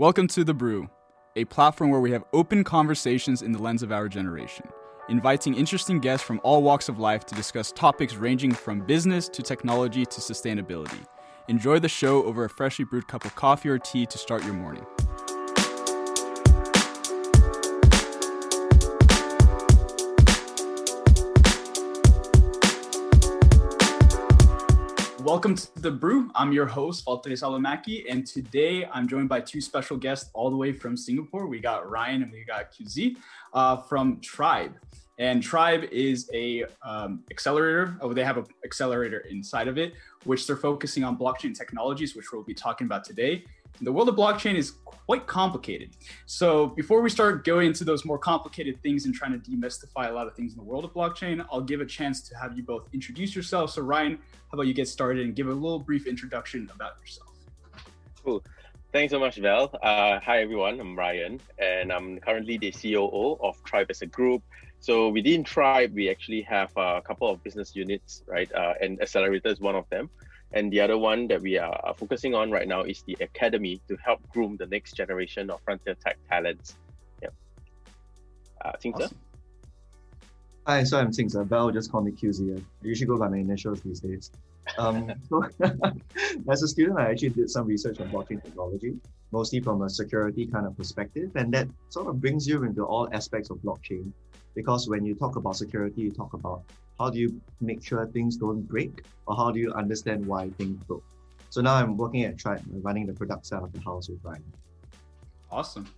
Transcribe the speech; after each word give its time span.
Welcome 0.00 0.28
to 0.28 0.44
The 0.44 0.54
Brew, 0.54 0.88
a 1.36 1.44
platform 1.44 1.90
where 1.90 2.00
we 2.00 2.10
have 2.12 2.24
open 2.32 2.64
conversations 2.64 3.42
in 3.42 3.52
the 3.52 3.58
lens 3.58 3.82
of 3.82 3.92
our 3.92 4.08
generation, 4.08 4.66
inviting 5.10 5.52
interesting 5.52 6.00
guests 6.00 6.26
from 6.26 6.40
all 6.42 6.62
walks 6.62 6.88
of 6.88 6.98
life 6.98 7.26
to 7.26 7.34
discuss 7.34 7.70
topics 7.70 8.14
ranging 8.14 8.50
from 8.50 8.80
business 8.80 9.28
to 9.28 9.42
technology 9.42 10.06
to 10.06 10.20
sustainability. 10.22 11.04
Enjoy 11.48 11.78
the 11.78 11.86
show 11.86 12.24
over 12.24 12.46
a 12.46 12.48
freshly 12.48 12.86
brewed 12.86 13.08
cup 13.08 13.26
of 13.26 13.34
coffee 13.34 13.68
or 13.68 13.78
tea 13.78 14.06
to 14.06 14.16
start 14.16 14.42
your 14.42 14.54
morning. 14.54 14.86
Welcome 25.24 25.54
to 25.54 25.82
the 25.82 25.90
Brew. 25.90 26.30
I'm 26.34 26.50
your 26.50 26.64
host, 26.64 27.04
Valtteri 27.04 27.32
Salomaki, 27.32 28.10
and 28.10 28.26
today 28.26 28.86
I'm 28.86 29.06
joined 29.06 29.28
by 29.28 29.42
two 29.42 29.60
special 29.60 29.98
guests 29.98 30.30
all 30.32 30.48
the 30.48 30.56
way 30.56 30.72
from 30.72 30.96
Singapore. 30.96 31.46
We 31.46 31.60
got 31.60 31.90
Ryan 31.90 32.22
and 32.22 32.32
we 32.32 32.42
got 32.42 32.72
QZ 32.72 33.16
uh, 33.52 33.76
from 33.76 34.18
Tribe. 34.20 34.72
And 35.18 35.42
Tribe 35.42 35.84
is 35.92 36.30
a 36.32 36.64
um, 36.82 37.22
accelerator. 37.30 37.98
Oh, 38.00 38.14
they 38.14 38.24
have 38.24 38.38
an 38.38 38.46
accelerator 38.64 39.18
inside 39.28 39.68
of 39.68 39.76
it, 39.76 39.92
which 40.24 40.46
they're 40.46 40.56
focusing 40.56 41.04
on 41.04 41.18
blockchain 41.18 41.54
technologies, 41.54 42.16
which 42.16 42.32
we'll 42.32 42.42
be 42.42 42.54
talking 42.54 42.86
about 42.86 43.04
today. 43.04 43.44
The 43.80 43.92
world 43.92 44.08
of 44.08 44.16
blockchain 44.16 44.56
is 44.56 44.74
quite 45.06 45.26
complicated. 45.26 45.90
So 46.26 46.68
before 46.68 47.00
we 47.00 47.10
start 47.10 47.44
going 47.44 47.66
into 47.68 47.82
those 47.82 48.04
more 48.04 48.18
complicated 48.18 48.80
things 48.82 49.06
and 49.06 49.14
trying 49.14 49.32
to 49.32 49.50
demystify 49.50 50.08
a 50.08 50.12
lot 50.12 50.26
of 50.26 50.34
things 50.34 50.52
in 50.52 50.58
the 50.58 50.64
world 50.64 50.84
of 50.84 50.92
blockchain, 50.92 51.44
I'll 51.50 51.60
give 51.60 51.80
a 51.80 51.86
chance 51.86 52.20
to 52.28 52.36
have 52.36 52.56
you 52.56 52.62
both 52.62 52.88
introduce 52.92 53.34
yourself. 53.34 53.70
So 53.70 53.82
Ryan, 53.82 54.12
how 54.12 54.54
about 54.54 54.66
you 54.66 54.74
get 54.74 54.86
started 54.88 55.24
and 55.24 55.34
give 55.34 55.48
a 55.48 55.52
little 55.52 55.80
brief 55.80 56.06
introduction 56.06 56.70
about 56.74 56.92
yourself? 57.00 57.30
Cool. 58.24 58.44
Thanks 58.92 59.12
so 59.12 59.20
much, 59.20 59.36
Val. 59.36 59.70
Uh, 59.82 60.18
hi, 60.20 60.42
everyone. 60.42 60.80
I'm 60.80 60.96
Ryan, 60.98 61.40
and 61.58 61.92
I'm 61.92 62.18
currently 62.18 62.58
the 62.58 62.72
COO 62.72 63.38
of 63.40 63.62
Tribe 63.64 63.86
as 63.90 64.02
a 64.02 64.06
group. 64.06 64.42
So 64.80 65.08
within 65.10 65.44
Tribe, 65.44 65.92
we 65.94 66.10
actually 66.10 66.42
have 66.42 66.70
a 66.76 67.00
couple 67.00 67.28
of 67.28 67.42
business 67.44 67.76
units, 67.76 68.24
right? 68.26 68.52
Uh, 68.52 68.74
and 68.80 69.00
Accelerator 69.00 69.48
is 69.48 69.60
one 69.60 69.76
of 69.76 69.88
them. 69.90 70.10
And 70.52 70.72
the 70.72 70.80
other 70.80 70.98
one 70.98 71.28
that 71.28 71.40
we 71.40 71.58
are 71.58 71.94
focusing 71.96 72.34
on 72.34 72.50
right 72.50 72.66
now 72.66 72.82
is 72.82 73.02
the 73.02 73.16
Academy 73.20 73.80
to 73.88 73.96
help 73.96 74.20
groom 74.30 74.56
the 74.56 74.66
next 74.66 74.96
generation 74.96 75.50
of 75.50 75.60
frontier 75.62 75.94
tech 75.94 76.18
talents. 76.28 76.76
Yeah. 77.22 77.28
Uh, 78.64 78.72
awesome. 78.84 79.16
Hi, 80.66 80.84
so 80.84 80.98
I'm 80.98 81.10
Tsingsa. 81.10 81.46
Val 81.46 81.70
just 81.70 81.90
call 81.90 82.02
me 82.02 82.12
QZ. 82.12 82.58
I 82.58 82.62
usually 82.82 83.06
go 83.06 83.16
by 83.16 83.28
my 83.28 83.38
initials 83.38 83.80
these 83.82 84.00
days. 84.00 84.30
Um, 84.76 85.12
so 85.28 85.48
as 86.50 86.62
a 86.62 86.68
student, 86.68 86.98
I 86.98 87.10
actually 87.10 87.30
did 87.30 87.48
some 87.48 87.66
research 87.66 88.00
on 88.00 88.10
blockchain 88.10 88.42
technology, 88.42 88.96
mostly 89.30 89.60
from 89.60 89.82
a 89.82 89.88
security 89.88 90.46
kind 90.46 90.66
of 90.66 90.76
perspective. 90.76 91.30
And 91.36 91.52
that 91.54 91.68
sort 91.88 92.08
of 92.08 92.20
brings 92.20 92.46
you 92.46 92.64
into 92.64 92.84
all 92.84 93.08
aspects 93.12 93.50
of 93.50 93.58
blockchain 93.58 94.12
because 94.54 94.88
when 94.88 95.04
you 95.04 95.14
talk 95.14 95.36
about 95.36 95.56
security, 95.56 96.02
you 96.02 96.10
talk 96.10 96.34
about 96.34 96.62
how 97.00 97.08
do 97.08 97.18
you 97.18 97.40
make 97.62 97.82
sure 97.82 98.06
things 98.08 98.36
don't 98.36 98.60
break, 98.68 99.04
or 99.26 99.34
how 99.34 99.50
do 99.50 99.58
you 99.58 99.72
understand 99.72 100.26
why 100.26 100.50
things 100.50 100.76
broke. 100.84 101.02
So 101.48 101.62
now 101.62 101.74
I'm 101.74 101.96
working 101.96 102.24
at 102.24 102.36
Tribe, 102.36 102.62
running 102.82 103.06
the 103.06 103.14
product 103.14 103.46
side 103.46 103.62
of 103.62 103.72
the 103.72 103.80
house 103.80 104.10
with 104.10 104.20
Ryan. 104.22 104.44
Awesome. 105.50 105.88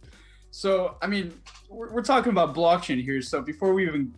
So, 0.53 0.97
I 1.03 1.08
mean, 1.08 1.34
we're, 1.69 1.92
we're 1.92 2.03
talking 2.03 2.30
about 2.30 2.55
blockchain 2.55 3.03
here. 3.03 3.20
So, 3.20 3.42
before 3.42 3.75
we 3.75 3.86
even 3.86 4.14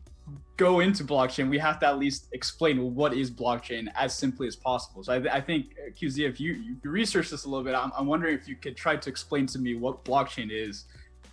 go 0.56 0.80
into 0.80 1.04
blockchain, 1.04 1.48
we 1.48 1.58
have 1.58 1.80
to 1.80 1.86
at 1.86 1.98
least 1.98 2.28
explain 2.32 2.94
what 2.94 3.14
is 3.14 3.30
blockchain 3.30 3.88
as 3.96 4.14
simply 4.14 4.46
as 4.46 4.54
possible. 4.54 5.02
So, 5.04 5.14
I, 5.14 5.36
I 5.36 5.40
think, 5.40 5.74
QZ, 5.98 6.28
if 6.28 6.38
you, 6.38 6.52
you 6.52 6.76
research 6.82 7.30
this 7.30 7.44
a 7.46 7.48
little 7.48 7.64
bit, 7.64 7.74
I'm, 7.74 7.92
I'm 7.96 8.06
wondering 8.06 8.36
if 8.36 8.46
you 8.46 8.56
could 8.56 8.76
try 8.76 8.96
to 8.96 9.08
explain 9.08 9.46
to 9.46 9.58
me 9.58 9.74
what 9.74 10.04
blockchain 10.04 10.50
is 10.50 10.84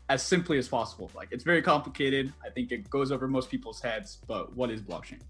as 0.10 0.24
simply 0.24 0.58
as 0.58 0.68
possible. 0.68 1.10
Like 1.16 1.30
it's 1.32 1.44
very 1.44 1.62
complicated. 1.62 2.34
I 2.46 2.50
think 2.50 2.72
it 2.72 2.90
goes 2.90 3.12
over 3.12 3.28
most 3.28 3.50
people's 3.50 3.82
heads, 3.82 4.20
but 4.28 4.54
what 4.56 4.70
is 4.70 4.82
blockchain? 4.82 5.22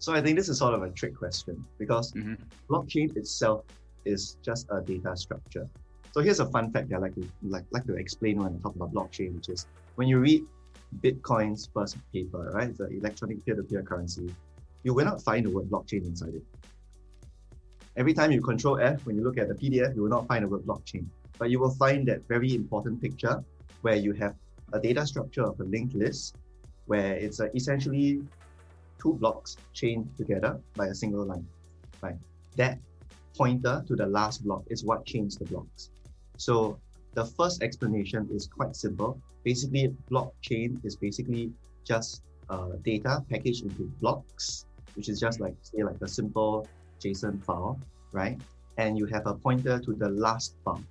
So 0.00 0.12
I 0.12 0.20
think 0.20 0.36
this 0.36 0.48
is 0.48 0.58
sort 0.58 0.74
of 0.74 0.82
a 0.82 0.90
trick 0.90 1.14
question 1.16 1.64
because 1.78 2.12
mm-hmm. 2.12 2.34
blockchain 2.68 3.16
itself 3.16 3.64
is 4.04 4.36
just 4.42 4.66
a 4.72 4.80
data 4.80 5.16
structure. 5.16 5.68
So 6.10 6.20
here's 6.20 6.40
a 6.40 6.46
fun 6.46 6.72
fact 6.72 6.88
that 6.88 6.96
I 6.96 6.98
like 6.98 7.14
to 7.14 7.30
like, 7.42 7.64
like 7.70 7.84
to 7.86 7.94
explain 7.94 8.42
when 8.42 8.56
I 8.56 8.62
talk 8.62 8.74
about 8.74 8.92
blockchain, 8.92 9.36
which 9.36 9.48
is 9.48 9.66
when 9.94 10.08
you 10.08 10.18
read 10.18 10.42
Bitcoin's 11.04 11.68
first 11.72 11.96
paper, 12.12 12.50
right? 12.52 12.76
The 12.76 12.88
electronic 12.88 13.44
peer-to-peer 13.46 13.84
currency, 13.84 14.34
you 14.82 14.92
will 14.92 15.04
not 15.04 15.22
find 15.22 15.46
the 15.46 15.50
word 15.50 15.70
blockchain 15.70 16.04
inside 16.04 16.34
it. 16.34 16.42
Every 17.96 18.14
time 18.14 18.32
you 18.32 18.40
control 18.40 18.80
F, 18.80 19.06
when 19.06 19.14
you 19.14 19.22
look 19.22 19.38
at 19.38 19.46
the 19.46 19.54
PDF, 19.54 19.94
you 19.94 20.02
will 20.02 20.10
not 20.10 20.26
find 20.26 20.44
the 20.44 20.48
word 20.48 20.62
blockchain 20.62 21.06
but 21.40 21.50
you 21.50 21.58
will 21.58 21.74
find 21.74 22.06
that 22.06 22.28
very 22.28 22.54
important 22.54 23.00
picture 23.00 23.42
where 23.80 23.96
you 23.96 24.12
have 24.12 24.34
a 24.74 24.78
data 24.78 25.04
structure 25.06 25.42
of 25.42 25.58
a 25.58 25.64
linked 25.64 25.94
list 25.94 26.36
where 26.84 27.14
it's 27.14 27.40
essentially 27.54 28.20
two 29.00 29.14
blocks 29.14 29.56
chained 29.72 30.08
together 30.16 30.60
by 30.76 30.86
a 30.86 30.94
single 30.94 31.24
line. 31.24 31.46
Right? 32.02 32.16
That 32.56 32.78
pointer 33.36 33.84
to 33.86 33.96
the 33.96 34.06
last 34.06 34.44
block 34.44 34.64
is 34.68 34.84
what 34.84 35.06
chains 35.06 35.36
the 35.36 35.44
blocks. 35.46 35.90
So 36.36 36.78
the 37.14 37.24
first 37.24 37.62
explanation 37.62 38.28
is 38.32 38.46
quite 38.46 38.76
simple. 38.76 39.20
Basically, 39.44 39.94
blockchain 40.10 40.84
is 40.84 40.96
basically 40.96 41.52
just 41.84 42.22
uh, 42.48 42.72
data 42.84 43.24
packaged 43.30 43.64
into 43.64 43.84
blocks, 44.00 44.66
which 44.94 45.08
is 45.08 45.18
just 45.20 45.40
like 45.40 45.54
say 45.62 45.82
like 45.82 46.00
a 46.02 46.08
simple 46.08 46.66
JSON 47.00 47.42
file, 47.44 47.80
right? 48.12 48.38
And 48.76 48.98
you 48.98 49.06
have 49.06 49.26
a 49.26 49.34
pointer 49.34 49.78
to 49.80 49.92
the 49.92 50.08
last 50.08 50.54
bump. 50.64 50.84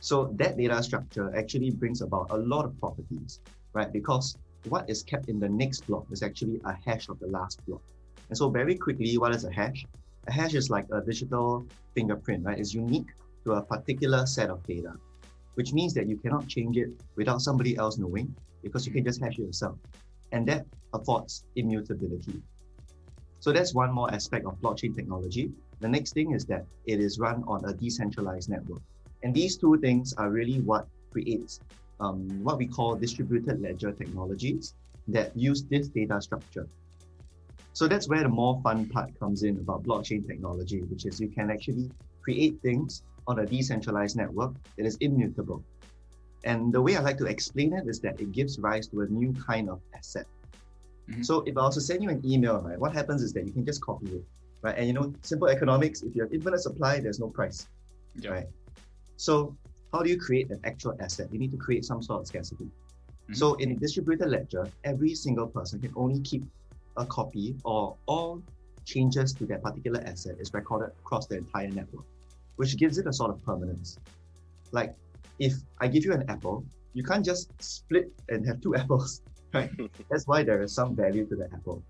So 0.00 0.32
that 0.36 0.56
data 0.56 0.82
structure 0.82 1.34
actually 1.36 1.70
brings 1.70 2.00
about 2.00 2.28
a 2.30 2.36
lot 2.36 2.64
of 2.64 2.78
properties, 2.80 3.40
right? 3.74 3.92
Because 3.92 4.36
what 4.68 4.88
is 4.88 5.02
kept 5.02 5.28
in 5.28 5.40
the 5.40 5.48
next 5.48 5.86
block 5.86 6.06
is 6.10 6.22
actually 6.22 6.60
a 6.64 6.74
hash 6.84 7.08
of 7.08 7.18
the 7.18 7.26
last 7.26 7.64
block. 7.66 7.82
And 8.28 8.36
so 8.36 8.50
very 8.50 8.74
quickly, 8.74 9.16
what 9.18 9.34
is 9.34 9.44
a 9.44 9.52
hash? 9.52 9.86
A 10.28 10.32
hash 10.32 10.54
is 10.54 10.70
like 10.70 10.86
a 10.92 11.00
digital 11.00 11.66
fingerprint, 11.94 12.44
right? 12.44 12.58
It's 12.58 12.74
unique 12.74 13.08
to 13.44 13.52
a 13.54 13.62
particular 13.62 14.26
set 14.26 14.50
of 14.50 14.62
data, 14.66 14.92
which 15.54 15.72
means 15.72 15.94
that 15.94 16.06
you 16.06 16.16
cannot 16.18 16.46
change 16.46 16.76
it 16.76 16.90
without 17.16 17.40
somebody 17.40 17.76
else 17.76 17.98
knowing 17.98 18.34
because 18.62 18.86
you 18.86 18.92
can 18.92 19.04
just 19.04 19.20
hash 19.20 19.38
it 19.38 19.42
yourself. 19.42 19.76
And 20.32 20.46
that 20.46 20.66
affords 20.92 21.44
immutability. 21.56 22.42
So 23.40 23.52
that's 23.52 23.74
one 23.74 23.92
more 23.92 24.12
aspect 24.12 24.44
of 24.44 24.60
blockchain 24.60 24.94
technology. 24.94 25.50
The 25.80 25.88
next 25.88 26.12
thing 26.12 26.32
is 26.32 26.44
that 26.46 26.66
it 26.84 27.00
is 27.00 27.18
run 27.18 27.42
on 27.48 27.64
a 27.64 27.72
decentralized 27.72 28.50
network. 28.50 28.82
And 29.22 29.34
these 29.34 29.56
two 29.56 29.78
things 29.78 30.12
are 30.12 30.30
really 30.30 30.60
what 30.60 30.86
creates 31.10 31.60
um, 32.00 32.42
what 32.42 32.58
we 32.58 32.66
call 32.66 32.96
distributed 32.96 33.60
ledger 33.60 33.92
technologies 33.92 34.74
that 35.08 35.36
use 35.36 35.64
this 35.64 35.88
data 35.88 36.20
structure. 36.20 36.66
So 37.72 37.86
that's 37.86 38.08
where 38.08 38.22
the 38.22 38.28
more 38.28 38.60
fun 38.62 38.88
part 38.88 39.18
comes 39.18 39.42
in 39.42 39.58
about 39.58 39.84
blockchain 39.84 40.26
technology, 40.26 40.80
which 40.82 41.06
is 41.06 41.20
you 41.20 41.28
can 41.28 41.50
actually 41.50 41.90
create 42.22 42.60
things 42.62 43.02
on 43.26 43.38
a 43.38 43.46
decentralized 43.46 44.16
network 44.16 44.52
that 44.76 44.86
is 44.86 44.96
immutable. 45.00 45.62
And 46.44 46.72
the 46.72 46.80
way 46.80 46.96
I 46.96 47.00
like 47.00 47.18
to 47.18 47.26
explain 47.26 47.72
it 47.74 47.86
is 47.86 48.00
that 48.00 48.20
it 48.20 48.32
gives 48.32 48.58
rise 48.58 48.88
to 48.88 49.02
a 49.02 49.06
new 49.06 49.32
kind 49.46 49.68
of 49.68 49.80
asset. 49.94 50.26
Mm-hmm. 51.08 51.22
So 51.22 51.42
if 51.46 51.56
I 51.56 51.60
also 51.60 51.80
send 51.80 52.02
you 52.02 52.10
an 52.10 52.22
email, 52.24 52.60
right, 52.60 52.78
what 52.78 52.92
happens 52.92 53.22
is 53.22 53.32
that 53.34 53.46
you 53.46 53.52
can 53.52 53.64
just 53.64 53.82
copy 53.82 54.06
it, 54.06 54.24
right? 54.62 54.76
And 54.76 54.86
you 54.86 54.92
know, 54.92 55.12
simple 55.22 55.48
economics, 55.48 56.02
if 56.02 56.14
you 56.14 56.22
have 56.22 56.32
infinite 56.32 56.60
supply, 56.60 56.98
there's 56.98 57.20
no 57.20 57.28
price, 57.28 57.68
right? 58.26 58.46
So 59.16 59.56
how 59.92 60.02
do 60.02 60.10
you 60.10 60.18
create 60.18 60.50
an 60.50 60.60
actual 60.64 60.96
asset? 61.00 61.28
You 61.32 61.38
need 61.38 61.50
to 61.52 61.56
create 61.56 61.84
some 61.84 62.02
sort 62.02 62.20
of 62.20 62.26
scarcity. 62.26 62.64
Mm-hmm. 62.64 63.34
So 63.34 63.54
in 63.54 63.72
a 63.72 63.74
distributed 63.74 64.28
ledger, 64.28 64.68
every 64.84 65.14
single 65.14 65.46
person 65.46 65.80
can 65.80 65.92
only 65.96 66.20
keep 66.20 66.44
a 66.96 67.06
copy 67.06 67.56
or 67.64 67.96
all 68.06 68.42
changes 68.84 69.32
to 69.34 69.46
that 69.46 69.62
particular 69.62 70.00
asset 70.04 70.36
is 70.38 70.52
recorded 70.52 70.92
across 71.00 71.26
the 71.26 71.38
entire 71.38 71.68
network, 71.68 72.04
which 72.56 72.76
gives 72.76 72.98
it 72.98 73.06
a 73.06 73.12
sort 73.12 73.30
of 73.30 73.42
permanence. 73.44 73.98
Like 74.72 74.94
if 75.38 75.54
I 75.80 75.88
give 75.88 76.04
you 76.04 76.12
an 76.12 76.24
apple, 76.28 76.64
you 76.92 77.04
can't 77.04 77.24
just 77.24 77.50
split 77.62 78.10
and 78.28 78.46
have 78.46 78.60
two 78.60 78.74
apples, 78.80 79.22
right? 79.52 79.70
That's 80.10 80.26
why 80.26 80.42
there 80.42 80.62
is 80.62 80.74
some 80.74 80.94
value 80.94 81.26
to 81.26 81.36
the 81.36 81.48
apple. 81.52 81.82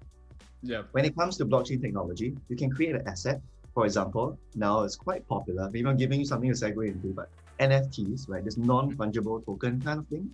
Yeah. 0.63 0.83
When 0.93 1.05
it 1.05 1.17
comes 1.17 1.39
to 1.39 1.47
blockchain 1.47 1.81
technology, 1.81 2.37
you 2.49 2.57
can 2.57 2.71
create 2.71 2.95
an 2.95 3.07
asset 3.09 3.41
for 3.75 3.87
example, 3.87 4.39
now 4.55 4.83
it's 4.83 4.97
quite 4.97 5.27
popular. 5.29 5.71
Maybe 5.73 5.87
I'm 5.89 5.97
giving 5.97 6.19
you 6.21 6.27
something 6.27 6.53
to 6.53 6.57
segue 6.57 6.87
into, 6.89 7.09
but 7.15 7.31
NFTs, 7.61 8.29
right? 8.29 8.45
This 8.45 8.57
non-fungible 8.57 9.45
token 9.45 9.81
kind 9.81 10.01
of 10.01 10.09
thing. 10.09 10.31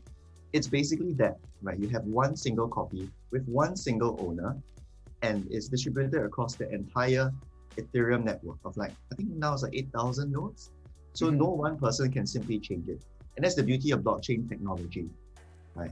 It's 0.52 0.68
basically 0.68 1.12
that, 1.14 1.38
right? 1.62 1.78
You 1.78 1.88
have 1.88 2.04
one 2.04 2.36
single 2.36 2.68
copy 2.68 3.10
with 3.30 3.46
one 3.46 3.76
single 3.76 4.16
owner, 4.20 4.56
and 5.22 5.46
it's 5.50 5.68
distributed 5.68 6.22
across 6.22 6.54
the 6.54 6.70
entire 6.70 7.32
Ethereum 7.76 8.24
network 8.24 8.56
of 8.64 8.76
like 8.76 8.92
I 9.12 9.16
think 9.16 9.30
now 9.30 9.52
it's 9.52 9.62
like 9.62 9.74
eight 9.74 9.90
thousand 9.92 10.32
nodes. 10.32 10.70
So 11.12 11.26
mm-hmm. 11.26 11.38
no 11.38 11.48
one 11.50 11.78
person 11.78 12.10
can 12.10 12.26
simply 12.26 12.58
change 12.58 12.88
it, 12.88 13.02
and 13.36 13.44
that's 13.44 13.54
the 13.54 13.62
beauty 13.62 13.90
of 13.90 14.00
blockchain 14.00 14.48
technology, 14.48 15.10
right? 15.74 15.90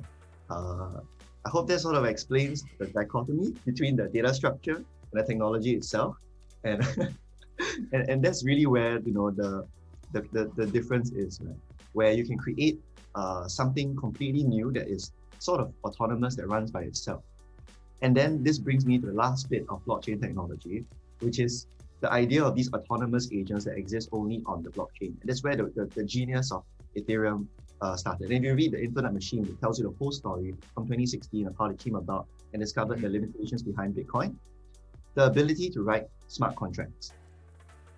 Uh, 0.48 1.00
I 1.44 1.50
hope 1.50 1.68
that 1.68 1.80
sort 1.80 1.96
of 1.96 2.04
explains 2.04 2.64
the 2.78 2.86
dichotomy 2.86 3.54
between 3.66 3.96
the 3.96 4.08
data 4.08 4.32
structure 4.32 4.76
and 4.76 5.12
the 5.12 5.24
technology 5.24 5.74
itself. 5.74 6.16
And 6.62 6.80
and, 7.92 8.08
and 8.08 8.24
that's 8.24 8.44
really 8.44 8.66
where 8.66 9.00
you 9.00 9.12
know 9.12 9.30
the 9.30 9.66
the, 10.14 10.22
the, 10.32 10.50
the 10.56 10.66
difference 10.66 11.10
is 11.12 11.40
right, 11.42 11.56
where 11.92 12.12
you 12.12 12.24
can 12.24 12.38
create 12.38 12.80
uh, 13.14 13.46
something 13.46 13.94
completely 13.96 14.44
new 14.44 14.72
that 14.72 14.88
is 14.88 15.12
sort 15.38 15.60
of 15.60 15.72
autonomous 15.84 16.36
that 16.36 16.46
runs 16.48 16.70
by 16.70 16.82
itself. 16.82 17.22
And 18.02 18.16
then 18.16 18.42
this 18.42 18.58
brings 18.58 18.86
me 18.86 18.98
to 18.98 19.06
the 19.06 19.12
last 19.12 19.50
bit 19.50 19.64
of 19.68 19.84
blockchain 19.84 20.20
technology, 20.20 20.84
which 21.20 21.38
is 21.38 21.66
the 22.00 22.12
idea 22.12 22.42
of 22.44 22.54
these 22.54 22.72
autonomous 22.72 23.30
agents 23.32 23.64
that 23.64 23.76
exist 23.76 24.08
only 24.12 24.42
on 24.46 24.62
the 24.62 24.70
blockchain. 24.70 25.12
And 25.20 25.24
that's 25.24 25.42
where 25.42 25.56
the, 25.56 25.64
the, 25.74 25.86
the 25.94 26.04
genius 26.04 26.52
of 26.52 26.64
Ethereum 26.96 27.46
uh, 27.80 27.96
started. 27.96 28.30
And 28.30 28.38
if 28.38 28.42
you 28.42 28.54
read 28.54 28.72
the 28.72 28.82
Infinite 28.82 29.12
Machine, 29.12 29.44
it 29.44 29.60
tells 29.60 29.78
you 29.78 29.84
the 29.88 29.96
whole 29.98 30.12
story 30.12 30.54
from 30.74 30.84
2016 30.84 31.46
of 31.46 31.54
how 31.58 31.66
it 31.66 31.78
came 31.78 31.96
about 31.96 32.26
and 32.52 32.60
discovered 32.60 33.00
the 33.00 33.08
limitations 33.08 33.62
behind 33.62 33.94
Bitcoin. 33.94 34.34
The 35.14 35.26
ability 35.26 35.70
to 35.70 35.82
write 35.82 36.06
smart 36.28 36.56
contracts. 36.56 37.12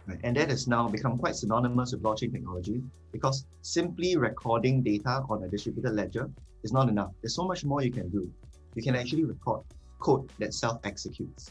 Right? 0.06 0.20
And 0.22 0.36
that 0.36 0.50
has 0.50 0.68
now 0.68 0.88
become 0.88 1.18
quite 1.18 1.34
synonymous 1.34 1.92
with 1.92 2.02
blockchain 2.02 2.32
technology 2.32 2.82
because 3.12 3.44
simply 3.62 4.16
recording 4.16 4.82
data 4.82 5.24
on 5.28 5.42
a 5.42 5.48
distributed 5.48 5.94
ledger 5.94 6.30
is 6.62 6.72
not 6.72 6.88
enough. 6.88 7.12
There's 7.22 7.34
so 7.34 7.44
much 7.44 7.64
more 7.64 7.82
you 7.82 7.90
can 7.90 8.08
do. 8.10 8.30
You 8.74 8.82
can 8.82 8.94
actually 8.94 9.24
record 9.24 9.62
code 9.98 10.30
that 10.38 10.54
self-executes. 10.54 11.50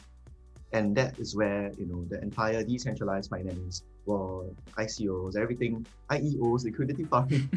And 0.72 0.96
that 0.96 1.18
is 1.18 1.36
where, 1.36 1.70
you 1.78 1.86
know, 1.86 2.04
the 2.08 2.20
entire 2.22 2.62
decentralized 2.64 3.30
finance, 3.30 3.82
well, 4.06 4.54
ICOs, 4.78 5.36
everything, 5.36 5.86
IEOs, 6.10 6.64
liquidity 6.64 7.04
farming. 7.12 7.48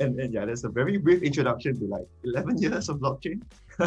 and, 0.00 0.20
and 0.20 0.32
yeah, 0.32 0.44
that's 0.44 0.64
a 0.64 0.68
very 0.68 0.98
brief 0.98 1.22
introduction 1.22 1.78
to 1.78 1.86
like 1.86 2.06
11 2.24 2.58
years 2.58 2.88
of 2.88 2.98
blockchain. 2.98 3.42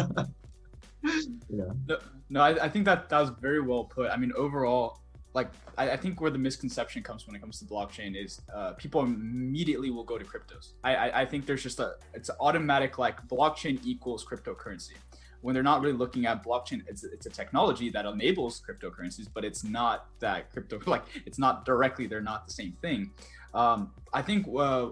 yeah. 1.48 1.70
No, 1.86 1.98
no 2.28 2.40
I, 2.40 2.64
I 2.64 2.68
think 2.68 2.84
that 2.84 3.08
that 3.08 3.20
was 3.20 3.30
very 3.40 3.60
well 3.60 3.84
put. 3.84 4.10
I 4.10 4.16
mean, 4.16 4.32
overall, 4.36 5.00
like 5.34 5.48
I, 5.78 5.90
I, 5.90 5.96
think 5.96 6.20
where 6.20 6.30
the 6.30 6.38
misconception 6.38 7.02
comes 7.02 7.26
when 7.26 7.36
it 7.36 7.40
comes 7.40 7.58
to 7.60 7.64
blockchain 7.64 8.16
is 8.16 8.40
uh, 8.54 8.72
people 8.72 9.02
immediately 9.02 9.90
will 9.90 10.04
go 10.04 10.18
to 10.18 10.24
cryptos. 10.24 10.72
I, 10.82 10.94
I, 10.96 11.20
I 11.22 11.24
think 11.24 11.46
there's 11.46 11.62
just 11.62 11.78
a 11.78 11.94
it's 12.14 12.30
automatic 12.40 12.98
like 12.98 13.26
blockchain 13.28 13.78
equals 13.84 14.24
cryptocurrency 14.24 14.94
when 15.42 15.54
they're 15.54 15.62
not 15.62 15.80
really 15.80 15.96
looking 15.96 16.26
at 16.26 16.44
blockchain. 16.44 16.82
It's 16.88 17.04
it's 17.04 17.26
a 17.26 17.30
technology 17.30 17.90
that 17.90 18.06
enables 18.06 18.60
cryptocurrencies, 18.60 19.28
but 19.32 19.44
it's 19.44 19.62
not 19.62 20.06
that 20.18 20.50
crypto 20.52 20.80
like 20.86 21.04
it's 21.26 21.38
not 21.38 21.64
directly. 21.64 22.06
They're 22.06 22.20
not 22.20 22.46
the 22.46 22.52
same 22.52 22.72
thing. 22.82 23.10
Um, 23.54 23.92
I 24.12 24.22
think 24.22 24.46
uh, 24.48 24.88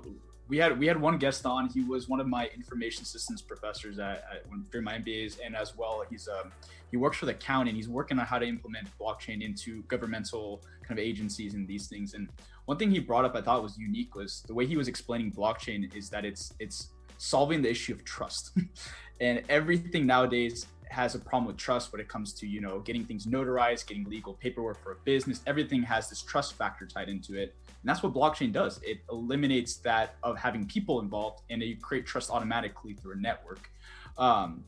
we 0.49 0.57
had 0.57 0.79
we 0.79 0.87
had 0.87 1.01
one 1.01 1.19
guest 1.19 1.45
on. 1.45 1.69
He 1.69 1.83
was 1.83 2.09
one 2.09 2.21
of 2.21 2.27
my 2.27 2.49
information 2.55 3.05
systems 3.05 3.43
professors 3.43 3.99
at, 3.99 4.25
at 4.33 4.71
during 4.71 4.85
my 4.85 4.99
MBAs, 4.99 5.39
and 5.45 5.55
as 5.55 5.77
well, 5.77 6.03
he's 6.09 6.29
um, 6.29 6.53
he 6.91 6.97
works 6.97 7.19
for 7.19 7.27
the 7.27 7.35
county 7.35 7.71
and 7.71 7.77
he's 7.77 7.89
working 7.89 8.19
on 8.19 8.27
how 8.27 8.39
to 8.39 8.47
implement 8.47 8.89
blockchain 8.99 9.43
into 9.43 9.83
governmental 9.85 10.63
kind 10.83 10.99
of 10.99 11.05
agencies 11.05 11.55
and 11.55 11.69
these 11.69 11.87
things. 11.87 12.15
And 12.15 12.29
one 12.65 12.79
thing 12.79 12.91
he 12.91 12.99
brought 12.99 13.25
up 13.25 13.37
I 13.37 13.43
thought 13.43 13.63
was 13.63 13.77
unique 13.77 14.15
was 14.15 14.43
the 14.47 14.55
way 14.55 14.67
he 14.67 14.77
was 14.77 14.89
explaining 14.89 15.33
blockchain 15.33 15.95
is 15.95 16.09
that 16.11 16.25
it's 16.25 16.53
it's 16.59 16.89
solving 17.19 17.61
the 17.63 17.71
issue 17.71 17.93
of 17.93 18.05
trust, 18.05 18.53
and 19.21 19.43
everything 19.49 20.07
nowadays 20.07 20.67
has 20.91 21.15
a 21.15 21.19
problem 21.19 21.47
with 21.47 21.59
trust 21.59 21.93
when 21.93 22.01
it 22.01 22.09
comes 22.09 22.33
to 22.33 22.47
you 22.47 22.63
know 22.63 22.79
getting 22.81 23.05
things 23.05 23.27
notarized 23.27 23.87
getting 23.87 24.05
legal 24.05 24.33
paperwork 24.35 24.83
for 24.83 24.93
a 24.93 24.97
business 25.05 25.43
everything 25.47 25.83
has 25.83 26.09
this 26.09 26.23
trust 26.23 26.55
factor 26.55 26.87
tied 26.87 27.11
into 27.11 27.35
it 27.35 27.55
and 27.89 27.97
that's 27.97 28.03
what 28.03 28.13
blockchain 28.13 28.53
does 28.53 28.79
it 28.83 28.99
eliminates 29.11 29.77
that 29.77 30.17
of 30.23 30.37
having 30.37 30.67
people 30.67 31.01
involved 31.01 31.41
and 31.49 31.63
you 31.63 31.75
create 31.79 32.05
trust 32.05 32.31
automatically 32.31 32.93
through 32.93 33.15
a 33.15 33.17
network 33.17 33.71
um, 34.19 34.63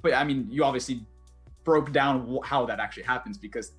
but 0.00 0.14
i 0.14 0.24
mean 0.24 0.46
you 0.50 0.64
obviously 0.64 1.04
broke 1.62 1.92
down 1.92 2.38
how 2.42 2.64
that 2.64 2.80
actually 2.80 3.02
happens 3.02 3.36
because 3.36 3.72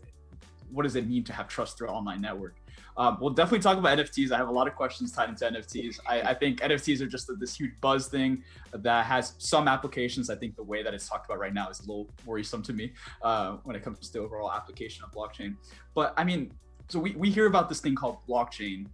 what 0.71 0.83
does 0.83 0.95
it 0.95 1.07
mean 1.07 1.23
to 1.23 1.33
have 1.33 1.47
trust 1.47 1.79
through 1.79 1.87
an 1.87 1.95
online 1.95 2.21
network 2.21 2.57
um, 2.97 3.17
we'll 3.19 3.31
definitely 3.31 3.59
talk 3.59 3.77
about 3.77 3.97
NFTs. 3.97 4.31
I 4.31 4.37
have 4.37 4.47
a 4.47 4.51
lot 4.53 4.67
of 4.67 4.75
questions 4.75 5.11
tied 5.11 5.27
into 5.27 5.43
NFTs. 5.43 5.99
I, 6.07 6.21
I 6.21 6.33
think 6.33 6.61
NFTs 6.61 7.01
are 7.01 7.07
just 7.07 7.29
a, 7.29 7.33
this 7.33 7.53
huge 7.53 7.73
buzz 7.81 8.07
thing 8.07 8.41
that 8.71 9.05
has 9.05 9.33
some 9.37 9.67
applications. 9.67 10.29
I 10.29 10.35
think 10.37 10.55
the 10.55 10.63
way 10.63 10.81
that 10.81 10.93
it's 10.93 11.09
talked 11.09 11.25
about 11.25 11.39
right 11.39 11.53
now 11.53 11.67
is 11.69 11.79
a 11.81 11.83
little 11.83 12.09
worrisome 12.25 12.63
to 12.63 12.71
me 12.71 12.93
uh, 13.21 13.57
when 13.63 13.75
it 13.75 13.83
comes 13.83 13.99
to 13.99 14.13
the 14.13 14.19
overall 14.19 14.49
application 14.49 15.03
of 15.03 15.11
blockchain. 15.11 15.57
But 15.93 16.13
I 16.15 16.23
mean, 16.23 16.53
so 16.87 16.99
we, 16.99 17.11
we 17.11 17.29
hear 17.29 17.47
about 17.47 17.69
this 17.69 17.79
thing 17.79 17.95
called 17.95 18.17
blockchain, 18.27 18.87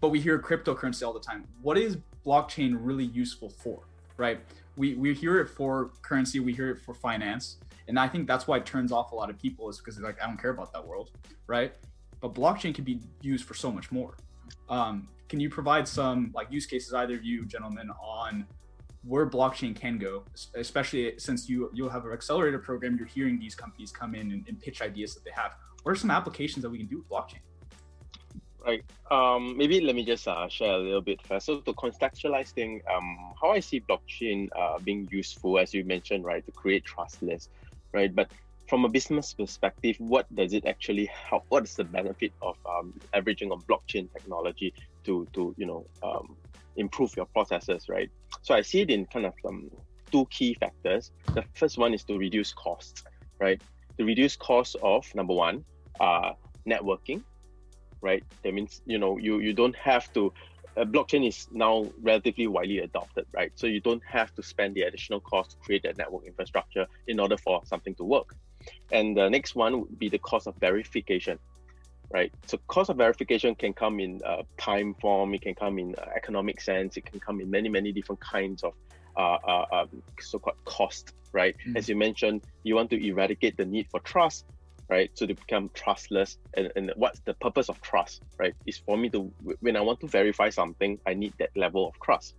but 0.00 0.08
we 0.10 0.20
hear 0.20 0.38
cryptocurrency 0.38 1.06
all 1.06 1.12
the 1.12 1.20
time. 1.20 1.44
What 1.62 1.78
is 1.78 1.98
blockchain 2.26 2.76
really 2.78 3.06
useful 3.06 3.48
for, 3.48 3.80
right? 4.16 4.40
We, 4.76 4.94
we 4.94 5.14
hear 5.14 5.40
it 5.40 5.48
for 5.48 5.90
currency, 6.02 6.40
we 6.40 6.52
hear 6.52 6.70
it 6.70 6.78
for 6.80 6.94
finance. 6.94 7.56
And 7.88 7.98
I 7.98 8.06
think 8.06 8.26
that's 8.26 8.46
why 8.46 8.58
it 8.58 8.66
turns 8.66 8.92
off 8.92 9.12
a 9.12 9.14
lot 9.14 9.30
of 9.30 9.38
people 9.38 9.70
is 9.70 9.78
because 9.78 9.96
they're 9.96 10.04
like, 10.04 10.22
I 10.22 10.26
don't 10.26 10.40
care 10.40 10.50
about 10.50 10.72
that 10.74 10.86
world, 10.86 11.10
right? 11.46 11.72
but 12.20 12.34
blockchain 12.34 12.74
can 12.74 12.84
be 12.84 13.00
used 13.20 13.44
for 13.44 13.54
so 13.54 13.70
much 13.70 13.90
more. 13.92 14.16
Um, 14.68 15.08
can 15.28 15.40
you 15.40 15.50
provide 15.50 15.86
some 15.86 16.30
like 16.34 16.50
use 16.50 16.66
cases, 16.66 16.92
either 16.94 17.14
of 17.14 17.24
you 17.24 17.44
gentlemen, 17.46 17.90
on 18.02 18.46
where 19.04 19.28
blockchain 19.28 19.76
can 19.76 19.98
go, 19.98 20.24
especially 20.54 21.18
since 21.18 21.48
you 21.48 21.70
you'll 21.72 21.90
have 21.90 22.04
an 22.04 22.12
accelerator 22.12 22.58
program, 22.58 22.96
you're 22.96 23.06
hearing 23.06 23.38
these 23.38 23.54
companies 23.54 23.92
come 23.92 24.14
in 24.14 24.32
and, 24.32 24.44
and 24.48 24.60
pitch 24.60 24.82
ideas 24.82 25.14
that 25.14 25.24
they 25.24 25.30
have. 25.30 25.54
What 25.88 25.96
are 25.96 26.00
some 26.00 26.10
applications 26.10 26.62
that 26.64 26.68
we 26.68 26.76
can 26.76 26.86
do 26.86 26.98
with 26.98 27.08
blockchain? 27.08 27.40
Right. 28.62 28.84
Um, 29.10 29.56
maybe 29.56 29.80
let 29.80 29.94
me 29.94 30.04
just 30.04 30.28
uh, 30.28 30.46
share 30.46 30.74
a 30.74 30.78
little 30.78 31.00
bit 31.00 31.22
first. 31.26 31.46
So 31.46 31.60
to 31.60 31.72
contextualize 31.72 32.50
thing, 32.50 32.82
um, 32.94 33.32
how 33.40 33.52
I 33.52 33.60
see 33.60 33.80
blockchain 33.80 34.50
uh, 34.54 34.78
being 34.80 35.08
useful, 35.10 35.58
as 35.58 35.72
you 35.72 35.84
mentioned, 35.84 36.26
right, 36.26 36.44
to 36.44 36.52
create 36.52 36.84
trustless, 36.84 37.48
right? 37.92 38.14
But 38.14 38.30
from 38.68 38.84
a 38.84 38.88
business 38.90 39.32
perspective, 39.32 39.96
what 39.98 40.26
does 40.34 40.52
it 40.52 40.66
actually 40.66 41.06
help? 41.06 41.44
What 41.48 41.64
is 41.64 41.74
the 41.74 41.84
benefit 41.84 42.32
of 42.42 42.58
um, 42.68 42.92
leveraging 43.14 43.50
on 43.50 43.62
blockchain 43.62 44.12
technology 44.12 44.74
to 45.04 45.26
to 45.32 45.54
you 45.56 45.64
know 45.64 45.86
um, 46.02 46.36
improve 46.76 47.16
your 47.16 47.24
processes, 47.24 47.88
right? 47.88 48.10
So 48.42 48.54
I 48.54 48.60
see 48.60 48.82
it 48.82 48.90
in 48.90 49.06
kind 49.06 49.24
of 49.24 49.32
um, 49.42 49.70
two 50.12 50.26
key 50.26 50.52
factors. 50.52 51.12
The 51.32 51.44
first 51.54 51.78
one 51.78 51.94
is 51.94 52.04
to 52.04 52.18
reduce 52.18 52.52
costs, 52.52 53.04
right? 53.40 53.58
To 53.96 54.04
reduce 54.04 54.36
costs 54.36 54.76
of 54.82 55.12
number 55.14 55.32
one, 55.32 55.64
uh, 56.00 56.32
networking, 56.66 57.22
right? 58.00 58.24
That 58.42 58.54
means 58.54 58.82
you 58.86 58.98
know 58.98 59.18
you 59.18 59.40
you 59.40 59.52
don't 59.52 59.76
have 59.76 60.12
to. 60.14 60.32
Uh, 60.76 60.84
blockchain 60.84 61.26
is 61.26 61.48
now 61.50 61.86
relatively 62.00 62.46
widely 62.46 62.78
adopted, 62.78 63.26
right? 63.32 63.50
So 63.56 63.66
you 63.66 63.80
don't 63.80 64.02
have 64.06 64.32
to 64.36 64.42
spend 64.44 64.76
the 64.76 64.82
additional 64.82 65.18
cost 65.18 65.50
to 65.52 65.56
create 65.56 65.82
that 65.82 65.98
network 65.98 66.24
infrastructure 66.24 66.86
in 67.08 67.18
order 67.18 67.36
for 67.36 67.62
something 67.64 67.96
to 67.96 68.04
work. 68.04 68.36
And 68.92 69.16
the 69.16 69.28
next 69.28 69.56
one 69.56 69.80
would 69.80 69.98
be 69.98 70.08
the 70.08 70.18
cost 70.18 70.46
of 70.46 70.54
verification, 70.56 71.38
right? 72.10 72.32
So 72.46 72.58
cost 72.68 72.90
of 72.90 72.96
verification 72.96 73.54
can 73.54 73.72
come 73.72 73.98
in 73.98 74.20
uh, 74.24 74.42
time 74.56 74.94
form, 75.00 75.34
it 75.34 75.42
can 75.42 75.54
come 75.54 75.78
in 75.78 75.94
uh, 75.96 76.06
economic 76.14 76.60
sense, 76.60 76.96
it 76.96 77.04
can 77.06 77.18
come 77.18 77.40
in 77.40 77.50
many, 77.50 77.68
many 77.68 77.92
different 77.92 78.20
kinds 78.20 78.62
of 78.62 78.74
uh, 79.16 79.38
uh 79.48 79.66
um, 79.72 80.02
so-called 80.20 80.56
cost, 80.64 81.12
right? 81.32 81.56
Mm. 81.66 81.76
As 81.76 81.88
you 81.88 81.96
mentioned, 81.96 82.42
you 82.62 82.76
want 82.76 82.90
to 82.90 83.04
eradicate 83.04 83.56
the 83.56 83.64
need 83.64 83.88
for 83.90 84.00
trust, 84.00 84.44
right? 84.90 85.10
So 85.14 85.26
to 85.26 85.34
become 85.34 85.70
trustless. 85.74 86.38
And, 86.56 86.70
and 86.76 86.92
what's 86.96 87.20
the 87.20 87.34
purpose 87.34 87.68
of 87.68 87.80
trust, 87.80 88.22
right? 88.38 88.54
Is 88.66 88.78
for 88.78 88.96
me 88.96 89.10
to, 89.10 89.32
when 89.60 89.76
I 89.76 89.80
want 89.80 90.00
to 90.00 90.08
verify 90.08 90.50
something, 90.50 90.98
I 91.06 91.14
need 91.14 91.34
that 91.38 91.50
level 91.56 91.88
of 91.88 91.94
trust, 92.02 92.34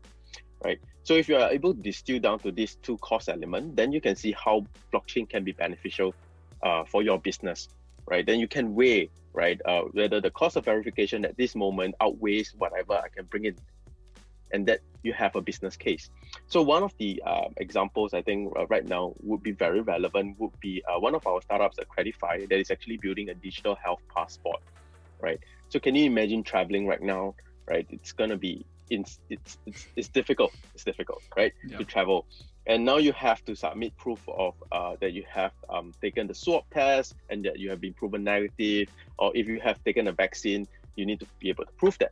right? 0.64 0.80
So 1.04 1.14
if 1.14 1.30
you 1.30 1.38
are 1.38 1.50
able 1.50 1.74
to 1.74 1.82
distill 1.82 2.20
down 2.20 2.40
to 2.42 2.52
these 2.52 2.78
two 2.84 2.98
cost 3.00 3.30
elements, 3.30 3.76
then 3.76 3.92
you 3.92 4.02
can 4.02 4.16
see 4.16 4.36
how 4.44 4.68
blockchain 4.94 5.30
can 5.30 5.44
be 5.44 5.54
beneficial 5.54 6.16
uh, 6.64 6.84
for 6.92 7.04
your 7.04 7.20
business, 7.20 7.68
right? 8.10 8.26
Then 8.26 8.40
you 8.40 8.48
can 8.48 8.74
weigh, 8.76 9.10
right, 9.34 9.60
uh, 9.66 9.82
whether 9.92 10.20
the 10.20 10.32
cost 10.32 10.58
of 10.58 10.66
verification 10.66 11.26
at 11.26 11.38
this 11.38 11.56
moment 11.56 11.96
outweighs 12.02 12.54
whatever 12.58 12.94
I 12.94 13.08
can 13.16 13.26
bring 13.26 13.46
in, 13.46 13.56
and 14.52 14.66
that 14.68 14.80
you 15.04 15.14
have 15.14 15.36
a 15.36 15.42
business 15.42 15.76
case. 15.76 16.10
So 16.48 16.62
one 16.62 16.84
of 16.84 16.94
the 16.98 17.22
uh, 17.26 17.50
examples 17.58 18.14
I 18.14 18.22
think 18.22 18.54
uh, 18.58 18.68
right 18.68 18.86
now 18.86 19.14
would 19.22 19.44
be 19.44 19.52
very 19.52 19.82
relevant 19.82 20.40
would 20.40 20.60
be 20.60 20.84
uh, 20.88 21.00
one 21.00 21.16
of 21.16 21.26
our 21.26 21.42
startups 21.42 21.80
at 21.80 21.88
Credify 21.88 22.48
that 22.50 22.60
is 22.60 22.72
actually 22.72 22.98
building 22.98 23.30
a 23.30 23.34
digital 23.34 23.76
health 23.76 24.02
passport, 24.14 24.62
right? 25.22 25.40
So 25.70 25.80
can 25.80 25.96
you 25.96 26.06
imagine 26.06 26.44
traveling 26.44 26.88
right 26.88 27.02
now, 27.02 27.36
right? 27.68 27.88
It's 27.90 28.12
gonna 28.12 28.38
be 28.38 28.66
it's 28.90 29.20
it's 29.30 29.58
it's, 29.66 29.88
it's 29.96 30.08
difficult. 30.10 30.54
It's 30.74 30.84
difficult, 30.84 31.22
right, 31.38 31.54
yeah. 31.68 31.78
to 31.78 31.84
travel. 31.86 32.26
And 32.68 32.86
now 32.86 32.98
you 32.98 33.14
have 33.14 33.44
to 33.46 33.56
submit 33.56 33.98
proof 33.98 34.20
of 34.28 34.54
uh, 34.72 34.96
that 35.02 35.14
you 35.14 35.24
have 35.28 35.54
um, 35.70 35.92
taken 36.02 36.28
the 36.28 36.36
swab 36.36 36.64
test 36.72 37.16
and 37.30 37.44
that 37.46 37.58
you 37.58 37.70
have 37.72 37.82
been 37.82 37.94
proven 37.94 38.24
negative. 38.24 38.90
Or 39.18 39.32
if 39.36 39.48
you 39.48 39.60
have 39.62 39.84
taken 39.84 40.08
a 40.08 40.12
vaccine, 40.12 40.68
you 40.96 41.06
need 41.06 41.20
to 41.22 41.28
be 41.40 41.50
able 41.50 41.66
to 41.66 41.72
prove 41.74 41.98
that, 41.98 42.12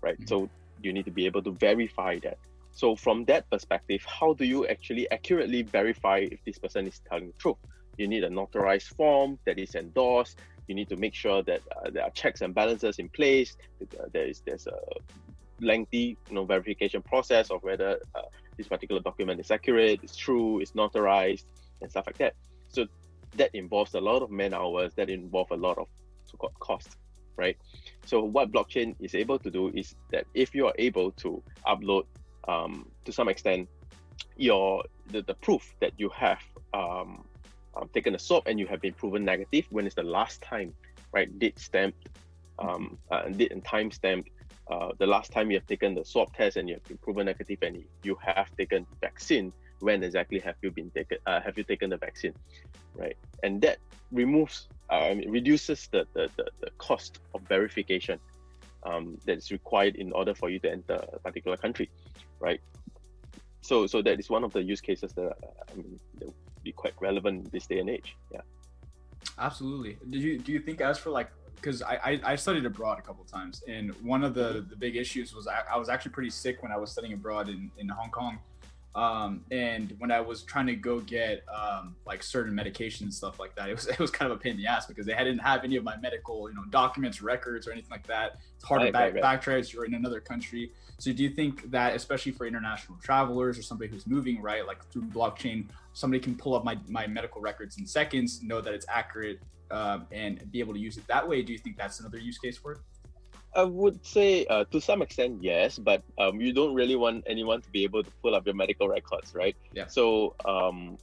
right? 0.00 0.14
Mm-hmm. 0.14 0.26
So 0.26 0.48
you 0.82 0.92
need 0.92 1.04
to 1.04 1.10
be 1.10 1.26
able 1.26 1.42
to 1.42 1.52
verify 1.52 2.18
that. 2.20 2.38
So 2.72 2.94
from 2.94 3.24
that 3.24 3.50
perspective, 3.50 4.04
how 4.06 4.34
do 4.34 4.44
you 4.44 4.66
actually 4.66 5.10
accurately 5.10 5.62
verify 5.62 6.26
if 6.30 6.38
this 6.44 6.58
person 6.58 6.86
is 6.86 7.00
telling 7.08 7.28
the 7.28 7.32
truth? 7.38 7.56
You 7.96 8.06
need 8.06 8.22
a 8.22 8.30
notarized 8.30 8.94
form 8.96 9.38
that 9.46 9.58
is 9.58 9.74
endorsed. 9.74 10.38
You 10.68 10.74
need 10.74 10.88
to 10.90 10.96
make 10.96 11.14
sure 11.14 11.42
that 11.42 11.60
uh, 11.76 11.90
there 11.90 12.04
are 12.04 12.10
checks 12.10 12.40
and 12.42 12.54
balances 12.54 12.98
in 12.98 13.08
place. 13.08 13.56
Uh, 13.82 14.04
there 14.12 14.26
is 14.26 14.42
there's 14.46 14.66
a 14.66 14.78
lengthy 15.60 16.16
you 16.28 16.34
know 16.34 16.44
verification 16.44 17.02
process 17.02 17.50
of 17.50 17.62
whether 17.64 17.98
uh, 18.14 18.22
this 18.56 18.68
particular 18.68 19.00
document 19.00 19.40
is 19.40 19.50
accurate, 19.50 20.00
it's 20.02 20.16
true, 20.16 20.60
it's 20.60 20.72
notarized, 20.72 21.44
and 21.80 21.90
stuff 21.90 22.06
like 22.06 22.18
that. 22.18 22.34
So 22.68 22.86
that 23.36 23.54
involves 23.54 23.94
a 23.94 24.00
lot 24.00 24.22
of 24.22 24.30
man 24.30 24.54
hours, 24.54 24.92
that 24.94 25.08
involve 25.08 25.50
a 25.50 25.56
lot 25.56 25.78
of 25.78 25.88
so-called 26.24 26.58
cost, 26.58 26.96
right? 27.36 27.56
So 28.08 28.24
what 28.24 28.50
blockchain 28.50 28.96
is 29.00 29.14
able 29.14 29.38
to 29.38 29.50
do 29.50 29.68
is 29.74 29.94
that 30.12 30.24
if 30.32 30.54
you 30.54 30.66
are 30.66 30.72
able 30.78 31.10
to 31.22 31.42
upload 31.66 32.06
um, 32.48 32.90
to 33.04 33.12
some 33.12 33.28
extent 33.28 33.68
your 34.38 34.82
the, 35.08 35.20
the 35.20 35.34
proof 35.34 35.74
that 35.80 35.92
you 35.98 36.08
have 36.08 36.40
um, 36.72 37.28
um, 37.76 37.90
taken 37.92 38.14
a 38.14 38.18
swab 38.18 38.44
and 38.46 38.58
you 38.58 38.66
have 38.66 38.80
been 38.80 38.94
proven 38.94 39.26
negative 39.26 39.66
when 39.68 39.86
is 39.86 39.94
the 39.94 40.02
last 40.02 40.40
time, 40.40 40.72
right? 41.12 41.38
Date 41.38 41.58
stamped, 41.58 42.08
um, 42.58 42.96
uh, 43.10 43.28
date 43.28 43.52
and 43.52 43.62
time 43.62 43.90
stamped. 43.90 44.30
Uh, 44.70 44.92
the 44.98 45.06
last 45.06 45.30
time 45.30 45.50
you 45.50 45.58
have 45.58 45.66
taken 45.66 45.94
the 45.94 46.02
swab 46.02 46.32
test 46.34 46.56
and 46.56 46.66
you 46.66 46.76
have 46.76 46.84
been 46.84 46.96
proven 46.96 47.26
negative 47.26 47.58
and 47.60 47.84
you 48.04 48.16
have 48.24 48.48
taken 48.56 48.86
vaccine, 49.02 49.52
when 49.80 50.02
exactly 50.02 50.38
have 50.40 50.56
you 50.62 50.70
been 50.70 50.90
taken? 50.90 51.18
Uh, 51.26 51.40
have 51.40 51.56
you 51.56 51.64
taken 51.64 51.90
the 51.90 51.96
vaccine, 51.96 52.34
right? 52.94 53.16
And 53.42 53.60
that 53.62 53.78
removes, 54.12 54.68
uh, 54.90 55.08
I 55.10 55.14
mean, 55.14 55.30
reduces 55.30 55.88
the, 55.92 56.06
the, 56.14 56.28
the, 56.36 56.46
the 56.60 56.70
cost 56.78 57.20
of 57.34 57.42
verification 57.42 58.18
um, 58.84 59.18
that 59.26 59.38
is 59.38 59.50
required 59.50 59.96
in 59.96 60.12
order 60.12 60.34
for 60.34 60.50
you 60.50 60.58
to 60.60 60.70
enter 60.70 61.04
a 61.12 61.18
particular 61.18 61.56
country, 61.56 61.90
right? 62.40 62.60
So, 63.60 63.86
so 63.86 64.02
that 64.02 64.18
is 64.18 64.30
one 64.30 64.44
of 64.44 64.52
the 64.52 64.62
use 64.62 64.80
cases 64.80 65.12
that 65.14 65.36
I 65.70 65.74
mean, 65.76 65.98
that 66.18 66.26
would 66.26 66.34
be 66.62 66.72
quite 66.72 66.94
relevant 67.00 67.52
this 67.52 67.66
day 67.66 67.80
and 67.80 67.90
age. 67.90 68.16
Yeah. 68.32 68.40
Absolutely. 69.38 69.98
Do 70.10 70.18
you 70.18 70.38
do 70.38 70.52
you 70.52 70.60
think 70.60 70.80
as 70.80 70.98
for 70.98 71.10
like 71.10 71.30
because 71.56 71.82
I, 71.82 71.94
I, 72.04 72.20
I 72.24 72.36
studied 72.36 72.64
abroad 72.64 72.98
a 72.98 73.02
couple 73.02 73.24
times 73.24 73.62
and 73.68 73.90
one 74.02 74.22
of 74.24 74.34
the 74.34 74.64
the 74.68 74.76
big 74.76 74.96
issues 74.96 75.34
was 75.34 75.46
I, 75.46 75.62
I 75.74 75.76
was 75.76 75.88
actually 75.88 76.12
pretty 76.12 76.30
sick 76.30 76.62
when 76.62 76.72
I 76.72 76.76
was 76.76 76.90
studying 76.90 77.14
abroad 77.14 77.48
in 77.48 77.70
in 77.78 77.88
Hong 77.88 78.10
Kong 78.10 78.38
um, 78.94 79.44
and 79.50 79.94
when 79.98 80.10
I 80.10 80.20
was 80.20 80.42
trying 80.42 80.66
to 80.66 80.74
go 80.74 81.00
get 81.00 81.44
um, 81.54 81.94
like 82.06 82.22
certain 82.22 82.54
medications 82.54 83.02
and 83.02 83.14
stuff 83.14 83.38
like 83.38 83.54
that, 83.56 83.68
it 83.68 83.74
was 83.74 83.86
it 83.88 83.98
was 83.98 84.10
kind 84.10 84.30
of 84.30 84.38
a 84.38 84.40
pain 84.40 84.52
in 84.52 84.58
the 84.58 84.66
ass 84.66 84.86
because 84.86 85.06
they 85.06 85.14
didn't 85.14 85.38
have 85.38 85.64
any 85.64 85.76
of 85.76 85.84
my 85.84 85.96
medical 85.98 86.48
you 86.48 86.56
know 86.56 86.64
documents, 86.70 87.22
records, 87.22 87.68
or 87.68 87.72
anything 87.72 87.90
like 87.90 88.06
that. 88.06 88.38
It's 88.56 88.64
hard 88.64 88.80
right, 88.80 88.86
to 88.86 88.92
back, 88.92 89.14
right, 89.14 89.22
right. 89.22 89.40
backtrace. 89.40 89.72
You're 89.72 89.84
in 89.84 89.94
another 89.94 90.20
country, 90.20 90.72
so 90.98 91.12
do 91.12 91.22
you 91.22 91.30
think 91.30 91.70
that 91.70 91.94
especially 91.94 92.32
for 92.32 92.46
international 92.46 92.98
travelers 93.02 93.58
or 93.58 93.62
somebody 93.62 93.90
who's 93.90 94.06
moving 94.06 94.42
right, 94.42 94.66
like 94.66 94.84
through 94.90 95.02
blockchain, 95.02 95.66
somebody 95.92 96.20
can 96.20 96.34
pull 96.34 96.54
up 96.54 96.64
my 96.64 96.76
my 96.88 97.06
medical 97.06 97.40
records 97.40 97.78
in 97.78 97.86
seconds, 97.86 98.42
know 98.42 98.60
that 98.60 98.74
it's 98.74 98.86
accurate, 98.88 99.40
um, 99.70 100.06
and 100.10 100.50
be 100.50 100.60
able 100.60 100.72
to 100.72 100.80
use 100.80 100.96
it 100.96 101.06
that 101.06 101.26
way? 101.26 101.42
Do 101.42 101.52
you 101.52 101.58
think 101.58 101.76
that's 101.76 102.00
another 102.00 102.18
use 102.18 102.38
case 102.38 102.56
for 102.56 102.72
it? 102.72 102.78
I 103.54 103.64
would 103.64 104.04
say 104.04 104.44
uh, 104.46 104.64
to 104.72 104.80
some 104.80 105.02
extent 105.02 105.42
yes, 105.42 105.78
but 105.78 106.02
um, 106.18 106.40
you 106.40 106.52
don't 106.52 106.74
really 106.74 106.96
want 106.96 107.24
anyone 107.26 107.62
to 107.62 107.70
be 107.70 107.84
able 107.84 108.02
to 108.04 108.10
pull 108.22 108.34
up 108.34 108.46
your 108.46 108.54
medical 108.54 108.88
records, 108.88 109.34
right? 109.34 109.56
Yeah. 109.72 109.86
So 109.86 110.34
um, 110.44 110.98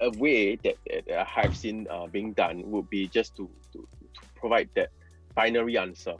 a 0.00 0.10
way 0.18 0.56
that, 0.56 0.76
that 0.86 1.26
I've 1.36 1.56
seen 1.56 1.86
uh, 1.90 2.06
being 2.06 2.32
done 2.32 2.62
would 2.70 2.88
be 2.90 3.08
just 3.08 3.36
to, 3.36 3.50
to, 3.72 3.78
to, 3.78 4.20
provide 4.36 4.68
that 4.74 4.90
binary 5.36 5.78
answer. 5.78 6.14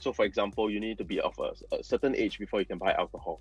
So, 0.00 0.12
for 0.12 0.24
example, 0.24 0.70
you 0.70 0.80
need 0.80 0.98
to 0.98 1.04
be 1.04 1.20
of 1.20 1.34
a, 1.38 1.76
a 1.76 1.82
certain 1.82 2.16
age 2.16 2.38
before 2.38 2.60
you 2.60 2.66
can 2.66 2.78
buy 2.78 2.92
alcohol, 2.92 3.40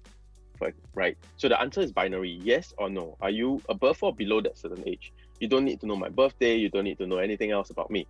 right? 0.94 1.18
So 1.38 1.50
the 1.50 1.60
answer 1.60 1.82
is 1.82 1.92
binary: 1.92 2.40
yes 2.44 2.74
or 2.78 2.90
no. 2.90 3.18
Are 3.22 3.30
you 3.30 3.62
above 3.70 4.02
or 4.02 4.14
below 4.14 4.42
that 4.42 4.58
certain 4.58 4.84
age? 4.88 5.12
You 5.40 5.48
don't 5.48 5.66
need 5.66 5.80
to 5.82 5.88
know 5.88 5.96
my 5.96 6.10
birthday. 6.10 6.56
You 6.56 6.70
don't 6.70 6.84
need 6.84 6.98
to 7.00 7.08
know 7.08 7.18
anything 7.18 7.52
else 7.52 7.70
about 7.70 7.92
me. 7.92 8.08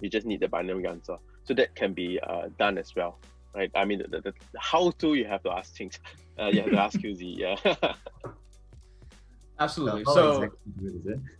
You 0.00 0.08
just 0.08 0.26
need 0.26 0.40
the 0.40 0.48
binary 0.48 0.86
answer. 0.86 1.16
So 1.48 1.54
that 1.54 1.74
can 1.74 1.94
be 1.94 2.20
uh, 2.20 2.50
done 2.58 2.76
as 2.76 2.94
well, 2.94 3.18
right? 3.54 3.70
I 3.74 3.86
mean, 3.86 4.00
the, 4.00 4.20
the, 4.20 4.20
the 4.52 4.60
how 4.60 4.90
to 4.90 5.14
you 5.14 5.24
have 5.24 5.42
to 5.44 5.50
ask 5.50 5.74
things. 5.74 5.98
Uh, 6.38 6.48
you 6.48 6.60
have 6.60 6.70
to 6.70 6.78
ask 6.78 7.00
QZ. 7.00 7.38
Yeah. 7.38 7.94
Absolutely. 9.60 10.04
So, 10.04 10.48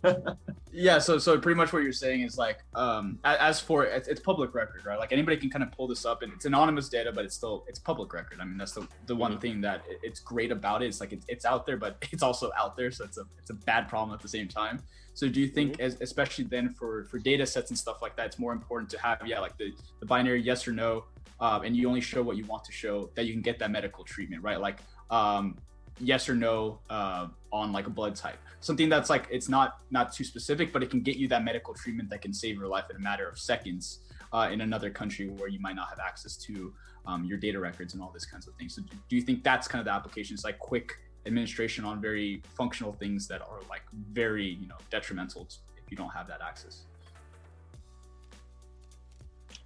yeah. 0.73 0.99
So, 0.99 1.17
so 1.17 1.39
pretty 1.39 1.55
much 1.55 1.71
what 1.71 1.83
you're 1.83 1.93
saying 1.93 2.21
is 2.21 2.37
like, 2.37 2.59
um, 2.75 3.17
as 3.23 3.61
for 3.61 3.85
it's, 3.85 4.09
it's, 4.09 4.19
public 4.19 4.53
record, 4.53 4.85
right? 4.85 4.99
Like 4.99 5.13
anybody 5.13 5.37
can 5.37 5.49
kind 5.49 5.63
of 5.63 5.71
pull 5.71 5.87
this 5.87 6.05
up, 6.05 6.21
and 6.21 6.33
it's 6.33 6.45
anonymous 6.45 6.89
data, 6.89 7.11
but 7.13 7.23
it's 7.23 7.35
still 7.35 7.63
it's 7.67 7.79
public 7.79 8.13
record. 8.13 8.39
I 8.41 8.45
mean, 8.45 8.57
that's 8.57 8.73
the 8.73 8.87
the 9.05 9.15
one 9.15 9.31
mm-hmm. 9.31 9.41
thing 9.41 9.61
that 9.61 9.83
it's 10.03 10.19
great 10.19 10.51
about 10.51 10.83
it. 10.83 10.87
It's 10.87 10.99
like 10.99 11.13
it's, 11.13 11.25
it's 11.29 11.45
out 11.45 11.65
there, 11.65 11.77
but 11.77 11.97
it's 12.11 12.23
also 12.23 12.51
out 12.57 12.75
there, 12.75 12.91
so 12.91 13.05
it's 13.05 13.17
a 13.17 13.23
it's 13.39 13.51
a 13.51 13.55
bad 13.55 13.87
problem 13.87 14.13
at 14.13 14.21
the 14.21 14.27
same 14.27 14.47
time. 14.47 14.83
So 15.13 15.27
do 15.27 15.41
you 15.41 15.47
think, 15.47 15.73
mm-hmm. 15.73 15.81
as, 15.81 15.97
especially 16.01 16.45
then 16.45 16.73
for 16.73 17.05
for 17.05 17.19
data 17.19 17.45
sets 17.45 17.71
and 17.71 17.79
stuff 17.79 18.01
like 18.01 18.17
that, 18.17 18.25
it's 18.25 18.39
more 18.39 18.51
important 18.51 18.89
to 18.91 18.99
have 18.99 19.21
yeah 19.25 19.39
like 19.39 19.57
the 19.57 19.73
the 20.01 20.05
binary 20.05 20.41
yes 20.41 20.67
or 20.67 20.73
no, 20.73 21.05
um, 21.39 21.63
and 21.63 21.75
you 21.75 21.87
only 21.87 22.01
show 22.01 22.21
what 22.21 22.35
you 22.35 22.43
want 22.45 22.65
to 22.65 22.73
show 22.73 23.09
that 23.15 23.25
you 23.25 23.31
can 23.31 23.41
get 23.41 23.59
that 23.59 23.71
medical 23.71 24.03
treatment, 24.03 24.43
right? 24.43 24.59
Like 24.59 24.79
um, 25.09 25.57
yes 25.99 26.29
or 26.29 26.35
no 26.35 26.79
uh, 26.89 27.27
on 27.51 27.71
like 27.71 27.87
a 27.87 27.89
blood 27.89 28.15
type, 28.15 28.39
something 28.61 28.89
that's 28.89 29.09
like 29.09 29.27
it's 29.31 29.49
not 29.49 29.79
not 29.91 30.13
too 30.13 30.23
specific, 30.23 30.71
but 30.73 30.83
it 30.83 30.89
can 30.89 31.01
get 31.01 31.17
you 31.17 31.27
that 31.27 31.43
medical 31.43 31.73
treatment 31.73 32.09
that 32.09 32.21
can 32.21 32.33
save 32.33 32.55
your 32.55 32.67
life 32.67 32.85
in 32.89 32.95
a 32.95 32.99
matter 32.99 33.27
of 33.27 33.37
seconds. 33.39 33.99
Uh, 34.31 34.47
in 34.51 34.61
another 34.61 34.91
country 34.91 35.27
where 35.27 35.49
you 35.49 35.59
might 35.59 35.75
not 35.75 35.89
have 35.89 35.97
access 35.97 36.37
to 36.37 36.71
um, 37.07 37.25
your 37.25 37.35
data 37.35 37.59
records 37.59 37.95
and 37.95 38.03
all 38.03 38.11
this 38.13 38.25
kinds 38.25 38.47
of 38.47 38.53
things. 38.57 38.75
So, 38.75 38.83
do 38.83 39.15
you 39.15 39.23
think 39.23 39.43
that's 39.43 39.67
kind 39.67 39.79
of 39.79 39.85
the 39.85 39.91
application? 39.91 40.35
It's 40.35 40.43
like 40.43 40.59
quick 40.59 40.97
administration 41.25 41.85
on 41.85 42.01
very 42.01 42.41
functional 42.55 42.93
things 42.93 43.27
that 43.27 43.41
are 43.41 43.59
like 43.69 43.83
very 44.11 44.45
you 44.61 44.67
know 44.67 44.77
detrimental 44.89 45.47
if 45.77 45.91
you 45.91 45.97
don't 45.97 46.09
have 46.09 46.27
that 46.27 46.41
access 46.41 46.83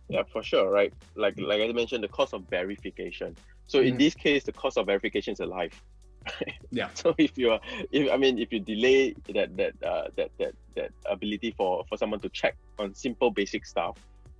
yeah 0.10 0.24
for 0.32 0.44
sure 0.44 0.70
right 0.70 0.94
like 1.16 1.40
like 1.40 1.62
i 1.62 1.72
mentioned 1.72 2.04
the 2.04 2.08
cost 2.08 2.34
of 2.34 2.44
verification 2.50 3.36
so 3.68 3.80
mm-hmm. 3.80 3.90
in 3.90 3.98
this 3.98 4.14
case 4.16 4.44
the 4.44 4.52
cost 4.52 4.78
of 4.78 4.86
verification 4.88 5.34
is 5.34 5.40
a 5.40 5.46
life 5.46 5.84
yeah 6.72 6.90
so 6.94 7.14
if 7.18 7.38
you 7.38 7.52
are 7.52 7.60
if 7.92 8.12
i 8.12 8.18
mean 8.18 8.40
if 8.40 8.52
you 8.52 8.60
delay 8.60 9.14
that 9.34 9.56
that 9.58 9.74
uh, 9.84 10.08
that 10.16 10.30
that 10.38 10.54
that 10.76 10.92
ability 11.06 11.54
for 11.58 11.84
for 11.90 11.98
someone 11.98 12.20
to 12.20 12.30
check 12.30 12.56
on 12.80 12.94
simple 12.94 13.30
basic 13.30 13.66
stuff 13.66 13.98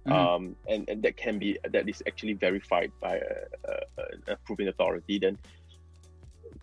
mm-hmm. 0.08 0.14
um 0.14 0.56
and 0.68 0.88
and 0.90 1.04
that 1.04 1.18
can 1.18 1.38
be 1.38 1.58
that 1.72 1.88
is 1.90 2.02
actually 2.08 2.34
verified 2.34 2.92
by 3.02 3.18
a, 3.18 4.32
approving 4.32 4.68
authority 4.68 5.20
then 5.20 5.38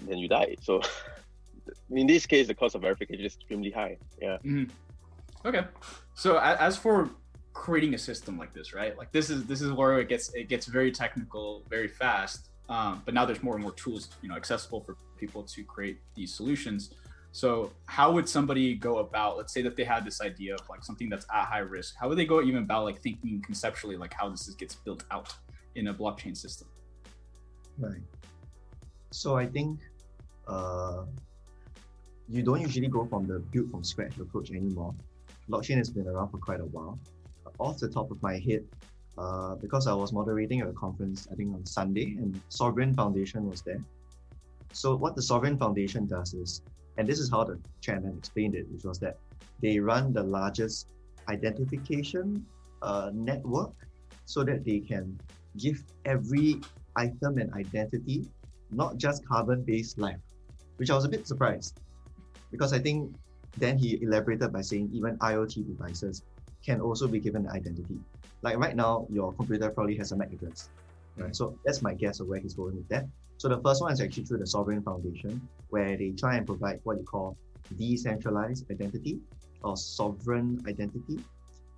then 0.06 0.18
you 0.18 0.28
die. 0.28 0.56
So 0.60 0.80
in 1.90 2.06
this 2.06 2.26
case, 2.26 2.46
the 2.46 2.54
cost 2.54 2.74
of 2.74 2.82
verification 2.82 3.24
is 3.24 3.34
extremely 3.34 3.70
high. 3.70 3.96
Yeah. 4.20 4.38
Mm-hmm. 4.44 4.64
Okay. 5.46 5.64
So 6.14 6.38
as 6.38 6.76
for 6.76 7.10
creating 7.52 7.94
a 7.94 7.98
system 7.98 8.38
like 8.38 8.52
this, 8.52 8.74
right? 8.74 8.96
Like 8.96 9.12
this 9.12 9.30
is 9.30 9.46
this 9.46 9.60
is 9.62 9.72
where 9.72 9.98
it 9.98 10.08
gets 10.08 10.32
it 10.34 10.48
gets 10.48 10.66
very 10.66 10.92
technical, 10.92 11.64
very 11.68 11.88
fast. 11.88 12.49
Um, 12.70 13.02
but 13.04 13.14
now 13.14 13.26
there's 13.26 13.42
more 13.42 13.54
and 13.54 13.62
more 13.62 13.72
tools, 13.72 14.08
you 14.22 14.28
know, 14.28 14.36
accessible 14.36 14.80
for 14.80 14.96
people 15.18 15.42
to 15.42 15.64
create 15.64 15.98
these 16.14 16.32
solutions. 16.32 16.94
So 17.32 17.72
how 17.86 18.12
would 18.12 18.28
somebody 18.28 18.74
go 18.76 18.98
about, 18.98 19.36
let's 19.36 19.52
say 19.52 19.62
that 19.62 19.76
they 19.76 19.84
had 19.84 20.04
this 20.04 20.20
idea 20.20 20.54
of 20.54 20.68
like 20.70 20.84
something 20.84 21.08
that's 21.08 21.26
at 21.32 21.44
high 21.46 21.58
risk. 21.58 21.96
How 21.98 22.08
would 22.08 22.16
they 22.16 22.24
go 22.24 22.40
even 22.42 22.62
about 22.62 22.84
like 22.84 23.00
thinking 23.00 23.42
conceptually, 23.44 23.96
like 23.96 24.14
how 24.14 24.28
this 24.28 24.48
gets 24.50 24.76
built 24.76 25.04
out 25.10 25.34
in 25.74 25.88
a 25.88 25.94
blockchain 25.94 26.36
system? 26.36 26.68
Right. 27.78 28.02
So 29.10 29.36
I 29.36 29.46
think 29.46 29.80
uh, 30.46 31.04
you 32.28 32.42
don't 32.44 32.60
usually 32.60 32.86
go 32.86 33.04
from 33.06 33.26
the 33.26 33.40
build 33.40 33.72
from 33.72 33.82
scratch 33.82 34.16
approach 34.18 34.50
anymore. 34.50 34.94
Blockchain 35.48 35.76
has 35.76 35.90
been 35.90 36.06
around 36.06 36.30
for 36.30 36.38
quite 36.38 36.60
a 36.60 36.66
while. 36.66 36.98
Off 37.58 37.78
the 37.78 37.88
top 37.88 38.12
of 38.12 38.22
my 38.22 38.38
head, 38.38 38.64
uh, 39.18 39.54
because 39.56 39.86
I 39.86 39.94
was 39.94 40.12
moderating 40.12 40.60
at 40.60 40.68
a 40.68 40.72
conference, 40.72 41.28
I 41.30 41.34
think 41.34 41.54
on 41.54 41.64
Sunday, 41.66 42.16
and 42.18 42.40
Sovrin 42.50 42.94
Foundation 42.94 43.48
was 43.48 43.62
there. 43.62 43.80
So 44.72 44.94
what 44.96 45.16
the 45.16 45.22
Sovrin 45.22 45.58
Foundation 45.58 46.06
does 46.06 46.34
is, 46.34 46.62
and 46.96 47.08
this 47.08 47.18
is 47.18 47.30
how 47.30 47.44
the 47.44 47.58
chairman 47.80 48.16
explained 48.16 48.54
it, 48.54 48.66
which 48.70 48.84
was 48.84 48.98
that 49.00 49.18
they 49.60 49.78
run 49.78 50.12
the 50.12 50.22
largest 50.22 50.92
identification 51.28 52.44
uh, 52.82 53.10
network 53.12 53.72
so 54.24 54.44
that 54.44 54.64
they 54.64 54.80
can 54.80 55.18
give 55.58 55.82
every 56.04 56.60
item 56.96 57.38
an 57.38 57.52
identity, 57.54 58.26
not 58.70 58.96
just 58.96 59.26
carbon-based 59.26 59.98
life, 59.98 60.20
which 60.76 60.90
I 60.90 60.94
was 60.94 61.04
a 61.04 61.08
bit 61.08 61.26
surprised 61.26 61.80
because 62.50 62.72
I 62.72 62.78
think 62.78 63.14
then 63.58 63.78
he 63.78 63.98
elaborated 64.02 64.52
by 64.52 64.60
saying 64.60 64.90
even 64.92 65.16
IoT 65.18 65.66
devices 65.66 66.22
can 66.64 66.80
also 66.80 67.08
be 67.08 67.18
given 67.18 67.46
an 67.46 67.52
identity. 67.52 67.98
Like 68.42 68.56
right 68.58 68.74
now, 68.74 69.06
your 69.10 69.32
computer 69.32 69.70
probably 69.70 69.96
has 69.96 70.12
a 70.12 70.16
MAC 70.16 70.32
address. 70.32 70.68
Right? 71.16 71.34
So 71.34 71.58
that's 71.64 71.82
my 71.82 71.94
guess 71.94 72.20
of 72.20 72.28
where 72.28 72.40
he's 72.40 72.54
going 72.54 72.76
with 72.76 72.88
that. 72.88 73.06
So 73.36 73.48
the 73.48 73.60
first 73.62 73.82
one 73.82 73.92
is 73.92 74.00
actually 74.00 74.24
through 74.24 74.38
the 74.38 74.44
Sovrin 74.44 74.84
Foundation, 74.84 75.40
where 75.70 75.96
they 75.96 76.10
try 76.10 76.36
and 76.36 76.46
provide 76.46 76.80
what 76.84 76.98
you 76.98 77.04
call 77.04 77.36
decentralized 77.78 78.70
identity 78.70 79.18
or 79.62 79.76
sovereign 79.76 80.62
identity. 80.66 81.20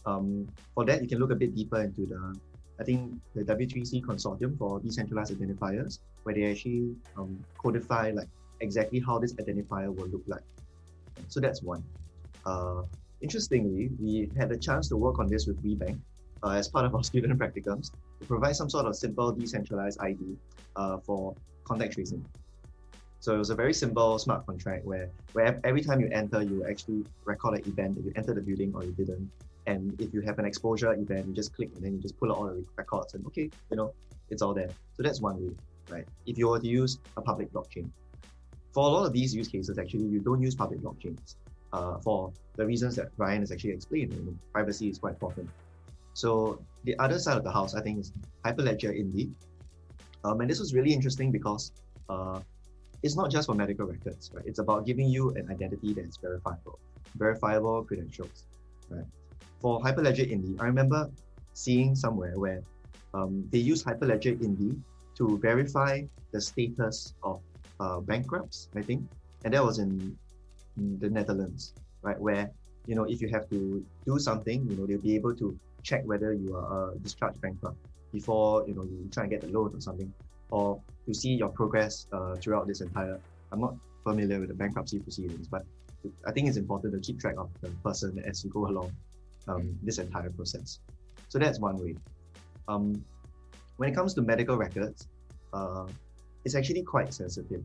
Um, 0.06 0.48
for 0.74 0.84
that, 0.84 1.02
you 1.02 1.08
can 1.08 1.18
look 1.18 1.30
a 1.30 1.36
bit 1.36 1.54
deeper 1.54 1.80
into 1.82 2.06
the, 2.06 2.36
I 2.80 2.84
think 2.84 3.20
the 3.34 3.42
W3C 3.42 4.02
consortium 4.02 4.58
for 4.58 4.80
decentralized 4.80 5.32
identifiers, 5.38 6.00
where 6.24 6.34
they 6.34 6.50
actually 6.50 6.94
um, 7.16 7.38
codify 7.58 8.10
like 8.10 8.28
exactly 8.60 9.00
how 9.00 9.18
this 9.18 9.34
identifier 9.34 9.94
will 9.94 10.08
look 10.08 10.22
like. 10.26 10.42
So 11.28 11.40
that's 11.40 11.62
one. 11.62 11.82
Uh, 12.44 12.82
interestingly, 13.20 13.90
we 14.00 14.30
had 14.36 14.50
a 14.50 14.56
chance 14.56 14.88
to 14.88 14.96
work 14.96 15.18
on 15.18 15.28
this 15.28 15.46
with 15.46 15.62
WeBank 15.62 15.98
uh, 16.42 16.50
as 16.50 16.68
part 16.68 16.84
of 16.84 16.94
our 16.94 17.04
student 17.04 17.38
practicums 17.38 17.90
to 18.20 18.26
provide 18.26 18.56
some 18.56 18.68
sort 18.68 18.86
of 18.86 18.96
simple 18.96 19.32
decentralized 19.32 20.00
ID 20.00 20.36
uh, 20.76 20.98
for 20.98 21.34
contact 21.64 21.94
tracing. 21.94 22.24
So 23.20 23.34
it 23.34 23.38
was 23.38 23.50
a 23.50 23.54
very 23.54 23.72
simple 23.72 24.18
smart 24.18 24.46
contract 24.46 24.84
where, 24.84 25.08
where 25.32 25.60
every 25.62 25.80
time 25.80 26.00
you 26.00 26.08
enter, 26.12 26.42
you 26.42 26.66
actually 26.68 27.04
record 27.24 27.60
an 27.60 27.68
event 27.68 27.94
that 27.94 28.04
you 28.04 28.12
entered 28.16 28.36
the 28.36 28.40
building 28.40 28.72
or 28.74 28.82
you 28.82 28.90
didn't. 28.92 29.30
And 29.66 29.98
if 30.00 30.12
you 30.12 30.22
have 30.22 30.40
an 30.40 30.44
exposure 30.44 30.92
event, 30.92 31.28
you 31.28 31.32
just 31.32 31.54
click 31.54 31.70
and 31.76 31.84
then 31.84 31.94
you 31.94 32.00
just 32.00 32.18
pull 32.18 32.32
out 32.32 32.38
all 32.38 32.46
the 32.46 32.64
records 32.76 33.14
and 33.14 33.24
okay, 33.26 33.48
you 33.70 33.76
know, 33.76 33.92
it's 34.30 34.42
all 34.42 34.52
there. 34.52 34.70
So 34.94 35.04
that's 35.04 35.20
one 35.20 35.40
way, 35.40 35.52
right? 35.88 36.04
If 36.26 36.36
you 36.36 36.48
were 36.48 36.58
to 36.58 36.66
use 36.66 36.98
a 37.16 37.22
public 37.22 37.52
blockchain. 37.52 37.88
For 38.72 38.82
a 38.82 38.88
lot 38.88 39.06
of 39.06 39.12
these 39.12 39.32
use 39.32 39.46
cases, 39.46 39.78
actually, 39.78 40.06
you 40.06 40.18
don't 40.18 40.42
use 40.42 40.56
public 40.56 40.80
blockchains 40.80 41.36
uh, 41.72 41.98
for 41.98 42.32
the 42.56 42.66
reasons 42.66 42.96
that 42.96 43.10
Ryan 43.18 43.42
has 43.42 43.52
actually 43.52 43.70
explained. 43.70 44.14
You 44.14 44.22
know, 44.22 44.34
privacy 44.52 44.88
is 44.88 44.98
quite 44.98 45.12
important. 45.12 45.48
So 46.14 46.62
the 46.84 46.98
other 46.98 47.18
side 47.18 47.36
of 47.36 47.44
the 47.44 47.52
house, 47.52 47.74
I 47.74 47.80
think, 47.80 47.98
is 48.00 48.12
Hyperledger 48.44 48.94
Indy. 48.96 49.30
Um, 50.24 50.40
and 50.40 50.48
this 50.48 50.60
was 50.60 50.74
really 50.74 50.92
interesting 50.92 51.32
because 51.32 51.72
uh, 52.08 52.40
it's 53.02 53.16
not 53.16 53.30
just 53.30 53.46
for 53.46 53.54
medical 53.54 53.86
records, 53.86 54.30
right? 54.32 54.44
It's 54.46 54.58
about 54.58 54.86
giving 54.86 55.08
you 55.08 55.30
an 55.30 55.50
identity 55.50 55.92
that's 55.92 56.16
verifiable, 56.18 56.78
verifiable 57.16 57.84
credentials, 57.84 58.46
right? 58.88 59.04
For 59.60 59.80
Hyperledger 59.80 60.30
Indy, 60.30 60.56
I 60.60 60.64
remember 60.66 61.10
seeing 61.54 61.94
somewhere 61.94 62.38
where 62.38 62.62
um, 63.14 63.44
they 63.50 63.58
use 63.58 63.82
Hyperledger 63.82 64.40
Indy 64.42 64.76
to 65.16 65.38
verify 65.38 66.02
the 66.32 66.40
status 66.40 67.14
of 67.22 67.40
uh, 67.80 68.00
bankrupts, 68.00 68.68
I 68.76 68.82
think, 68.82 69.02
and 69.44 69.54
that 69.54 69.64
was 69.64 69.78
in, 69.78 70.16
in 70.76 70.98
the 70.98 71.10
Netherlands, 71.10 71.74
right? 72.02 72.18
Where 72.18 72.50
you 72.86 72.94
know 72.94 73.04
if 73.04 73.20
you 73.20 73.28
have 73.28 73.48
to 73.50 73.84
do 74.06 74.18
something, 74.18 74.66
you 74.68 74.76
know 74.76 74.86
they'll 74.86 75.00
be 75.00 75.14
able 75.14 75.34
to 75.36 75.58
check 75.82 76.02
whether 76.04 76.32
you 76.32 76.56
are 76.56 76.92
a 76.92 76.98
discharged 76.98 77.40
bankrupt 77.40 77.76
before 78.12 78.64
you 78.66 78.74
know 78.74 78.82
you 78.82 79.08
try 79.12 79.24
and 79.24 79.30
get 79.30 79.40
the 79.40 79.48
loan 79.48 79.72
or 79.74 79.80
something, 79.80 80.12
or 80.50 80.80
to 81.06 81.14
see 81.14 81.34
your 81.34 81.48
progress 81.48 82.06
uh, 82.12 82.36
throughout 82.36 82.66
this 82.66 82.80
entire. 82.80 83.18
I'm 83.50 83.60
not 83.60 83.74
familiar 84.04 84.40
with 84.40 84.48
the 84.48 84.54
bankruptcy 84.54 84.98
proceedings, 84.98 85.46
but 85.46 85.64
I 86.26 86.32
think 86.32 86.48
it's 86.48 86.56
important 86.56 86.94
to 86.94 87.00
keep 87.00 87.20
track 87.20 87.36
of 87.38 87.50
the 87.60 87.70
person 87.84 88.22
as 88.26 88.44
you 88.44 88.50
go 88.50 88.66
along 88.66 88.92
um, 89.48 89.78
this 89.82 89.98
entire 89.98 90.30
process. 90.30 90.80
So 91.28 91.38
that's 91.38 91.58
one 91.58 91.78
way. 91.78 91.96
Um, 92.68 93.04
when 93.76 93.88
it 93.88 93.94
comes 93.94 94.14
to 94.14 94.22
medical 94.22 94.56
records, 94.56 95.08
uh, 95.52 95.86
it's 96.44 96.54
actually 96.54 96.82
quite 96.82 97.12
sensitive. 97.14 97.64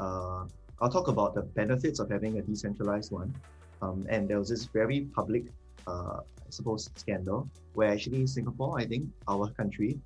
Uh, 0.00 0.44
I'll 0.80 0.90
talk 0.90 1.08
about 1.08 1.34
the 1.34 1.42
benefits 1.42 1.98
of 1.98 2.10
having 2.10 2.38
a 2.38 2.42
decentralized 2.42 3.12
one. 3.12 3.34
Um, 3.82 4.06
and 4.08 4.28
there 4.28 4.38
was 4.38 4.48
this 4.48 4.64
very 4.64 5.02
public, 5.14 5.44
uh, 5.88 6.20
I 6.48 6.50
suppose, 6.50 6.90
scandal 6.96 7.48
where 7.74 7.90
actually 7.90 8.26
Singapore, 8.26 8.78
I 8.78 8.84
think, 8.86 9.04
our 9.28 9.48
country, 9.50 9.98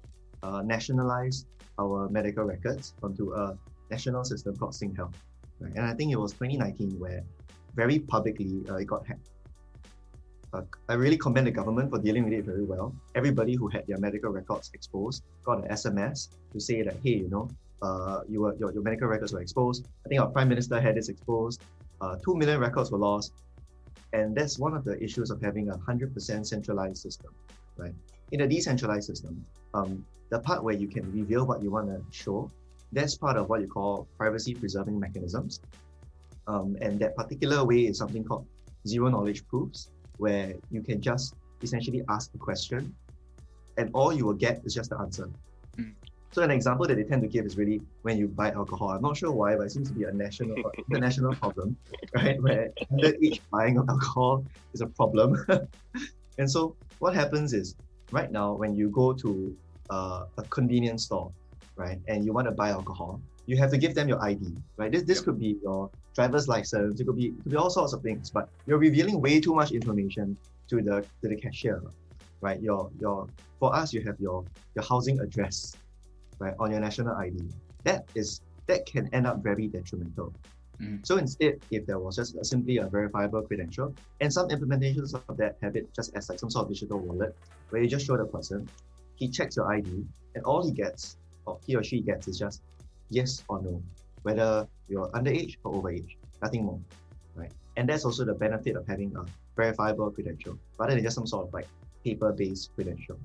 uh, 0.42 0.62
nationalized 0.62 1.46
our 1.78 2.08
medical 2.08 2.44
records 2.44 2.94
onto 3.02 3.32
a 3.34 3.56
national 3.90 4.24
system 4.24 4.56
called 4.56 4.72
SingHealth. 4.72 5.14
Right? 5.60 5.74
And 5.76 5.84
I 5.86 5.94
think 5.94 6.12
it 6.12 6.16
was 6.16 6.32
2019 6.32 6.98
where 6.98 7.22
very 7.74 7.98
publicly 7.98 8.62
uh, 8.68 8.76
it 8.76 8.86
got 8.86 9.06
hacked. 9.06 9.28
Uh, 10.52 10.62
I 10.88 10.94
really 10.94 11.16
commend 11.16 11.46
the 11.46 11.50
government 11.50 11.90
for 11.90 11.98
dealing 11.98 12.24
with 12.24 12.34
it 12.34 12.44
very 12.44 12.64
well. 12.64 12.94
Everybody 13.14 13.54
who 13.54 13.68
had 13.68 13.86
their 13.86 13.98
medical 13.98 14.30
records 14.30 14.70
exposed 14.74 15.22
got 15.44 15.64
an 15.64 15.70
SMS 15.70 16.28
to 16.52 16.60
say 16.60 16.82
that, 16.82 16.96
hey, 17.02 17.16
you 17.24 17.30
know, 17.30 17.48
uh, 17.80 18.20
you 18.28 18.42
were, 18.42 18.54
your, 18.56 18.72
your 18.72 18.82
medical 18.82 19.08
records 19.08 19.32
were 19.32 19.40
exposed. 19.40 19.88
I 20.04 20.08
think 20.08 20.20
our 20.20 20.28
prime 20.28 20.48
minister 20.48 20.80
had 20.80 20.96
this 20.96 21.08
exposed. 21.08 21.62
Uh, 22.00 22.16
two 22.24 22.34
million 22.34 22.60
records 22.60 22.90
were 22.90 22.98
lost. 22.98 23.32
And 24.12 24.36
that's 24.36 24.58
one 24.58 24.74
of 24.74 24.84
the 24.84 25.02
issues 25.02 25.30
of 25.30 25.40
having 25.40 25.70
a 25.70 25.74
100% 25.74 26.46
centralized 26.46 26.98
system, 26.98 27.32
right? 27.76 27.94
In 28.32 28.42
a 28.42 28.46
decentralized 28.46 29.06
system, 29.06 29.44
um, 29.74 30.04
the 30.28 30.38
part 30.38 30.62
where 30.62 30.74
you 30.74 30.88
can 30.88 31.10
reveal 31.12 31.46
what 31.46 31.62
you 31.62 31.70
want 31.70 31.88
to 31.88 32.02
show, 32.10 32.50
that's 32.92 33.16
part 33.16 33.36
of 33.36 33.48
what 33.48 33.60
you 33.60 33.68
call 33.68 34.06
privacy 34.18 34.54
preserving 34.54 34.98
mechanisms. 34.98 35.60
Um, 36.46 36.76
and 36.80 36.98
that 37.00 37.16
particular 37.16 37.64
way 37.64 37.86
is 37.86 37.98
something 37.98 38.24
called 38.24 38.46
zero 38.86 39.08
knowledge 39.08 39.46
proofs, 39.46 39.90
where 40.18 40.54
you 40.70 40.82
can 40.82 41.00
just 41.00 41.34
essentially 41.62 42.02
ask 42.08 42.30
a 42.34 42.38
question 42.38 42.94
and 43.78 43.90
all 43.94 44.12
you 44.12 44.24
will 44.26 44.34
get 44.34 44.60
is 44.64 44.74
just 44.74 44.90
the 44.90 44.98
answer. 44.98 45.28
So 46.32 46.42
an 46.42 46.50
example 46.50 46.86
that 46.86 46.94
they 46.94 47.04
tend 47.04 47.20
to 47.22 47.28
give 47.28 47.44
is 47.44 47.58
really 47.58 47.82
when 48.02 48.16
you 48.16 48.26
buy 48.26 48.50
alcohol. 48.52 48.88
I'm 48.88 49.02
not 49.02 49.18
sure 49.18 49.30
why, 49.30 49.54
but 49.54 49.64
it 49.66 49.72
seems 49.72 49.88
to 49.88 49.94
be 49.94 50.04
a 50.04 50.12
national 50.12 50.56
international 50.78 51.34
problem, 51.34 51.76
right? 52.14 52.42
Where 52.42 52.70
underage 52.90 53.40
buying 53.50 53.76
of 53.76 53.86
alcohol 53.90 54.44
is 54.72 54.80
a 54.80 54.86
problem. 54.86 55.44
and 56.38 56.50
so 56.50 56.74
what 57.00 57.14
happens 57.14 57.52
is 57.52 57.76
right 58.12 58.32
now 58.32 58.54
when 58.54 58.74
you 58.74 58.88
go 58.88 59.12
to 59.12 59.54
uh, 59.90 60.24
a 60.38 60.42
convenience 60.44 61.04
store, 61.04 61.30
right, 61.76 62.00
and 62.08 62.24
you 62.24 62.32
want 62.32 62.46
to 62.46 62.52
buy 62.52 62.70
alcohol, 62.70 63.20
you 63.44 63.58
have 63.58 63.70
to 63.70 63.76
give 63.76 63.94
them 63.94 64.08
your 64.08 64.22
ID, 64.24 64.56
right? 64.78 64.90
This 64.90 65.02
this 65.02 65.18
yep. 65.18 65.24
could 65.26 65.38
be 65.38 65.58
your 65.62 65.90
driver's 66.14 66.48
license, 66.48 66.98
it 66.98 67.04
could 67.04 67.16
be 67.16 67.26
it 67.26 67.42
could 67.42 67.52
be 67.52 67.58
all 67.58 67.68
sorts 67.68 67.92
of 67.92 68.00
things, 68.02 68.30
but 68.30 68.48
you're 68.66 68.78
revealing 68.78 69.20
way 69.20 69.38
too 69.38 69.54
much 69.54 69.72
information 69.72 70.38
to 70.68 70.76
the 70.80 71.04
to 71.20 71.28
the 71.28 71.36
cashier, 71.36 71.82
right? 72.40 72.58
Your 72.62 72.90
your 72.98 73.28
for 73.60 73.74
us, 73.76 73.92
you 73.92 74.00
have 74.02 74.18
your 74.18 74.44
your 74.74 74.84
housing 74.84 75.20
address, 75.20 75.76
right, 76.42 76.54
on 76.58 76.70
your 76.70 76.80
national 76.80 77.14
ID. 77.14 77.38
That 77.84 78.08
is 78.14 78.42
that 78.66 78.86
can 78.86 79.08
end 79.12 79.26
up 79.26 79.42
very 79.42 79.68
detrimental. 79.68 80.34
Mm. 80.80 81.06
So 81.06 81.16
instead, 81.16 81.60
if 81.70 81.86
there 81.86 81.98
was 81.98 82.16
just 82.16 82.44
simply 82.44 82.78
a 82.78 82.86
verifiable 82.86 83.42
credential, 83.42 83.94
and 84.20 84.32
some 84.32 84.48
implementations 84.48 85.14
of 85.14 85.36
that 85.36 85.56
have 85.62 85.76
it 85.76 85.92
just 85.94 86.14
as 86.16 86.28
like 86.28 86.38
some 86.38 86.50
sort 86.50 86.64
of 86.66 86.72
digital 86.72 86.98
wallet, 86.98 87.36
where 87.70 87.82
you 87.82 87.88
just 87.88 88.06
show 88.06 88.16
the 88.16 88.24
person, 88.24 88.68
he 89.16 89.28
checks 89.28 89.56
your 89.56 89.72
ID, 89.72 90.04
and 90.34 90.44
all 90.44 90.64
he 90.64 90.72
gets, 90.72 91.16
or 91.46 91.58
he 91.66 91.76
or 91.76 91.84
she 91.84 92.00
gets, 92.00 92.28
is 92.28 92.38
just 92.38 92.62
yes 93.10 93.44
or 93.48 93.62
no, 93.62 93.82
whether 94.22 94.66
you're 94.88 95.08
underage 95.10 95.56
or 95.64 95.82
overage, 95.82 96.16
nothing 96.42 96.64
more, 96.64 96.80
right? 97.34 97.52
And 97.76 97.88
that's 97.88 98.04
also 98.04 98.24
the 98.24 98.34
benefit 98.34 98.76
of 98.76 98.86
having 98.86 99.14
a 99.16 99.24
verifiable 99.56 100.10
credential, 100.10 100.58
rather 100.78 100.94
than 100.94 101.04
just 101.04 101.14
some 101.14 101.26
sort 101.26 101.46
of 101.46 101.54
like 101.54 101.68
paper-based 102.04 102.74
credential. 102.74 103.18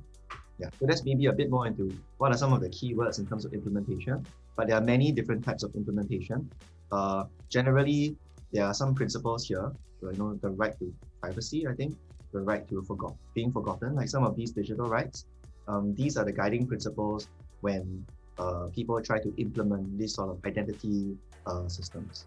Yeah, 0.59 0.69
so 0.79 0.87
that's 0.87 1.03
maybe 1.03 1.27
a 1.27 1.33
bit 1.33 1.51
more 1.51 1.67
into 1.67 1.95
what 2.17 2.31
are 2.31 2.37
some 2.37 2.51
of 2.51 2.61
the 2.61 2.69
keywords 2.69 3.19
in 3.19 3.27
terms 3.27 3.45
of 3.45 3.53
implementation. 3.53 4.25
But 4.55 4.67
there 4.67 4.77
are 4.77 4.81
many 4.81 5.11
different 5.11 5.45
types 5.45 5.61
of 5.63 5.75
implementation. 5.75 6.49
Uh, 6.91 7.25
generally, 7.49 8.15
there 8.51 8.65
are 8.65 8.73
some 8.73 8.95
principles 8.95 9.47
here. 9.47 9.71
You 10.01 10.13
know, 10.13 10.33
the 10.41 10.49
right 10.49 10.77
to 10.79 10.93
privacy, 11.21 11.67
I 11.67 11.73
think, 11.73 11.95
the 12.31 12.41
right 12.41 12.67
to 12.69 12.81
forgot 12.83 13.15
being 13.33 13.51
forgotten, 13.51 13.95
like 13.95 14.09
some 14.09 14.23
of 14.23 14.35
these 14.35 14.51
digital 14.51 14.87
rights. 14.89 15.25
Um, 15.67 15.93
these 15.95 16.17
are 16.17 16.25
the 16.25 16.31
guiding 16.31 16.65
principles 16.65 17.27
when 17.61 18.05
uh, 18.37 18.69
people 18.73 19.01
try 19.01 19.19
to 19.19 19.33
implement 19.37 19.97
this 19.97 20.15
sort 20.15 20.29
of 20.29 20.43
identity 20.45 21.17
uh, 21.45 21.67
systems. 21.67 22.25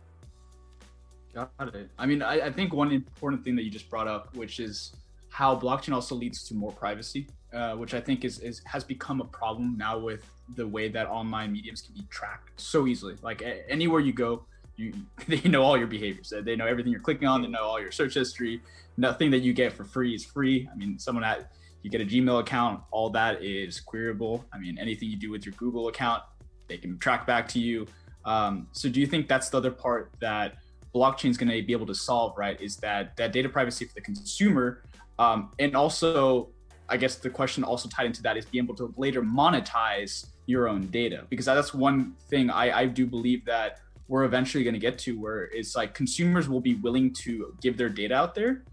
Got 1.34 1.50
it. 1.74 1.88
I 1.98 2.06
mean, 2.06 2.22
I, 2.22 2.46
I 2.46 2.52
think 2.52 2.72
one 2.72 2.90
important 2.90 3.44
thing 3.44 3.54
that 3.56 3.62
you 3.62 3.70
just 3.70 3.88
brought 3.88 4.08
up, 4.08 4.34
which 4.34 4.58
is 4.58 4.92
how 5.30 5.58
blockchain 5.58 5.94
also 5.94 6.14
leads 6.14 6.44
to 6.48 6.54
more 6.54 6.72
privacy, 6.72 7.28
uh, 7.52 7.74
which 7.74 7.94
I 7.94 8.00
think 8.00 8.24
is, 8.24 8.40
is 8.40 8.60
has 8.66 8.84
become 8.84 9.20
a 9.20 9.24
problem 9.24 9.76
now 9.78 9.98
with 9.98 10.28
the 10.56 10.66
way 10.66 10.88
that 10.88 11.08
online 11.08 11.52
mediums 11.52 11.82
can 11.82 11.94
be 11.94 12.02
tracked 12.10 12.60
so 12.60 12.86
easily. 12.86 13.14
Like 13.22 13.40
a, 13.42 13.68
anywhere 13.70 14.00
you 14.00 14.12
go, 14.12 14.44
you 14.76 14.92
they 15.28 15.40
know 15.48 15.62
all 15.62 15.78
your 15.78 15.86
behaviors. 15.86 16.32
They 16.42 16.56
know 16.56 16.66
everything 16.66 16.92
you're 16.92 17.00
clicking 17.00 17.28
on. 17.28 17.42
They 17.42 17.48
know 17.48 17.62
all 17.62 17.80
your 17.80 17.92
search 17.92 18.14
history. 18.14 18.60
Nothing 18.96 19.30
that 19.30 19.38
you 19.38 19.52
get 19.52 19.72
for 19.72 19.84
free 19.84 20.14
is 20.14 20.24
free. 20.24 20.68
I 20.70 20.76
mean, 20.76 20.98
someone 20.98 21.22
that 21.22 21.52
you 21.82 21.90
get 21.90 22.00
a 22.00 22.04
Gmail 22.04 22.40
account, 22.40 22.82
all 22.90 23.08
that 23.10 23.42
is 23.42 23.80
queryable. 23.80 24.44
I 24.52 24.58
mean, 24.58 24.78
anything 24.78 25.08
you 25.08 25.16
do 25.16 25.30
with 25.30 25.46
your 25.46 25.54
Google 25.54 25.88
account, 25.88 26.22
they 26.68 26.76
can 26.76 26.98
track 26.98 27.26
back 27.26 27.48
to 27.48 27.60
you. 27.60 27.86
Um, 28.24 28.66
so, 28.72 28.88
do 28.88 29.00
you 29.00 29.06
think 29.06 29.28
that's 29.28 29.48
the 29.48 29.56
other 29.58 29.70
part 29.70 30.10
that 30.20 30.56
blockchain 30.94 31.30
is 31.30 31.38
going 31.38 31.48
to 31.48 31.62
be 31.62 31.72
able 31.72 31.86
to 31.86 31.94
solve? 31.94 32.36
Right, 32.36 32.60
is 32.60 32.76
that 32.78 33.16
that 33.16 33.32
data 33.32 33.48
privacy 33.48 33.86
for 33.86 33.94
the 33.94 34.02
consumer 34.02 34.82
um, 35.20 35.50
and 35.58 35.76
also, 35.76 36.48
I 36.88 36.96
guess 36.96 37.16
the 37.16 37.28
question 37.28 37.62
also 37.62 37.90
tied 37.90 38.06
into 38.06 38.22
that 38.22 38.38
is 38.38 38.46
being 38.46 38.64
able 38.64 38.74
to 38.76 38.92
later 38.96 39.22
monetize 39.22 40.28
your 40.46 40.66
own 40.66 40.86
data 40.86 41.26
because 41.28 41.44
that's 41.44 41.74
one 41.74 42.14
thing 42.30 42.50
I, 42.50 42.80
I 42.80 42.86
do 42.86 43.06
believe 43.06 43.44
that 43.44 43.80
we're 44.08 44.24
eventually 44.24 44.64
going 44.64 44.74
to 44.74 44.80
get 44.80 44.98
to 45.00 45.20
where 45.20 45.44
it's 45.52 45.76
like 45.76 45.92
consumers 45.94 46.48
will 46.48 46.62
be 46.62 46.76
willing 46.76 47.12
to 47.12 47.54
give 47.60 47.76
their 47.76 47.90
data 47.90 48.14
out 48.14 48.34
there, 48.34 48.64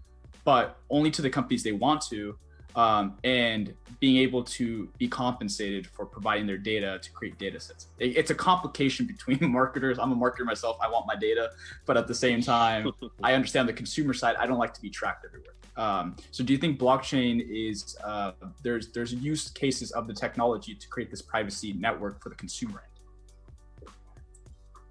but 0.44 0.78
only 0.88 1.10
to 1.12 1.22
the 1.22 1.28
companies 1.28 1.62
they 1.62 1.72
want 1.72 2.00
to 2.08 2.36
um, 2.74 3.18
and 3.24 3.74
being 4.00 4.16
able 4.16 4.42
to 4.42 4.88
be 4.98 5.06
compensated 5.06 5.86
for 5.86 6.06
providing 6.06 6.46
their 6.46 6.56
data 6.56 6.98
to 7.02 7.12
create 7.12 7.38
data 7.38 7.60
sets. 7.60 7.88
It's 7.98 8.30
a 8.30 8.34
complication 8.34 9.06
between 9.06 9.38
marketers. 9.52 9.98
I'm 9.98 10.12
a 10.12 10.16
marketer 10.16 10.44
myself. 10.44 10.78
I 10.80 10.88
want 10.88 11.06
my 11.06 11.16
data, 11.16 11.50
but 11.84 11.98
at 11.98 12.06
the 12.06 12.14
same 12.14 12.40
time, 12.40 12.90
I 13.22 13.34
understand 13.34 13.68
the 13.68 13.74
consumer 13.74 14.14
side. 14.14 14.36
I 14.36 14.46
don't 14.46 14.58
like 14.58 14.72
to 14.74 14.80
be 14.80 14.88
tracked 14.88 15.26
everywhere. 15.26 15.52
Um, 15.78 16.16
so, 16.32 16.42
do 16.42 16.52
you 16.52 16.58
think 16.58 16.78
blockchain 16.78 17.46
is 17.48 17.96
uh, 18.04 18.32
there's 18.64 18.88
there's 18.88 19.14
use 19.14 19.48
cases 19.48 19.92
of 19.92 20.08
the 20.08 20.12
technology 20.12 20.74
to 20.74 20.88
create 20.88 21.08
this 21.08 21.22
privacy 21.22 21.72
network 21.72 22.20
for 22.20 22.30
the 22.30 22.34
consumer 22.34 22.82
end? 22.84 23.92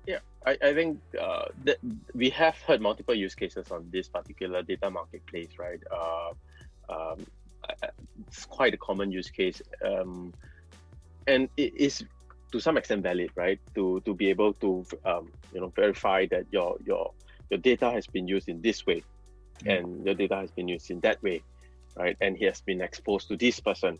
Yeah, 0.07 0.19
I, 0.45 0.57
I 0.69 0.73
think 0.73 1.01
uh, 1.19 1.45
that 1.65 1.77
we 2.15 2.29
have 2.29 2.55
heard 2.59 2.79
multiple 2.79 3.13
use 3.13 3.35
cases 3.35 3.69
on 3.69 3.89
this 3.91 4.07
particular 4.07 4.63
data 4.63 4.89
marketplace, 4.89 5.49
right? 5.59 5.81
Uh, 5.91 6.31
um, 6.89 7.25
it's 8.25 8.45
quite 8.45 8.73
a 8.73 8.77
common 8.77 9.11
use 9.11 9.29
case, 9.29 9.61
um, 9.83 10.33
and 11.27 11.49
it 11.57 11.75
is 11.75 12.05
to 12.53 12.61
some 12.61 12.77
extent 12.77 13.03
valid, 13.03 13.31
right? 13.35 13.59
To 13.75 13.99
to 14.05 14.13
be 14.13 14.29
able 14.29 14.53
to 14.53 14.85
um, 15.03 15.33
you 15.53 15.59
know 15.59 15.67
verify 15.75 16.27
that 16.27 16.45
your 16.49 16.77
your 16.85 17.11
your 17.49 17.59
data 17.59 17.91
has 17.91 18.07
been 18.07 18.25
used 18.25 18.47
in 18.47 18.61
this 18.61 18.85
way. 18.85 19.03
And 19.65 20.05
your 20.05 20.15
data 20.15 20.35
has 20.35 20.51
been 20.51 20.67
used 20.67 20.91
in 20.91 20.99
that 21.01 21.21
way, 21.23 21.41
right? 21.95 22.17
And 22.21 22.37
he 22.37 22.45
has 22.45 22.61
been 22.61 22.81
exposed 22.81 23.27
to 23.29 23.37
this 23.37 23.59
person, 23.59 23.97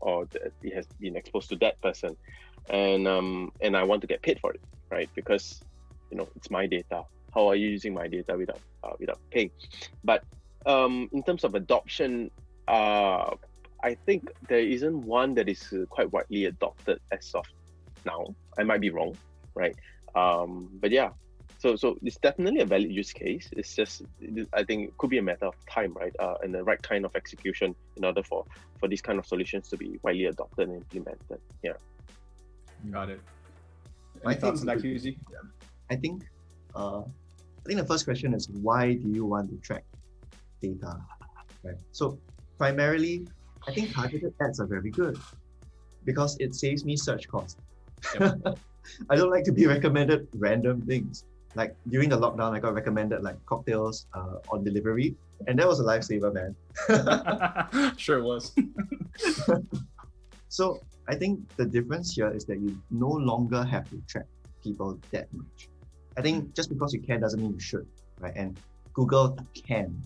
or 0.00 0.26
he 0.62 0.70
has 0.70 0.86
been 1.00 1.16
exposed 1.16 1.48
to 1.50 1.56
that 1.56 1.80
person, 1.80 2.16
and 2.70 3.06
um, 3.06 3.52
and 3.60 3.76
I 3.76 3.82
want 3.84 4.00
to 4.02 4.06
get 4.06 4.22
paid 4.22 4.40
for 4.40 4.52
it, 4.52 4.60
right? 4.90 5.08
Because 5.14 5.60
you 6.10 6.16
know 6.16 6.28
it's 6.36 6.50
my 6.50 6.66
data. 6.66 7.04
How 7.34 7.48
are 7.48 7.56
you 7.56 7.68
using 7.68 7.94
my 7.94 8.06
data 8.06 8.36
without 8.36 8.60
uh, 8.82 8.92
without 8.98 9.18
paying? 9.30 9.50
But 10.04 10.24
um, 10.66 11.08
in 11.12 11.22
terms 11.22 11.44
of 11.44 11.54
adoption, 11.54 12.30
uh, 12.68 13.34
I 13.82 13.94
think 14.06 14.30
there 14.48 14.60
isn't 14.60 15.02
one 15.04 15.34
that 15.34 15.48
is 15.48 15.72
uh, 15.72 15.84
quite 15.90 16.10
widely 16.12 16.46
adopted 16.46 17.00
as 17.12 17.30
of 17.34 17.44
now. 18.06 18.34
I 18.58 18.62
might 18.62 18.80
be 18.80 18.90
wrong, 18.90 19.16
right? 19.54 19.76
Um, 20.14 20.70
but 20.80 20.90
yeah, 20.90 21.10
so 21.64 21.76
so 21.76 21.96
it's 22.02 22.18
definitely 22.18 22.60
a 22.60 22.66
valid 22.66 22.92
use 22.92 23.12
case. 23.12 23.48
It's 23.52 23.74
just 23.74 24.02
I 24.52 24.62
think 24.64 24.88
it 24.88 24.98
could 24.98 25.08
be 25.08 25.18
a 25.18 25.26
matter 25.30 25.46
of 25.46 25.54
time, 25.76 25.94
right? 25.94 26.14
Uh, 26.18 26.34
and 26.42 26.54
the 26.54 26.62
right 26.62 26.82
kind 26.82 27.06
of 27.06 27.16
execution 27.16 27.74
in 27.96 28.04
order 28.04 28.22
for 28.22 28.44
for 28.78 28.86
these 28.86 29.00
kind 29.00 29.18
of 29.18 29.24
solutions 29.24 29.70
to 29.70 29.78
be 29.78 29.98
widely 30.02 30.26
adopted 30.26 30.68
and 30.68 30.76
implemented. 30.82 31.40
Yeah. 31.62 31.78
Got 32.90 33.08
it. 33.14 33.20
Any 34.24 34.34
I 34.34 34.38
thoughts 34.38 34.60
on 34.60 34.66
that, 34.66 34.78
QZ? 34.78 35.16
I 35.90 35.96
think 35.96 36.24
uh, 36.76 37.00
I 37.00 37.64
think 37.66 37.78
the 37.80 37.86
first 37.86 38.04
question 38.04 38.34
is 38.34 38.50
why 38.68 38.92
do 38.92 39.08
you 39.08 39.24
want 39.24 39.48
to 39.48 39.56
track 39.68 39.84
data? 40.60 41.00
Right. 41.62 41.80
So 41.92 42.18
primarily 42.58 43.26
I 43.66 43.72
think 43.72 43.94
targeted 43.94 44.34
ads 44.42 44.60
are 44.60 44.66
very 44.66 44.90
good 44.90 45.16
because 46.04 46.36
it 46.40 46.54
saves 46.54 46.84
me 46.84 46.94
search 46.94 47.26
costs. 47.26 47.56
Yep. 48.20 48.58
I 49.08 49.16
don't 49.16 49.30
like 49.30 49.44
to 49.44 49.52
be 49.52 49.66
recommended 49.66 50.28
random 50.34 50.82
things. 50.82 51.24
Like 51.54 51.76
during 51.88 52.08
the 52.08 52.18
lockdown, 52.18 52.52
I 52.52 52.60
got 52.60 52.74
recommended 52.74 53.22
like 53.22 53.36
cocktails 53.46 54.06
uh, 54.14 54.38
on 54.50 54.64
delivery, 54.64 55.14
and 55.46 55.58
that 55.58 55.68
was 55.68 55.80
a 55.80 55.84
lifesaver, 55.84 56.32
man. 56.34 56.56
sure 57.96 58.18
it 58.18 58.24
was. 58.24 58.52
so 60.48 60.80
I 61.06 61.14
think 61.14 61.40
the 61.56 61.64
difference 61.64 62.14
here 62.14 62.30
is 62.30 62.44
that 62.46 62.58
you 62.58 62.76
no 62.90 63.08
longer 63.08 63.62
have 63.62 63.88
to 63.90 64.02
track 64.08 64.26
people 64.62 64.98
that 65.12 65.32
much. 65.32 65.68
I 66.16 66.22
think 66.22 66.54
just 66.54 66.70
because 66.70 66.92
you 66.92 67.00
can 67.00 67.20
doesn't 67.20 67.40
mean 67.40 67.52
you 67.52 67.60
should, 67.60 67.86
right? 68.20 68.34
And 68.34 68.58
Google 68.92 69.38
can 69.54 70.02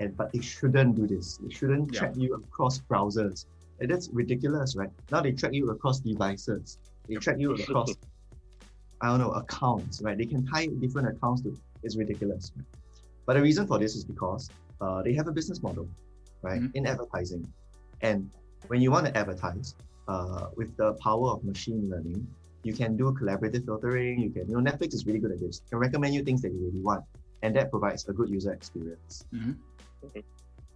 and 0.00 0.16
but 0.16 0.32
they 0.32 0.40
shouldn't 0.40 0.96
do 0.96 1.06
this. 1.06 1.36
They 1.36 1.50
shouldn't 1.50 1.92
yeah. 1.92 2.00
track 2.00 2.12
you 2.16 2.34
across 2.34 2.80
browsers. 2.80 3.46
And 3.78 3.90
that's 3.90 4.08
ridiculous, 4.12 4.74
right? 4.74 4.90
Now 5.12 5.20
they 5.20 5.32
track 5.32 5.52
you 5.52 5.70
across 5.70 6.00
devices. 6.00 6.78
They 7.08 7.14
track 7.16 7.36
you 7.38 7.54
across 7.54 7.94
I 9.02 9.08
don't 9.08 9.18
know, 9.18 9.32
accounts, 9.32 10.02
right? 10.02 10.16
They 10.16 10.26
can 10.26 10.46
tie 10.46 10.66
different 10.66 11.08
accounts 11.08 11.42
to 11.42 11.56
it's 11.82 11.96
ridiculous. 11.96 12.52
Right? 12.56 12.66
But 13.26 13.34
the 13.34 13.42
reason 13.42 13.66
for 13.66 13.78
this 13.78 13.94
is 13.96 14.04
because 14.04 14.50
uh, 14.80 15.02
they 15.02 15.14
have 15.14 15.28
a 15.28 15.32
business 15.32 15.62
model, 15.62 15.88
right? 16.42 16.60
Mm-hmm. 16.60 16.76
In 16.76 16.86
advertising. 16.86 17.50
And 18.02 18.30
when 18.66 18.80
you 18.80 18.90
want 18.90 19.06
to 19.06 19.16
advertise, 19.16 19.74
uh, 20.08 20.48
with 20.56 20.76
the 20.76 20.94
power 20.94 21.30
of 21.30 21.44
machine 21.44 21.88
learning, 21.88 22.26
you 22.62 22.74
can 22.74 22.96
do 22.96 23.04
collaborative 23.12 23.64
filtering. 23.64 24.20
You 24.20 24.30
can, 24.30 24.48
you 24.48 24.60
know, 24.60 24.70
Netflix 24.70 24.94
is 24.94 25.06
really 25.06 25.18
good 25.18 25.32
at 25.32 25.40
this. 25.40 25.62
Can 25.70 25.78
recommend 25.78 26.14
you 26.14 26.24
things 26.24 26.42
that 26.42 26.52
you 26.52 26.58
really 26.58 26.80
want, 26.80 27.04
and 27.42 27.54
that 27.56 27.70
provides 27.70 28.08
a 28.08 28.12
good 28.12 28.28
user 28.28 28.52
experience. 28.52 29.24
Mm-hmm. 29.32 29.52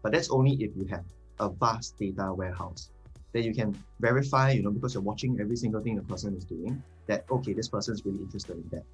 But 0.03 0.13
that's 0.13 0.31
only 0.31 0.53
if 0.63 0.71
you 0.77 0.87
have 0.91 1.05
a 1.41 1.49
vast 1.49 1.99
data 1.99 2.33
warehouse 2.33 2.91
that 3.33 3.43
you 3.43 3.53
can 3.53 3.77
verify, 4.01 4.53
you 4.53 4.63
know, 4.63 4.71
because 4.71 4.95
you're 4.95 5.03
watching 5.03 5.41
every 5.41 5.57
single 5.57 5.81
thing 5.81 5.97
the 5.97 6.03
person 6.03 6.37
is 6.37 6.45
doing, 6.45 6.83
that, 7.07 7.25
okay, 7.31 7.53
this 7.53 7.69
person 7.69 7.95
is 7.95 8.05
really 8.05 8.19
interested 8.19 8.57
in 8.57 8.69
that. 8.71 8.85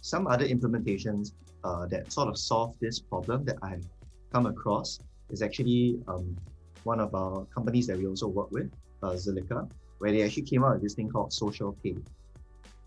Some 0.00 0.26
other 0.26 0.46
implementations 0.46 1.32
uh, 1.64 1.86
that 1.86 2.12
sort 2.12 2.28
of 2.28 2.36
solve 2.36 2.76
this 2.80 2.98
problem 2.98 3.44
that 3.44 3.56
I've 3.62 3.86
come 4.32 4.46
across 4.46 4.98
is 5.30 5.42
actually 5.42 6.00
um, 6.08 6.36
one 6.84 7.00
of 7.00 7.14
our 7.14 7.44
companies 7.46 7.86
that 7.86 7.98
we 7.98 8.06
also 8.06 8.26
work 8.26 8.50
with, 8.50 8.70
uh, 9.02 9.10
Zilliqa, 9.10 9.70
where 9.98 10.10
they 10.10 10.22
actually 10.22 10.42
came 10.42 10.64
out 10.64 10.74
with 10.74 10.82
this 10.82 10.94
thing 10.94 11.08
called 11.08 11.32
Social 11.32 11.76
Pay. 11.82 11.96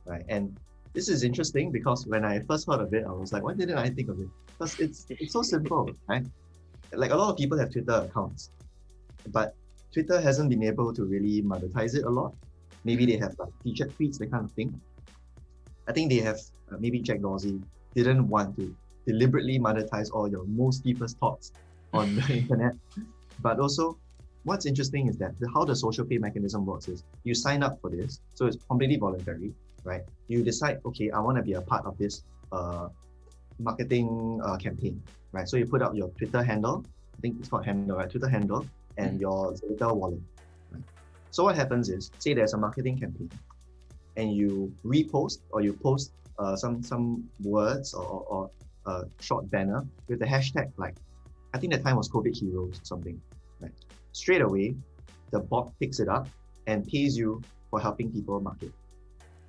Right. 0.05 0.25
And 0.27 0.57
this 0.93 1.09
is 1.09 1.23
interesting 1.23 1.71
because 1.71 2.05
when 2.05 2.23
I 2.23 2.39
first 2.41 2.67
heard 2.67 2.79
of 2.79 2.93
it, 2.93 3.05
I 3.05 3.11
was 3.11 3.33
like, 3.33 3.43
why 3.43 3.53
didn't 3.53 3.77
I 3.77 3.89
think 3.89 4.09
of 4.09 4.19
it? 4.19 4.27
Because 4.47 4.79
it's 4.79 5.05
it's 5.09 5.33
so 5.33 5.41
simple, 5.41 5.89
right? 6.07 6.25
Like 6.93 7.11
a 7.11 7.15
lot 7.15 7.31
of 7.31 7.37
people 7.37 7.57
have 7.57 7.71
Twitter 7.71 8.07
accounts, 8.07 8.51
but 9.27 9.55
Twitter 9.91 10.21
hasn't 10.21 10.49
been 10.49 10.63
able 10.63 10.93
to 10.93 11.03
really 11.03 11.41
monetize 11.41 11.95
it 11.95 12.03
a 12.05 12.09
lot. 12.09 12.33
Maybe 12.85 13.05
they 13.05 13.17
have 13.17 13.35
like 13.37 13.51
featured 13.61 13.91
tweets, 13.97 14.17
that 14.19 14.31
kind 14.31 14.45
of 14.45 14.51
thing. 14.51 14.79
I 15.87 15.91
think 15.91 16.09
they 16.09 16.19
have 16.19 16.39
uh, 16.71 16.77
maybe 16.79 16.99
Jack 16.99 17.19
Dorsey 17.21 17.61
didn't 17.93 18.27
want 18.29 18.55
to 18.57 18.73
deliberately 19.05 19.59
monetize 19.59 20.09
all 20.13 20.27
your 20.29 20.45
most 20.45 20.83
deepest 20.83 21.17
thoughts 21.17 21.51
on 21.93 22.15
the 22.15 22.33
internet. 22.41 22.75
But 23.41 23.59
also, 23.59 23.97
what's 24.43 24.65
interesting 24.65 25.07
is 25.07 25.17
that 25.17 25.37
the, 25.39 25.49
how 25.53 25.65
the 25.65 25.75
social 25.75 26.05
pay 26.05 26.17
mechanism 26.17 26.65
works 26.65 26.87
is 26.87 27.03
you 27.25 27.35
sign 27.35 27.63
up 27.63 27.81
for 27.81 27.89
this, 27.89 28.21
so 28.33 28.45
it's 28.45 28.57
completely 28.69 28.95
voluntary 28.95 29.53
right? 29.85 30.01
You 30.27 30.43
decide, 30.43 30.81
okay, 30.85 31.11
I 31.11 31.19
want 31.19 31.37
to 31.37 31.43
be 31.43 31.53
a 31.53 31.61
part 31.61 31.85
of 31.85 31.97
this 31.97 32.23
uh, 32.51 32.89
marketing 33.59 34.41
uh, 34.43 34.57
campaign, 34.57 35.01
right? 35.31 35.47
So 35.47 35.55
you 35.55 35.65
put 35.65 35.81
up 35.81 35.95
your 35.95 36.09
Twitter 36.17 36.43
handle, 36.43 36.83
I 37.17 37.21
think 37.21 37.37
it's 37.39 37.47
called 37.47 37.65
handle, 37.65 37.97
right? 37.97 38.09
Twitter 38.09 38.27
handle 38.27 38.65
and 38.97 39.11
mm-hmm. 39.11 39.21
your 39.21 39.53
Zilliqa 39.53 39.95
wallet. 39.95 40.19
So 41.35 41.43
what 41.43 41.57
happens 41.57 41.89
is, 41.89 42.11
say 42.19 42.33
there's 42.33 42.53
a 42.53 42.57
marketing 42.57 42.97
campaign, 42.97 43.29
and 44.15 44.33
you 44.33 44.73
repost 44.85 45.39
or 45.51 45.59
you 45.59 45.73
post 45.73 46.13
uh, 46.39 46.55
some 46.55 46.81
some 46.81 47.25
words 47.43 47.93
or, 47.93 48.23
or, 48.33 48.49
a 48.87 49.03
short 49.19 49.49
banner 49.49 49.83
with 50.07 50.19
the 50.19 50.25
hashtag 50.25 50.71
like, 50.77 50.95
I 51.53 51.57
think 51.57 51.73
the 51.73 51.79
time 51.79 51.97
was 51.97 52.07
COVID 52.07 52.37
heroes 52.39 52.79
or 52.79 52.85
something, 52.85 53.19
right? 53.59 53.73
Straight 54.13 54.43
away, 54.43 54.75
the 55.31 55.39
bot 55.39 55.73
picks 55.79 55.99
it 55.99 56.07
up 56.07 56.29
and 56.67 56.87
pays 56.87 57.17
you 57.17 57.41
for 57.69 57.81
helping 57.81 58.11
people 58.11 58.39
market. 58.39 58.71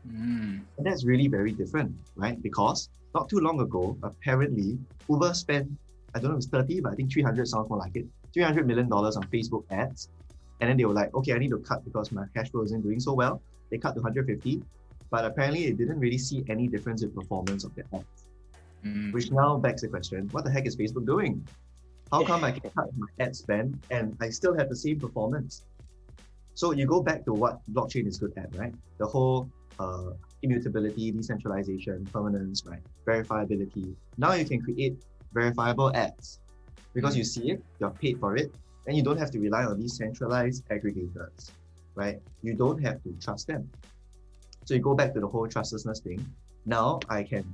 Mm. 0.09 0.63
And 0.79 0.87
that's 0.87 1.05
really 1.05 1.29
very 1.29 1.53
different, 1.53 1.95
right? 2.17 2.43
Because 2.43 2.89
not 3.15 3.29
too 3.29 3.41
long 3.41 3.61
ago, 3.61 3.97
apparently, 4.03 4.79
Uber 5.09 5.35
spent, 5.35 5.69
I 6.15 6.19
don't 6.19 6.31
know 6.31 6.39
if 6.39 6.45
it's 6.45 6.49
30, 6.49 6.81
but 6.81 6.93
I 6.93 6.95
think 6.97 7.13
300 7.13 7.47
sounds 7.47 7.69
more 7.69 7.79
like 7.79 7.95
it, 7.95 8.07
$300 8.35 8.65
million 8.65 8.91
on 8.91 9.23
Facebook 9.35 9.65
ads. 9.71 10.09
And 10.61 10.71
then 10.71 10.77
they 10.77 10.85
were 10.85 10.95
like, 10.95 11.15
okay, 11.15 11.33
I 11.35 11.39
need 11.39 11.51
to 11.51 11.59
cut 11.59 11.85
because 11.85 12.13
my 12.13 12.25
cash 12.35 12.51
flow 12.51 12.63
isn't 12.63 12.83
doing 12.83 13.01
so 13.01 13.13
well. 13.13 13.43
They 13.71 13.79
cut 13.79 13.95
to 13.95 14.01
150, 14.01 14.63
but 15.11 15.25
apparently 15.25 15.67
it 15.67 15.77
didn't 15.77 15.99
really 15.99 16.19
see 16.19 16.45
any 16.49 16.67
difference 16.67 17.03
in 17.03 17.11
performance 17.11 17.65
of 17.65 17.75
their 17.75 17.85
ads. 17.93 18.29
Mm. 18.85 19.13
Which 19.13 19.31
now 19.31 19.59
begs 19.59 19.83
the 19.83 19.89
question, 19.89 20.29
what 20.33 20.45
the 20.45 20.51
heck 20.51 20.67
is 20.67 20.77
Facebook 20.77 21.07
doing? 21.07 21.47
How 22.13 22.25
come 22.25 22.45
I 22.45 22.53
can 22.53 22.71
cut 22.71 22.89
my 22.97 23.09
ad 23.19 23.35
spend 23.35 23.79
and 23.91 24.17
I 24.21 24.31
still 24.31 24.57
have 24.57 24.69
the 24.69 24.77
same 24.77 25.01
performance? 25.01 25.65
So 26.55 26.73
you 26.73 26.87
go 26.87 27.03
back 27.03 27.25
to 27.25 27.33
what 27.33 27.61
blockchain 27.73 28.07
is 28.07 28.19
good 28.19 28.33
at, 28.37 28.55
right? 28.57 28.73
The 28.99 29.07
whole 29.07 29.51
uh, 29.79 30.13
immutability, 30.43 31.11
decentralization, 31.11 32.07
permanence, 32.07 32.65
right? 32.65 32.81
Verifiability. 33.07 33.95
Now 34.17 34.33
you 34.35 34.45
can 34.45 34.63
create 34.63 34.97
verifiable 35.33 35.95
ads 35.95 36.41
because 36.95 37.17
you 37.17 37.25
see 37.25 37.51
it, 37.51 37.63
you're 37.79 37.91
paid 37.91 38.19
for 38.19 38.37
it, 38.37 38.55
and 38.87 38.97
you 38.97 39.03
don't 39.03 39.19
have 39.19 39.31
to 39.33 39.41
rely 39.41 39.65
on 39.65 39.81
these 39.81 39.97
centralized 39.97 40.67
aggregators, 40.69 41.51
right? 41.95 42.21
You 42.43 42.55
don't 42.55 42.83
have 42.83 43.03
to 43.03 43.15
trust 43.21 43.47
them. 43.47 43.69
So 44.65 44.75
you 44.75 44.81
go 44.81 44.95
back 44.95 45.15
to 45.15 45.21
the 45.21 45.29
whole 45.29 45.47
trustlessness 45.49 46.01
thing. 46.01 46.25
Now 46.65 47.01
I 47.09 47.23
can 47.23 47.45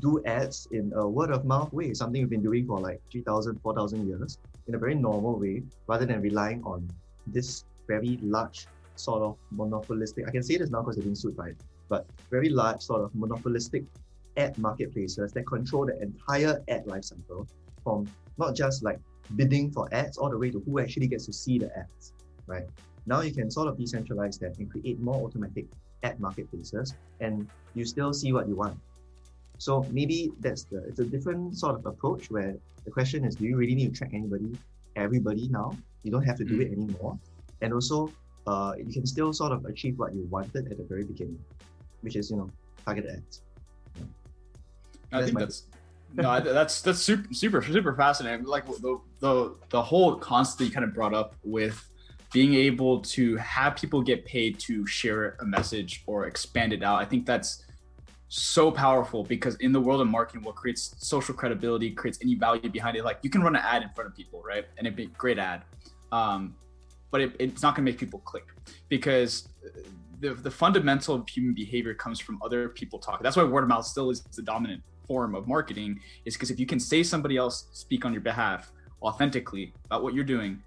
do 0.00 0.22
ads 0.24 0.68
in 0.72 0.92
a 0.94 1.06
word 1.08 1.30
of 1.30 1.44
mouth 1.44 1.72
way, 1.72 1.94
something 1.94 2.20
we've 2.20 2.30
been 2.30 2.42
doing 2.42 2.66
for 2.66 2.80
like 2.80 3.00
3,000, 3.10 3.60
4,000 3.60 4.08
years 4.08 4.38
in 4.66 4.74
a 4.74 4.78
very 4.78 4.94
normal 4.94 5.38
way, 5.38 5.62
rather 5.86 6.06
than 6.06 6.20
relying 6.20 6.62
on 6.64 6.88
this 7.26 7.64
very 7.86 8.18
large 8.22 8.66
sort 8.96 9.22
of 9.22 9.36
monopolistic, 9.50 10.26
I 10.26 10.30
can 10.30 10.42
say 10.42 10.56
this 10.56 10.70
now 10.70 10.80
because 10.80 10.96
they've 10.96 11.04
been 11.04 11.16
sued 11.16 11.36
by 11.36 11.48
it, 11.48 11.56
but 11.88 12.06
very 12.30 12.48
large 12.48 12.80
sort 12.80 13.02
of 13.02 13.14
monopolistic 13.14 13.84
ad 14.36 14.56
marketplaces 14.58 15.32
that 15.32 15.46
control 15.46 15.86
the 15.86 16.00
entire 16.00 16.62
ad 16.68 16.86
lifecycle 16.86 17.46
from 17.82 18.08
not 18.38 18.54
just 18.54 18.82
like 18.82 18.98
bidding 19.36 19.70
for 19.70 19.92
ads 19.92 20.16
all 20.18 20.30
the 20.30 20.38
way 20.38 20.50
to 20.50 20.60
who 20.60 20.78
actually 20.80 21.06
gets 21.06 21.26
to 21.26 21.32
see 21.32 21.58
the 21.58 21.76
ads, 21.76 22.12
right? 22.46 22.66
Now 23.06 23.20
you 23.20 23.32
can 23.32 23.50
sort 23.50 23.68
of 23.68 23.76
decentralize 23.76 24.38
that 24.40 24.58
and 24.58 24.70
create 24.70 25.00
more 25.00 25.16
automatic 25.16 25.66
ad 26.02 26.20
marketplaces 26.20 26.94
and 27.20 27.48
you 27.74 27.84
still 27.84 28.12
see 28.12 28.32
what 28.32 28.48
you 28.48 28.56
want. 28.56 28.78
So 29.58 29.86
maybe 29.90 30.32
that's 30.40 30.64
the 30.64 30.84
it's 30.84 30.98
a 30.98 31.04
different 31.04 31.56
sort 31.56 31.74
of 31.76 31.86
approach 31.86 32.30
where 32.30 32.54
the 32.84 32.90
question 32.90 33.24
is 33.24 33.36
do 33.36 33.44
you 33.44 33.56
really 33.56 33.74
need 33.74 33.92
to 33.92 33.98
track 33.98 34.10
anybody, 34.12 34.56
everybody 34.96 35.48
now? 35.48 35.76
You 36.02 36.10
don't 36.10 36.24
have 36.24 36.36
to 36.36 36.44
do 36.44 36.58
mm. 36.58 36.62
it 36.62 36.72
anymore. 36.72 37.18
And 37.60 37.72
also 37.72 38.10
uh, 38.46 38.74
you 38.76 38.92
can 38.92 39.06
still 39.06 39.32
sort 39.32 39.52
of 39.52 39.64
achieve 39.64 39.98
what 39.98 40.14
you 40.14 40.24
wanted 40.30 40.70
at 40.70 40.76
the 40.76 40.84
very 40.84 41.04
beginning, 41.04 41.38
which 42.02 42.16
is 42.16 42.30
you 42.30 42.36
know 42.36 42.50
target 42.84 43.06
ads. 43.06 43.42
Yeah. 43.96 44.02
I 45.12 45.20
that's 45.20 45.26
think 45.26 45.38
that's 45.38 45.62
no, 46.14 46.40
that's 46.40 46.80
that's 46.80 47.00
super 47.00 47.32
super 47.34 47.62
super 47.62 47.94
fascinating. 47.94 48.46
Like 48.46 48.66
the 48.66 49.00
the 49.20 49.56
the 49.70 49.82
whole 49.82 50.16
concept 50.16 50.58
that 50.58 50.64
you 50.66 50.70
kind 50.70 50.84
of 50.84 50.94
brought 50.94 51.14
up 51.14 51.34
with 51.42 51.86
being 52.32 52.54
able 52.54 53.00
to 53.00 53.36
have 53.36 53.76
people 53.76 54.02
get 54.02 54.24
paid 54.24 54.58
to 54.58 54.86
share 54.86 55.36
a 55.40 55.44
message 55.44 56.02
or 56.06 56.26
expand 56.26 56.72
it 56.72 56.82
out. 56.82 57.00
I 57.00 57.04
think 57.04 57.26
that's 57.26 57.64
so 58.28 58.70
powerful 58.70 59.22
because 59.22 59.54
in 59.56 59.70
the 59.70 59.80
world 59.80 60.00
of 60.00 60.08
marketing, 60.08 60.42
what 60.42 60.56
creates 60.56 60.96
social 60.98 61.34
credibility, 61.34 61.90
creates 61.92 62.18
any 62.22 62.34
value 62.34 62.68
behind 62.68 62.96
it. 62.96 63.04
Like 63.04 63.18
you 63.22 63.30
can 63.30 63.42
run 63.42 63.54
an 63.54 63.62
ad 63.64 63.82
in 63.82 63.88
front 63.90 64.10
of 64.10 64.16
people, 64.16 64.42
right? 64.44 64.64
And 64.76 64.86
it'd 64.86 64.96
be 64.96 65.04
a 65.04 65.06
great 65.06 65.38
ad. 65.38 65.62
Um, 66.10 66.56
but 67.12 67.20
it, 67.20 67.36
it's 67.38 67.62
not 67.62 67.76
going 67.76 67.86
to 67.86 67.92
make 67.92 68.00
people 68.00 68.18
click 68.20 68.46
because 68.88 69.48
the, 70.18 70.34
the 70.34 70.50
fundamental 70.50 71.14
of 71.14 71.28
human 71.28 71.54
behavior 71.54 71.94
comes 71.94 72.18
from 72.18 72.40
other 72.42 72.68
people 72.70 72.98
talking. 72.98 73.22
That's 73.22 73.36
why 73.36 73.44
word 73.44 73.62
of 73.62 73.68
mouth 73.68 73.86
still 73.86 74.10
is 74.10 74.22
the 74.22 74.42
dominant 74.42 74.82
form 75.06 75.34
of 75.34 75.46
marketing 75.46 76.00
is 76.24 76.34
because 76.34 76.50
if 76.50 76.58
you 76.58 76.66
can 76.66 76.80
say 76.80 77.02
somebody 77.02 77.36
else 77.36 77.66
speak 77.72 78.04
on 78.04 78.12
your 78.12 78.22
behalf 78.22 78.72
authentically 79.02 79.72
about 79.86 80.02
what 80.02 80.14
you're 80.14 80.24
doing, 80.24 80.62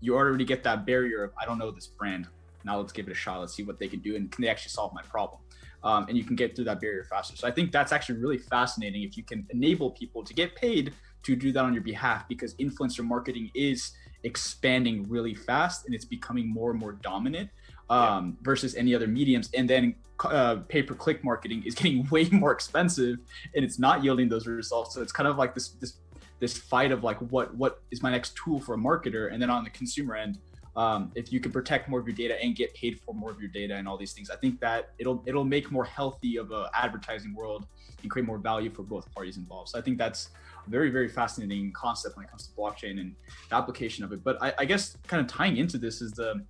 you 0.00 0.14
already 0.14 0.44
get 0.44 0.62
that 0.64 0.86
barrier 0.86 1.24
of 1.24 1.32
I 1.40 1.44
don't 1.46 1.58
know 1.58 1.70
this 1.70 1.86
brand. 1.86 2.26
Now 2.64 2.78
let's 2.78 2.92
give 2.92 3.06
it 3.06 3.12
a 3.12 3.14
shot. 3.14 3.40
Let's 3.40 3.54
see 3.54 3.62
what 3.62 3.78
they 3.78 3.88
can 3.88 4.00
do 4.00 4.16
and 4.16 4.30
can 4.30 4.42
they 4.42 4.48
actually 4.48 4.70
solve 4.70 4.92
my 4.94 5.02
problem. 5.02 5.40
Um, 5.84 6.06
and 6.08 6.18
you 6.18 6.24
can 6.24 6.34
get 6.34 6.56
through 6.56 6.64
that 6.64 6.80
barrier 6.80 7.04
faster. 7.04 7.36
So 7.36 7.46
I 7.46 7.52
think 7.52 7.70
that's 7.70 7.92
actually 7.92 8.18
really 8.18 8.38
fascinating 8.38 9.02
if 9.02 9.16
you 9.16 9.22
can 9.22 9.46
enable 9.50 9.90
people 9.92 10.24
to 10.24 10.34
get 10.34 10.56
paid 10.56 10.94
to 11.22 11.36
do 11.36 11.52
that 11.52 11.64
on 11.64 11.72
your 11.72 11.82
behalf 11.82 12.26
because 12.28 12.54
influencer 12.54 13.04
marketing 13.04 13.50
is 13.54 13.92
expanding 14.24 15.08
really 15.08 15.34
fast 15.34 15.86
and 15.86 15.94
it's 15.94 16.04
becoming 16.04 16.48
more 16.52 16.70
and 16.70 16.80
more 16.80 16.92
dominant 16.92 17.50
um, 17.90 18.36
yeah. 18.38 18.44
versus 18.44 18.74
any 18.74 18.94
other 18.94 19.06
mediums. 19.06 19.50
And 19.54 19.68
then 19.68 19.94
uh, 20.24 20.56
pay 20.68 20.82
per 20.82 20.94
click 20.94 21.22
marketing 21.24 21.62
is 21.66 21.74
getting 21.74 22.08
way 22.10 22.28
more 22.30 22.52
expensive 22.52 23.18
and 23.54 23.64
it's 23.64 23.78
not 23.78 24.02
yielding 24.02 24.28
those 24.28 24.46
results. 24.46 24.94
So 24.94 25.02
it's 25.02 25.12
kind 25.12 25.28
of 25.28 25.36
like 25.36 25.54
this 25.54 25.70
this 25.80 25.94
this 26.38 26.56
fight 26.56 26.92
of 26.92 27.02
like 27.02 27.18
what 27.30 27.54
what 27.54 27.82
is 27.90 28.02
my 28.02 28.10
next 28.10 28.36
tool 28.36 28.60
for 28.60 28.74
a 28.74 28.78
marketer, 28.78 29.32
and 29.32 29.40
then 29.40 29.50
on 29.50 29.64
the 29.64 29.70
consumer 29.70 30.16
end. 30.16 30.38
Um, 30.76 31.10
if 31.14 31.32
you 31.32 31.40
can 31.40 31.52
protect 31.52 31.88
more 31.88 31.98
of 31.98 32.06
your 32.06 32.14
data 32.14 32.38
and 32.42 32.54
get 32.54 32.74
paid 32.74 33.00
for 33.00 33.14
more 33.14 33.30
of 33.30 33.40
your 33.40 33.48
data 33.48 33.76
and 33.76 33.88
all 33.88 33.96
these 33.96 34.12
things, 34.12 34.28
I 34.28 34.36
think 34.36 34.60
that 34.60 34.90
it'll 34.98 35.22
it'll 35.24 35.42
make 35.42 35.72
more 35.72 35.86
healthy 35.86 36.36
of 36.36 36.50
a 36.52 36.68
advertising 36.74 37.34
world 37.34 37.66
and 38.02 38.10
create 38.10 38.26
more 38.26 38.36
value 38.36 38.68
for 38.68 38.82
both 38.82 39.10
parties 39.14 39.38
involved. 39.38 39.70
So 39.70 39.78
I 39.78 39.82
think 39.82 39.96
that's 39.96 40.28
a 40.66 40.68
very 40.68 40.90
very 40.90 41.08
fascinating 41.08 41.72
concept 41.72 42.18
when 42.18 42.26
it 42.26 42.30
comes 42.30 42.46
to 42.48 42.54
blockchain 42.54 43.00
and 43.00 43.14
the 43.48 43.56
application 43.56 44.04
of 44.04 44.12
it. 44.12 44.22
But 44.22 44.36
I, 44.42 44.52
I 44.58 44.64
guess 44.66 44.98
kind 45.06 45.22
of 45.22 45.28
tying 45.28 45.56
into 45.56 45.78
this 45.78 46.02
is 46.02 46.12
the 46.12 46.44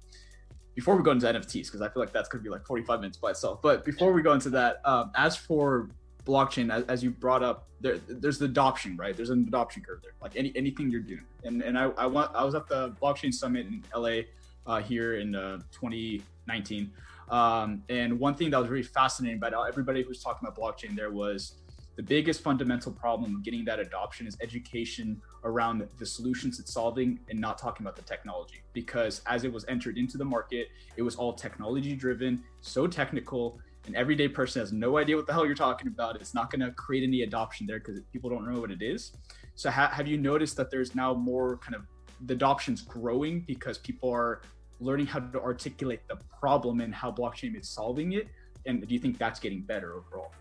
before 0.76 0.94
we 0.94 1.02
go 1.02 1.10
into 1.10 1.26
NFTs, 1.26 1.66
because 1.66 1.80
I 1.80 1.88
feel 1.88 2.00
like 2.02 2.12
that's 2.12 2.28
going 2.28 2.44
to 2.44 2.48
be 2.48 2.52
like 2.52 2.64
45 2.64 3.00
minutes 3.00 3.16
by 3.16 3.30
itself. 3.30 3.60
But 3.62 3.84
before 3.84 4.12
we 4.12 4.22
go 4.22 4.32
into 4.34 4.50
that, 4.50 4.82
um, 4.84 5.10
as 5.16 5.34
for 5.34 5.88
blockchain, 6.26 6.72
as, 6.72 6.84
as, 6.84 7.02
you 7.02 7.10
brought 7.10 7.42
up, 7.42 7.66
there, 7.80 7.96
there's 8.06 8.38
the 8.38 8.44
adoption, 8.44 8.94
right? 8.96 9.16
There's 9.16 9.30
an 9.30 9.46
adoption 9.48 9.82
curve 9.82 10.02
there, 10.02 10.12
like 10.20 10.36
any 10.36 10.52
anything 10.54 10.90
you're 10.90 11.00
doing. 11.00 11.24
And 11.44 11.62
and 11.62 11.78
I, 11.78 11.84
I 11.96 12.06
want 12.06 12.30
I 12.34 12.44
was 12.44 12.54
at 12.54 12.68
the 12.68 12.90
blockchain 13.02 13.32
summit 13.32 13.66
in 13.66 13.82
LA 13.96 14.20
uh, 14.66 14.82
here 14.82 15.16
in 15.16 15.34
uh, 15.34 15.58
2019, 15.72 16.92
um, 17.30 17.82
and 17.88 18.18
one 18.20 18.34
thing 18.34 18.50
that 18.50 18.58
was 18.58 18.68
really 18.68 18.82
fascinating 18.82 19.38
about 19.38 19.54
everybody 19.66 20.02
who 20.02 20.08
was 20.08 20.22
talking 20.22 20.46
about 20.46 20.58
blockchain 20.58 20.94
there 20.94 21.10
was 21.10 21.54
the 21.96 22.02
biggest 22.02 22.42
fundamental 22.42 22.92
problem 22.92 23.36
of 23.36 23.42
getting 23.42 23.64
that 23.64 23.80
adoption 23.80 24.26
is 24.26 24.36
education 24.42 25.20
around 25.46 25.86
the 25.98 26.06
solutions 26.06 26.60
it's 26.60 26.72
solving 26.72 27.18
and 27.30 27.40
not 27.40 27.56
talking 27.56 27.84
about 27.84 27.96
the 27.96 28.02
technology. 28.02 28.62
Because 28.74 29.22
as 29.26 29.44
it 29.44 29.52
was 29.52 29.64
entered 29.68 29.96
into 29.96 30.18
the 30.18 30.24
market 30.24 30.68
it 30.96 31.02
was 31.02 31.16
all 31.16 31.32
technology 31.32 31.94
driven 31.96 32.42
so 32.60 32.86
technical 32.86 33.58
an 33.86 33.94
everyday 33.94 34.28
person 34.28 34.60
has 34.60 34.72
no 34.72 34.98
idea 34.98 35.16
what 35.16 35.26
the 35.26 35.32
hell 35.32 35.46
you're 35.46 35.54
talking 35.54 35.86
about. 35.86 36.16
It's 36.16 36.34
not 36.34 36.50
going 36.50 36.60
to 36.60 36.72
create 36.72 37.04
any 37.04 37.22
adoption 37.22 37.66
there 37.66 37.78
because 37.78 38.00
people 38.12 38.28
don't 38.28 38.52
know 38.52 38.60
what 38.60 38.70
it 38.70 38.82
is. 38.82 39.12
So 39.54 39.70
ha- 39.70 39.90
have 39.92 40.08
you 40.08 40.18
noticed 40.18 40.56
that 40.56 40.70
there's 40.70 40.94
now 40.94 41.14
more 41.14 41.58
kind 41.58 41.76
of 41.76 41.82
the 42.26 42.34
adoption's 42.34 42.82
growing 42.82 43.44
because 43.46 43.78
people 43.78 44.10
are 44.10 44.42
learning 44.80 45.06
how 45.06 45.20
to 45.20 45.40
articulate 45.40 46.00
the 46.08 46.16
problem 46.38 46.80
and 46.80 46.94
how 46.94 47.12
blockchain 47.12 47.58
is 47.58 47.68
solving 47.68 48.12
it? 48.12 48.26
And 48.66 48.86
do 48.86 48.92
you 48.92 49.00
think 49.00 49.18
that's 49.18 49.38
getting 49.38 49.60
better 49.60 49.94
overall 49.94 50.32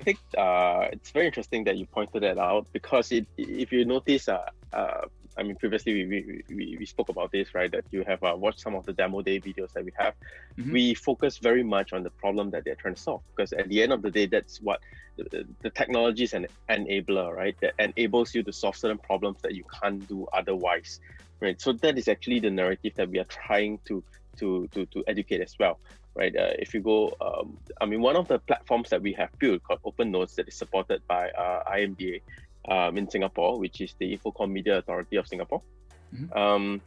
I 0.00 0.04
think 0.04 0.18
uh, 0.36 0.88
it's 0.92 1.10
very 1.10 1.26
interesting 1.26 1.64
that 1.64 1.76
you 1.76 1.86
pointed 1.86 2.22
that 2.22 2.38
out 2.38 2.66
because 2.72 3.10
it, 3.10 3.26
if 3.36 3.72
you 3.72 3.84
notice, 3.84 4.28
uh, 4.28 4.44
uh, 4.72 5.02
I 5.36 5.42
mean, 5.42 5.56
previously 5.56 6.06
we, 6.06 6.42
we, 6.48 6.76
we 6.78 6.86
spoke 6.86 7.08
about 7.08 7.32
this, 7.32 7.54
right? 7.54 7.70
That 7.70 7.84
you 7.90 8.04
have 8.04 8.22
uh, 8.22 8.34
watched 8.36 8.60
some 8.60 8.74
of 8.74 8.86
the 8.86 8.92
demo 8.92 9.22
day 9.22 9.40
videos 9.40 9.72
that 9.72 9.84
we 9.84 9.92
have. 9.96 10.14
Mm-hmm. 10.56 10.72
We 10.72 10.94
focus 10.94 11.38
very 11.38 11.64
much 11.64 11.92
on 11.92 12.02
the 12.02 12.10
problem 12.10 12.50
that 12.50 12.64
they're 12.64 12.76
trying 12.76 12.94
to 12.94 13.00
solve 13.00 13.22
because 13.34 13.52
at 13.52 13.68
the 13.68 13.82
end 13.82 13.92
of 13.92 14.02
the 14.02 14.10
day, 14.10 14.26
that's 14.26 14.60
what 14.60 14.80
the, 15.16 15.46
the 15.62 15.70
technology 15.70 16.24
is 16.24 16.32
an 16.32 16.46
enabler, 16.68 17.34
right? 17.34 17.56
That 17.60 17.74
enables 17.78 18.34
you 18.34 18.42
to 18.44 18.52
solve 18.52 18.76
certain 18.76 18.98
problems 18.98 19.38
that 19.42 19.54
you 19.54 19.64
can't 19.82 20.06
do 20.08 20.26
otherwise, 20.32 21.00
right? 21.40 21.60
So 21.60 21.72
that 21.72 21.98
is 21.98 22.08
actually 22.08 22.40
the 22.40 22.50
narrative 22.50 22.92
that 22.96 23.10
we 23.10 23.18
are 23.18 23.24
trying 23.24 23.78
to 23.86 24.02
to 24.38 24.68
to, 24.68 24.86
to 24.86 25.02
educate 25.08 25.40
as 25.40 25.56
well 25.58 25.80
right? 26.14 26.34
Uh, 26.36 26.52
if 26.58 26.74
you 26.74 26.80
go, 26.80 27.14
um, 27.20 27.56
I 27.80 27.86
mean, 27.86 28.00
one 28.00 28.16
of 28.16 28.28
the 28.28 28.38
platforms 28.38 28.90
that 28.90 29.00
we 29.00 29.12
have 29.14 29.30
built 29.38 29.62
called 29.62 29.80
Open 29.84 30.10
Notes 30.10 30.34
that 30.36 30.48
is 30.48 30.54
supported 30.54 31.02
by 31.06 31.30
uh, 31.30 31.62
IMDA 31.70 32.22
um, 32.68 32.98
in 32.98 33.08
Singapore, 33.08 33.58
which 33.58 33.80
is 33.80 33.94
the 33.98 34.16
Infocomm 34.16 34.50
Media 34.50 34.78
Authority 34.78 35.16
of 35.16 35.26
Singapore. 35.26 35.62
Mm-hmm. 36.14 36.38
Um, 36.38 36.80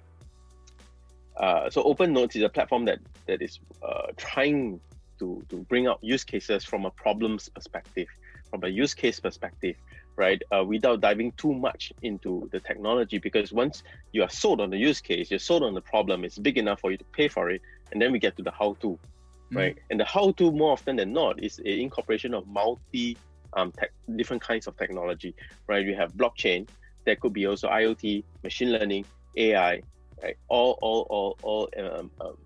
uh, 1.38 1.70
so 1.70 1.84
Open 1.84 2.14
Notes 2.14 2.36
is 2.36 2.44
a 2.44 2.50
platform 2.50 2.86
that 2.86 3.00
that 3.26 3.42
is 3.42 3.60
uh, 3.82 4.08
trying 4.18 4.80
to 5.20 5.44
to 5.50 5.58
bring 5.70 5.88
out 5.88 6.00
use 6.02 6.24
cases 6.24 6.64
from 6.64 6.86
a 6.86 6.92
problems 6.92 7.50
perspective, 7.50 8.08
from 8.50 8.64
a 8.64 8.68
use 8.68 8.94
case 8.94 9.20
perspective, 9.20 9.76
right? 10.16 10.42
Uh, 10.54 10.64
without 10.64 11.00
diving 11.02 11.32
too 11.34 11.54
much 11.54 11.94
into 12.02 12.50
the 12.52 12.60
technology, 12.60 13.18
because 13.18 13.54
once 13.54 13.84
you 14.12 14.24
are 14.24 14.30
sold 14.30 14.60
on 14.60 14.70
the 14.70 14.78
use 14.78 15.00
case, 15.00 15.32
you're 15.32 15.40
sold 15.40 15.64
on 15.64 15.74
the 15.74 15.82
problem, 15.82 16.24
it's 16.26 16.38
big 16.38 16.58
enough 16.58 16.80
for 16.82 16.92
you 16.92 16.98
to 16.98 17.06
pay 17.06 17.28
for 17.28 17.50
it, 17.50 17.62
and 17.92 18.02
then 18.02 18.12
we 18.12 18.20
get 18.20 18.36
to 18.38 18.44
the 18.44 18.52
how 18.52 18.76
to, 18.82 18.88
mm. 18.88 18.98
right? 19.58 19.78
And 19.90 20.00
the 20.00 20.06
how 20.06 20.32
to 20.32 20.52
more 20.52 20.72
often 20.72 20.96
than 20.96 21.14
not 21.14 21.44
is 21.44 21.60
an 21.60 21.66
incorporation 21.66 22.34
of 22.34 22.48
multi 22.48 23.18
um, 23.54 23.72
tech, 23.72 23.92
different 24.16 24.42
kinds 24.42 24.68
of 24.68 24.78
technology, 24.78 25.36
right? 25.68 25.86
We 25.86 25.94
have 25.94 26.14
blockchain, 26.14 26.68
there 27.06 27.16
could 27.16 27.34
be 27.34 27.48
also 27.48 27.70
IoT, 27.70 28.24
machine 28.44 28.72
learning, 28.72 29.06
AI, 29.38 29.82
right? 30.22 30.38
All, 30.48 30.78
all, 30.82 31.08
all, 31.10 31.38
all 31.44 31.70
um, 31.78 32.12
um, 32.22 32.38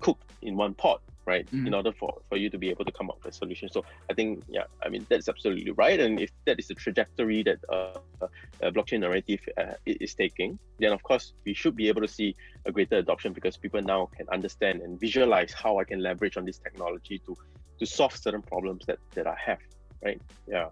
cooked 0.00 0.30
in 0.42 0.56
one 0.56 0.74
pot, 0.74 1.00
right? 1.26 1.46
Mm-hmm. 1.46 1.66
In 1.66 1.74
order 1.74 1.92
for, 1.92 2.20
for 2.28 2.36
you 2.36 2.48
to 2.50 2.58
be 2.58 2.70
able 2.70 2.84
to 2.84 2.92
come 2.92 3.10
up 3.10 3.18
with 3.24 3.34
a 3.34 3.36
solution. 3.36 3.68
So 3.68 3.84
I 4.10 4.14
think, 4.14 4.44
yeah, 4.48 4.64
I 4.84 4.88
mean, 4.88 5.04
that's 5.08 5.28
absolutely 5.28 5.72
right. 5.72 5.98
And 5.98 6.20
if 6.20 6.30
that 6.46 6.58
is 6.58 6.68
the 6.68 6.74
trajectory 6.74 7.42
that 7.42 7.58
uh, 7.68 7.98
uh, 8.22 8.70
blockchain 8.70 9.00
narrative 9.00 9.40
uh, 9.58 9.74
is 9.84 10.14
taking, 10.14 10.58
then 10.78 10.92
of 10.92 11.02
course 11.02 11.32
we 11.44 11.52
should 11.52 11.76
be 11.76 11.88
able 11.88 12.02
to 12.02 12.08
see 12.08 12.34
a 12.64 12.72
greater 12.72 12.96
adoption 12.96 13.32
because 13.32 13.56
people 13.56 13.82
now 13.82 14.08
can 14.16 14.28
understand 14.30 14.82
and 14.82 14.98
visualize 14.98 15.52
how 15.52 15.78
I 15.78 15.84
can 15.84 16.00
leverage 16.00 16.36
on 16.36 16.44
this 16.44 16.58
technology 16.58 17.18
to 17.26 17.36
to 17.78 17.86
solve 17.86 18.16
certain 18.16 18.42
problems 18.42 18.86
that, 18.86 18.98
that 19.14 19.26
I 19.26 19.36
have, 19.44 19.58
right? 20.02 20.20
Yeah. 20.48 20.68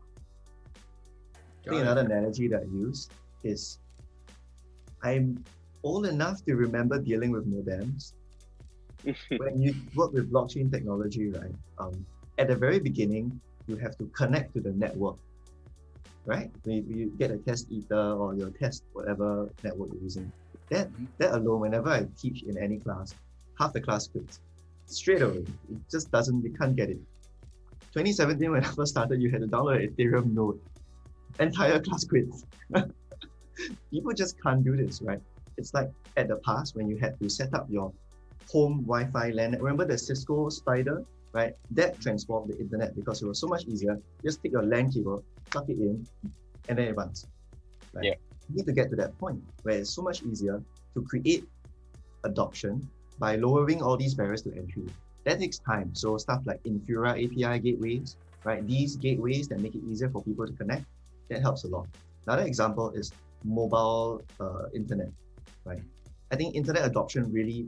I 1.67 1.71
think 1.71 1.83
another 1.83 2.03
analogy 2.03 2.49
that 2.49 2.62
I 2.62 2.64
use 2.64 3.09
is 3.43 3.79
I'm 5.03 5.45
old 5.83 6.07
enough 6.07 6.45
to 6.47 6.57
remember 6.57 6.99
dealing 6.99 7.31
with 7.31 7.47
modems 7.47 8.14
when 9.37 9.61
you 9.61 9.75
work 9.95 10.12
with 10.12 10.33
blockchain 10.33 10.71
technology, 10.71 11.31
right? 11.31 11.55
Um, 11.79 12.07
at 12.38 12.49
the 12.49 12.57
very 12.57 12.79
beginning, 12.79 13.40
you 13.67 13.77
have 13.77 13.97
to 13.99 14.07
connect 14.17 14.55
to 14.55 14.61
the 14.61 14.73
network, 14.73 15.17
right? 16.27 16.51
When 16.64 16.85
you, 16.88 17.12
get 17.19 17.31
a 17.31 17.38
test 17.38 17.71
ether 17.71 17.95
or 17.95 18.35
your 18.35 18.51
test 18.51 18.85
whatever 18.93 19.51
network 19.62 19.90
you're 19.93 20.03
using, 20.03 20.33
that 20.71 20.88
mm-hmm. 20.88 21.05
that 21.19 21.35
alone, 21.35 21.61
whenever 21.61 21.90
I 21.90 22.07
teach 22.19 22.43
in 22.43 22.59
any 22.59 22.79
class, 22.79 23.14
half 23.59 23.73
the 23.73 23.81
class 23.81 24.09
quits 24.09 24.40
straight 24.87 25.23
away. 25.23 25.45
It 25.71 25.79
just 25.90 26.11
doesn't. 26.11 26.43
They 26.43 26.51
can't 26.51 26.77
get 26.77 26.90
it. 26.90 27.01
2017, 27.93 28.51
when 28.51 28.64
I 28.64 28.69
first 28.69 28.90
started, 28.90 29.23
you 29.23 29.31
had 29.31 29.40
to 29.43 29.47
download 29.47 29.83
an 29.83 29.95
Ethereum 29.95 30.35
node. 30.35 30.61
Entire 31.38 31.81
class 31.81 32.05
quits. 32.05 32.45
People 33.90 34.12
just 34.12 34.40
can't 34.43 34.64
do 34.64 34.77
this, 34.77 35.01
right? 35.01 35.21
It's 35.57 35.73
like 35.73 35.90
at 36.17 36.29
the 36.29 36.37
past 36.37 36.75
when 36.75 36.88
you 36.88 36.97
had 36.97 37.19
to 37.21 37.29
set 37.29 37.55
up 37.55 37.67
your 37.71 37.93
home 38.51 38.83
Wi-Fi 38.83 39.31
LAN. 39.31 39.53
Remember 39.53 39.85
the 39.85 39.99
Cisco 39.99 40.49
Spider, 40.49 41.05
right? 41.33 41.55
That 41.71 42.01
transformed 42.01 42.53
the 42.53 42.59
internet 42.59 42.95
because 42.95 43.23
it 43.23 43.27
was 43.27 43.39
so 43.39 43.47
much 43.47 43.65
easier. 43.65 43.99
Just 44.23 44.43
take 44.43 44.53
your 44.53 44.63
LAN 44.63 44.91
cable, 44.93 45.25
plug 45.51 45.71
it 45.71 45.79
in, 45.79 46.07
and 46.69 46.79
then 46.79 46.89
it 46.89 46.97
runs. 46.97 47.27
Right? 47.93 48.05
Yeah. 48.05 48.15
You 48.49 48.57
need 48.57 48.67
to 48.67 48.73
get 48.73 48.91
to 48.91 48.97
that 48.97 49.17
point 49.19 49.43
where 49.63 49.79
it's 49.79 49.91
so 49.91 50.03
much 50.03 50.23
easier 50.23 50.63
to 50.95 51.03
create 51.03 51.45
adoption 52.25 52.89
by 53.19 53.37
lowering 53.37 53.83
all 53.83 53.97
these 53.97 54.15
barriers 54.15 54.43
to 54.43 54.53
entry. 54.55 54.87
That 55.25 55.41
takes 55.41 55.59
time. 55.59 55.95
So 55.95 56.17
stuff 56.19 56.43
like 56.45 56.63
Infura 56.65 57.13
API 57.13 57.59
gateways, 57.61 58.17
right? 58.45 58.67
These 58.67 58.97
gateways 58.97 59.49
that 59.49 59.61
make 59.61 59.75
it 59.75 59.83
easier 59.89 60.11
for 60.11 60.23
people 60.23 60.47
to 60.47 60.53
connect, 60.53 60.85
that 61.31 61.41
helps 61.41 61.65
a 61.65 61.69
lot. 61.69 61.89
Another 62.27 62.45
example 62.45 62.91
is 62.91 63.13
mobile 63.45 64.23
uh, 64.41 64.69
internet, 64.75 65.09
right? 65.65 65.81
I 66.31 66.37
think 66.37 66.55
internet 66.55 66.85
adoption 66.85 67.31
really 67.33 67.67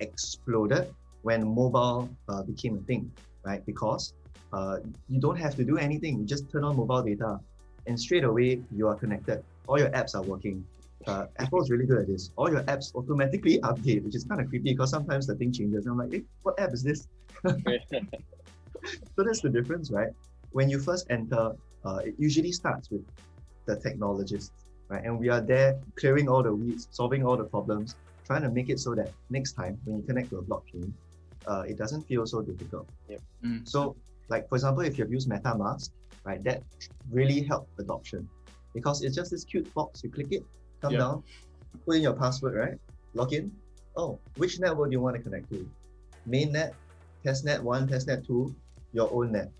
exploded 0.00 0.94
when 1.22 1.46
mobile 1.46 2.08
uh, 2.28 2.42
became 2.42 2.76
a 2.76 2.80
thing, 2.82 3.10
right? 3.44 3.64
Because 3.66 4.14
uh, 4.52 4.78
you 5.08 5.20
don't 5.20 5.36
have 5.36 5.54
to 5.56 5.64
do 5.64 5.76
anything. 5.78 6.18
You 6.20 6.24
just 6.24 6.50
turn 6.50 6.64
on 6.64 6.76
mobile 6.76 7.02
data 7.02 7.40
and 7.86 7.98
straight 7.98 8.24
away 8.24 8.60
you 8.74 8.88
are 8.88 8.94
connected. 8.94 9.42
All 9.66 9.78
your 9.78 9.90
apps 9.90 10.14
are 10.14 10.22
working. 10.22 10.64
Uh, 11.06 11.26
Apple 11.38 11.62
is 11.62 11.70
really 11.70 11.86
good 11.86 11.98
at 11.98 12.06
this. 12.06 12.30
All 12.36 12.50
your 12.50 12.62
apps 12.62 12.94
automatically 12.94 13.58
update, 13.70 14.04
which 14.04 14.16
is 14.16 14.24
kind 14.24 14.40
of 14.40 14.48
creepy 14.48 14.72
because 14.72 14.90
sometimes 14.90 15.26
the 15.26 15.34
thing 15.34 15.52
changes. 15.52 15.86
And 15.86 15.92
I'm 15.92 15.98
like, 15.98 16.12
hey, 16.12 16.22
what 16.42 16.58
app 16.58 16.72
is 16.72 16.82
this? 16.82 17.08
so 17.44 17.52
that's 19.18 19.40
the 19.40 19.50
difference, 19.50 19.90
right? 19.90 20.10
When 20.50 20.68
you 20.68 20.80
first 20.80 21.06
enter, 21.10 21.52
uh, 21.84 22.00
it 22.04 22.14
usually 22.18 22.52
starts 22.52 22.90
with 22.90 23.04
the 23.66 23.76
technologists, 23.76 24.52
right? 24.88 25.04
And 25.04 25.18
we 25.18 25.28
are 25.28 25.40
there 25.40 25.78
clearing 25.96 26.28
all 26.28 26.42
the 26.42 26.54
weeds, 26.54 26.88
solving 26.90 27.24
all 27.24 27.36
the 27.36 27.44
problems, 27.44 27.94
trying 28.26 28.42
to 28.42 28.50
make 28.50 28.68
it 28.68 28.80
so 28.80 28.94
that 28.94 29.10
next 29.30 29.52
time 29.52 29.78
when 29.84 29.98
you 29.98 30.02
connect 30.02 30.30
to 30.30 30.38
a 30.38 30.42
blockchain, 30.42 30.92
uh, 31.46 31.62
it 31.66 31.78
doesn't 31.78 32.02
feel 32.02 32.26
so 32.26 32.42
difficult. 32.42 32.88
Yep. 33.08 33.20
Mm. 33.44 33.68
So, 33.68 33.96
like 34.28 34.48
for 34.48 34.56
example, 34.56 34.82
if 34.82 34.98
you've 34.98 35.10
used 35.10 35.30
MetaMask, 35.30 35.90
right, 36.24 36.42
that 36.44 36.62
really 37.10 37.42
helped 37.42 37.78
adoption 37.78 38.28
because 38.74 39.02
it's 39.02 39.14
just 39.14 39.30
this 39.30 39.44
cute 39.44 39.72
box. 39.74 40.02
You 40.02 40.10
click 40.10 40.32
it, 40.32 40.44
come 40.82 40.92
yep. 40.92 41.00
down, 41.00 41.22
put 41.84 41.96
in 41.96 42.02
your 42.02 42.14
password, 42.14 42.54
right? 42.54 42.78
Log 43.14 43.32
in. 43.32 43.52
Oh, 43.96 44.18
which 44.36 44.58
network 44.60 44.90
do 44.90 44.92
you 44.92 45.00
want 45.00 45.16
to 45.16 45.22
connect 45.22 45.48
to? 45.50 45.68
Mainnet, 46.28 46.72
testnet 47.24 47.62
one, 47.62 47.88
testnet 47.88 48.26
two, 48.26 48.54
your 48.92 49.08
own 49.12 49.32
net, 49.32 49.50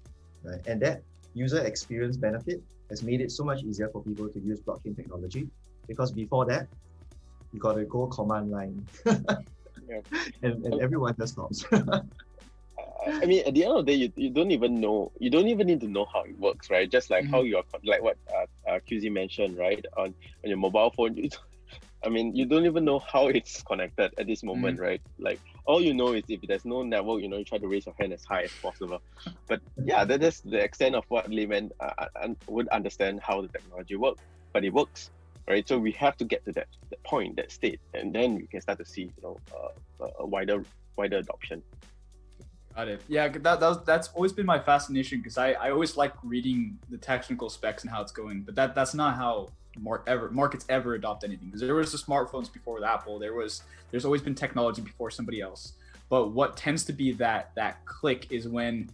right? 0.43 0.61
And 0.67 0.81
that 0.83 1.03
user 1.35 1.65
experience 1.65 2.17
benefit 2.17 2.63
has 2.91 3.03
made 3.03 3.21
it 3.21 3.31
so 3.31 3.45
much 3.45 3.63
easier 3.63 3.89
for 3.89 4.03
people 4.03 4.29
to 4.29 4.41
use 4.41 4.61
blockchain 4.61 4.97
technology 4.97 5.49
because 5.87 6.11
before 6.11 6.45
that, 6.47 6.67
you 7.57 7.61
got 7.61 7.75
to 7.75 7.85
go 7.85 8.07
command 8.07 8.51
line. 8.51 8.87
yep. 9.07 10.07
and, 10.42 10.64
and 10.64 10.81
everyone 10.81 11.16
just 11.19 11.33
stops. 11.33 11.64
I 13.07 13.25
mean, 13.25 13.47
at 13.47 13.55
the 13.55 13.64
end 13.64 13.73
of 13.73 13.87
the 13.87 13.92
day, 13.92 13.99
you, 13.99 14.12
you 14.16 14.31
don't 14.31 14.51
even 14.51 14.81
know, 14.81 15.12
you 15.19 15.31
don't 15.31 15.47
even 15.47 15.69
need 15.69 15.81
to 15.81 15.88
know 15.88 16.07
how 16.12 16.23
it 16.23 16.38
works, 16.38 16.71
right? 16.71 16.90
Just 16.90 17.09
like 17.09 17.25
mm-hmm. 17.25 17.35
how 17.35 17.42
you 17.42 17.57
are, 17.57 17.64
like 17.85 18.03
what 18.03 18.19
uh, 18.35 18.71
uh, 18.71 18.81
QZ 18.81 19.11
mentioned, 19.12 19.57
right? 19.57 19.85
On, 19.97 20.07
on 20.07 20.14
your 20.51 20.57
mobile 20.57 20.90
phone, 20.90 21.16
you, 21.16 21.31
I 22.05 22.09
mean, 22.09 22.35
you 22.35 22.47
don't 22.47 22.66
even 22.66 22.85
know 22.85 22.99
how 22.99 23.29
it's 23.29 23.62
connected 23.62 24.12
at 24.19 24.27
this 24.27 24.42
moment, 24.42 24.77
mm-hmm. 24.77 24.87
right? 24.87 25.01
Like, 25.19 25.40
all 25.66 25.81
you 25.81 25.95
know 25.95 26.14
is 26.14 26.25
if 26.29 26.40
there's 26.42 26.64
no 26.64 26.83
network, 26.83 27.23
you 27.23 27.29
know, 27.29 27.38
you 27.38 27.45
try 27.45 27.59
to 27.59 27.69
raise 27.69 27.87
your 27.87 27.95
hand 27.99 28.12
as 28.12 28.25
high 28.25 28.42
as 28.42 28.53
possible. 28.61 29.01
But 29.47 29.61
yeah, 29.83 30.05
that 30.05 30.23
is 30.23 30.40
the 30.40 30.59
extent 30.59 30.97
of 30.97 31.05
what 31.09 31.31
laymen 31.31 31.71
uh, 31.81 32.07
uh 32.23 32.29
would 32.49 32.69
understand 32.69 33.21
how 33.23 33.40
the 33.40 33.49
technology 33.49 33.97
works. 33.97 34.21
But 34.53 34.64
it 34.64 34.73
works, 34.73 35.11
right? 35.49 35.67
So 35.67 35.79
we 35.79 35.93
have 35.93 36.17
to 36.19 36.25
get 36.25 36.45
to 36.47 36.53
that, 36.53 36.69
that 36.91 37.03
point, 37.05 37.37
that 37.37 37.51
state, 37.53 37.81
and 37.95 38.15
then 38.15 38.37
we 38.37 38.47
can 38.47 38.61
start 38.61 38.79
to 38.79 38.85
see, 38.85 39.03
you 39.03 39.23
know, 39.23 39.37
uh, 39.55 40.07
a 40.19 40.27
wider 40.27 40.65
wider 40.97 41.19
adoption. 41.19 41.63
Got 42.75 42.89
it. 42.89 43.03
Yeah, 43.09 43.29
that, 43.29 43.61
that 43.61 43.87
that's 43.87 44.09
always 44.09 44.33
been 44.33 44.47
my 44.47 44.59
fascination 44.59 45.19
because 45.19 45.39
I, 45.39 45.53
I 45.53 45.71
always 45.71 45.97
like 45.97 46.13
reading 46.23 46.79
the 46.91 46.99
technical 46.99 47.49
specs 47.49 47.83
and 47.85 47.91
how 47.91 48.03
it's 48.03 48.13
going, 48.13 48.43
but 48.43 48.55
that 48.57 48.75
that's 48.75 48.95
not 48.95 49.17
how 49.17 49.49
mark 49.79 50.05
ever 50.07 50.31
markets 50.31 50.65
ever 50.69 50.95
adopt 50.95 51.23
anything 51.23 51.49
because 51.49 51.61
there 51.61 51.75
was 51.75 51.93
the 51.93 51.99
smartphones 51.99 52.53
before 52.53 52.75
with 52.75 52.85
Apple. 52.85 53.19
There 53.19 53.35
was 53.35 53.63
there's 53.91 54.05
always 54.05 54.23
been 54.23 54.35
technology 54.35 54.83
before 54.83 55.11
somebody 55.11 55.41
else. 55.41 55.75
But 56.09 56.33
what 56.33 56.57
tends 56.57 56.85
to 56.85 56.93
be 56.93 57.13
that 57.13 57.51
that 57.57 57.85
click 57.87 58.31
is 58.31 58.47
when 58.47 58.91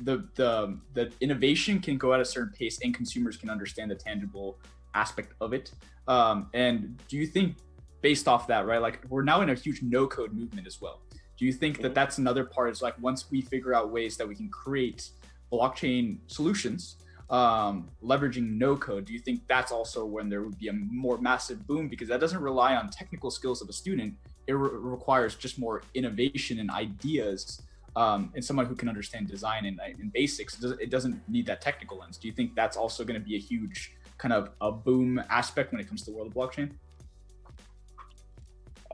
the 0.00 0.26
the 0.34 0.76
the 0.94 1.12
innovation 1.20 1.80
can 1.80 1.98
go 1.98 2.12
at 2.12 2.20
a 2.20 2.24
certain 2.24 2.52
pace 2.52 2.80
and 2.82 2.92
consumers 2.92 3.36
can 3.36 3.50
understand 3.50 3.90
the 3.90 3.94
tangible 3.94 4.58
aspect 4.94 5.34
of 5.40 5.52
it. 5.52 5.72
Um, 6.08 6.48
and 6.54 7.00
do 7.08 7.16
you 7.16 7.26
think 7.26 7.56
based 8.02 8.28
off 8.28 8.46
that, 8.48 8.66
right? 8.66 8.82
Like 8.82 9.00
we're 9.08 9.22
now 9.22 9.40
in 9.40 9.50
a 9.50 9.54
huge 9.54 9.80
no 9.82 10.06
code 10.06 10.32
movement 10.32 10.66
as 10.66 10.80
well. 10.80 11.00
Do 11.38 11.46
you 11.46 11.52
think 11.52 11.78
that 11.78 11.88
mm-hmm. 11.88 11.94
that's 11.94 12.18
another 12.18 12.44
part? 12.44 12.70
Is 12.70 12.82
like 12.82 13.00
once 13.00 13.30
we 13.30 13.40
figure 13.40 13.74
out 13.74 13.90
ways 13.90 14.16
that 14.18 14.28
we 14.28 14.34
can 14.34 14.50
create 14.50 15.10
blockchain 15.50 16.18
solutions, 16.26 16.96
um, 17.30 17.88
leveraging 18.02 18.58
no 18.58 18.76
code, 18.76 19.06
do 19.06 19.12
you 19.12 19.18
think 19.18 19.40
that's 19.48 19.72
also 19.72 20.04
when 20.04 20.28
there 20.28 20.42
would 20.42 20.58
be 20.58 20.68
a 20.68 20.72
more 20.72 21.18
massive 21.18 21.66
boom 21.66 21.88
because 21.88 22.08
that 22.08 22.20
doesn't 22.20 22.42
rely 22.42 22.74
on 22.74 22.90
technical 22.90 23.30
skills 23.30 23.62
of 23.62 23.68
a 23.68 23.72
student? 23.72 24.14
It 24.46 24.52
re- 24.52 24.70
requires 24.72 25.36
just 25.36 25.58
more 25.58 25.82
innovation 25.94 26.58
and 26.58 26.70
ideas 26.70 27.62
um, 27.94 28.32
and 28.34 28.44
someone 28.44 28.66
who 28.66 28.74
can 28.74 28.88
understand 28.88 29.28
design 29.28 29.66
and, 29.66 29.80
and 29.80 30.12
basics. 30.12 30.62
It 30.62 30.90
doesn't 30.90 31.26
need 31.28 31.46
that 31.46 31.60
technical 31.60 31.98
lens. 31.98 32.18
Do 32.18 32.26
you 32.26 32.34
think 32.34 32.54
that's 32.54 32.76
also 32.76 33.04
going 33.04 33.20
to 33.20 33.24
be 33.24 33.36
a 33.36 33.38
huge 33.38 33.94
kind 34.22 34.32
of 34.32 34.50
a 34.60 34.70
boom 34.70 35.20
aspect 35.28 35.72
when 35.72 35.80
it 35.80 35.88
comes 35.88 36.02
to 36.02 36.10
the 36.12 36.16
world 36.16 36.28
of 36.28 36.34
blockchain? 36.34 36.70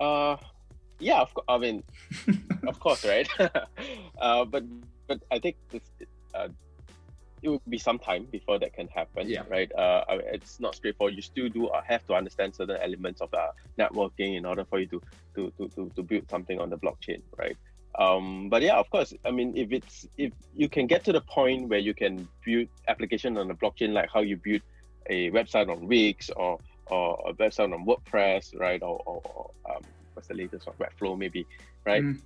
Uh, 0.01 0.37
yeah, 0.99 1.21
of. 1.21 1.39
I 1.47 1.59
mean, 1.59 1.85
of 2.67 2.81
course, 2.85 3.05
right? 3.05 3.29
uh, 4.21 4.45
but 4.47 4.65
but 5.07 5.23
I 5.31 5.39
think 5.39 5.57
this, 5.71 5.83
uh, 6.35 6.49
it 7.43 7.49
will 7.51 7.63
be 7.69 7.79
some 7.79 7.99
time 7.99 8.27
before 8.33 8.59
that 8.59 8.73
can 8.73 8.89
happen. 8.89 9.29
Yeah. 9.29 9.43
Right. 9.49 9.71
Uh, 9.75 10.05
it's 10.09 10.61
not 10.61 10.75
straightforward. 10.75 11.15
You 11.15 11.23
still 11.23 11.49
do 11.49 11.69
uh, 11.69 11.83
have 11.87 12.07
to 12.07 12.15
understand 12.15 12.55
certain 12.55 12.79
elements 12.83 13.21
of 13.21 13.33
uh, 13.35 13.49
networking 13.79 14.37
in 14.37 14.47
order 14.47 14.65
for 14.65 14.79
you 14.81 14.87
to 14.87 15.03
to, 15.35 15.53
to, 15.59 15.69
to, 15.75 15.91
to 15.95 16.03
build 16.03 16.31
something 16.31 16.59
on 16.59 16.71
the 16.71 16.79
blockchain. 16.79 17.21
Right. 17.37 17.57
Um, 17.99 18.49
but 18.49 18.63
yeah, 18.63 18.77
of 18.79 18.89
course. 18.91 19.13
I 19.27 19.31
mean, 19.31 19.57
if 19.57 19.73
it's 19.73 20.07
if 20.17 20.33
you 20.55 20.69
can 20.69 20.87
get 20.87 21.05
to 21.05 21.13
the 21.13 21.21
point 21.21 21.69
where 21.69 21.81
you 21.81 21.95
can 21.95 22.27
build 22.45 22.69
application 22.87 23.37
on 23.37 23.49
the 23.49 23.55
blockchain, 23.55 23.93
like 23.93 24.09
how 24.15 24.21
you 24.21 24.37
build 24.37 24.63
a 25.09 25.31
website 25.31 25.69
on 25.69 25.87
Wix 25.87 26.31
or 26.31 26.59
or 26.91 27.23
a 27.27 27.35
website 27.35 27.73
on 27.73 27.85
WordPress, 27.85 28.59
right? 28.59 28.83
Or, 28.83 29.03
or, 29.05 29.21
or 29.25 29.51
um, 29.71 29.83
what's 30.15 30.29
the 30.29 30.35
latest 30.35 30.67
one, 30.67 30.77
Webflow 30.77 31.19
maybe, 31.19 31.47
right? 31.85 32.03
Mm. 32.03 32.21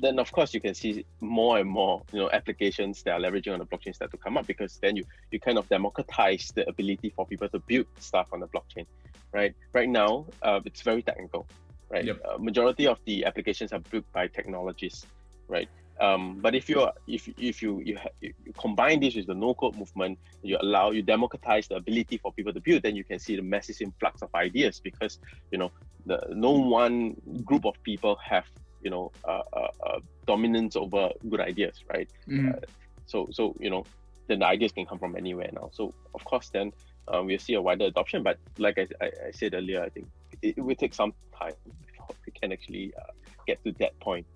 Then 0.00 0.18
of 0.18 0.32
course 0.32 0.54
you 0.54 0.60
can 0.60 0.74
see 0.74 1.04
more 1.20 1.58
and 1.58 1.68
more, 1.68 2.02
you 2.12 2.18
know, 2.20 2.30
applications 2.32 3.02
that 3.02 3.12
are 3.12 3.20
leveraging 3.20 3.52
on 3.52 3.58
the 3.58 3.66
blockchain 3.66 3.94
start 3.94 4.10
to 4.12 4.16
come 4.16 4.38
up 4.38 4.46
because 4.46 4.78
then 4.80 4.96
you 4.96 5.04
you 5.30 5.38
kind 5.38 5.58
of 5.58 5.68
democratize 5.68 6.52
the 6.54 6.66
ability 6.68 7.10
for 7.14 7.26
people 7.26 7.48
to 7.50 7.58
build 7.58 7.86
stuff 7.98 8.28
on 8.32 8.40
the 8.40 8.48
blockchain, 8.48 8.86
right? 9.32 9.54
Right 9.74 9.88
now, 9.88 10.26
uh, 10.42 10.60
it's 10.64 10.80
very 10.80 11.02
technical, 11.02 11.46
right? 11.90 12.04
Yep. 12.04 12.22
Uh, 12.24 12.38
majority 12.38 12.86
of 12.86 12.98
the 13.04 13.26
applications 13.26 13.72
are 13.72 13.80
built 13.90 14.10
by 14.12 14.26
technologists, 14.28 15.06
right? 15.48 15.68
Um, 16.00 16.38
but 16.40 16.54
if 16.54 16.68
you 16.68 16.88
if 17.06 17.28
if 17.38 17.62
you 17.62 17.80
you, 17.84 17.96
ha- 17.96 18.16
you 18.20 18.32
combine 18.58 19.00
this 19.00 19.14
with 19.14 19.26
the 19.26 19.34
no 19.34 19.54
code 19.54 19.76
movement, 19.76 20.18
you 20.42 20.58
allow 20.60 20.90
you 20.90 21.02
democratize 21.02 21.68
the 21.68 21.76
ability 21.76 22.18
for 22.18 22.32
people 22.32 22.52
to 22.52 22.60
build, 22.60 22.82
then 22.82 22.96
you 22.96 23.04
can 23.04 23.18
see 23.18 23.36
the 23.36 23.42
massive 23.42 23.76
influx 23.80 24.22
of 24.22 24.28
ideas 24.34 24.80
because 24.80 25.18
you 25.52 25.58
know 25.58 25.70
the 26.06 26.20
no 26.30 26.50
one 26.50 27.14
group 27.44 27.64
of 27.64 27.74
people 27.84 28.18
have 28.24 28.44
you 28.82 28.90
know 28.90 29.12
uh, 29.24 29.42
uh, 29.52 29.68
uh, 29.86 30.00
dominance 30.26 30.74
over 30.76 31.10
good 31.30 31.40
ideas, 31.40 31.84
right? 31.92 32.08
Mm. 32.28 32.62
so 33.06 33.28
so 33.30 33.54
you 33.60 33.70
know 33.70 33.84
then 34.26 34.38
the 34.40 34.46
ideas 34.46 34.72
can 34.72 34.86
come 34.86 34.98
from 34.98 35.16
anywhere 35.16 35.50
now. 35.52 35.70
So 35.72 35.92
of 36.14 36.24
course 36.24 36.48
then 36.48 36.72
uh, 37.08 37.22
we'll 37.24 37.38
see 37.38 37.54
a 37.54 37.62
wider 37.62 37.84
adoption. 37.84 38.22
But 38.22 38.38
like 38.58 38.78
I, 38.78 38.86
I, 39.00 39.10
I 39.28 39.30
said 39.30 39.54
earlier, 39.54 39.82
I 39.82 39.88
think 39.90 40.08
it, 40.42 40.54
it, 40.56 40.62
will 40.62 40.74
take 40.74 40.94
some 40.94 41.12
time 41.38 41.52
before 41.86 42.16
we 42.26 42.32
can 42.32 42.52
actually 42.52 42.92
uh, 42.98 43.12
get 43.46 43.62
to 43.64 43.72
that 43.72 43.98
point. 44.00 44.26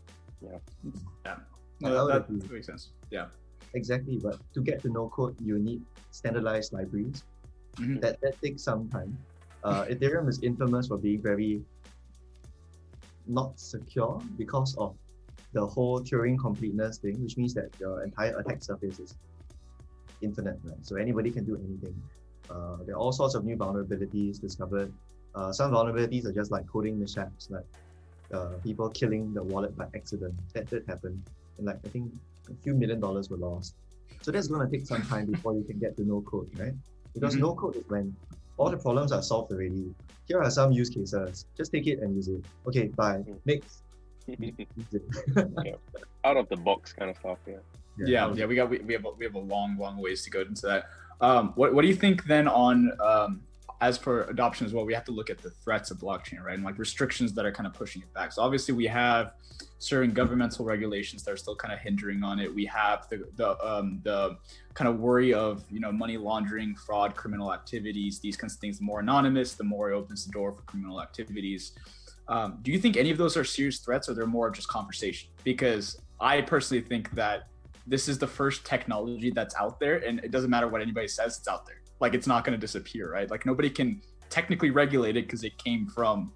Yeah. 0.43 0.59
Yeah. 1.25 1.37
No, 1.81 2.07
that, 2.07 2.29
that 2.29 2.51
makes 2.51 2.67
sense. 2.67 2.91
Yeah. 3.11 3.27
Exactly. 3.75 4.19
But 4.23 4.39
to 4.55 4.61
get 4.61 4.83
to 4.83 4.89
no 4.89 5.09
code, 5.09 5.37
you 5.41 5.59
need 5.59 5.83
standardized 6.11 6.73
libraries. 6.73 7.25
Mm-hmm. 7.77 8.01
That 8.01 8.21
that 8.23 8.41
takes 8.43 8.63
some 8.63 8.89
time. 8.89 9.17
Uh, 9.63 9.85
Ethereum 9.93 10.29
is 10.29 10.43
infamous 10.43 10.89
for 10.89 10.99
being 10.99 11.23
very 11.23 11.63
not 13.27 13.61
secure 13.61 14.21
because 14.37 14.75
of 14.77 14.97
the 15.53 15.67
whole 15.67 16.01
Turing 16.01 16.39
completeness 16.39 16.99
thing, 16.99 17.23
which 17.23 17.37
means 17.37 17.55
that 17.55 17.69
your 17.79 18.03
entire 18.03 18.39
attack 18.39 18.63
surface 18.63 18.99
is 18.99 19.15
infinite, 20.21 20.59
right? 20.65 20.85
So 20.85 20.97
anybody 20.97 21.31
can 21.31 21.45
do 21.45 21.57
anything. 21.57 21.95
Uh, 22.51 22.79
there 22.87 22.95
are 22.95 22.99
all 22.99 23.13
sorts 23.13 23.35
of 23.35 23.45
new 23.45 23.57
vulnerabilities 23.57 24.41
discovered. 24.41 24.93
Uh, 25.35 25.53
some 25.53 25.71
vulnerabilities 25.71 26.25
are 26.25 26.33
just 26.33 26.51
like 26.51 26.67
coding 26.67 26.99
mishaps, 26.99 27.51
like 27.51 27.67
uh, 28.33 28.55
people 28.65 28.89
killing 28.91 29.33
the 29.33 29.43
wallet 29.43 29.77
by 29.77 29.87
accident. 29.95 30.35
That 30.55 30.69
did 30.69 30.85
happen. 30.87 31.23
And 31.59 31.67
like 31.67 31.79
I 31.85 31.89
think 31.89 32.13
a 32.51 32.55
few 32.63 32.75
million 32.75 33.01
dollars 33.01 33.31
were 33.31 33.37
lost. 33.37 33.75
So 34.23 34.31
that's 34.31 34.49
going 34.49 34.69
to 34.69 34.77
take 34.77 34.87
some 34.87 35.03
time 35.03 35.27
before 35.27 35.55
you 35.55 35.65
can 35.65 35.79
get 35.79 35.97
to 35.97 36.05
no 36.05 36.23
code, 36.23 36.51
right? 36.59 36.73
Because 37.15 37.35
mm-hmm. 37.35 37.43
no 37.43 37.55
code 37.55 37.77
is 37.77 37.85
when 37.89 38.15
all 38.57 38.71
the 38.71 38.77
problems 38.77 39.13
are 39.13 39.23
solved 39.23 39.53
already. 39.53 39.95
Here 40.27 40.41
are 40.43 40.51
some 40.51 40.73
use 40.73 40.91
cases. 40.91 41.47
Just 41.57 41.73
take 41.73 41.87
it 41.87 42.01
and 42.01 42.15
use 42.15 42.29
it. 42.29 42.45
Okay, 42.67 42.89
bye. 42.89 43.19
Mm. 43.19 43.39
Next. 43.45 43.83
yeah. 45.65 45.73
Out 46.25 46.37
of 46.37 46.49
the 46.49 46.57
box 46.57 46.93
kind 46.93 47.11
of 47.11 47.17
stuff. 47.17 47.39
Yeah. 47.47 47.55
Yeah, 47.97 48.07
yeah, 48.07 48.35
yeah 48.35 48.47
we 48.47 48.55
got 48.55 48.71
we, 48.71 48.79
we 48.79 48.93
have 48.93 49.05
a, 49.05 49.11
we 49.11 49.25
have 49.25 49.35
a 49.35 49.41
long, 49.41 49.77
long 49.79 49.97
ways 49.97 50.23
to 50.25 50.31
go 50.31 50.43
into 50.43 50.67
that. 50.67 50.85
Um, 51.21 51.53
what 51.57 51.75
what 51.75 51.83
do 51.83 51.89
you 51.89 51.95
think 51.95 52.25
then 52.25 52.47
on 52.47 52.93
um, 53.01 53.41
as 53.81 53.97
for 53.97 54.23
adoption 54.25 54.67
as 54.67 54.73
well, 54.73 54.85
we 54.85 54.93
have 54.93 55.05
to 55.05 55.13
look 55.13 55.31
at 55.31 55.39
the 55.39 55.51
threats 55.51 55.91
of 55.91 55.99
blockchain, 55.99 56.43
right? 56.43 56.55
And 56.55 56.65
like 56.65 56.79
restrictions 56.79 57.33
that 57.35 57.47
are 57.47 57.53
kind 57.53 57.67
of 57.67 57.75
pushing 57.75 58.03
it 58.03 58.13
back. 58.13 58.33
So 58.33 58.43
obviously 58.43 58.75
we 58.75 58.87
have 58.87 59.35
certain 59.79 60.13
governmental 60.13 60.65
regulations 60.65 61.23
that 61.23 61.31
are 61.31 61.37
still 61.37 61.55
kind 61.55 61.73
of 61.73 61.79
hindering 61.79 62.25
on 62.25 62.41
it. 62.41 62.53
We 62.53 62.67
have 62.67 63.09
the 63.09 63.29
the 63.37 63.59
um, 63.65 64.01
the 64.03 64.37
kind 64.75 64.89
of 64.89 64.99
worry 64.99 65.33
of 65.33 65.65
you 65.71 65.79
know 65.79 65.93
money 65.93 66.17
laundering, 66.17 66.75
fraud, 66.75 67.15
criminal 67.15 67.53
activities, 67.53 68.19
these 68.19 68.37
kinds 68.37 68.55
of 68.55 68.61
things. 68.61 68.79
The 68.79 68.85
more 68.85 69.01
anonymous, 69.01 69.55
the 69.55 69.65
more 69.65 69.93
it 69.93 69.95
opens 69.95 70.27
the 70.27 70.33
door 70.33 70.53
for 70.53 70.63
criminal 70.63 71.01
activities. 71.01 71.73
Um, 72.27 72.59
do 72.63 72.73
you 72.73 72.79
think 72.79 72.97
any 72.97 73.11
of 73.11 73.17
those 73.17 73.37
are 73.37 73.45
serious 73.45 73.79
threats, 73.79 74.09
or 74.09 74.15
they're 74.15 74.27
more 74.27 74.51
just 74.51 74.69
conversation? 74.69 75.31
Because 75.45 76.01
I 76.21 76.41
personally 76.43 76.83
think 76.83 77.11
that 77.13 77.49
this 77.87 78.07
is 78.09 78.19
the 78.19 78.27
first 78.27 78.67
technology 78.67 79.31
that's 79.31 79.55
out 79.55 79.81
there, 79.81 79.99
and 79.99 80.19
it 80.21 80.31
doesn't 80.31 80.51
matter 80.51 80.69
what 80.69 80.83
anybody 80.83 81.09
says, 81.09 81.39
it's 81.39 81.49
out 81.49 81.65
there 81.65 81.78
like 82.01 82.15
it's 82.15 82.27
not 82.27 82.45
going 82.45 82.59
to 82.59 82.61
disappear, 82.61 83.11
right? 83.13 83.31
Like 83.31 83.47
nobody 83.47 83.71
can 83.71 84.01
technically 84.31 84.71
regulate 84.71 85.17
it 85.17 85.27
because 85.27 85.45
it 85.45 85.57
came 85.59 85.87
from 85.87 86.33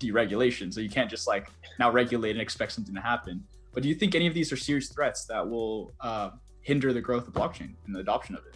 deregulation. 0.00 0.72
So 0.72 0.80
you 0.80 0.90
can't 0.90 1.10
just 1.10 1.26
like 1.26 1.48
now 1.78 1.90
regulate 1.90 2.32
and 2.32 2.40
expect 2.40 2.72
something 2.72 2.94
to 2.94 3.00
happen. 3.00 3.44
But 3.72 3.82
do 3.82 3.88
you 3.88 3.94
think 3.94 4.14
any 4.14 4.26
of 4.26 4.34
these 4.34 4.52
are 4.52 4.56
serious 4.56 4.88
threats 4.88 5.24
that 5.26 5.48
will 5.48 5.92
uh, 6.00 6.30
hinder 6.60 6.92
the 6.92 7.00
growth 7.00 7.26
of 7.26 7.34
blockchain 7.34 7.74
and 7.86 7.94
the 7.94 8.00
adoption 8.00 8.36
of 8.36 8.42
it? 8.46 8.54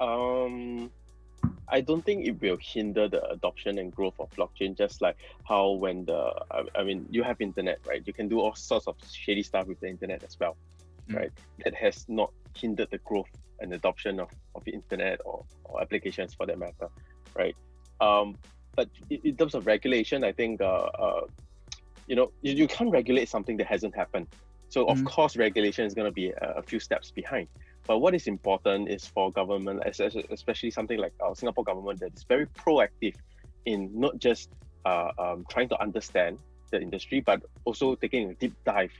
Um, 0.00 0.90
I 1.68 1.80
don't 1.80 2.04
think 2.04 2.26
it 2.26 2.40
will 2.40 2.58
hinder 2.60 3.08
the 3.08 3.24
adoption 3.30 3.78
and 3.78 3.94
growth 3.94 4.14
of 4.18 4.30
blockchain. 4.30 4.76
Just 4.76 5.00
like 5.00 5.16
how 5.44 5.70
when 5.70 6.04
the 6.04 6.32
I, 6.50 6.64
I 6.74 6.82
mean 6.82 7.06
you 7.10 7.22
have 7.22 7.40
internet, 7.40 7.78
right? 7.86 8.02
You 8.04 8.12
can 8.12 8.28
do 8.28 8.40
all 8.40 8.54
sorts 8.54 8.86
of 8.86 8.96
shady 9.10 9.42
stuff 9.42 9.66
with 9.66 9.80
the 9.80 9.88
internet 9.88 10.24
as 10.24 10.38
well, 10.38 10.56
mm. 11.08 11.16
right? 11.16 11.30
That 11.64 11.74
has 11.74 12.06
not 12.08 12.32
hindered 12.54 12.90
the 12.90 12.98
growth 12.98 13.30
and 13.62 13.72
adoption 13.72 14.20
of, 14.20 14.28
of 14.54 14.64
the 14.64 14.72
internet 14.72 15.20
or, 15.24 15.44
or 15.64 15.80
applications 15.80 16.34
for 16.34 16.46
that 16.46 16.58
matter, 16.58 16.88
right? 17.34 17.56
Um, 18.00 18.36
but 18.74 18.88
in 19.10 19.36
terms 19.36 19.54
of 19.54 19.66
regulation, 19.66 20.24
I 20.24 20.32
think 20.32 20.60
uh, 20.60 20.64
uh, 21.04 21.20
you 22.06 22.16
know 22.16 22.32
you, 22.42 22.54
you 22.54 22.66
can't 22.66 22.90
regulate 22.90 23.28
something 23.28 23.56
that 23.58 23.66
hasn't 23.66 23.94
happened. 23.94 24.26
So 24.68 24.86
of 24.86 24.98
mm. 24.98 25.06
course, 25.06 25.36
regulation 25.36 25.84
is 25.84 25.94
going 25.94 26.06
to 26.06 26.12
be 26.12 26.30
a, 26.30 26.54
a, 26.56 26.62
few 26.62 26.80
steps 26.80 27.10
behind. 27.10 27.48
But 27.86 27.98
what 27.98 28.14
is 28.14 28.26
important 28.26 28.88
is 28.88 29.06
for 29.06 29.30
government, 29.30 29.82
especially 29.86 30.70
something 30.70 30.98
like 30.98 31.12
our 31.20 31.34
Singapore 31.34 31.64
government, 31.64 32.00
that 32.00 32.14
is 32.14 32.22
very 32.22 32.46
proactive 32.46 33.14
in 33.66 33.90
not 33.92 34.18
just 34.18 34.50
uh, 34.84 35.10
um, 35.18 35.44
trying 35.50 35.68
to 35.68 35.80
understand 35.82 36.38
the 36.72 36.80
industry, 36.80 37.20
but 37.20 37.40
also 37.64 37.94
taking 37.94 38.30
a 38.30 38.34
deep 38.34 38.54
dive 38.64 38.90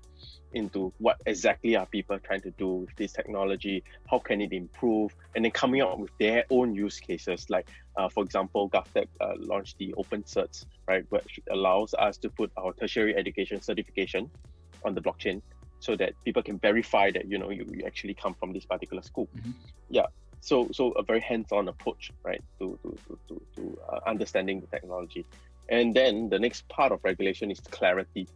into 0.55 0.93
what 0.99 1.17
exactly 1.27 1.75
are 1.75 1.87
people 1.87 2.19
trying 2.21 2.43
to 2.43 2.51
do 2.53 2.69
with 2.69 2.95
this 2.97 3.13
technology, 3.13 3.83
how 4.09 4.19
can 4.19 4.41
it 4.41 4.53
improve, 4.53 5.15
and 5.35 5.45
then 5.45 5.51
coming 5.51 5.81
up 5.83 5.99
with 5.99 6.11
their 6.19 6.45
own 6.51 6.75
use 6.75 7.01
cases. 7.01 7.51
Like, 7.51 7.69
uh, 7.97 8.09
for 8.09 8.23
example, 8.23 8.71
GovTech 8.71 9.09
uh, 9.21 9.35
launched 9.39 9.79
the 9.79 9.95
Open 9.95 10.23
Certs, 10.23 10.67
right, 10.87 11.05
which 11.11 11.41
allows 11.51 11.95
us 11.95 12.19
to 12.19 12.31
put 12.31 12.53
our 12.57 12.73
tertiary 12.75 13.17
education 13.17 13.61
certification 13.61 14.31
on 14.85 14.95
the 14.95 15.01
blockchain 15.01 15.43
so 15.81 15.97
that 15.97 16.13
people 16.25 16.43
can 16.43 16.59
verify 16.59 17.11
that 17.11 17.29
you 17.29 17.39
know 17.39 17.51
you, 17.51 17.67
you 17.73 17.85
actually 17.85 18.15
come 18.15 18.35
from 18.35 18.53
this 18.53 18.65
particular 18.65 19.03
school. 19.03 19.29
Mm-hmm. 19.37 19.51
Yeah. 19.91 20.07
So 20.41 20.69
so 20.73 20.93
a 20.93 21.03
very 21.03 21.21
hands-on 21.21 21.69
approach, 21.69 22.13
right, 22.25 22.43
to 22.59 22.79
to 22.83 22.99
to 23.07 23.19
to, 23.29 23.43
to 23.57 23.79
uh, 23.89 24.01
understanding 24.07 24.61
the 24.61 24.67
technology. 24.67 25.25
And 25.69 25.95
then 25.95 26.29
the 26.29 26.39
next 26.39 26.69
part 26.69 26.93
of 26.93 27.01
regulation 27.05 27.51
is 27.51 27.61
clarity 27.61 28.29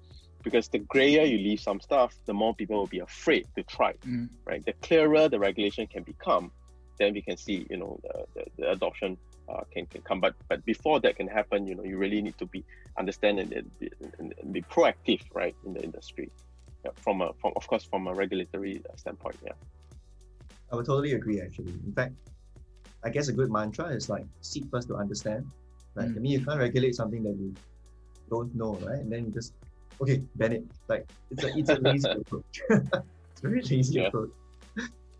because 0.42 0.68
the 0.68 0.78
grayer 0.78 1.24
you 1.24 1.38
leave 1.38 1.60
some 1.60 1.80
stuff, 1.80 2.14
the 2.26 2.32
more 2.32 2.54
people 2.54 2.76
will 2.76 2.86
be 2.86 3.00
afraid 3.00 3.48
to 3.56 3.64
try, 3.64 3.94
mm. 4.06 4.28
right? 4.44 4.64
The 4.64 4.74
clearer 4.74 5.28
the 5.28 5.40
regulation 5.40 5.88
can 5.88 6.04
become, 6.04 6.52
then 6.98 7.14
we 7.14 7.20
can 7.20 7.36
see, 7.36 7.66
you 7.68 7.76
know, 7.76 7.98
the, 8.04 8.26
the, 8.34 8.44
the 8.56 8.70
adoption 8.70 9.18
uh, 9.48 9.62
can, 9.72 9.86
can 9.86 10.02
come. 10.02 10.20
But 10.20 10.34
but 10.48 10.64
before 10.64 11.00
that 11.00 11.16
can 11.16 11.26
happen, 11.26 11.66
you 11.66 11.74
know, 11.74 11.82
you 11.82 11.98
really 11.98 12.22
need 12.22 12.38
to 12.38 12.46
be 12.46 12.64
understand 12.96 13.40
and, 13.40 13.52
and, 13.52 14.34
and 14.40 14.52
be 14.52 14.62
proactive, 14.62 15.20
right, 15.34 15.54
in 15.64 15.74
the 15.74 15.82
industry. 15.82 16.30
Yeah, 16.84 16.92
from 17.02 17.22
a 17.22 17.32
from 17.40 17.52
of 17.56 17.66
course 17.66 17.84
from 17.84 18.06
a 18.06 18.14
regulatory 18.14 18.82
standpoint, 18.94 19.36
yeah. 19.44 19.52
I 20.72 20.76
would 20.76 20.86
totally 20.86 21.14
agree. 21.14 21.40
Actually, 21.40 21.72
in 21.72 21.92
fact, 21.92 22.14
I 23.02 23.10
guess 23.10 23.26
a 23.28 23.32
good 23.32 23.50
mantra 23.50 23.86
is 23.86 24.08
like 24.08 24.26
seek 24.42 24.64
first 24.70 24.86
to 24.88 24.96
understand. 24.96 25.46
Right? 25.96 26.08
Mm. 26.08 26.16
I 26.16 26.20
mean, 26.20 26.32
you 26.32 26.44
can't 26.44 26.60
regulate 26.60 26.94
something 26.94 27.22
that 27.24 27.36
you 27.36 27.54
don't 28.30 28.54
know, 28.54 28.74
right? 28.86 29.00
And 29.00 29.10
then 29.10 29.26
you 29.26 29.30
just 29.32 29.54
okay, 30.00 30.22
ban 30.36 30.52
it. 30.52 30.64
Like 30.88 31.08
it's 31.30 31.44
a 31.44 31.58
it's 31.58 31.70
a 31.70 31.76
lazy 31.76 32.10
approach. 32.20 32.60
it's 32.70 33.42
a 33.42 33.48
very 33.48 33.62
lazy 33.62 34.00
yeah. 34.00 34.08
approach. 34.08 34.30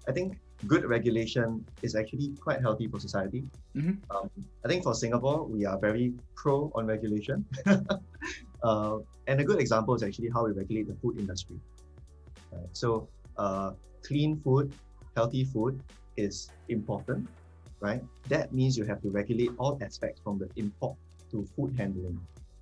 I 0.08 0.12
think 0.12 0.38
good 0.66 0.84
regulation 0.84 1.64
is 1.82 1.94
actually 1.94 2.32
quite 2.40 2.60
healthy 2.60 2.86
for 2.88 2.98
society. 3.00 3.44
Mm-hmm. 3.74 4.16
Um, 4.16 4.30
I 4.64 4.68
think 4.68 4.84
for 4.84 4.94
Singapore, 4.94 5.44
we 5.44 5.66
are 5.66 5.78
very 5.78 6.14
pro 6.34 6.70
on 6.74 6.86
regulation. 6.86 7.44
uh, 8.62 8.98
and 9.26 9.40
a 9.40 9.44
good 9.44 9.60
example 9.60 9.94
is 9.94 10.02
actually 10.02 10.30
how 10.30 10.46
we 10.46 10.52
regulate 10.52 10.88
the 10.88 10.94
food 10.94 11.18
industry. 11.18 11.56
Right? 12.52 12.68
So, 12.72 13.08
uh, 13.36 13.72
clean 14.02 14.40
food, 14.40 14.72
healthy 15.14 15.44
food 15.44 15.80
is 16.16 16.50
important, 16.68 17.28
right? 17.86 18.02
That 18.34 18.52
means 18.52 18.76
you 18.78 18.84
have 18.84 19.00
to 19.02 19.10
regulate 19.10 19.52
all 19.58 19.78
aspects 19.82 20.20
from 20.24 20.38
the 20.38 20.48
import 20.56 20.96
to 21.30 21.46
food 21.54 21.70
handling 21.78 22.18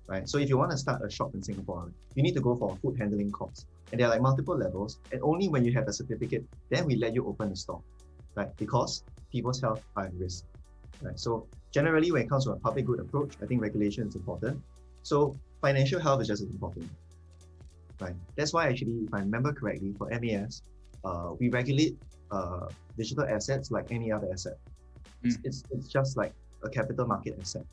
right? 0.07 0.27
So 0.29 0.37
if 0.37 0.49
you 0.49 0.57
want 0.57 0.71
to 0.71 0.77
start 0.77 1.01
a 1.03 1.09
shop 1.09 1.33
in 1.33 1.41
Singapore, 1.41 1.91
you 2.15 2.23
need 2.23 2.35
to 2.35 2.41
go 2.41 2.55
for 2.55 2.73
a 2.73 2.75
food 2.77 2.97
handling 2.99 3.31
course. 3.31 3.65
And 3.91 3.99
there 3.99 4.07
are 4.07 4.11
like 4.11 4.21
multiple 4.21 4.57
levels. 4.57 4.99
And 5.11 5.21
only 5.23 5.47
when 5.47 5.65
you 5.65 5.73
have 5.73 5.87
a 5.87 5.93
certificate, 5.93 6.43
then 6.69 6.85
we 6.85 6.95
let 6.95 7.13
you 7.13 7.25
open 7.27 7.51
a 7.51 7.55
store, 7.55 7.81
right? 8.35 8.49
Because 8.57 9.03
people's 9.31 9.61
health 9.61 9.83
are 9.95 10.05
at 10.05 10.13
risk, 10.15 10.45
right? 11.01 11.19
So 11.19 11.47
generally, 11.73 12.11
when 12.11 12.23
it 12.23 12.29
comes 12.29 12.45
to 12.45 12.51
a 12.51 12.59
public 12.59 12.85
good 12.85 12.99
approach, 12.99 13.35
I 13.41 13.45
think 13.45 13.61
regulation 13.61 14.07
is 14.07 14.15
important. 14.15 14.61
So 15.03 15.35
financial 15.61 15.99
health 15.99 16.21
is 16.21 16.27
just 16.27 16.41
as 16.41 16.49
important, 16.49 16.89
right? 17.99 18.15
That's 18.35 18.53
why 18.53 18.67
actually, 18.69 19.05
if 19.07 19.13
I 19.13 19.19
remember 19.19 19.53
correctly, 19.53 19.93
for 19.97 20.09
MAS, 20.09 20.61
uh, 21.03 21.31
we 21.39 21.49
regulate 21.49 21.95
uh, 22.31 22.67
digital 22.97 23.25
assets 23.25 23.71
like 23.71 23.85
any 23.91 24.11
other 24.11 24.27
asset. 24.31 24.57
It's, 25.25 25.37
it's, 25.43 25.63
it's 25.71 25.87
just 25.87 26.17
like 26.17 26.33
a 26.63 26.69
capital 26.69 27.07
market 27.07 27.37
asset. 27.39 27.65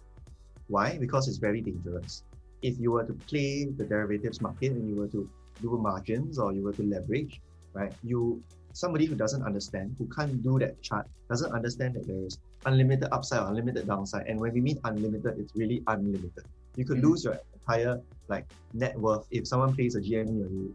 Why? 0.68 0.96
Because 0.98 1.28
it's 1.28 1.38
very 1.38 1.60
dangerous. 1.60 2.24
If 2.62 2.78
you 2.78 2.92
were 2.92 3.04
to 3.04 3.12
play 3.12 3.64
the 3.64 3.84
derivatives 3.84 4.40
market 4.40 4.72
and 4.72 4.88
you 4.88 4.96
were 4.96 5.08
to 5.08 5.28
do 5.60 5.78
margins 5.78 6.38
or 6.38 6.52
you 6.52 6.62
were 6.62 6.72
to 6.72 6.82
leverage, 6.82 7.40
right? 7.74 7.92
You 8.02 8.42
somebody 8.72 9.04
who 9.04 9.14
doesn't 9.14 9.42
understand, 9.42 9.94
who 9.98 10.08
can't 10.08 10.42
do 10.42 10.58
that 10.58 10.80
chart, 10.82 11.06
doesn't 11.28 11.52
understand 11.52 11.94
that 11.94 12.06
there 12.06 12.24
is 12.24 12.38
unlimited 12.64 13.08
upside 13.12 13.40
or 13.42 13.48
unlimited 13.48 13.86
downside. 13.86 14.26
And 14.26 14.40
when 14.40 14.52
we 14.52 14.60
mean 14.60 14.80
unlimited, 14.84 15.38
it's 15.38 15.54
really 15.54 15.82
unlimited. 15.86 16.44
You 16.76 16.84
could 16.84 16.98
mm-hmm. 16.98 17.08
lose 17.08 17.24
your 17.24 17.38
entire 17.52 18.00
like 18.28 18.46
net 18.72 18.98
worth 18.98 19.26
if 19.30 19.46
someone 19.46 19.74
plays 19.74 19.94
a 19.94 20.00
GME 20.00 20.28
on 20.28 20.52
you. 20.52 20.74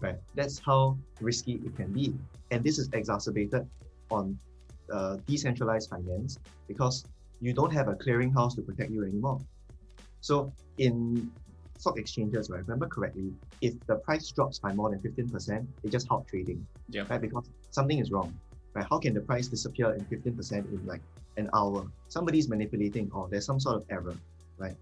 Right. 0.00 0.16
That's 0.34 0.58
how 0.58 0.98
risky 1.20 1.54
it 1.64 1.74
can 1.76 1.92
be. 1.92 2.14
And 2.50 2.62
this 2.62 2.78
is 2.78 2.88
exacerbated 2.92 3.66
on 4.10 4.38
uh, 4.92 5.16
decentralized 5.26 5.90
finance 5.90 6.38
because 6.68 7.04
you 7.40 7.52
don't 7.52 7.72
have 7.72 7.88
a 7.88 7.94
clearinghouse 7.94 8.54
to 8.56 8.62
protect 8.62 8.90
you 8.90 9.04
anymore. 9.04 9.40
So 10.20 10.52
in 10.78 11.30
stock 11.78 11.98
exchanges, 11.98 12.50
right, 12.50 12.60
remember 12.60 12.86
correctly, 12.86 13.32
if 13.60 13.74
the 13.86 13.96
price 13.96 14.30
drops 14.30 14.58
by 14.58 14.72
more 14.72 14.90
than 14.90 15.00
15%, 15.00 15.66
they 15.82 15.88
just 15.88 16.08
halt 16.08 16.26
trading. 16.28 16.66
Yeah. 16.88 17.04
Right? 17.08 17.20
Because 17.20 17.50
something 17.70 17.98
is 17.98 18.10
wrong. 18.10 18.34
Right? 18.74 18.86
How 18.88 18.98
can 18.98 19.14
the 19.14 19.20
price 19.20 19.48
disappear 19.48 19.92
in 19.92 20.04
15% 20.06 20.52
in 20.52 20.86
like 20.86 21.02
an 21.36 21.50
hour? 21.54 21.86
Somebody's 22.08 22.48
manipulating 22.48 23.10
or 23.12 23.28
there's 23.28 23.46
some 23.46 23.60
sort 23.60 23.76
of 23.76 23.84
error, 23.90 24.16
right? 24.58 24.76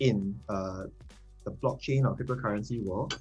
In 0.00 0.38
uh, 0.48 0.84
the 1.44 1.50
blockchain 1.50 2.04
or 2.04 2.16
cryptocurrency 2.16 2.82
world, 2.82 3.18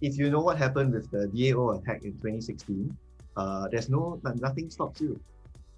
if 0.00 0.18
you 0.18 0.30
know 0.30 0.40
what 0.40 0.58
happened 0.58 0.92
with 0.92 1.10
the 1.10 1.28
DAO 1.28 1.80
attack 1.80 2.02
in 2.02 2.12
2016, 2.12 2.96
uh, 3.36 3.68
there's 3.68 3.88
no 3.88 4.20
nothing 4.22 4.70
stops 4.70 5.00
you 5.00 5.20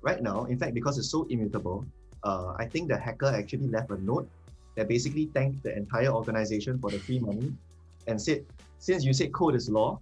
right 0.05 0.23
now, 0.23 0.45
in 0.45 0.59
fact, 0.59 0.75
because 0.75 0.99
it's 0.99 1.11
so 1.11 1.27
immutable, 1.31 1.85
uh, 2.23 2.55
I 2.59 2.67
think 2.67 2.89
the 2.89 2.99
hacker 2.99 3.27
actually 3.27 3.69
left 3.69 3.91
a 3.91 3.99
note 4.05 4.29
that 4.77 4.89
basically 4.89 5.27
thanked 5.27 5.63
the 5.63 5.77
entire 5.77 6.09
organization 6.09 6.79
for 6.79 6.91
the 6.91 6.99
free 6.99 7.19
money 7.19 7.53
and 8.07 8.21
said, 8.21 8.45
since 8.79 9.05
you 9.05 9.13
said 9.13 9.33
code 9.33 9.55
is 9.55 9.69
law, 9.69 10.01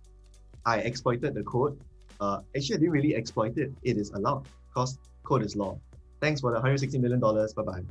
I 0.66 0.78
exploited 0.78 1.34
the 1.34 1.42
code. 1.44 1.78
Uh, 2.20 2.40
actually, 2.56 2.76
I 2.76 2.78
didn't 2.78 2.92
really 2.92 3.14
exploit 3.14 3.56
it. 3.58 3.72
It 3.82 3.96
is 3.96 4.10
allowed 4.10 4.46
because 4.68 4.98
code 5.24 5.42
is 5.42 5.56
law. 5.56 5.78
Thanks 6.20 6.40
for 6.40 6.52
the 6.52 6.60
$160 6.60 7.00
million. 7.00 7.20
Bye 7.20 7.62
bye. 7.62 7.82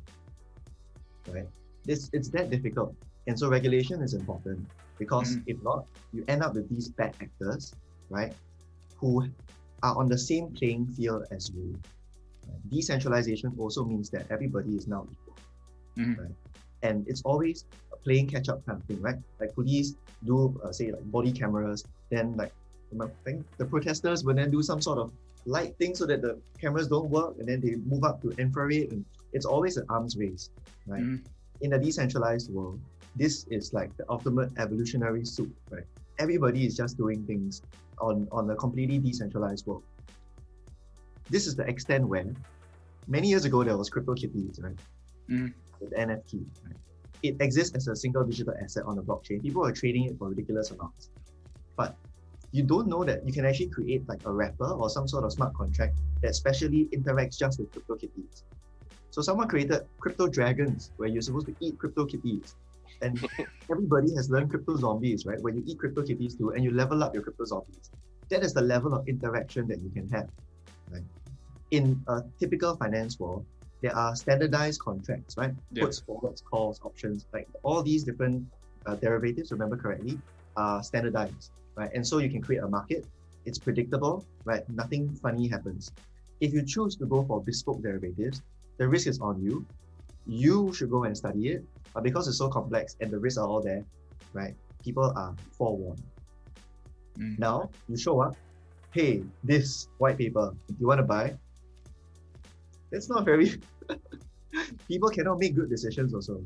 Right? 1.31 1.47
It's, 1.87 2.09
it's 2.13 2.29
that 2.29 2.49
difficult. 2.49 2.95
And 3.27 3.37
so 3.37 3.49
regulation 3.49 4.01
is 4.01 4.13
important 4.13 4.67
because 4.97 5.35
mm-hmm. 5.35 5.49
if 5.49 5.63
not, 5.63 5.85
you 6.13 6.25
end 6.27 6.43
up 6.43 6.55
with 6.55 6.69
these 6.69 6.89
bad 6.89 7.15
actors, 7.21 7.73
right, 8.09 8.33
who 9.01 9.27
are 9.83 9.97
on 9.97 10.07
the 10.07 10.17
same 10.17 10.47
playing 10.53 10.87
field 10.87 11.25
as 11.31 11.51
you. 11.53 11.75
Decentralization 12.69 13.53
also 13.57 13.83
means 13.83 14.09
that 14.11 14.25
everybody 14.29 14.75
is 14.75 14.87
now 14.87 15.07
equal. 15.11 15.37
Mm-hmm. 15.97 16.21
Right? 16.21 16.35
And 16.83 17.07
it's 17.07 17.21
always 17.23 17.65
a 17.91 17.97
playing 17.97 18.27
catch 18.27 18.47
up 18.47 18.65
kind 18.65 18.79
of 18.79 18.87
thing, 18.87 19.01
right? 19.01 19.17
Like 19.39 19.53
police 19.53 19.95
do, 20.23 20.59
uh, 20.63 20.71
say, 20.71 20.91
like 20.91 21.03
body 21.11 21.31
cameras, 21.31 21.83
then, 22.09 22.37
like, 22.37 22.53
I 22.99 23.07
think 23.23 23.45
the 23.57 23.65
protesters 23.65 24.23
will 24.23 24.35
then 24.35 24.51
do 24.51 24.61
some 24.61 24.81
sort 24.81 24.99
of 24.99 25.11
light 25.45 25.75
thing 25.77 25.95
so 25.95 26.05
that 26.05 26.21
the 26.21 26.39
cameras 26.59 26.87
don't 26.87 27.09
work, 27.09 27.35
and 27.39 27.47
then 27.47 27.61
they 27.61 27.75
move 27.75 28.03
up 28.03 28.21
to 28.21 28.31
infrared, 28.31 28.91
and 28.91 29.05
it's 29.33 29.45
always 29.45 29.77
an 29.77 29.85
arms 29.89 30.17
race, 30.17 30.49
right? 30.85 31.01
Mm-hmm. 31.01 31.25
In 31.61 31.73
a 31.73 31.79
decentralized 31.79 32.51
world, 32.51 32.79
this 33.15 33.45
is 33.49 33.73
like 33.73 33.95
the 33.97 34.05
ultimate 34.09 34.51
evolutionary 34.57 35.25
soup, 35.25 35.51
right? 35.69 35.85
Everybody 36.21 36.65
is 36.65 36.73
just 36.81 36.97
doing 36.97 37.25
things 37.25 37.61
on, 37.99 38.27
on 38.31 38.49
a 38.49 38.55
completely 38.55 38.99
decentralized 38.99 39.65
world 39.67 39.83
this 41.31 41.47
is 41.47 41.55
the 41.55 41.63
extent 41.63 42.05
when 42.05 42.35
many 43.07 43.29
years 43.29 43.45
ago 43.45 43.63
there 43.63 43.77
was 43.77 43.89
CryptoKitties, 43.89 44.61
right? 44.61 44.79
Mm. 45.29 45.53
With 45.79 45.93
NFT. 45.93 46.45
Right? 46.65 46.75
It 47.23 47.37
exists 47.39 47.75
as 47.75 47.87
a 47.87 47.95
single 47.95 48.23
digital 48.23 48.53
asset 48.61 48.83
on 48.85 48.95
the 48.97 49.01
blockchain. 49.01 49.41
People 49.41 49.65
are 49.65 49.71
trading 49.71 50.05
it 50.05 50.17
for 50.19 50.29
ridiculous 50.29 50.71
amounts. 50.71 51.09
But 51.77 51.95
you 52.51 52.63
don't 52.63 52.87
know 52.87 53.03
that 53.05 53.25
you 53.25 53.31
can 53.31 53.45
actually 53.45 53.69
create 53.69 54.07
like 54.09 54.25
a 54.25 54.31
wrapper 54.31 54.67
or 54.67 54.89
some 54.89 55.07
sort 55.07 55.23
of 55.23 55.31
smart 55.31 55.53
contract 55.53 55.97
that 56.21 56.35
specially 56.35 56.89
interacts 56.93 57.37
just 57.39 57.59
with 57.59 57.71
CryptoKitties. 57.71 58.43
So 59.11 59.21
someone 59.21 59.47
created 59.47 59.81
crypto 59.99 60.27
dragons 60.27 60.91
where 60.97 61.07
you're 61.07 61.21
supposed 61.21 61.47
to 61.47 61.55
eat 61.61 61.77
CryptoKitties. 61.77 62.55
And 63.01 63.19
everybody 63.71 64.13
has 64.15 64.29
learned 64.29 64.49
crypto 64.49 64.75
zombies, 64.77 65.25
right? 65.25 65.41
When 65.41 65.57
you 65.57 65.63
eat 65.65 65.79
crypto 65.79 66.03
kitties 66.03 66.35
too 66.35 66.51
and 66.51 66.63
you 66.63 66.71
level 66.71 67.03
up 67.03 67.13
your 67.13 67.23
crypto 67.23 67.45
zombies, 67.45 67.89
that 68.29 68.43
is 68.43 68.53
the 68.53 68.61
level 68.61 68.93
of 68.93 69.07
interaction 69.07 69.67
that 69.67 69.81
you 69.81 69.89
can 69.89 70.07
have. 70.09 70.27
Right? 70.89 71.03
In 71.71 72.03
a 72.07 72.21
typical 72.39 72.75
finance 72.77 73.19
world, 73.19 73.45
there 73.81 73.95
are 73.95 74.15
standardized 74.15 74.79
contracts, 74.79 75.37
right? 75.37 75.53
Yeah. 75.71 75.83
Puts, 75.83 75.99
forwards, 75.99 76.41
calls, 76.41 76.79
options, 76.83 77.25
like 77.33 77.47
all 77.63 77.81
these 77.81 78.03
different 78.03 78.45
uh, 78.85 78.95
derivatives, 78.95 79.51
remember 79.51 79.77
correctly, 79.77 80.17
are 80.55 80.83
standardized, 80.83 81.51
right? 81.75 81.89
And 81.93 82.05
so 82.05 82.19
you 82.19 82.29
can 82.29 82.41
create 82.41 82.59
a 82.59 82.67
market. 82.67 83.05
It's 83.45 83.57
predictable, 83.57 84.25
right? 84.45 84.61
Nothing 84.69 85.15
funny 85.15 85.47
happens. 85.47 85.91
If 86.41 86.53
you 86.53 86.63
choose 86.63 86.95
to 86.97 87.05
go 87.05 87.23
for 87.23 87.41
bespoke 87.41 87.81
derivatives, 87.81 88.41
the 88.77 88.87
risk 88.87 89.07
is 89.07 89.19
on 89.19 89.41
you. 89.41 89.65
You 90.31 90.71
should 90.73 90.89
go 90.89 91.03
and 91.03 91.15
study 91.15 91.49
it, 91.49 91.65
but 91.93 92.03
because 92.03 92.25
it's 92.29 92.37
so 92.37 92.47
complex 92.47 92.95
and 93.01 93.11
the 93.11 93.19
risks 93.19 93.37
are 93.37 93.45
all 93.45 93.61
there, 93.61 93.83
right? 94.31 94.55
People 94.81 95.11
are 95.13 95.35
forewarned. 95.51 96.01
Mm. 97.19 97.37
Now 97.37 97.69
you 97.89 97.97
show 97.97 98.21
up, 98.21 98.37
hey, 98.91 99.23
this 99.43 99.89
white 99.97 100.17
paper, 100.17 100.53
if 100.69 100.79
you 100.79 100.87
want 100.87 100.99
to 100.99 101.03
buy, 101.03 101.35
it's 102.93 103.09
not 103.09 103.25
very 103.25 103.59
people 104.87 105.09
cannot 105.09 105.37
make 105.37 105.53
good 105.53 105.69
decisions 105.69 106.13
also. 106.13 106.41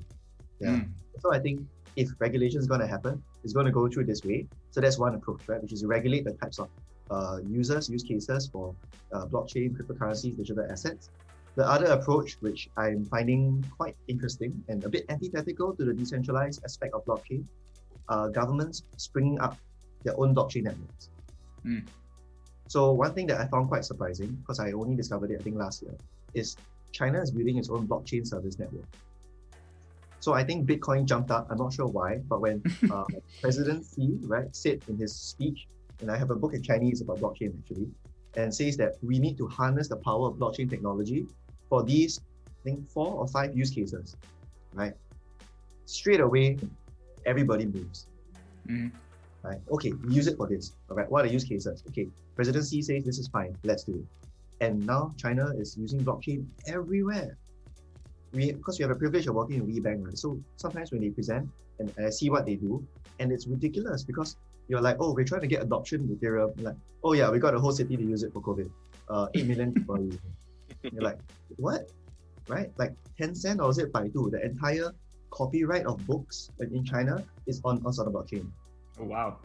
Yeah. 0.59 0.69
Mm. 0.69 0.89
So 1.19 1.31
I 1.31 1.38
think 1.38 1.61
if 1.95 2.09
regulation 2.17 2.59
is 2.59 2.65
going 2.65 2.81
to 2.81 2.88
happen, 2.88 3.21
it's 3.43 3.53
going 3.53 3.67
to 3.67 3.71
go 3.71 3.88
through 3.88 4.05
this 4.05 4.23
way. 4.23 4.47
So 4.71 4.81
that's 4.81 4.97
one 4.97 5.13
approach, 5.13 5.41
right? 5.47 5.61
Which 5.61 5.73
is 5.73 5.86
regulate 5.86 6.25
the 6.25 6.33
types 6.33 6.57
of 6.57 6.69
uh, 7.11 7.38
users, 7.45 7.88
use 7.88 8.01
cases 8.01 8.49
for 8.51 8.73
uh, 9.13 9.27
blockchain, 9.27 9.77
cryptocurrencies, 9.77 10.36
digital 10.36 10.65
assets. 10.71 11.11
The 11.56 11.66
other 11.68 11.86
approach, 11.86 12.38
which 12.41 12.70
I'm 12.76 13.06
finding 13.06 13.66
quite 13.78 13.95
interesting 14.08 14.62
and 14.68 14.84
a 14.84 14.89
bit 14.89 15.06
antithetical 15.10 15.74
to 15.76 15.86
the 15.86 15.93
decentralized 15.93 16.64
aspect 16.66 16.93
of 16.93 17.06
blockchain, 17.06 17.45
uh, 18.10 18.28
governments 18.28 18.84
springing 18.97 19.39
up 19.39 19.58
their 20.03 20.20
own 20.20 20.36
blockchain 20.36 20.64
networks. 20.64 21.10
Mm. 21.66 21.88
So 22.68 22.91
one 22.91 23.14
thing 23.14 23.28
that 23.28 23.39
I 23.39 23.47
found 23.47 23.70
quite 23.70 23.86
surprising, 23.86 24.32
because 24.41 24.60
I 24.60 24.72
only 24.72 24.95
discovered 24.95 25.32
it 25.32 25.39
I 25.39 25.43
think 25.43 25.56
last 25.56 25.82
year, 25.82 25.95
is 26.34 26.58
China 26.91 27.22
is 27.22 27.32
building 27.32 27.58
its 27.58 27.70
own 27.70 27.88
blockchain 27.88 28.28
service 28.28 28.60
network. 28.60 28.86
So 30.20 30.34
I 30.34 30.43
think 30.43 30.68
Bitcoin 30.68 31.06
jumped 31.06 31.32
up. 31.32 31.47
I'm 31.49 31.58
not 31.58 31.72
sure 31.72 31.88
why, 31.88 32.18
but 32.28 32.41
when 32.41 32.64
uh, 32.91 33.06
President 33.41 33.86
Xi 33.95 34.18
right 34.24 34.53
said 34.56 34.82
in 34.88 34.97
his 34.97 35.16
speech, 35.16 35.68
and 36.01 36.12
I 36.12 36.18
have 36.18 36.32
a 36.32 36.36
book 36.36 36.53
in 36.53 36.62
Chinese 36.62 37.01
about 37.01 37.20
blockchain 37.20 37.53
actually, 37.60 37.88
and 38.36 38.53
says 38.53 38.76
that 38.78 38.95
we 39.01 39.20
need 39.20 39.38
to 39.38 39.47
harness 39.47 39.88
the 39.88 39.97
power 39.97 40.28
of 40.28 40.36
blockchain 40.36 40.70
technology 40.70 41.28
for 41.70 41.84
these, 41.84 42.20
I 42.47 42.63
think 42.63 42.89
four 42.89 43.13
or 43.13 43.28
five 43.28 43.55
use 43.55 43.72
cases, 43.72 44.16
right? 44.74 44.93
Straight 45.86 46.20
away, 46.20 46.57
everybody 47.26 47.66
moves. 47.66 48.07
Mm. 48.68 48.91
Right? 49.43 49.59
Okay, 49.72 49.93
use 50.09 50.28
it 50.28 50.38
for 50.38 50.47
this. 50.47 50.74
All 50.89 50.97
right, 50.97 51.09
what 51.09 51.24
are 51.24 51.28
the 51.28 51.34
use 51.34 51.43
cases? 51.43 51.84
Okay, 51.89 52.07
presidency 52.36 52.82
says 52.82 53.03
this 53.03 53.20
is 53.20 53.28
fine. 53.28 53.55
Let's 53.63 53.84
do 53.84 53.93
it. 53.93 54.05
And 54.61 54.86
now 54.86 55.13
China 55.18 55.53
is 55.57 55.78
using 55.78 55.99
blockchain 56.03 56.45
everywhere. 56.68 57.38
We 58.34 58.53
because 58.53 58.80
we 58.80 58.84
have 58.84 58.91
a 58.91 58.95
privilege 58.95 59.28
of 59.28 59.36
working 59.36 59.57
in 59.57 59.68
WeBank, 59.68 60.05
right? 60.05 60.18
So 60.18 60.39
sometimes 60.55 60.91
when 60.91 61.01
they 61.01 61.09
present 61.09 61.49
and, 61.80 61.93
I 61.99 62.09
see 62.09 62.30
what 62.30 62.45
they 62.45 62.55
do, 62.55 62.86
and 63.20 63.32
it's 63.32 63.47
ridiculous 63.47 64.03
because 64.03 64.38
you're 64.68 64.82
like, 64.82 64.97
oh, 64.99 65.13
we're 65.13 65.26
trying 65.26 65.41
to 65.41 65.47
get 65.47 65.61
adoption 65.61 66.09
material. 66.09 66.53
Like, 66.57 66.76
oh 67.03 67.13
yeah, 67.13 67.30
we 67.30 67.38
got 67.38 67.53
a 67.53 67.59
whole 67.59 67.72
city 67.72 67.95
to 67.97 68.03
use 68.03 68.24
it 68.24 68.34
for 68.34 68.41
COVID. 68.41 68.70
Uh, 69.09 69.28
eight 69.36 69.45
million 69.45 69.74
people 69.74 69.95
are 69.95 70.01
using 70.01 70.20
it. 70.26 70.45
You're 70.93 71.03
like, 71.03 71.19
what? 71.57 71.89
Right? 72.47 72.71
Like 72.77 72.93
Tencent 73.19 73.59
or 73.59 73.69
is 73.69 73.77
it 73.77 73.91
Baidu? 73.91 74.31
The 74.31 74.43
entire 74.43 74.91
copyright 75.31 75.86
of 75.86 76.05
books 76.05 76.51
in 76.59 76.83
China 76.83 77.23
is 77.47 77.61
on, 77.65 77.77
of 77.77 77.95
blockchain. 77.95 78.47
Oh 78.99 79.05
wow. 79.05 79.38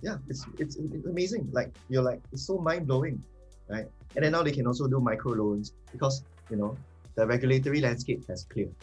Yeah, 0.00 0.16
it's, 0.28 0.46
it's 0.58 0.76
it's 0.76 1.06
amazing. 1.06 1.48
Like 1.52 1.70
you're 1.88 2.02
like 2.02 2.20
it's 2.32 2.46
so 2.46 2.58
mind 2.58 2.86
blowing 2.86 3.22
right? 3.68 3.86
And 4.14 4.24
then 4.24 4.32
now 4.32 4.42
they 4.42 4.52
can 4.52 4.66
also 4.66 4.86
do 4.86 5.00
micro 5.00 5.32
loans 5.32 5.72
because 5.90 6.22
you 6.50 6.56
know 6.56 6.76
the 7.14 7.26
regulatory 7.26 7.80
landscape 7.80 8.26
has 8.28 8.44
cleared. 8.44 8.74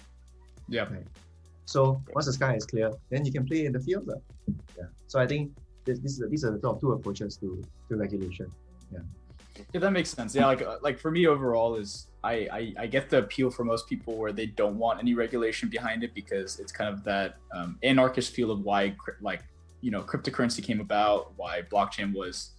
Yeah. 0.67 0.83
Right. 0.83 1.07
So 1.65 2.01
once 2.13 2.25
the 2.25 2.33
sky 2.33 2.55
is 2.55 2.65
clear, 2.65 2.91
then 3.09 3.25
you 3.25 3.31
can 3.31 3.45
play 3.45 3.65
in 3.65 3.73
the 3.73 3.79
field. 3.79 4.07
Right? 4.07 4.55
Yeah. 4.77 4.85
So 5.07 5.19
I 5.19 5.27
think 5.27 5.51
this, 5.85 5.99
this 5.99 6.13
is, 6.19 6.29
these 6.29 6.43
are 6.43 6.51
the 6.51 6.59
top 6.59 6.81
two 6.81 6.91
approaches 6.91 7.37
to, 7.37 7.63
to 7.89 7.95
regulation. 7.95 8.51
Yeah. 8.91 8.99
Yeah, 9.73 9.79
that 9.81 9.91
makes 9.91 10.09
sense. 10.09 10.35
Yeah, 10.35 10.45
like 10.45 10.61
uh, 10.61 10.77
like 10.81 10.99
for 10.99 11.11
me 11.11 11.27
overall 11.27 11.75
is 11.75 12.07
I, 12.23 12.47
I, 12.51 12.73
I 12.79 12.87
get 12.87 13.09
the 13.09 13.19
appeal 13.19 13.49
for 13.49 13.63
most 13.63 13.87
people 13.87 14.17
where 14.17 14.33
they 14.33 14.45
don't 14.45 14.77
want 14.77 14.99
any 14.99 15.13
regulation 15.13 15.69
behind 15.69 16.03
it 16.03 16.13
because 16.13 16.59
it's 16.59 16.71
kind 16.71 16.93
of 16.93 17.03
that 17.05 17.37
um, 17.53 17.77
anarchist 17.83 18.33
feel 18.33 18.51
of 18.51 18.61
why 18.61 18.95
like 19.21 19.43
you 19.81 19.91
know 19.91 20.01
cryptocurrency 20.01 20.63
came 20.63 20.81
about, 20.81 21.33
why 21.37 21.61
blockchain 21.61 22.13
was 22.13 22.51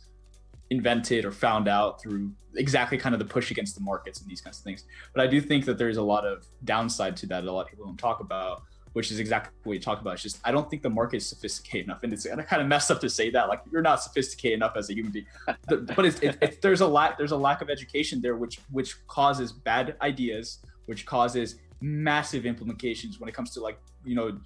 invented 0.70 1.24
or 1.24 1.32
found 1.32 1.68
out 1.68 2.01
through 2.01 2.30
exactly 2.55 2.96
kind 2.96 3.14
of 3.14 3.18
the 3.18 3.24
push 3.24 3.51
against 3.51 3.74
the 3.74 3.80
markets 3.80 4.20
and 4.20 4.30
these 4.30 4.40
kinds 4.40 4.59
of 4.59 4.64
things. 4.64 4.84
But 5.12 5.22
I 5.22 5.26
do 5.26 5.40
think 5.40 5.64
that 5.64 5.78
there's 5.78 5.96
a 5.96 6.03
lot 6.03 6.24
of 6.24 6.46
downside 6.64 7.16
to 7.18 7.26
that. 7.26 7.44
A 7.44 7.53
lot 7.53 7.62
of 7.62 7.68
people 7.68 7.86
don't 7.86 7.98
talk 7.98 8.20
about, 8.20 8.62
which 8.93 9.11
is 9.11 9.20
exactly 9.20 9.53
what 9.64 9.74
you 9.74 9.80
talk 9.80 10.01
about. 10.01 10.14
It's 10.14 10.22
just 10.22 10.41
I 10.45 10.51
don't 10.51 10.68
think 10.68 10.82
the 10.82 10.91
market 10.91 11.18
is 11.18 11.26
sophisticated 11.26 11.86
enough, 11.86 12.03
and 12.03 12.12
it's 12.12 12.26
kind 12.26 12.62
of 12.62 12.66
messed 12.66 12.91
up 12.91 13.01
to 13.01 13.11
say 13.11 13.30
that. 13.30 13.49
Like 13.49 13.61
you're 13.70 13.82
not 13.82 14.03
sophisticated 14.03 14.57
enough 14.57 14.76
as 14.76 14.91
a 14.91 14.95
human 14.95 15.12
being, 15.12 15.26
but 15.68 16.05
it's, 16.05 16.20
it, 16.20 16.38
it, 16.41 16.62
there's 16.62 16.80
a 16.80 16.86
lack 16.86 17.16
there's 17.18 17.32
a 17.32 17.36
lack 17.36 17.62
of 17.62 17.70
education 17.70 18.20
there, 18.20 18.36
which 18.36 18.61
which 18.70 19.07
causes 19.07 19.53
bad 19.53 19.97
ideas, 20.03 20.59
which 20.86 21.07
causes 21.07 21.57
massive 21.80 22.45
implications 22.47 23.20
when 23.20 23.28
it 23.28 23.34
comes 23.34 23.51
to 23.51 23.61
like 23.61 23.78
you 24.05 24.14
know 24.14 24.38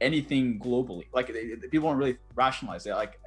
anything 0.00 0.58
globally. 0.58 1.06
Like 1.12 1.26
people 1.70 1.88
don't 1.88 1.98
really 1.98 2.18
rationalize 2.34 2.86
it. 2.86 2.94
Like 2.94 3.18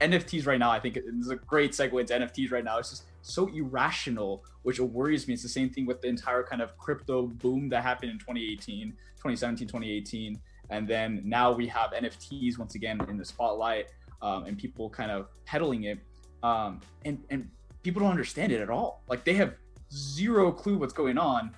NFTs 0.00 0.46
right 0.46 0.58
now, 0.58 0.70
I 0.70 0.80
think 0.80 0.96
is 0.96 1.30
a 1.30 1.36
great 1.36 1.72
segue 1.72 2.00
into 2.00 2.14
NFTs 2.14 2.50
right 2.50 2.64
now. 2.64 2.78
It's 2.78 2.90
just 2.90 3.04
so 3.28 3.46
irrational, 3.48 4.44
which 4.62 4.80
worries 4.80 5.28
me. 5.28 5.34
It's 5.34 5.42
the 5.42 5.48
same 5.48 5.70
thing 5.70 5.86
with 5.86 6.00
the 6.00 6.08
entire 6.08 6.42
kind 6.42 6.62
of 6.62 6.76
crypto 6.78 7.26
boom 7.26 7.68
that 7.70 7.82
happened 7.82 8.10
in 8.10 8.18
2018, 8.18 8.90
2017, 9.16 9.68
2018. 9.68 10.40
And 10.70 10.86
then 10.86 11.22
now 11.24 11.52
we 11.52 11.66
have 11.68 11.92
NFTs 11.92 12.58
once 12.58 12.74
again 12.74 13.00
in 13.08 13.16
the 13.16 13.24
spotlight 13.24 13.86
um, 14.20 14.44
and 14.44 14.58
people 14.58 14.90
kind 14.90 15.10
of 15.10 15.28
peddling 15.44 15.84
it. 15.84 15.98
Um, 16.42 16.80
and, 17.04 17.22
and 17.30 17.48
people 17.82 18.00
don't 18.00 18.10
understand 18.10 18.52
it 18.52 18.60
at 18.60 18.70
all. 18.70 19.02
Like 19.08 19.24
they 19.24 19.34
have 19.34 19.54
zero 19.92 20.52
clue 20.52 20.78
what's 20.78 20.92
going 20.92 21.18
on. 21.18 21.52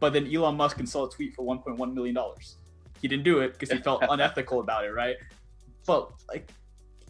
But 0.00 0.12
then 0.12 0.32
Elon 0.32 0.56
Musk 0.56 0.76
can 0.76 0.86
sell 0.86 1.04
a 1.04 1.10
tweet 1.10 1.34
for 1.34 1.44
$1.1 1.44 1.92
million. 1.92 2.16
He 3.00 3.08
didn't 3.08 3.24
do 3.24 3.40
it 3.40 3.52
because 3.52 3.70
he 3.70 3.78
felt 3.78 4.04
unethical 4.08 4.60
about 4.60 4.84
it, 4.84 4.90
right? 4.90 5.16
But 5.86 6.12
like 6.28 6.52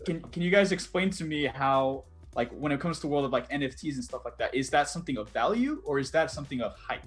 can 0.04 0.20
can 0.20 0.42
you 0.42 0.50
guys 0.50 0.72
explain 0.72 1.10
to 1.10 1.24
me 1.24 1.46
how 1.46 2.04
like 2.34 2.50
when 2.50 2.72
it 2.72 2.80
comes 2.80 2.96
to 2.98 3.02
the 3.02 3.08
world 3.08 3.24
of 3.24 3.32
like 3.32 3.48
NFTs 3.50 3.94
and 3.94 4.04
stuff 4.04 4.22
like 4.24 4.38
that, 4.38 4.54
is 4.54 4.70
that 4.70 4.88
something 4.88 5.16
of 5.16 5.28
value 5.30 5.82
or 5.84 5.98
is 5.98 6.10
that 6.12 6.30
something 6.30 6.60
of 6.60 6.74
hype? 6.76 7.06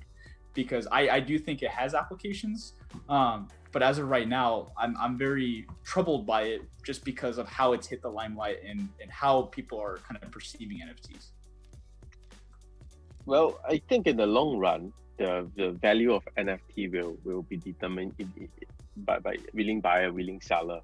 Because 0.54 0.88
I, 0.92 1.10
I 1.10 1.20
do 1.20 1.40
think 1.40 1.62
it 1.62 1.70
has 1.70 1.94
applications. 1.94 2.74
Um, 3.08 3.48
but 3.72 3.82
as 3.82 4.00
of 4.00 4.10
right 4.10 4.28
now, 4.28 4.74
I'm, 4.78 4.96
I'm 5.00 5.18
very 5.18 5.66
troubled 5.84 6.26
by 6.26 6.44
it 6.44 6.62
just 6.84 7.06
because 7.06 7.38
of 7.38 7.48
how 7.48 7.72
it's 7.74 7.88
hit 7.88 8.02
the 8.02 8.10
limelight 8.10 8.58
and, 8.68 8.90
and 9.02 9.10
how 9.10 9.44
people 9.44 9.80
are 9.80 10.00
kind 10.00 10.22
of 10.22 10.30
perceiving 10.32 10.80
NFTs. 10.80 11.32
Well, 13.26 13.60
I 13.70 13.82
think 13.88 14.08
in 14.08 14.18
the 14.18 14.26
long 14.26 14.58
run, 14.58 14.92
the, 15.18 15.50
the 15.56 15.72
value 15.72 16.14
of 16.14 16.24
NFT 16.38 16.92
will, 16.92 17.16
will 17.24 17.44
be 17.44 17.56
determined 17.56 18.14
in, 18.20 18.32
in, 18.36 18.50
by, 18.98 19.20
by 19.20 19.38
willing 19.54 19.80
buyer, 19.80 20.12
willing 20.12 20.42
seller 20.42 20.82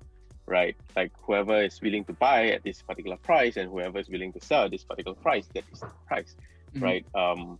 right? 0.47 0.75
Like 0.95 1.11
whoever 1.21 1.61
is 1.61 1.79
willing 1.81 2.05
to 2.05 2.13
buy 2.13 2.47
at 2.47 2.63
this 2.63 2.81
particular 2.81 3.17
price 3.17 3.57
and 3.57 3.69
whoever 3.69 3.99
is 3.99 4.09
willing 4.09 4.33
to 4.33 4.41
sell 4.43 4.63
at 4.63 4.71
this 4.71 4.83
particular 4.83 5.15
price, 5.15 5.47
that 5.53 5.65
is 5.71 5.81
the 5.81 5.91
price, 6.07 6.35
mm-hmm. 6.73 6.83
right? 6.83 7.05
Um, 7.13 7.59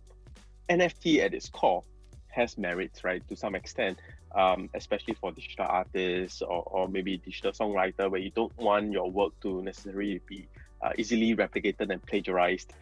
NFT 0.68 1.20
at 1.20 1.34
its 1.34 1.48
core 1.48 1.84
has 2.28 2.58
merits, 2.58 3.04
right, 3.04 3.26
to 3.28 3.36
some 3.36 3.54
extent, 3.54 3.98
um, 4.34 4.70
especially 4.74 5.14
for 5.14 5.32
digital 5.32 5.66
artists 5.68 6.42
or, 6.42 6.62
or 6.64 6.88
maybe 6.88 7.18
digital 7.18 7.52
songwriter, 7.52 8.10
where 8.10 8.20
you 8.20 8.30
don't 8.30 8.56
want 8.58 8.90
your 8.92 9.10
work 9.10 9.38
to 9.40 9.62
necessarily 9.62 10.20
be 10.26 10.46
uh, 10.82 10.92
easily 10.96 11.34
replicated 11.36 11.90
and 11.90 12.04
plagiarized. 12.06 12.72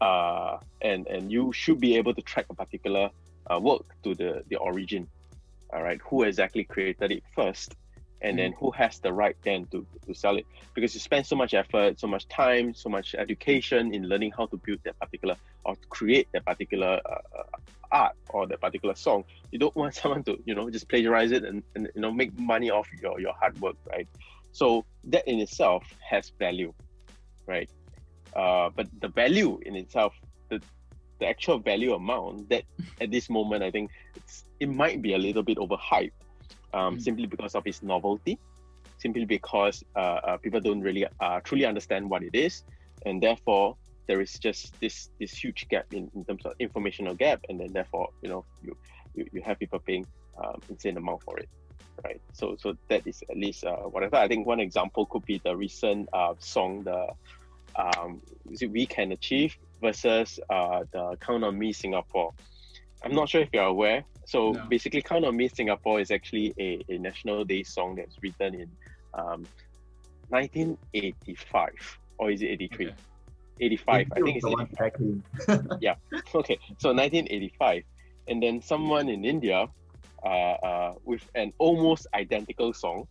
Uh, 0.00 0.56
and 0.80 1.06
and 1.08 1.30
you 1.30 1.52
should 1.52 1.78
be 1.78 1.96
able 1.96 2.14
to 2.14 2.22
track 2.22 2.46
a 2.48 2.54
particular 2.54 3.10
uh, 3.52 3.60
work 3.60 3.84
to 4.02 4.14
the 4.14 4.42
the 4.48 4.56
origin, 4.56 5.06
all 5.70 5.82
right? 5.82 6.00
Who 6.08 6.22
exactly 6.22 6.64
created 6.64 7.12
it 7.12 7.22
first, 7.34 7.76
and 8.22 8.38
then 8.38 8.52
who 8.52 8.70
has 8.70 8.98
the 8.98 9.12
right 9.12 9.36
then 9.42 9.66
to, 9.66 9.86
to 10.06 10.14
sell 10.14 10.36
it. 10.36 10.46
Because 10.74 10.94
you 10.94 11.00
spend 11.00 11.26
so 11.26 11.36
much 11.36 11.54
effort 11.54 11.98
so 11.98 12.06
much 12.06 12.28
time 12.28 12.74
so 12.74 12.88
much 12.88 13.14
education 13.14 13.94
in 13.94 14.08
learning 14.08 14.32
how 14.36 14.46
to 14.46 14.56
build 14.58 14.78
that 14.84 14.98
particular 14.98 15.36
or 15.64 15.76
create 15.88 16.28
that 16.32 16.44
particular 16.44 17.00
uh, 17.04 17.38
uh 17.38 17.42
art 17.92 18.14
or 18.28 18.46
that 18.46 18.60
particular 18.60 18.94
song. 18.94 19.24
You 19.50 19.58
don't 19.58 19.74
want 19.74 19.94
someone 20.00 20.22
to 20.24 20.38
you 20.44 20.54
know 20.54 20.70
just 20.70 20.88
plagiarize 20.88 21.32
it 21.32 21.44
and, 21.44 21.62
and 21.74 21.88
you 21.94 22.00
know 22.00 22.12
make 22.12 22.38
money 22.38 22.70
off 22.70 22.88
your, 23.00 23.20
your 23.20 23.34
hard 23.34 23.60
work 23.60 23.76
right? 23.90 24.08
So 24.52 24.84
that 25.04 25.26
in 25.28 25.40
itself 25.40 25.84
has 26.08 26.32
value 26.38 26.72
right? 27.46 27.68
Uh, 28.34 28.70
but 28.76 28.86
the 29.00 29.08
value 29.08 29.58
in 29.66 29.74
itself 29.74 30.14
the, 30.50 30.60
the 31.18 31.26
actual 31.26 31.58
value 31.58 31.94
amount 31.94 32.48
that 32.48 32.62
at 33.00 33.10
this 33.10 33.28
moment 33.28 33.62
i 33.62 33.70
think 33.70 33.90
it's, 34.14 34.44
it 34.60 34.68
might 34.68 35.02
be 35.02 35.14
a 35.14 35.18
little 35.18 35.42
bit 35.42 35.58
overhyped 35.58 36.12
um, 36.72 36.96
mm. 36.96 37.02
simply 37.02 37.26
because 37.26 37.54
of 37.54 37.66
its 37.66 37.82
novelty, 37.82 38.38
simply 38.98 39.24
because 39.24 39.84
uh, 39.96 39.98
uh, 39.98 40.36
people 40.36 40.60
don't 40.60 40.80
really 40.80 41.06
uh, 41.20 41.40
truly 41.40 41.64
understand 41.64 42.08
what 42.08 42.22
it 42.22 42.34
is, 42.34 42.64
and 43.06 43.22
therefore 43.22 43.76
there 44.06 44.20
is 44.20 44.38
just 44.38 44.78
this 44.80 45.10
this 45.18 45.32
huge 45.32 45.68
gap 45.68 45.86
in, 45.92 46.10
in 46.14 46.24
terms 46.24 46.44
of 46.44 46.52
informational 46.58 47.14
gap, 47.14 47.40
and 47.48 47.60
then 47.60 47.72
therefore 47.72 48.08
you 48.22 48.28
know 48.28 48.44
you 48.62 48.76
you, 49.14 49.26
you 49.32 49.42
have 49.42 49.58
people 49.58 49.78
paying 49.78 50.06
um, 50.42 50.60
insane 50.68 50.96
amount 50.96 51.22
for 51.22 51.38
it, 51.38 51.48
right? 52.04 52.20
So 52.32 52.56
so 52.58 52.76
that 52.88 53.06
is 53.06 53.22
at 53.30 53.36
least 53.36 53.64
uh, 53.64 53.76
whatever. 53.76 54.16
I 54.16 54.28
think 54.28 54.46
one 54.46 54.60
example 54.60 55.06
could 55.06 55.24
be 55.26 55.40
the 55.44 55.56
recent 55.56 56.08
uh, 56.12 56.34
song 56.38 56.82
the 56.84 57.08
um, 57.76 58.20
we 58.68 58.86
can 58.86 59.12
achieve 59.12 59.56
versus 59.80 60.40
uh, 60.50 60.84
the 60.92 61.16
Count 61.20 61.44
on 61.44 61.58
Me 61.58 61.72
Singapore. 61.72 62.32
I'm 63.02 63.12
not 63.12 63.28
sure 63.28 63.42
if 63.42 63.48
you're 63.52 63.64
aware. 63.64 64.04
So 64.26 64.52
no. 64.52 64.64
basically, 64.66 65.02
Count 65.02 65.24
on 65.24 65.36
Me 65.36 65.48
Singapore 65.48 66.00
is 66.00 66.10
actually 66.10 66.54
a, 66.58 66.84
a 66.88 66.98
National 66.98 67.44
Day 67.44 67.62
song 67.62 67.96
that's 67.96 68.16
written 68.22 68.54
in 68.54 68.70
um, 69.14 69.46
1985 70.28 71.98
or 72.18 72.30
is 72.30 72.42
it 72.42 72.46
83? 72.46 72.86
Okay. 72.86 72.94
85. 73.60 74.06
I 74.12 74.20
think 74.20 74.36
it's 74.36 74.46
85. 74.46 75.78
yeah. 75.80 75.94
Okay. 76.34 76.58
So 76.78 76.90
1985, 76.90 77.82
and 78.28 78.42
then 78.42 78.62
someone 78.62 79.08
in 79.08 79.24
India, 79.24 79.66
uh, 80.24 80.28
uh, 80.28 80.94
with 81.04 81.28
an 81.34 81.52
almost 81.58 82.06
identical 82.14 82.72
song, 82.72 83.06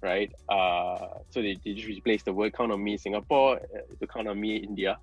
right? 0.00 0.32
Uh, 0.48 1.18
so 1.30 1.40
they, 1.42 1.56
they 1.64 1.74
just 1.74 1.88
replaced 1.88 2.24
the 2.26 2.32
word 2.32 2.52
"count 2.52 2.72
on 2.72 2.82
me" 2.82 2.96
Singapore 2.96 3.56
uh, 3.56 3.78
to 3.98 4.06
"count 4.06 4.28
on 4.28 4.40
me" 4.40 4.56
India, 4.56 4.98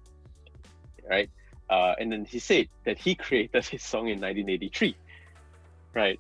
right? 1.10 1.30
Uh, 1.70 1.94
and 2.00 2.12
then 2.12 2.26
he 2.26 2.40
said 2.40 2.68
that 2.86 2.98
he 2.98 3.16
created 3.26 3.66
his 3.66 3.84
song 3.84 4.08
in 4.08 4.20
1983, 4.20 4.96
right? 5.94 6.20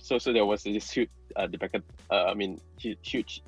So, 0.00 0.18
so 0.18 0.32
there 0.32 0.46
was 0.46 0.62
this 0.62 0.90
huge 0.90 1.10
uh, 1.36 1.46
debate, 1.46 1.82
uh, 2.10 2.24
I 2.24 2.34
mean, 2.34 2.60
huge 2.78 3.42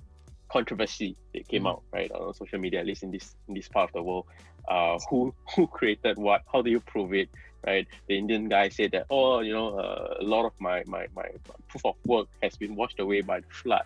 controversy 0.53 1.17
that 1.33 1.49
came 1.49 1.65
mm. 1.65 1.71
out, 1.71 1.83
right, 1.93 2.11
on 2.13 2.35
social 2.35 2.59
media, 2.59 2.81
at 2.81 2.87
least 2.87 3.03
in 3.03 3.11
this 3.11 3.35
in 3.49 3.55
this 3.55 3.69
part 3.69 3.91
of 3.91 3.95
the 3.95 4.03
world. 4.03 4.27
Uh, 4.69 4.99
who 5.09 5.35
who 5.57 5.67
created 5.67 6.19
what? 6.19 6.43
How 6.53 6.63
do 6.63 6.71
you 6.71 6.81
prove 6.81 7.15
it? 7.15 7.29
Right? 7.67 7.87
The 8.09 8.19
Indian 8.19 8.49
guy 8.49 8.69
said 8.69 8.91
that, 8.91 9.07
oh, 9.09 9.39
you 9.41 9.53
know, 9.53 9.79
uh, 9.79 10.17
a 10.21 10.25
lot 10.25 10.45
of 10.45 10.53
my, 10.61 10.83
my 10.87 11.07
my 11.15 11.29
proof 11.69 11.87
of 11.87 11.95
work 12.05 12.27
has 12.43 12.57
been 12.57 12.75
washed 12.75 12.99
away 12.99 13.21
by 13.21 13.41
the 13.41 13.47
flood 13.51 13.85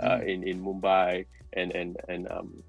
uh, 0.00 0.18
mm. 0.18 0.28
in 0.28 0.48
in 0.48 0.64
Mumbai, 0.64 1.26
and 1.54 1.72
and 1.72 1.96
and 2.08 2.30
um, 2.30 2.62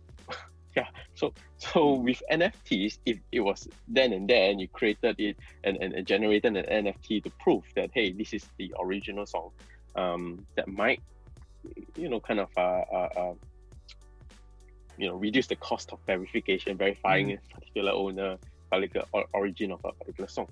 yeah 0.78 0.88
so 1.16 1.34
so 1.58 1.94
with 1.96 2.22
nfts 2.32 3.00
if 3.06 3.18
it 3.32 3.40
was 3.40 3.68
then 3.88 4.14
and 4.14 4.30
there 4.30 4.52
and 4.52 4.62
you 4.62 4.68
created 4.68 5.16
it 5.20 5.36
and, 5.64 5.78
and, 5.82 5.94
and 5.94 6.06
generated 6.06 6.56
an 6.56 6.86
nft 6.86 7.24
to 7.24 7.30
prove 7.40 7.64
that 7.76 7.90
hey 7.94 8.12
this 8.12 8.32
is 8.34 8.46
the 8.58 8.72
original 8.80 9.26
song 9.26 9.50
um, 9.96 10.46
that 10.56 10.68
might 10.68 11.02
you 11.96 12.08
know 12.08 12.20
kind 12.20 12.40
of 12.40 12.50
uh, 12.56 12.84
uh, 12.94 13.10
uh, 13.22 13.34
you 14.98 15.08
know 15.08 15.16
reduce 15.16 15.48
the 15.48 15.56
cost 15.56 15.92
of 15.92 16.00
verification 16.06 16.78
verifying 16.78 17.30
mm. 17.30 17.38
a 17.38 17.56
particular 17.56 17.92
owner 17.92 18.38
particular 18.72 19.06
origin 19.34 19.72
of 19.72 19.80
a 19.84 19.92
particular 19.94 20.28
song 20.28 20.48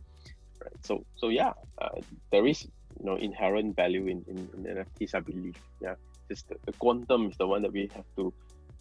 right 0.64 0.74
so 0.82 1.06
so 1.16 1.30
yeah 1.30 1.54
uh, 1.78 2.00
there 2.32 2.48
is 2.48 2.64
you 3.00 3.06
know 3.06 3.16
inherent 3.18 3.76
value 3.76 4.08
in, 4.08 4.26
in, 4.28 4.38
in 4.56 4.76
nfts 4.76 5.14
i 5.14 5.20
believe 5.20 5.56
yeah 5.80 5.96
just 6.28 6.50
the, 6.50 6.56
the 6.66 6.72
quantum 6.74 7.30
is 7.30 7.38
the 7.38 7.46
one 7.46 7.62
that 7.62 7.72
we 7.72 7.90
have 7.94 8.10
to 8.16 8.34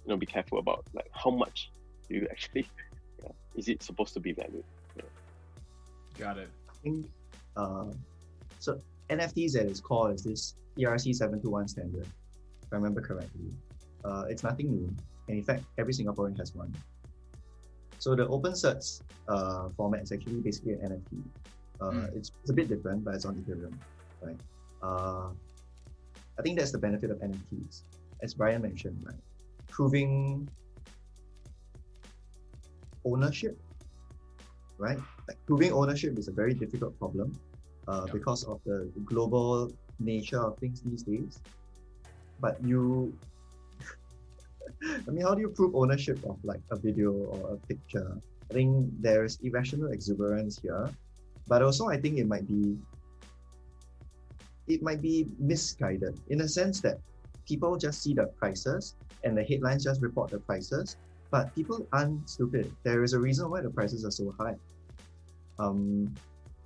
you 0.05 0.11
know 0.11 0.17
be 0.17 0.27
careful 0.27 0.59
about 0.59 0.85
like 0.95 1.11
how 1.13 1.31
much 1.31 1.71
you 2.09 2.27
actually 2.31 2.67
yeah, 3.23 3.31
is 3.55 3.69
it 3.69 3.83
supposed 3.83 4.15
to 4.15 4.21
be 4.21 4.33
valued? 4.33 4.65
Yeah. 4.97 5.03
got 6.19 6.39
it. 6.39 6.49
I 6.69 6.75
think 6.83 7.07
uh, 7.57 7.87
so 8.59 8.79
nfts 9.11 9.57
at 9.57 9.67
its 9.67 9.81
core 9.81 10.13
is 10.13 10.25
this 10.25 10.55
erc 10.79 11.15
721 11.15 11.69
standard 11.69 12.07
if 12.63 12.73
i 12.73 12.77
remember 12.77 13.01
correctly. 13.01 13.51
Uh, 14.05 14.25
it's 14.29 14.43
nothing 14.43 14.71
new 14.71 14.95
and 15.29 15.39
in 15.39 15.45
fact 15.45 15.63
every 15.79 15.93
singaporean 15.93 16.37
has 16.39 16.55
one. 16.55 16.73
So 17.99 18.15
the 18.15 18.27
OpenCerts 18.27 19.01
uh, 19.29 19.71
format 19.77 20.03
is 20.03 20.13
actually 20.13 20.41
basically 20.41 20.75
an 20.75 21.01
nft 21.01 21.23
uh, 21.81 21.91
mm. 21.91 22.17
it's, 22.17 22.31
it's 22.43 22.51
a 22.51 22.53
bit 22.53 22.69
different 22.69 23.05
but 23.05 23.15
it's 23.15 23.25
on 23.25 23.35
ethereum 23.37 23.75
right? 24.21 24.37
Uh, 24.83 25.29
i 26.39 26.43
think 26.43 26.59
that's 26.59 26.73
the 26.73 26.79
benefit 26.79 27.11
of 27.11 27.19
nfts 27.19 27.83
as 28.23 28.39
Ryan 28.39 28.63
mentioned 28.63 28.99
right 29.05 29.17
proving 29.75 30.47
ownership, 33.05 33.59
right? 34.79 34.99
Like 35.27 35.39
proving 35.47 35.73
ownership 35.73 36.17
is 36.17 36.29
a 36.29 36.33
very 36.33 36.55
difficult 36.55 36.97
problem 36.99 37.35
uh, 37.89 38.07
because 38.13 38.45
of 38.45 38.63
the 38.65 38.89
global 39.05 39.75
nature 39.99 40.41
of 40.41 40.57
things 40.59 40.81
these 40.81 41.03
days. 41.03 41.43
But 42.39 42.63
you, 42.63 43.13
I 45.07 45.11
mean, 45.11 45.27
how 45.27 45.35
do 45.35 45.41
you 45.41 45.51
prove 45.51 45.75
ownership 45.75 46.23
of 46.25 46.39
like 46.45 46.63
a 46.71 46.77
video 46.77 47.11
or 47.11 47.55
a 47.55 47.59
picture? 47.67 48.17
I 48.51 48.55
think 48.55 48.95
there's 49.01 49.39
irrational 49.43 49.91
exuberance 49.91 50.61
here, 50.63 50.89
but 51.49 51.63
also 51.63 51.89
I 51.89 51.99
think 51.99 52.19
it 52.19 52.29
might 52.29 52.47
be 52.47 52.79
it 54.67 54.83
might 54.83 55.03
be 55.03 55.27
misguided 55.39 56.17
in 56.29 56.41
a 56.41 56.49
sense 56.49 56.81
that 56.81 56.97
people 57.47 57.77
just 57.77 58.03
see 58.03 58.15
the 58.15 58.27
prices 58.27 58.95
and 59.23 59.37
the 59.37 59.45
headlines 59.45 59.85
just 59.85 60.03
report 60.03 60.31
the 60.31 60.39
prices. 60.39 60.97
But 61.31 61.55
people 61.55 61.87
aren't 61.93 62.29
stupid. 62.29 62.71
There 62.85 63.03
is 63.03 63.13
a 63.13 63.19
reason 63.19 63.51
why 63.51 63.61
the 63.61 63.71
prices 63.71 64.05
are 64.05 64.11
so 64.11 64.35
high. 64.39 64.55
Um, 65.59 66.15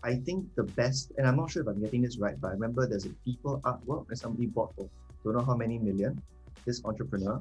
I 0.03 0.17
think 0.17 0.55
the 0.55 0.65
best, 0.65 1.13
and 1.17 1.27
I'm 1.27 1.37
not 1.37 1.51
sure 1.51 1.63
if 1.63 1.69
I'm 1.69 1.81
getting 1.81 2.03
this 2.03 2.19
right, 2.19 2.39
but 2.41 2.49
I 2.49 2.53
remember 2.53 2.87
there's 2.87 3.07
a 3.07 3.15
Beeple 3.27 3.61
artwork 3.63 4.09
that 4.09 4.19
somebody 4.19 4.47
bought 4.47 4.75
for 4.77 4.89
don't 5.25 5.37
know 5.37 5.45
how 5.45 5.57
many 5.57 5.79
million. 5.79 6.21
This 6.65 6.85
entrepreneur, 6.85 7.41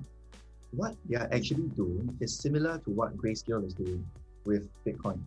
what 0.72 0.96
they 1.08 1.16
are 1.16 1.30
actually 1.32 1.68
doing 1.76 2.16
is 2.20 2.38
similar 2.38 2.80
to 2.80 2.92
what 2.92 3.16
Grayscale 3.18 3.66
is 3.66 3.74
doing 3.74 4.06
with 4.46 4.68
Bitcoin. 4.86 5.20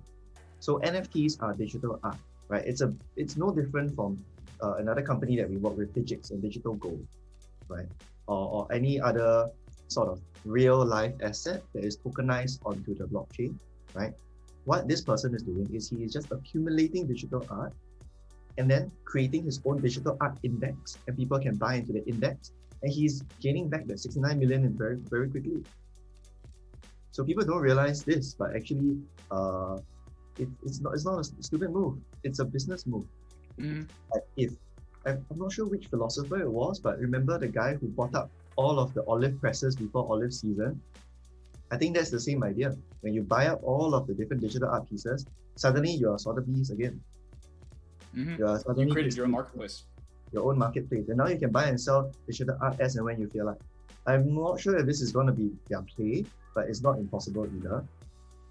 So 0.61 0.79
NFTs 0.81 1.43
are 1.43 1.55
digital 1.55 1.99
art, 2.03 2.17
right? 2.49 2.65
It's 2.67 2.81
a 2.81 2.93
it's 3.17 3.37
no 3.37 3.51
different 3.51 3.95
from 3.95 4.23
uh, 4.63 4.75
another 4.75 5.03
company 5.03 5.37
that 5.37 5.49
we 5.49 5.57
work 5.57 5.77
with, 5.77 5.95
Digix 5.95 6.31
and 6.31 6.43
Digital 6.43 6.75
Gold, 6.75 7.07
right? 7.71 7.87
Or, 8.27 8.67
or 8.67 8.73
any 8.73 9.01
other 9.01 9.49
sort 9.89 10.09
of 10.09 10.21
real 10.45 10.85
life 10.85 11.15
asset 11.23 11.63
that 11.75 11.85
is 11.85 11.97
tokenized 11.97 12.59
onto 12.65 12.95
the 12.95 13.05
blockchain, 13.05 13.55
right? 13.95 14.13
What 14.65 14.89
this 14.89 15.01
person 15.01 15.35
is 15.35 15.43
doing 15.43 15.69
is 15.73 15.89
he 15.89 16.05
is 16.05 16.13
just 16.13 16.31
accumulating 16.31 17.07
digital 17.07 17.47
art 17.51 17.73
and 18.59 18.71
then 18.71 18.91
creating 19.05 19.45
his 19.45 19.61
own 19.65 19.81
digital 19.81 20.17
art 20.21 20.37
index, 20.43 20.99
and 21.07 21.17
people 21.17 21.39
can 21.39 21.57
buy 21.57 21.77
into 21.77 21.93
the 21.93 22.05
index, 22.07 22.53
and 22.83 22.93
he's 22.93 23.23
gaining 23.41 23.69
back 23.69 23.87
the 23.87 23.97
69 23.97 24.39
million 24.39 24.65
in 24.65 24.77
very 24.77 24.97
very 25.09 25.29
quickly. 25.31 25.63
So 27.13 27.25
people 27.25 27.45
don't 27.45 27.63
realize 27.63 28.05
this, 28.05 28.35
but 28.35 28.55
actually, 28.55 28.99
uh, 29.31 29.79
it, 30.39 30.49
it's 30.65 30.81
not 30.81 30.95
it's 30.95 31.05
not 31.05 31.21
a 31.21 31.25
stupid 31.25 31.71
move. 31.73 31.99
It's 32.23 32.39
a 32.39 32.45
business 32.45 32.87
move. 32.87 33.07
Mm. 33.59 33.89
if 34.37 34.53
I'm 35.07 35.25
not 35.37 35.53
sure 35.53 35.67
which 35.67 35.87
philosopher 35.87 36.41
it 36.41 36.51
was, 36.51 36.79
but 36.79 36.99
remember 36.99 37.39
the 37.39 37.49
guy 37.49 37.75
who 37.75 37.89
bought 37.89 38.15
up 38.15 38.31
all 38.57 38.79
of 38.79 38.93
the 38.93 39.05
olive 39.07 39.41
presses 39.41 39.77
before 39.77 40.07
olive 40.11 40.35
season. 40.35 40.81
I 41.71 41.77
think 41.79 41.97
that's 41.97 42.11
the 42.11 42.21
same 42.21 42.43
idea. 42.43 42.77
When 43.01 43.15
you 43.15 43.23
buy 43.23 43.47
up 43.47 43.61
all 43.63 43.95
of 43.95 44.07
the 44.07 44.15
different 44.15 44.43
digital 44.43 44.69
art 44.69 44.89
pieces, 44.89 45.25
suddenly 45.57 45.93
you're 45.93 46.19
Sotheby's 46.19 46.71
again. 46.71 47.01
Mm-hmm. 48.15 48.37
You're 48.39 48.59
suddenly 48.59 48.87
you 48.87 48.93
created 48.93 49.17
your 49.17 49.27
own 49.27 49.33
marketplace. 49.33 49.85
Your 50.33 50.51
own 50.51 50.59
marketplace. 50.59 51.09
And 51.09 51.19
now 51.19 51.29
you 51.29 51.39
can 51.39 51.51
buy 51.51 51.67
and 51.67 51.81
sell 51.81 52.13
digital 52.27 52.57
art 52.61 52.79
as 52.81 52.97
and 52.97 53.05
when 53.05 53.21
you 53.21 53.29
feel 53.29 53.47
like. 53.47 53.59
I'm 54.07 54.35
not 54.35 54.61
sure 54.61 54.77
if 54.77 54.87
this 54.87 55.01
is 55.01 55.13
going 55.13 55.27
to 55.27 55.33
be 55.33 55.51
their 55.69 55.83
play, 55.83 56.25
but 56.55 56.69
it's 56.69 56.83
not 56.83 56.99
impossible 56.99 57.47
either. 57.57 57.85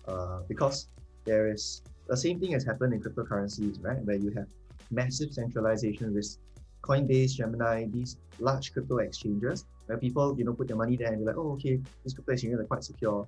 Uh, 0.07 0.39
because 0.47 0.87
there 1.25 1.51
is 1.51 1.81
the 2.07 2.17
same 2.17 2.39
thing 2.39 2.51
has 2.53 2.63
happened 2.63 2.93
in 2.93 3.01
cryptocurrencies, 3.01 3.83
right? 3.83 3.99
Where 4.03 4.15
you 4.15 4.31
have 4.31 4.47
massive 4.91 5.33
centralization 5.33 6.13
risk. 6.13 6.39
Coinbase, 6.81 7.35
Gemini, 7.35 7.85
these 7.89 8.17
large 8.39 8.73
crypto 8.73 8.97
exchanges 8.97 9.65
where 9.85 9.97
people, 9.97 10.37
you 10.37 10.45
know, 10.45 10.53
put 10.53 10.67
their 10.67 10.77
money 10.77 10.95
there 10.95 11.09
and 11.09 11.19
be 11.19 11.25
like, 11.25 11.37
oh, 11.37 11.51
okay, 11.53 11.79
this 12.03 12.13
crypto 12.13 12.31
exchanges 12.31 12.59
are 12.59 12.65
quite 12.65 12.83
secure. 12.83 13.27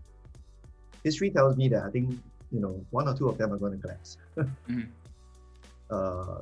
History 1.03 1.31
tells 1.31 1.57
me 1.57 1.67
that 1.69 1.83
I 1.83 1.89
think, 1.89 2.11
you 2.51 2.59
know, 2.59 2.85
one 2.91 3.07
or 3.07 3.15
two 3.15 3.27
of 3.27 3.37
them 3.37 3.51
are 3.51 3.57
going 3.57 3.73
to 3.73 3.79
collapse. 3.79 4.17
mm-hmm. 4.37 4.81
uh, 5.89 6.41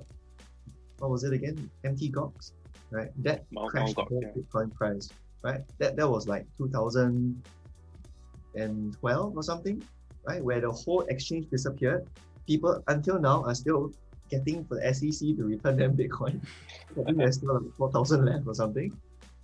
what 0.99 1.09
was 1.09 1.23
it 1.23 1.33
again? 1.33 1.69
MT 1.83 2.11
Gox, 2.11 2.51
right? 2.91 3.09
That 3.23 3.45
Mount 3.51 3.71
crashed 3.71 3.95
the 3.95 4.03
whole 4.03 4.21
yeah. 4.21 4.29
Bitcoin 4.35 4.71
price, 4.73 5.09
right? 5.41 5.61
That 5.79 5.95
that 5.95 6.07
was 6.09 6.27
like 6.27 6.45
2012 6.57 9.37
or 9.37 9.43
something, 9.43 9.81
right? 10.27 10.43
Where 10.43 10.61
the 10.61 10.71
whole 10.71 11.01
exchange 11.03 11.49
disappeared. 11.49 12.07
People 12.45 12.83
until 12.87 13.19
now 13.19 13.43
are 13.45 13.55
still 13.55 13.93
getting 14.29 14.63
for 14.65 14.75
the 14.75 14.93
SEC 14.93 15.35
to 15.37 15.43
return 15.43 15.77
them 15.77 15.95
Bitcoin. 15.95 16.39
I 16.91 17.03
think 17.03 17.17
there's 17.17 17.35
still 17.37 17.61
like 17.61 17.73
4,000 17.75 18.25
left 18.25 18.47
or 18.47 18.55
something, 18.55 18.95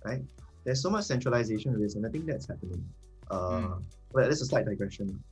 right? 0.04 0.22
there's 0.66 0.82
so 0.82 0.90
much 0.90 1.04
centralization 1.04 1.80
this, 1.80 1.94
and 1.94 2.04
I 2.04 2.10
think 2.10 2.26
that's 2.26 2.48
happening. 2.48 2.84
Uh, 3.30 3.60
mm. 3.60 3.82
Well, 4.12 4.28
that's 4.28 4.42
a 4.42 4.46
slight 4.46 4.66
digression. 4.66 5.22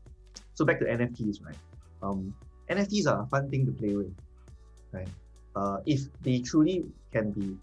So 0.54 0.64
back 0.64 0.78
to 0.78 0.84
NFTs, 0.84 1.44
right? 1.44 1.56
Um, 2.02 2.32
NFTs 2.70 3.08
are 3.08 3.22
a 3.22 3.26
fun 3.26 3.50
thing 3.50 3.66
to 3.66 3.72
play 3.72 3.94
with, 3.94 4.14
right? 4.92 5.08
Uh, 5.56 5.78
if 5.86 6.02
they 6.22 6.38
truly 6.38 6.86
can 7.12 7.32
be 7.32 7.56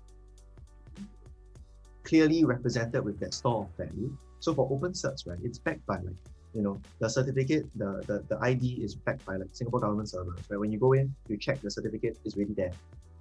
clearly 2.03 2.43
represented 2.43 3.05
with 3.05 3.17
that 3.21 3.33
store 3.33 3.61
of 3.61 3.85
value. 3.87 4.15
So 4.41 4.53
for 4.53 4.67
open 4.69 4.91
certs, 4.91 5.25
right, 5.25 5.39
it's 5.41 5.57
backed 5.57 5.85
by 5.85 5.95
like, 5.99 6.15
you 6.53 6.61
know, 6.61 6.79
the 6.99 7.09
certificate, 7.09 7.65
the, 7.75 8.03
the, 8.07 8.23
the 8.27 8.37
ID 8.41 8.79
is 8.83 8.95
backed 8.95 9.25
by 9.25 9.37
like 9.37 9.49
Singapore 9.53 9.79
government 9.79 10.09
servers, 10.09 10.39
right? 10.49 10.59
When 10.59 10.71
you 10.71 10.79
go 10.79 10.93
in, 10.93 11.13
you 11.27 11.37
check 11.37 11.61
the 11.61 11.71
certificate 11.71 12.17
is 12.25 12.35
really 12.35 12.53
there, 12.53 12.71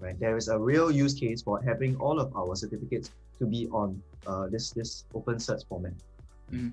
right? 0.01 0.18
There 0.18 0.37
is 0.37 0.49
a 0.49 0.59
real 0.59 0.91
use 0.91 1.14
case 1.14 1.43
for 1.43 1.61
having 1.62 1.97
all 1.97 2.18
of 2.18 2.35
our 2.37 2.57
certificates 2.57 3.11
to 3.39 3.47
be 3.47 3.68
on 3.68 4.03
uh, 4.26 4.49
this, 4.49 4.70
this 4.70 5.05
open 5.14 5.37
certs 5.37 5.66
format. 5.66 5.93
Mm. 6.53 6.72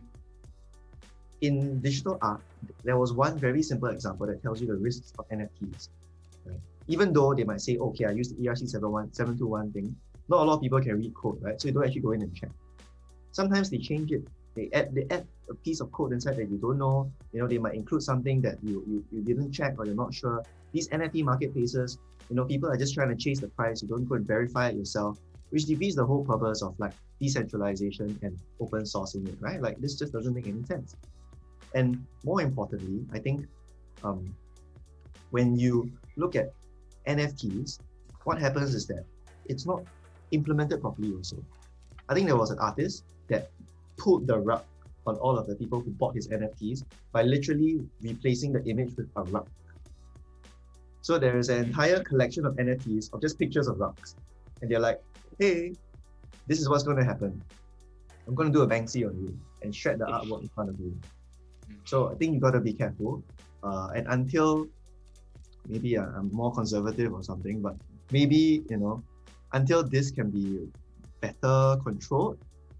In 1.41 1.79
digital 1.81 2.17
art, 2.21 2.41
there 2.83 2.97
was 2.97 3.13
one 3.13 3.37
very 3.37 3.61
simple 3.61 3.89
example 3.89 4.25
that 4.25 4.41
tells 4.41 4.59
you 4.59 4.67
the 4.67 4.75
risks 4.75 5.13
of 5.19 5.29
NFTs. 5.29 5.89
Right? 6.45 6.59
Even 6.87 7.13
though 7.13 7.35
they 7.35 7.43
might 7.43 7.61
say, 7.61 7.77
okay, 7.77 8.05
I 8.05 8.11
used 8.11 8.35
the 8.35 8.47
ERC 8.47 8.67
721 8.67 9.71
thing, 9.71 9.95
not 10.29 10.41
a 10.41 10.43
lot 10.43 10.55
of 10.55 10.61
people 10.61 10.81
can 10.81 10.97
read 10.97 11.13
code, 11.13 11.37
right? 11.41 11.61
So 11.61 11.67
you 11.67 11.73
don't 11.73 11.85
actually 11.85 12.01
go 12.01 12.11
in 12.11 12.23
and 12.23 12.35
check. 12.35 12.49
Sometimes 13.31 13.69
they 13.69 13.77
change 13.77 14.11
it. 14.11 14.27
They 14.55 14.69
add 14.73 14.95
they 14.95 15.05
add 15.11 15.27
a 15.49 15.55
piece 15.55 15.79
of 15.79 15.91
code 15.91 16.11
inside 16.13 16.35
that 16.37 16.49
you 16.49 16.57
don't 16.57 16.77
know. 16.77 17.11
You 17.31 17.41
know, 17.41 17.47
they 17.47 17.57
might 17.57 17.75
include 17.75 18.03
something 18.03 18.41
that 18.41 18.57
you 18.63 18.83
you, 18.87 19.05
you 19.11 19.21
didn't 19.21 19.51
check 19.51 19.75
or 19.77 19.85
you're 19.85 19.95
not 19.95 20.13
sure. 20.13 20.43
These 20.73 20.89
NFT 20.89 21.23
marketplaces, 21.23 21.97
you 22.29 22.35
know, 22.35 22.45
people 22.45 22.69
are 22.69 22.77
just 22.77 22.93
trying 22.93 23.09
to 23.09 23.15
chase 23.15 23.39
the 23.39 23.47
price. 23.47 23.81
You 23.81 23.87
don't 23.87 24.05
go 24.05 24.15
and 24.15 24.25
verify 24.25 24.69
it 24.69 24.75
yourself, 24.75 25.19
which 25.49 25.65
defeats 25.65 25.95
the 25.95 26.05
whole 26.05 26.23
purpose 26.25 26.61
of 26.61 26.77
like 26.79 26.93
decentralization 27.19 28.19
and 28.21 28.37
open 28.59 28.83
sourcing 28.83 29.27
it, 29.27 29.35
right? 29.39 29.61
Like 29.61 29.79
this 29.79 29.95
just 29.95 30.13
doesn't 30.13 30.33
make 30.33 30.47
any 30.47 30.63
sense. 30.63 30.95
And 31.73 32.05
more 32.23 32.41
importantly, 32.41 33.05
I 33.13 33.19
think 33.19 33.45
um, 34.03 34.33
when 35.31 35.57
you 35.57 35.91
look 36.15 36.35
at 36.35 36.51
NFTs, 37.07 37.79
what 38.23 38.39
happens 38.39 38.75
is 38.75 38.85
that 38.87 39.03
it's 39.45 39.65
not 39.65 39.83
implemented 40.31 40.81
properly 40.81 41.13
also. 41.13 41.37
I 42.09 42.13
think 42.13 42.27
there 42.27 42.37
was 42.37 42.51
an 42.51 42.59
artist 42.59 43.03
that 43.29 43.49
pulled 43.97 44.27
the 44.27 44.37
rug 44.37 44.63
on 45.07 45.15
all 45.17 45.37
of 45.37 45.47
the 45.47 45.55
people 45.55 45.79
who 45.79 45.91
bought 45.91 46.15
his 46.15 46.27
NFTs 46.27 46.83
by 47.11 47.23
literally 47.23 47.79
replacing 48.01 48.53
the 48.53 48.63
image 48.65 48.95
with 48.95 49.09
a 49.15 49.23
rug. 49.23 49.49
So 51.01 51.17
there 51.17 51.37
is 51.37 51.49
an 51.49 51.63
entire 51.63 52.03
collection 52.03 52.45
of 52.45 52.55
NFTs 52.55 53.13
of 53.13 53.21
just 53.21 53.39
pictures 53.39 53.67
of 53.67 53.79
rugs. 53.79 54.15
And 54.61 54.69
they're 54.69 54.79
like, 54.79 55.01
hey, 55.39 55.73
this 56.47 56.59
is 56.59 56.67
what's 56.69 56.83
going 56.83 56.97
to 56.97 57.05
happen. 57.05 57.41
I'm 58.27 58.35
going 58.35 58.51
to 58.51 58.53
do 58.53 58.63
a 58.63 58.67
Banksy 58.67 59.07
on 59.07 59.17
you 59.17 59.37
and 59.61 59.73
shred 59.73 59.99
the 59.99 60.05
artwork 60.05 60.41
in 60.41 60.49
front 60.49 60.69
of 60.69 60.79
you. 60.79 60.97
So 61.85 62.11
I 62.11 62.15
think 62.15 62.33
you 62.33 62.39
got 62.39 62.51
to 62.51 62.59
be 62.59 62.73
careful. 62.73 63.23
Uh, 63.63 63.89
and 63.95 64.05
until 64.09 64.67
maybe 65.67 65.97
I'm 65.97 66.29
more 66.31 66.53
conservative 66.53 67.13
or 67.13 67.23
something, 67.23 67.61
but 67.61 67.75
maybe, 68.11 68.63
you 68.69 68.77
know, 68.77 69.03
until 69.53 69.83
this 69.83 70.11
can 70.11 70.29
be 70.29 70.67
better 71.21 71.77
controlled, 71.83 72.37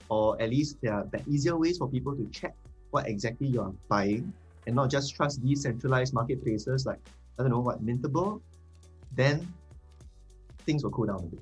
or 0.10 0.42
at 0.42 0.50
least 0.50 0.78
there 0.82 0.94
are 0.94 1.08
easier 1.28 1.58
ways 1.58 1.78
for 1.78 1.88
people 1.88 2.16
to 2.16 2.26
check 2.32 2.56
what 2.92 3.08
exactly 3.08 3.48
you 3.48 3.62
are 3.62 3.74
buying 3.90 4.32
and 4.66 4.76
not 4.76 4.90
just 4.90 5.16
trust 5.16 5.46
decentralized 5.46 6.14
marketplaces 6.14 6.86
like, 6.86 7.00
I 7.40 7.44
don't 7.44 7.52
know, 7.52 7.60
what, 7.60 7.86
Mintable, 7.86 8.42
then 9.16 9.48
things 10.66 10.84
will 10.84 10.92
cool 10.92 11.08
down 11.08 11.20
a 11.20 11.28
bit. 11.28 11.40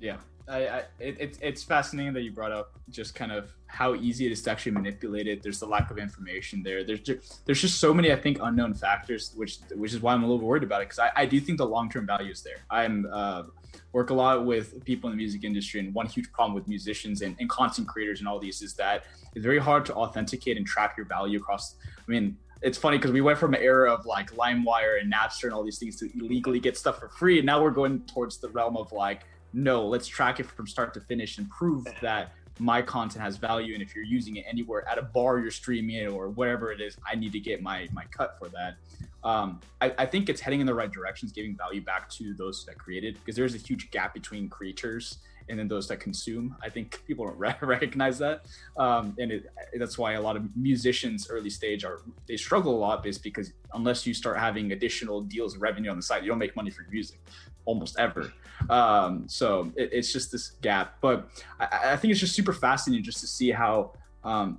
Yeah, 0.00 0.18
I, 0.46 0.66
I 0.66 0.82
it, 0.98 1.38
it's 1.40 1.62
fascinating 1.62 2.12
that 2.12 2.22
you 2.22 2.30
brought 2.30 2.52
up 2.52 2.78
just 2.90 3.14
kind 3.14 3.32
of 3.32 3.52
how 3.66 3.94
easy 3.94 4.26
it 4.26 4.32
is 4.32 4.42
to 4.42 4.50
actually 4.50 4.72
manipulate 4.72 5.26
it. 5.26 5.42
There's 5.42 5.58
the 5.58 5.66
lack 5.66 5.90
of 5.90 5.98
information 5.98 6.62
there. 6.62 6.84
There's 6.84 7.00
just, 7.00 7.46
there's 7.46 7.60
just 7.60 7.80
so 7.80 7.94
many 7.94 8.12
I 8.12 8.16
think 8.16 8.38
unknown 8.42 8.74
factors, 8.74 9.32
which 9.36 9.58
which 9.74 9.92
is 9.92 10.00
why 10.00 10.12
I'm 10.12 10.22
a 10.22 10.26
little 10.26 10.46
worried 10.46 10.62
about 10.62 10.82
it 10.82 10.86
because 10.86 10.98
I, 10.98 11.10
I 11.16 11.26
do 11.26 11.40
think 11.40 11.58
the 11.58 11.66
long 11.66 11.88
term 11.88 12.06
value 12.06 12.30
is 12.30 12.42
there. 12.42 12.58
I'm 12.70 13.06
uh, 13.10 13.44
work 13.92 14.10
a 14.10 14.14
lot 14.14 14.44
with 14.44 14.84
people 14.84 15.08
in 15.08 15.16
the 15.16 15.22
music 15.22 15.44
industry, 15.44 15.80
and 15.80 15.94
one 15.94 16.06
huge 16.06 16.30
problem 16.32 16.54
with 16.54 16.68
musicians 16.68 17.22
and, 17.22 17.36
and 17.40 17.48
content 17.48 17.88
creators 17.88 18.20
and 18.20 18.28
all 18.28 18.38
these 18.38 18.60
is 18.60 18.74
that 18.74 19.04
it's 19.34 19.44
very 19.44 19.58
hard 19.58 19.86
to 19.86 19.94
authenticate 19.94 20.56
and 20.56 20.66
track 20.66 20.94
your 20.96 21.06
value 21.06 21.38
across. 21.38 21.76
I 21.96 22.10
mean, 22.10 22.36
it's 22.60 22.78
funny 22.78 22.98
because 22.98 23.12
we 23.12 23.20
went 23.20 23.38
from 23.38 23.54
an 23.54 23.60
era 23.60 23.92
of 23.92 24.04
like 24.04 24.30
LimeWire 24.32 25.00
and 25.00 25.12
Napster 25.12 25.44
and 25.44 25.52
all 25.52 25.64
these 25.64 25.78
things 25.78 25.96
to 26.00 26.08
illegally 26.18 26.60
get 26.60 26.76
stuff 26.76 26.98
for 26.98 27.08
free, 27.08 27.38
and 27.38 27.46
now 27.46 27.62
we're 27.62 27.70
going 27.70 28.00
towards 28.00 28.38
the 28.38 28.48
realm 28.50 28.76
of 28.76 28.92
like 28.92 29.22
no, 29.54 29.86
let's 29.86 30.06
track 30.06 30.40
it 30.40 30.46
from 30.46 30.66
start 30.66 30.92
to 30.94 31.00
finish 31.00 31.38
and 31.38 31.48
prove 31.48 31.86
that 32.02 32.32
my 32.58 32.82
content 32.82 33.24
has 33.24 33.36
value. 33.36 33.74
And 33.74 33.82
if 33.82 33.94
you're 33.94 34.04
using 34.04 34.36
it 34.36 34.44
anywhere 34.48 34.86
at 34.88 34.98
a 34.98 35.02
bar, 35.02 35.38
you're 35.38 35.50
streaming 35.50 35.96
it 35.96 36.06
or 36.06 36.28
whatever 36.28 36.72
it 36.72 36.80
is, 36.80 36.96
I 37.08 37.14
need 37.14 37.32
to 37.32 37.40
get 37.40 37.62
my 37.62 37.88
my 37.92 38.04
cut 38.10 38.36
for 38.38 38.48
that. 38.48 38.76
Um, 39.22 39.60
I, 39.80 39.94
I, 39.96 40.04
think 40.04 40.28
it's 40.28 40.42
heading 40.42 40.60
in 40.60 40.66
the 40.66 40.74
right 40.74 40.92
directions, 40.92 41.32
giving 41.32 41.56
value 41.56 41.80
back 41.80 42.10
to 42.10 42.34
those 42.34 42.66
that 42.66 42.76
created 42.76 43.14
because 43.14 43.34
there's 43.34 43.54
a 43.54 43.58
huge 43.58 43.90
gap 43.90 44.12
between 44.12 44.50
creators 44.50 45.16
and 45.48 45.58
then 45.58 45.66
those 45.66 45.88
that 45.88 45.96
consume. 45.98 46.54
I 46.62 46.68
think 46.68 47.02
people 47.06 47.24
don't 47.24 47.38
re- 47.38 47.56
recognize 47.62 48.18
that, 48.18 48.44
um, 48.76 49.16
and 49.18 49.32
it, 49.32 49.46
that's 49.78 49.96
why 49.96 50.12
a 50.12 50.20
lot 50.20 50.36
of 50.36 50.54
musicians 50.54 51.30
early 51.30 51.48
stage 51.48 51.86
are 51.86 52.02
they 52.26 52.36
struggle 52.36 52.76
a 52.76 52.80
lot, 52.80 53.06
is 53.06 53.16
because 53.16 53.52
unless 53.72 54.06
you 54.06 54.12
start 54.12 54.36
having 54.36 54.72
additional 54.72 55.22
deals 55.22 55.56
revenue 55.56 55.90
on 55.90 55.96
the 55.96 56.02
side, 56.02 56.22
you 56.22 56.28
don't 56.28 56.38
make 56.38 56.54
money 56.54 56.70
for 56.70 56.84
music 56.90 57.18
almost 57.64 57.98
ever. 57.98 58.32
Um, 58.70 59.24
so 59.28 59.72
it, 59.76 59.90
it's 59.92 60.12
just 60.12 60.32
this 60.32 60.50
gap. 60.62 60.96
But 61.00 61.28
I, 61.60 61.92
I, 61.92 61.96
think 61.96 62.12
it's 62.12 62.20
just 62.20 62.34
super 62.34 62.52
fascinating 62.52 63.04
just 63.04 63.20
to 63.20 63.26
see 63.26 63.50
how 63.50 63.92
um, 64.22 64.58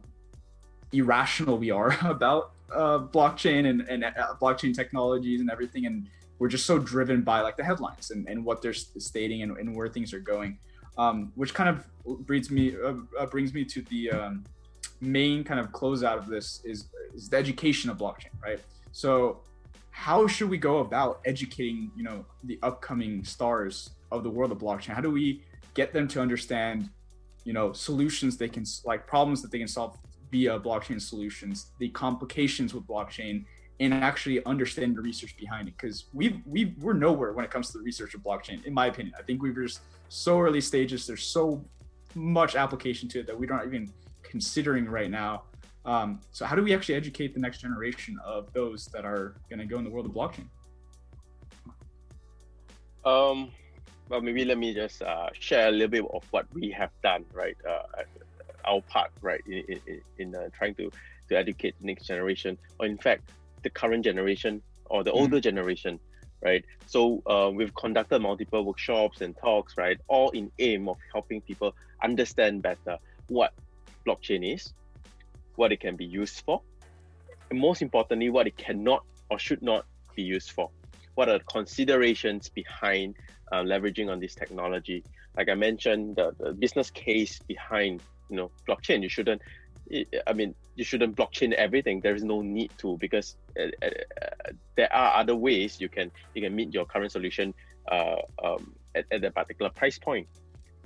irrational 0.91 1.57
we 1.57 1.71
are 1.71 1.97
about 2.05 2.51
uh, 2.71 2.99
blockchain 2.99 3.69
and, 3.69 3.81
and 3.81 4.03
uh, 4.03 4.35
blockchain 4.41 4.75
technologies 4.75 5.41
and 5.41 5.49
everything. 5.49 5.85
And 5.85 6.07
we're 6.39 6.49
just 6.49 6.65
so 6.65 6.77
driven 6.77 7.21
by 7.21 7.41
like 7.41 7.57
the 7.57 7.63
headlines 7.63 8.11
and, 8.11 8.27
and 8.27 8.43
what 8.43 8.61
they're 8.61 8.73
stating 8.73 9.41
and, 9.43 9.57
and 9.57 9.75
where 9.75 9.87
things 9.87 10.13
are 10.13 10.19
going, 10.19 10.57
um, 10.97 11.31
which 11.35 11.53
kind 11.53 11.69
of 11.69 11.85
brings 12.25 12.51
me 12.51 12.75
uh, 12.75 12.93
uh, 13.19 13.25
brings 13.25 13.53
me 13.53 13.65
to 13.65 13.81
the 13.83 14.11
um, 14.11 14.43
main 15.01 15.43
kind 15.43 15.59
of 15.59 15.71
closeout 15.71 16.17
of 16.17 16.27
this 16.27 16.61
is, 16.63 16.89
is 17.13 17.29
the 17.29 17.37
education 17.37 17.89
of 17.89 17.97
blockchain, 17.97 18.29
right? 18.43 18.59
So 18.91 19.41
how 19.95 20.27
should 20.27 20.49
we 20.49 20.57
go 20.57 20.79
about 20.79 21.21
educating 21.25 21.89
you 21.95 22.03
know 22.03 22.25
the 22.43 22.59
upcoming 22.61 23.23
stars 23.23 23.91
of 24.11 24.23
the 24.23 24.29
world 24.29 24.51
of 24.51 24.57
blockchain? 24.57 24.93
How 24.93 24.99
do 24.99 25.09
we 25.09 25.41
get 25.73 25.93
them 25.93 26.05
to 26.09 26.21
understand 26.21 26.89
you 27.45 27.53
know 27.53 27.71
solutions 27.71 28.35
they 28.35 28.49
can 28.49 28.65
like 28.83 29.07
problems 29.07 29.41
that 29.41 29.51
they 29.51 29.57
can 29.57 29.69
solve 29.69 29.97
via 30.31 30.59
blockchain 30.59 31.01
solutions 31.01 31.71
the 31.79 31.87
complications 31.89 32.73
with 32.73 32.85
blockchain 32.85 33.45
and 33.79 33.93
actually 33.93 34.45
understand 34.45 34.97
the 34.97 35.01
research 35.01 35.37
behind 35.37 35.69
it? 35.69 35.75
Because 35.77 36.05
we 36.13 36.43
we 36.45 36.75
we're 36.81 36.99
nowhere 37.07 37.31
when 37.31 37.45
it 37.45 37.49
comes 37.49 37.71
to 37.71 37.77
the 37.77 37.83
research 37.83 38.13
of 38.15 38.21
blockchain 38.21 38.65
in 38.65 38.73
my 38.73 38.87
opinion. 38.87 39.15
I 39.17 39.23
think 39.23 39.41
we're 39.41 39.53
just 39.53 39.79
so 40.09 40.41
early 40.41 40.61
stages. 40.61 41.07
There's 41.07 41.23
so 41.23 41.63
much 42.15 42.57
application 42.57 43.07
to 43.09 43.21
it 43.21 43.27
that 43.27 43.39
we're 43.39 43.49
not 43.49 43.65
even 43.65 43.93
considering 44.23 44.89
right 44.89 45.09
now 45.09 45.43
um, 45.85 46.19
so 46.31 46.45
how 46.45 46.55
do 46.55 46.63
we 46.63 46.73
actually 46.73 46.95
educate 46.95 47.33
the 47.33 47.39
next 47.39 47.59
generation 47.61 48.17
of 48.25 48.51
those 48.53 48.87
that 48.87 49.05
are 49.05 49.35
going 49.49 49.59
to 49.59 49.65
go 49.65 49.77
in 49.77 49.83
the 49.83 49.89
world 49.89 50.05
of 50.05 50.13
blockchain? 50.13 50.47
Um, 53.05 53.51
well, 54.09 54.21
maybe 54.21 54.45
let 54.45 54.57
me 54.57 54.73
just 54.73 55.01
uh, 55.01 55.29
share 55.33 55.67
a 55.67 55.71
little 55.71 55.87
bit 55.87 56.05
of 56.11 56.23
what 56.31 56.47
we 56.53 56.71
have 56.71 56.89
done, 57.03 57.25
right? 57.33 57.55
Uh, 57.67 58.01
our 58.65 58.81
part, 58.81 59.11
right, 59.21 59.41
in, 59.45 59.79
in, 59.85 60.01
in 60.17 60.35
uh, 60.35 60.49
trying 60.57 60.73
to, 60.75 60.91
to 61.29 61.37
educate 61.37 61.75
the 61.79 61.85
next 61.85 62.05
generation, 62.05 62.57
or 62.79 62.87
in 62.87 62.97
fact, 62.97 63.29
the 63.61 63.69
current 63.69 64.03
generation 64.03 64.61
or 64.85 65.03
the 65.03 65.11
older 65.11 65.37
mm. 65.37 65.43
generation, 65.43 65.99
right? 66.41 66.65
So 66.87 67.21
uh, 67.27 67.51
we've 67.53 67.73
conducted 67.75 68.19
multiple 68.19 68.65
workshops 68.65 69.21
and 69.21 69.35
talks, 69.37 69.77
right, 69.77 69.99
all 70.07 70.31
in 70.31 70.51
aim 70.57 70.89
of 70.89 70.97
helping 71.13 71.41
people 71.41 71.75
understand 72.03 72.63
better 72.63 72.97
what 73.27 73.53
blockchain 74.05 74.53
is, 74.53 74.73
what 75.55 75.71
it 75.71 75.79
can 75.79 75.95
be 75.95 76.05
used 76.05 76.41
for, 76.45 76.61
and 77.49 77.59
most 77.59 77.81
importantly, 77.81 78.29
what 78.29 78.47
it 78.47 78.57
cannot 78.57 79.03
or 79.29 79.39
should 79.39 79.61
not 79.61 79.85
be 80.15 80.23
used 80.23 80.51
for. 80.51 80.69
What 81.15 81.29
are 81.29 81.37
the 81.37 81.43
considerations 81.45 82.49
behind 82.49 83.15
uh, 83.51 83.63
leveraging 83.63 84.09
on 84.09 84.19
this 84.19 84.35
technology? 84.35 85.03
Like 85.37 85.49
I 85.49 85.55
mentioned, 85.55 86.17
the, 86.17 86.35
the 86.39 86.53
business 86.53 86.89
case 86.91 87.39
behind 87.47 88.01
you 88.29 88.37
know 88.37 88.51
blockchain. 88.67 89.01
You 89.01 89.09
shouldn't. 89.09 89.41
I 90.25 90.33
mean, 90.33 90.55
you 90.75 90.83
shouldn't 90.83 91.15
blockchain 91.15 91.53
everything. 91.53 92.01
There 92.01 92.15
is 92.15 92.23
no 92.23 92.41
need 92.41 92.71
to 92.79 92.97
because 92.97 93.37
uh, 93.59 93.67
uh, 93.85 93.89
there 94.75 94.91
are 94.91 95.19
other 95.19 95.35
ways 95.35 95.79
you 95.79 95.89
can 95.89 96.11
you 96.33 96.41
can 96.41 96.55
meet 96.55 96.73
your 96.73 96.85
current 96.85 97.11
solution 97.11 97.53
uh, 97.91 98.17
um, 98.43 98.73
at, 98.95 99.05
at 99.11 99.23
a 99.23 99.31
particular 99.31 99.69
price 99.69 99.99
point, 99.99 100.27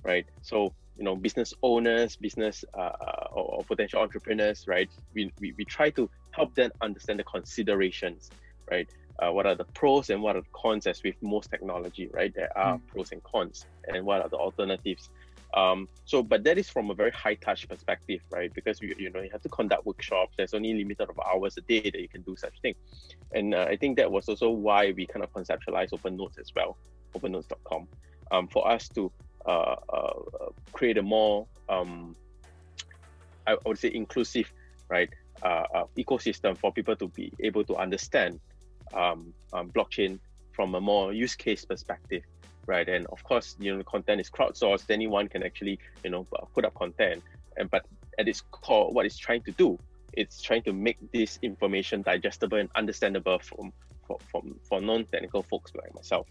right? 0.03 0.26
So 0.41 0.74
you 1.00 1.06
know 1.06 1.16
business 1.16 1.54
owners 1.64 2.18
business 2.18 2.66
uh, 2.78 2.82
uh, 2.82 3.28
or, 3.32 3.45
or, 3.56 3.64
potential 3.64 4.02
entrepreneurs 4.02 4.68
right? 4.68 4.89
We, 5.16 5.32
we, 5.39 5.54
we 5.58 5.66
try 5.66 5.89
to 5.91 6.10
help 6.32 6.54
them 6.54 6.72
understand 6.82 7.20
the 7.20 7.24
considerations 7.24 8.30
right? 8.70 8.89
Uh, 9.20 9.32
what 9.32 9.45
are 9.45 9.56
the 9.56 9.66
pros 9.66 10.10
and 10.10 10.22
what 10.22 10.36
are 10.36 10.41
the 10.41 10.47
cons 10.54 10.88
as 10.88 11.02
with 11.04 11.16
most 11.22 11.50
technology 11.50 12.10
right? 12.14 12.34
There 12.36 12.56
are 12.58 12.78
mm. 12.78 12.88
pros 12.88 13.14
and 13.14 13.24
cons 13.24 13.66
and 13.88 14.06
what 14.06 14.22
are 14.22 14.30
the 14.30 14.36
alternatives? 14.36 15.10
Um, 15.56 15.88
so 16.04 16.22
but 16.22 16.43
that 16.43 16.58
is 16.58 16.70
from 16.70 16.91
a 16.91 16.93
very 16.93 17.12
high 17.12 17.36
touch 17.36 17.68
perspective 17.68 18.20
right? 18.30 18.54
Because 18.54 18.82
you, 18.82 18.93
you 19.00 19.10
know 19.10 19.22
you 19.22 19.30
have 19.32 19.41
to 19.43 19.50
conduct 19.50 19.86
workshops. 19.86 20.34
There's 20.38 20.54
only 20.54 20.74
limited 20.74 21.10
of 21.10 21.20
hours 21.20 21.56
a 21.58 21.62
day 21.62 21.82
that 21.82 22.00
you 22.00 22.10
can 22.10 22.22
do 22.24 22.36
such 22.36 22.60
thing. 22.62 22.76
And 23.32 23.56
uh, 23.56 23.68
i 23.70 23.78
think 23.78 23.95
that 23.97 24.12
was 24.12 24.28
also 24.28 24.50
why 24.50 24.91
we 24.91 25.06
kind 25.06 25.24
of 25.24 25.32
conceptualized 25.32 25.93
open 25.93 26.18
notes 26.18 26.38
as 26.38 26.52
well 26.54 26.78
opennotes.com 27.16 27.88
um, 28.32 28.47
for 28.47 28.70
us 28.70 28.88
to 28.89 29.12
uh, 29.50 29.76
uh, 29.97 30.14
create 30.72 30.97
a 30.97 31.02
more 31.02 31.47
um, 31.70 32.16
I 33.47 33.58
would 33.66 33.80
say 33.80 33.91
inclusive 33.93 34.52
right 34.89 35.10
uh, 35.41 35.64
uh, 35.74 35.86
ecosystem 35.97 36.58
for 36.58 36.72
people 36.72 36.95
to 36.97 37.08
be 37.08 37.32
able 37.39 37.64
to 37.66 37.76
understand 37.76 38.39
um, 38.93 39.34
um, 39.54 39.72
blockchain 39.72 40.20
from 40.52 40.76
a 40.76 40.82
more 40.82 41.14
use 41.14 41.36
case 41.36 41.66
perspective 41.66 42.24
right? 42.68 42.88
And 42.88 43.08
of 43.08 43.24
course 43.24 43.56
you 43.60 43.72
know 43.72 43.78
the 43.80 43.84
content 43.84 44.22
is 44.22 44.30
crowdsourced. 44.30 44.91
Anyone 44.91 45.28
can 45.28 45.41
actually 45.43 45.80
you 46.04 46.12
know 46.12 46.28
put 46.54 46.66
up 46.66 46.76
content. 46.76 47.24
And 47.58 47.70
but 47.72 47.86
at 48.20 48.28
its 48.28 48.41
core 48.41 48.91
what 48.91 49.06
it's 49.08 49.18
trying 49.18 49.41
to 49.43 49.52
do 49.52 49.80
it's 50.14 50.41
trying 50.41 50.64
to 50.64 50.74
make 50.74 50.97
this 51.12 51.39
information 51.41 52.02
digestible 52.02 52.58
and 52.58 52.70
understandable 52.76 53.39
from 53.39 53.72
for, 54.06 54.18
from 54.32 54.60
for 54.68 54.82
non-technical 54.82 55.43
folks 55.43 55.72
like 55.76 55.93
myself 55.95 56.28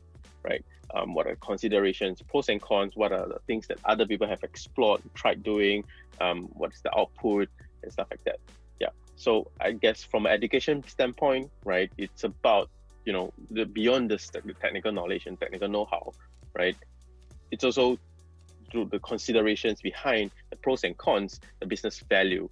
right 0.49 0.65
um, 0.95 1.15
what 1.15 1.27
are 1.27 1.37
considerations 1.37 2.23
pros 2.23 2.49
and 2.49 2.61
cons 2.63 2.97
what 2.97 3.13
are 3.13 3.27
the 3.29 3.39
things 3.47 3.67
that 3.67 3.79
other 3.85 4.07
people 4.07 4.27
have 4.27 4.43
explored 4.43 5.01
tried 5.15 5.43
doing 5.43 5.85
um, 6.21 6.49
what's 6.53 6.81
the 6.81 6.99
output 6.99 7.49
and 7.83 7.93
stuff 7.93 8.07
like 8.11 8.23
that 8.25 8.39
yeah 8.81 8.89
so 9.17 9.51
i 9.61 9.73
guess 9.73 10.03
from 10.03 10.27
an 10.27 10.33
education 10.33 10.83
standpoint 10.87 11.51
right 11.65 11.91
it's 11.99 12.25
about 12.25 12.71
you 13.05 13.13
know 13.13 13.33
the 13.51 13.65
beyond 13.65 14.11
the, 14.11 14.19
the 14.45 14.55
technical 14.55 14.93
knowledge 14.93 15.27
and 15.27 15.39
technical 15.41 15.69
know-how 15.69 16.13
right 16.55 16.77
it's 17.51 17.65
also 17.65 17.99
through 18.71 18.85
the 18.87 18.99
considerations 18.99 19.81
behind 19.81 20.31
the 20.51 20.57
pros 20.57 20.85
and 20.85 20.97
cons 20.99 21.41
the 21.61 21.67
business 21.67 22.01
value 22.01 22.49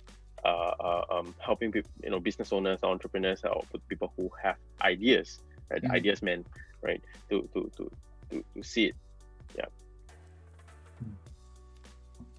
uh, 0.46 0.74
uh, 0.78 1.04
um, 1.10 1.34
helping 1.44 1.72
people, 1.72 1.90
you 2.04 2.10
know, 2.10 2.20
business 2.20 2.52
owners, 2.52 2.78
entrepreneurs, 2.84 3.42
or 3.42 3.64
people 3.88 4.12
who 4.16 4.30
have 4.40 4.54
ideas, 4.80 5.40
right? 5.72 5.82
Mm-hmm. 5.82 5.92
Ideas 5.92 6.22
men, 6.22 6.44
right? 6.82 7.02
To, 7.30 7.48
to 7.54 7.70
to 7.76 7.90
to 8.30 8.44
to 8.54 8.62
see 8.62 8.86
it. 8.86 8.96
Yeah. 9.56 9.66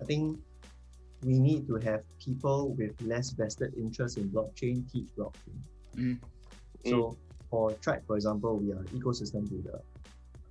I 0.01 0.05
think 0.05 0.39
we 1.23 1.39
need 1.39 1.67
to 1.67 1.75
have 1.77 2.03
people 2.23 2.75
with 2.77 2.93
less 3.01 3.31
vested 3.31 3.73
interest 3.75 4.17
in 4.17 4.29
blockchain 4.29 4.89
teach 4.91 5.07
blockchain. 5.17 5.57
Mm. 5.95 6.17
So 6.85 6.95
mm. 6.95 7.17
for 7.49 7.71
Tribe, 7.81 8.03
for 8.05 8.15
example, 8.15 8.57
we 8.57 8.71
are 8.71 8.83
ecosystem 8.93 9.49
builder. 9.49 9.81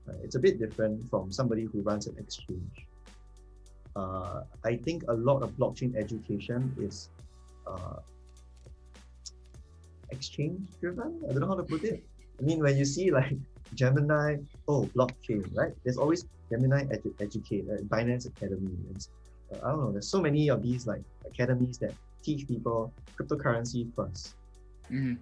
Right? 0.07 0.19
It's 0.25 0.35
a 0.35 0.41
bit 0.41 0.59
different 0.59 1.09
from 1.09 1.31
somebody 1.31 1.65
who 1.65 1.83
runs 1.83 2.07
an 2.07 2.17
exchange. 2.19 2.87
Uh, 3.95 4.43
I 4.65 4.77
think 4.77 5.05
a 5.09 5.15
lot 5.15 5.43
of 5.43 5.53
blockchain 5.53 5.97
education 5.97 6.75
is 6.79 7.09
uh, 7.67 8.01
exchange 10.11 10.69
driven. 10.81 11.23
I 11.25 11.33
don't 11.33 11.41
know 11.41 11.49
how 11.49 11.55
to 11.55 11.63
put 11.63 11.85
it. 11.85 12.05
I 12.39 12.43
mean, 12.43 12.61
when 12.61 12.77
you 12.77 12.85
see 12.85 13.11
like 13.11 13.37
Gemini, 13.75 14.37
oh, 14.69 14.89
blockchain, 14.95 15.45
right? 15.55 15.73
There's 15.85 15.99
always 15.99 16.25
Gemini 16.51 16.85
edu- 16.85 17.15
Educate, 17.21 17.65
uh, 17.71 17.83
Binance 17.85 18.27
Academy. 18.27 18.77
And, 18.89 19.09
uh, 19.53 19.67
I 19.67 19.71
don't 19.71 19.81
know. 19.81 19.93
There's 19.93 20.09
so 20.09 20.21
many 20.21 20.49
of 20.49 20.63
these 20.63 20.87
like 20.87 21.03
academies 21.27 21.79
that 21.79 21.93
teach 22.23 22.47
people 22.49 22.93
cryptocurrency 23.17 23.91
1st 23.93 24.35
mm-hmm. 24.91 25.15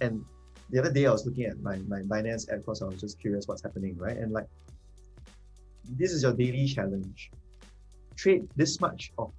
And 0.00 0.24
the 0.70 0.78
other 0.78 0.92
day 0.92 1.06
I 1.06 1.12
was 1.12 1.26
looking 1.26 1.44
at 1.44 1.60
my, 1.60 1.76
my 1.88 2.00
Binance 2.00 2.50
app 2.50 2.58
because 2.58 2.82
I 2.82 2.86
was 2.86 3.00
just 3.00 3.20
curious 3.20 3.46
what's 3.46 3.62
happening, 3.62 3.96
right? 3.98 4.16
And 4.16 4.32
like, 4.32 4.46
this 5.84 6.12
is 6.12 6.22
your 6.22 6.32
daily 6.32 6.66
challenge. 6.66 7.30
Trade 8.16 8.48
this 8.56 8.80
much 8.80 9.12
of 9.18 9.32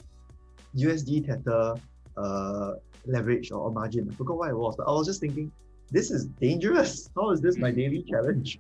USD 0.76 1.26
Tether 1.26 1.76
uh, 2.18 2.74
leverage 3.06 3.52
or, 3.52 3.60
or 3.60 3.72
margin. 3.72 4.10
I 4.12 4.16
forgot 4.16 4.38
what 4.38 4.50
it 4.50 4.58
was, 4.58 4.76
but 4.78 4.88
I 4.88 4.92
was 4.92 5.08
just 5.08 5.22
thinking, 5.22 5.52
this 5.94 6.10
is 6.10 6.26
dangerous. 6.26 7.10
How 7.16 7.30
is 7.30 7.40
this 7.40 7.58
my 7.58 7.72
daily 7.72 8.04
challenge? 8.04 8.60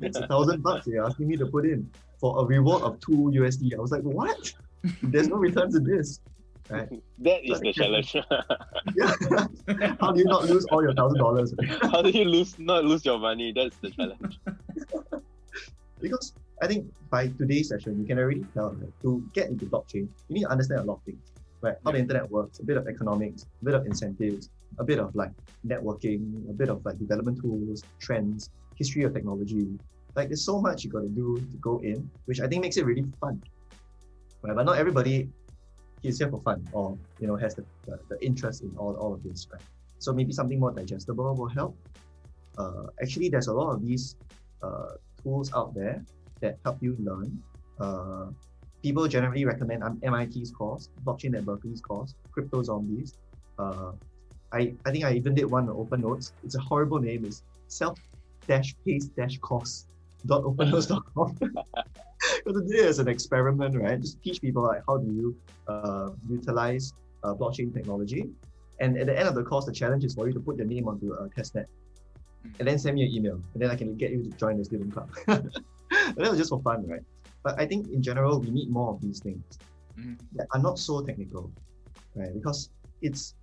It's 0.00 0.16
a 0.16 0.26
thousand 0.28 0.62
bucks 0.62 0.86
you're 0.86 1.04
asking 1.04 1.26
me 1.28 1.36
to 1.36 1.46
put 1.46 1.64
in 1.66 1.90
for 2.18 2.42
a 2.42 2.44
reward 2.46 2.82
of 2.82 3.00
two 3.00 3.32
USD. 3.34 3.74
I 3.74 3.80
was 3.80 3.90
like, 3.90 4.02
what? 4.02 4.52
There's 5.02 5.28
no 5.28 5.36
return 5.36 5.70
to 5.72 5.80
this. 5.80 6.20
Right? 6.70 6.88
That 7.18 7.44
is 7.44 7.60
the 7.60 7.72
challenge. 7.72 8.14
yeah. 8.94 9.96
How 10.00 10.12
do 10.12 10.20
you 10.20 10.24
not 10.24 10.44
lose 10.44 10.64
all 10.66 10.82
your 10.82 10.94
thousand 10.94 11.18
dollars? 11.18 11.52
How 11.82 12.00
do 12.00 12.10
you 12.10 12.24
lose 12.24 12.58
not 12.58 12.84
lose 12.84 13.04
your 13.04 13.18
money? 13.18 13.52
That's 13.54 13.76
the 13.78 13.90
challenge. 13.90 14.38
because 16.00 16.32
I 16.62 16.68
think 16.68 16.86
by 17.10 17.26
today's 17.26 17.68
session, 17.68 18.00
you 18.00 18.06
can 18.06 18.18
already 18.18 18.46
tell 18.54 18.70
that 18.70 18.92
to 19.02 19.22
get 19.34 19.48
into 19.48 19.66
blockchain, 19.66 20.06
you 20.28 20.34
need 20.36 20.42
to 20.42 20.50
understand 20.50 20.80
a 20.80 20.84
lot 20.84 20.98
of 20.98 21.02
things 21.02 21.30
right? 21.62 21.76
How 21.84 21.92
the 21.92 21.98
internet 21.98 22.30
works, 22.30 22.58
a 22.58 22.64
bit 22.64 22.76
of 22.76 22.88
economics, 22.88 23.46
a 23.60 23.64
bit 23.64 23.74
of 23.74 23.86
incentives, 23.86 24.48
a 24.78 24.84
bit 24.84 24.98
of 24.98 25.14
like 25.14 25.32
networking, 25.66 26.48
a 26.48 26.52
bit 26.52 26.68
of 26.68 26.84
like 26.84 26.98
development 26.98 27.40
tools, 27.40 27.82
trends, 27.98 28.50
history 28.76 29.02
of 29.04 29.12
technology. 29.12 29.78
Like 30.16 30.28
there's 30.28 30.44
so 30.44 30.60
much 30.60 30.84
you 30.84 30.90
got 30.90 31.02
to 31.02 31.08
do 31.08 31.38
to 31.38 31.56
go 31.58 31.78
in, 31.78 32.08
which 32.26 32.40
I 32.40 32.46
think 32.46 32.62
makes 32.62 32.76
it 32.76 32.84
really 32.84 33.04
fun. 33.20 33.42
Right? 34.42 34.54
But 34.54 34.64
not 34.64 34.78
everybody 34.78 35.28
is 36.02 36.18
here 36.18 36.30
for 36.30 36.40
fun 36.40 36.66
or 36.72 36.96
you 37.20 37.26
know 37.26 37.36
has 37.36 37.54
the, 37.54 37.64
the, 37.86 37.98
the 38.08 38.24
interest 38.24 38.62
in 38.62 38.72
all, 38.76 38.94
all 38.96 39.12
of 39.12 39.22
this, 39.22 39.46
right? 39.52 39.62
So 39.98 40.12
maybe 40.12 40.32
something 40.32 40.58
more 40.58 40.72
digestible 40.72 41.34
will 41.34 41.48
help. 41.48 41.76
Uh, 42.56 42.86
actually, 43.02 43.28
there's 43.28 43.48
a 43.48 43.52
lot 43.52 43.74
of 43.74 43.86
these 43.86 44.16
uh, 44.62 44.92
tools 45.22 45.52
out 45.54 45.74
there 45.74 46.02
that 46.40 46.58
help 46.64 46.78
you 46.80 46.96
learn. 46.98 47.42
Uh, 47.78 48.26
people 48.82 49.06
generally 49.06 49.44
recommend 49.44 49.82
MIT's 50.02 50.50
course, 50.50 50.88
blockchain 51.04 51.36
at 51.36 51.44
Berkeley's 51.44 51.80
course, 51.80 52.14
Crypto 52.32 52.62
Zombies. 52.62 53.18
Uh, 53.58 53.92
I, 54.52 54.74
I 54.84 54.90
think 54.90 55.04
I 55.04 55.12
even 55.12 55.34
did 55.34 55.46
one 55.50 55.68
on 55.68 55.76
Open 55.76 56.00
Notes. 56.00 56.32
It's 56.44 56.54
a 56.54 56.60
horrible 56.60 56.98
name. 56.98 57.24
It's 57.24 57.42
self 57.68 57.98
dash 58.46 58.74
pace 58.84 59.06
dash 59.06 59.38
course 59.38 59.86
dot 60.26 60.42
opennotes.com. 60.42 61.38
because 62.44 62.70
it 62.70 62.76
is 62.76 62.98
an 62.98 63.08
experiment, 63.08 63.76
right? 63.76 64.00
Just 64.00 64.22
teach 64.22 64.40
people 64.40 64.62
like 64.62 64.82
how 64.86 64.98
do 64.98 65.12
you 65.12 65.36
uh, 65.68 66.10
utilize 66.28 66.92
uh, 67.24 67.34
blockchain 67.34 67.72
technology. 67.72 68.24
And 68.80 68.96
at 68.98 69.06
the 69.06 69.18
end 69.18 69.28
of 69.28 69.34
the 69.34 69.42
course, 69.42 69.66
the 69.66 69.72
challenge 69.72 70.04
is 70.04 70.14
for 70.14 70.26
you 70.26 70.32
to 70.32 70.40
put 70.40 70.56
your 70.56 70.66
name 70.66 70.88
onto 70.88 71.12
a 71.12 71.28
testnet 71.28 71.66
and 72.58 72.66
then 72.66 72.78
send 72.78 72.94
me 72.94 73.04
an 73.04 73.12
email. 73.12 73.40
And 73.52 73.62
then 73.62 73.70
I 73.70 73.76
can 73.76 73.96
get 73.96 74.10
you 74.10 74.22
to 74.24 74.30
join 74.30 74.56
the 74.58 74.64
student 74.64 74.92
club. 74.92 75.10
that 75.26 76.16
was 76.16 76.38
just 76.38 76.50
for 76.50 76.60
fun, 76.62 76.86
right? 76.86 77.02
But 77.42 77.60
I 77.60 77.66
think 77.66 77.88
in 77.88 78.02
general, 78.02 78.40
we 78.40 78.50
need 78.50 78.70
more 78.70 78.92
of 78.94 79.00
these 79.00 79.20
things 79.20 79.44
mm-hmm. 79.98 80.14
that 80.36 80.46
are 80.52 80.60
not 80.60 80.78
so 80.78 81.02
technical, 81.02 81.50
right? 82.14 82.32
Because 82.32 82.70
it's, 83.02 83.34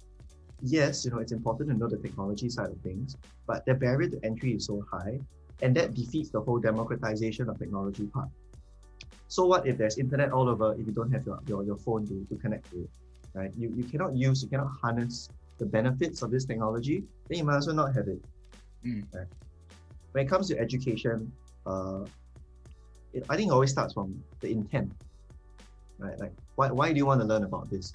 yes, 0.62 1.06
you 1.06 1.12
know, 1.12 1.20
it's 1.20 1.32
important 1.32 1.70
to 1.70 1.76
know 1.76 1.88
the 1.88 1.98
technology 1.98 2.50
side 2.50 2.70
of 2.70 2.80
things, 2.82 3.16
but 3.46 3.66
the 3.66 3.74
barrier 3.74 4.10
to 4.10 4.20
entry 4.24 4.54
is 4.54 4.66
so 4.66 4.84
high, 4.92 5.20
and 5.62 5.76
that 5.76 5.94
defeats 5.94 6.30
the 6.30 6.42
whole 6.42 6.60
democratization 6.60 7.50
of 7.50 7.58
technology 7.60 8.06
part. 8.08 8.30
So 9.28 9.46
what 9.46 9.68
if 9.68 9.78
there's 9.78 9.98
internet 9.98 10.32
all 10.32 10.48
over 10.48 10.74
if 10.80 10.86
you 10.86 10.94
don't 10.94 11.12
have 11.12 11.26
your, 11.26 11.40
your, 11.48 11.64
your 11.64 11.78
phone 11.78 12.08
to, 12.08 12.26
to 12.30 12.42
connect 12.42 12.70
to 12.72 12.80
it, 12.80 12.90
right? 13.34 13.52
You, 13.58 13.74
you 13.76 13.84
cannot 13.84 14.16
use, 14.16 14.42
you 14.42 14.50
cannot 14.50 14.72
harness 14.82 15.30
the 15.60 15.66
benefits 15.66 16.22
of 16.22 16.32
this 16.32 16.46
technology, 16.46 17.04
then 17.28 17.40
you 17.40 17.44
might 17.44 17.58
as 17.58 17.68
well 17.68 17.76
not 17.76 17.94
have 17.96 18.08
it. 18.08 18.20
Mm. 18.86 19.04
Right? 19.14 19.28
When 20.14 20.26
it 20.26 20.30
comes 20.30 20.48
to 20.48 20.60
education, 20.60 21.32
uh, 21.66 22.06
it, 23.14 23.24
I 23.30 23.36
think 23.36 23.50
it 23.50 23.54
always 23.54 23.72
starts 23.72 23.94
from 23.94 24.18
the 24.42 24.52
intent, 24.52 24.92
right? 26.00 26.18
Like, 26.20 26.32
why, 26.56 26.72
why 26.72 26.92
do 26.92 26.98
you 26.98 27.06
want 27.06 27.22
to 27.22 27.28
learn 27.28 27.44
about 27.44 27.70
this? 27.70 27.94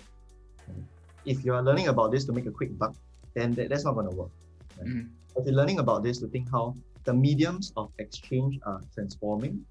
If 1.24 1.44
you 1.44 1.54
are 1.54 1.62
learning 1.62 1.88
about 1.88 2.10
this 2.10 2.24
to 2.26 2.32
make 2.32 2.46
a 2.46 2.50
quick 2.50 2.76
buck, 2.78 2.94
then 3.34 3.54
that, 3.54 3.68
that's 3.68 3.84
not 3.84 3.94
going 3.94 4.10
to 4.10 4.16
work. 4.16 4.30
Right? 4.78 4.88
Mm. 4.88 5.08
If 5.36 5.46
you're 5.46 5.54
learning 5.54 5.78
about 5.78 6.02
this 6.02 6.18
to 6.18 6.26
think 6.28 6.50
how 6.50 6.74
the 7.04 7.14
mediums 7.14 7.72
of 7.76 7.90
exchange 7.98 8.58
are 8.64 8.80
transforming, 8.94 9.64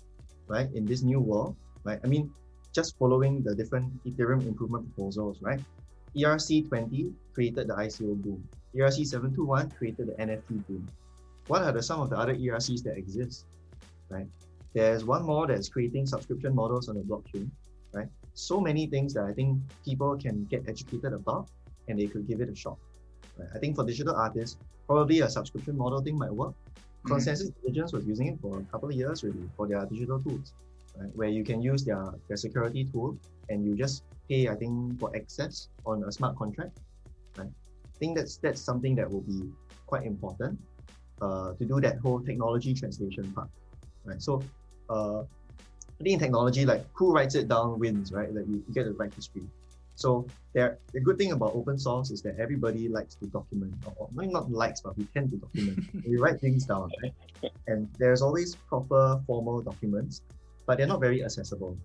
right, 0.48 0.70
in 0.74 0.86
this 0.86 1.02
new 1.02 1.20
world, 1.20 1.56
right? 1.84 2.00
I 2.04 2.08
mean, 2.08 2.32
just 2.74 2.98
following 2.98 3.44
the 3.44 3.56
different 3.56 3.92
Ethereum 4.06 4.48
improvement 4.48 4.86
proposals, 4.94 5.38
right? 5.42 5.60
ERC20 6.16 7.14
created 7.34 7.68
the 7.68 7.74
ICO 7.74 8.22
boom. 8.22 8.44
ERC721 8.76 9.76
created 9.76 10.08
the 10.08 10.14
NFT 10.14 10.66
boom. 10.68 10.88
What 11.48 11.64
are 11.64 11.72
the 11.72 11.84
some 11.84 12.00
of 12.02 12.10
the 12.10 12.18
other 12.18 12.36
ERCs 12.36 12.84
that 12.84 12.98
exist, 12.98 13.46
right? 14.10 14.28
There's 14.74 15.04
one 15.04 15.24
more 15.24 15.48
that's 15.48 15.70
creating 15.70 16.06
subscription 16.08 16.56
models 16.56 16.88
on 16.88 16.96
the 16.96 17.02
blockchain? 17.02 17.50
So 18.34 18.60
many 18.60 18.88
things 18.88 19.14
that 19.14 19.26
I 19.26 19.34
think 19.34 19.60
people 19.86 20.18
can 20.18 20.46
get 20.46 20.68
educated 20.68 21.14
about 21.14 21.50
and 21.88 22.00
they 22.00 22.08
could 22.08 22.28
give 22.28 22.42
it 22.42 22.50
a 22.50 22.56
shot. 22.56 22.78
Right? 23.38 23.50
I 23.56 23.60
think 23.60 23.76
for 23.76 23.86
digital 23.86 24.16
artists, 24.16 24.58
probably 24.88 25.22
a 25.22 25.30
subscription 25.30 25.78
model 25.78 26.02
thing 26.02 26.18
might 26.18 26.34
work. 26.34 26.54
Mm-hmm. 26.54 27.14
ConsenSys 27.14 27.54
Diligence 27.62 27.94
was 27.94 28.06
using 28.06 28.28
it 28.28 28.40
for 28.42 28.60
a 28.60 28.64
couple 28.72 28.90
of 28.90 28.96
years 28.96 29.24
really 29.24 29.50
for 29.56 29.68
their 29.68 29.86
digital 29.86 30.20
tools, 30.20 30.54
right? 30.98 31.16
Where 31.16 31.30
you 31.30 31.44
can 31.44 31.62
use 31.62 31.84
their, 31.84 32.14
their 32.28 32.38
security 32.38 32.86
tool 32.86 33.18
and 33.50 33.66
you 33.66 33.76
just 33.76 34.04
pay, 34.30 34.48
I 34.48 34.56
think, 34.56 35.00
for 35.00 35.16
access 35.16 35.70
on 35.86 36.04
a 36.04 36.12
smart 36.12 36.38
contract. 36.38 36.80
Right? 37.38 37.48
I 37.48 37.98
think 38.00 38.18
that's 38.18 38.38
that's 38.38 38.62
something 38.62 38.96
that 38.96 39.10
will 39.10 39.22
be 39.22 39.50
quite 39.88 40.06
important 40.06 40.60
uh, 41.22 41.54
to 41.54 41.66
do 41.66 41.80
that 41.82 41.98
whole 42.00 42.20
technology 42.20 42.74
translation 42.74 43.32
part. 43.34 43.50
Right. 44.06 44.22
So 44.22 44.42
uh, 44.90 45.24
I 46.02 46.04
think 46.04 46.14
in 46.16 46.20
technology, 46.20 46.66
like 46.66 46.84
who 46.94 47.14
writes 47.14 47.36
it 47.36 47.48
down 47.48 47.78
wins, 47.78 48.12
right? 48.12 48.34
Like 48.34 48.48
you, 48.48 48.64
you 48.68 48.74
get 48.74 48.86
the 48.86 48.94
right 48.94 49.14
history. 49.14 49.44
So 49.94 50.26
there, 50.54 50.80
the 50.94 51.00
good 51.00 51.20
thing 51.20 51.32
about 51.32 51.52
open 51.54 51.78
source 51.78 52.10
is 52.10 52.24
that 52.24 52.40
everybody 52.40 52.90
likes 52.90 53.14
to 53.16 53.28
document, 53.28 53.76
or 53.86 54.10
maybe 54.12 54.34
not 54.34 54.50
likes, 54.50 54.82
but 54.82 54.98
we 54.98 55.04
tend 55.14 55.30
to 55.30 55.38
document. 55.38 55.78
we 56.08 56.18
write 56.18 56.42
things 56.42 56.66
down, 56.66 56.90
right? 57.04 57.14
And 57.68 57.88
there's 58.00 58.24
always 58.24 58.56
proper 58.56 59.22
formal 59.28 59.62
documents. 59.62 60.24
but 60.66 60.78
they're 60.80 60.88
not 60.88 61.02
very 61.02 61.24
accessible. 61.24 61.78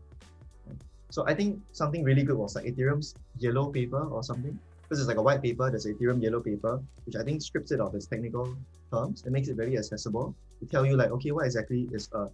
So 1.10 1.26
I 1.26 1.34
think 1.34 1.60
something 1.72 2.02
really 2.02 2.22
good 2.22 2.38
was 2.38 2.54
like 2.54 2.64
Ethereum's 2.64 3.14
yellow 3.38 3.70
paper 3.70 4.02
or 4.02 4.22
something. 4.22 4.58
This 4.88 4.98
is 4.98 5.08
like 5.08 5.18
a 5.18 5.22
white 5.22 5.42
paper, 5.42 5.68
there's 5.70 5.86
Ethereum 5.86 6.22
yellow 6.22 6.40
paper, 6.40 6.80
which 7.04 7.16
I 7.16 7.22
think 7.22 7.42
strips 7.42 7.70
it 7.70 7.80
of 7.80 7.94
its 7.94 8.06
technical 8.06 8.56
terms 8.90 9.24
and 9.24 9.32
makes 9.32 9.48
it 9.48 9.56
very 9.56 9.76
accessible 9.76 10.34
to 10.60 10.66
tell 10.66 10.86
you 10.86 10.96
like, 10.96 11.10
okay, 11.10 11.32
what 11.32 11.44
exactly 11.44 11.88
is 11.92 12.08
a 12.12 12.30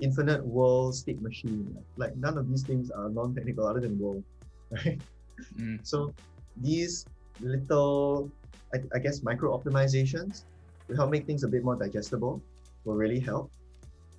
infinite 0.00 0.44
world 0.44 0.94
state 0.94 1.20
machine? 1.22 1.76
Like 1.96 2.16
none 2.16 2.38
of 2.38 2.48
these 2.48 2.62
things 2.62 2.90
are 2.90 3.08
non-technical 3.08 3.66
other 3.66 3.80
than 3.80 3.98
world, 3.98 4.24
right? 4.70 5.00
Mm. 5.58 5.86
So 5.86 6.14
these 6.56 7.06
little, 7.40 8.30
I, 8.74 8.78
I 8.94 8.98
guess, 8.98 9.22
micro 9.22 9.56
optimizations 9.56 10.44
to 10.88 10.96
help 10.96 11.10
make 11.10 11.26
things 11.26 11.44
a 11.44 11.48
bit 11.48 11.64
more 11.64 11.76
digestible 11.76 12.42
will 12.84 12.96
really 12.96 13.20
help. 13.20 13.50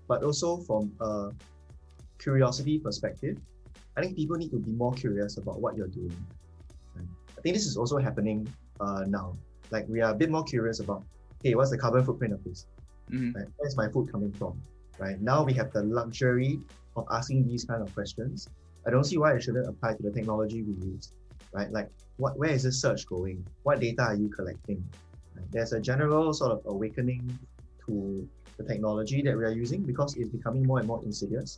But 0.07 0.23
also 0.23 0.57
from 0.57 0.91
a 0.99 1.31
curiosity 2.19 2.79
perspective, 2.79 3.37
I 3.97 4.01
think 4.01 4.15
people 4.15 4.37
need 4.37 4.51
to 4.51 4.59
be 4.59 4.71
more 4.71 4.93
curious 4.93 5.37
about 5.37 5.59
what 5.59 5.75
you're 5.75 5.87
doing. 5.87 6.15
I 6.97 7.41
think 7.41 7.55
this 7.55 7.65
is 7.65 7.75
also 7.75 7.97
happening 7.97 8.47
uh, 8.79 9.03
now. 9.07 9.35
Like 9.71 9.87
we 9.87 10.01
are 10.01 10.11
a 10.11 10.15
bit 10.15 10.29
more 10.29 10.43
curious 10.43 10.79
about, 10.79 11.03
hey, 11.43 11.55
what's 11.55 11.71
the 11.71 11.77
carbon 11.77 12.03
footprint 12.05 12.33
of 12.33 12.43
this? 12.43 12.67
Mm-hmm. 13.09 13.37
Right? 13.37 13.47
Where's 13.57 13.75
my 13.75 13.89
food 13.89 14.11
coming 14.11 14.31
from? 14.31 14.61
Right 15.01 15.19
now 15.19 15.43
we 15.43 15.53
have 15.53 15.73
the 15.73 15.81
luxury 15.81 16.59
of 16.95 17.07
asking 17.09 17.47
these 17.47 17.65
kind 17.65 17.81
of 17.81 17.91
questions. 17.95 18.47
I 18.85 18.91
don't 18.91 19.03
see 19.03 19.17
why 19.17 19.33
it 19.33 19.41
shouldn't 19.41 19.67
apply 19.67 19.95
to 19.95 20.03
the 20.03 20.11
technology 20.11 20.61
we 20.61 20.73
use. 20.85 21.09
Right? 21.51 21.71
Like 21.71 21.89
what 22.17 22.37
where 22.37 22.51
is 22.51 22.61
this 22.61 22.79
search 22.79 23.07
going? 23.07 23.43
What 23.63 23.79
data 23.79 24.03
are 24.03 24.15
you 24.15 24.29
collecting? 24.29 24.85
Right? 25.35 25.45
There's 25.51 25.73
a 25.73 25.79
general 25.79 26.33
sort 26.33 26.51
of 26.51 26.61
awakening 26.65 27.39
to 27.87 28.29
the 28.57 28.63
technology 28.63 29.23
that 29.23 29.35
we 29.35 29.43
are 29.43 29.51
using 29.63 29.81
because 29.81 30.15
it's 30.17 30.29
becoming 30.29 30.67
more 30.67 30.77
and 30.77 30.87
more 30.87 31.01
insidious. 31.03 31.57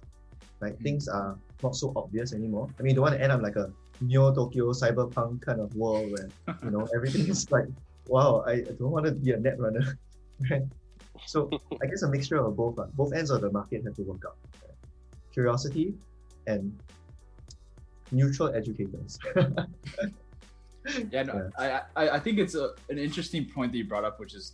Right? 0.62 0.72
Mm-hmm. 0.72 0.84
Things 0.84 1.10
are 1.10 1.38
not 1.62 1.76
so 1.76 1.92
obvious 1.98 2.32
anymore. 2.32 2.70
I 2.80 2.82
mean, 2.82 2.92
you 2.92 2.96
don't 2.96 3.04
want 3.12 3.16
to 3.16 3.22
end 3.22 3.34
up 3.34 3.42
like 3.42 3.58
a 3.58 3.74
Neo 4.00 4.34
Tokyo 4.34 4.72
cyberpunk 4.72 5.42
kind 5.42 5.60
of 5.60 5.76
world 5.76 6.12
where 6.16 6.30
you 6.64 6.72
know 6.72 6.88
everything 6.96 7.28
is 7.28 7.52
like, 7.52 7.68
wow, 8.08 8.44
I, 8.48 8.62
don't 8.62 8.92
want 8.92 9.06
to 9.06 9.12
be 9.12 9.32
a 9.32 9.38
net 9.38 9.60
runner. 9.60 10.00
right? 10.50 10.64
So 11.26 11.50
I 11.82 11.86
guess 11.86 12.04
a 12.04 12.10
mixture 12.10 12.38
of 12.38 12.56
both. 12.56 12.80
Uh, 12.80 12.86
both 12.94 13.14
ends 13.14 13.30
of 13.30 13.42
the 13.42 13.52
market 13.52 13.84
have 13.84 13.96
to 13.96 14.04
work 14.04 14.22
out. 14.26 14.38
Right? 14.62 14.72
Curiosity 15.32 15.94
and 16.48 16.78
neutral 18.12 18.54
educators. 18.54 19.20
yeah, 21.12 21.24
no, 21.24 21.50
yeah. 21.60 21.82
I, 21.96 22.10
I 22.10 22.20
think 22.20 22.40
it's 22.40 22.56
a, 22.56 22.72
an 22.90 22.98
interesting 22.98 23.46
point 23.46 23.72
that 23.72 23.78
you 23.78 23.86
brought 23.86 24.04
up, 24.04 24.20
which 24.20 24.34
is 24.34 24.54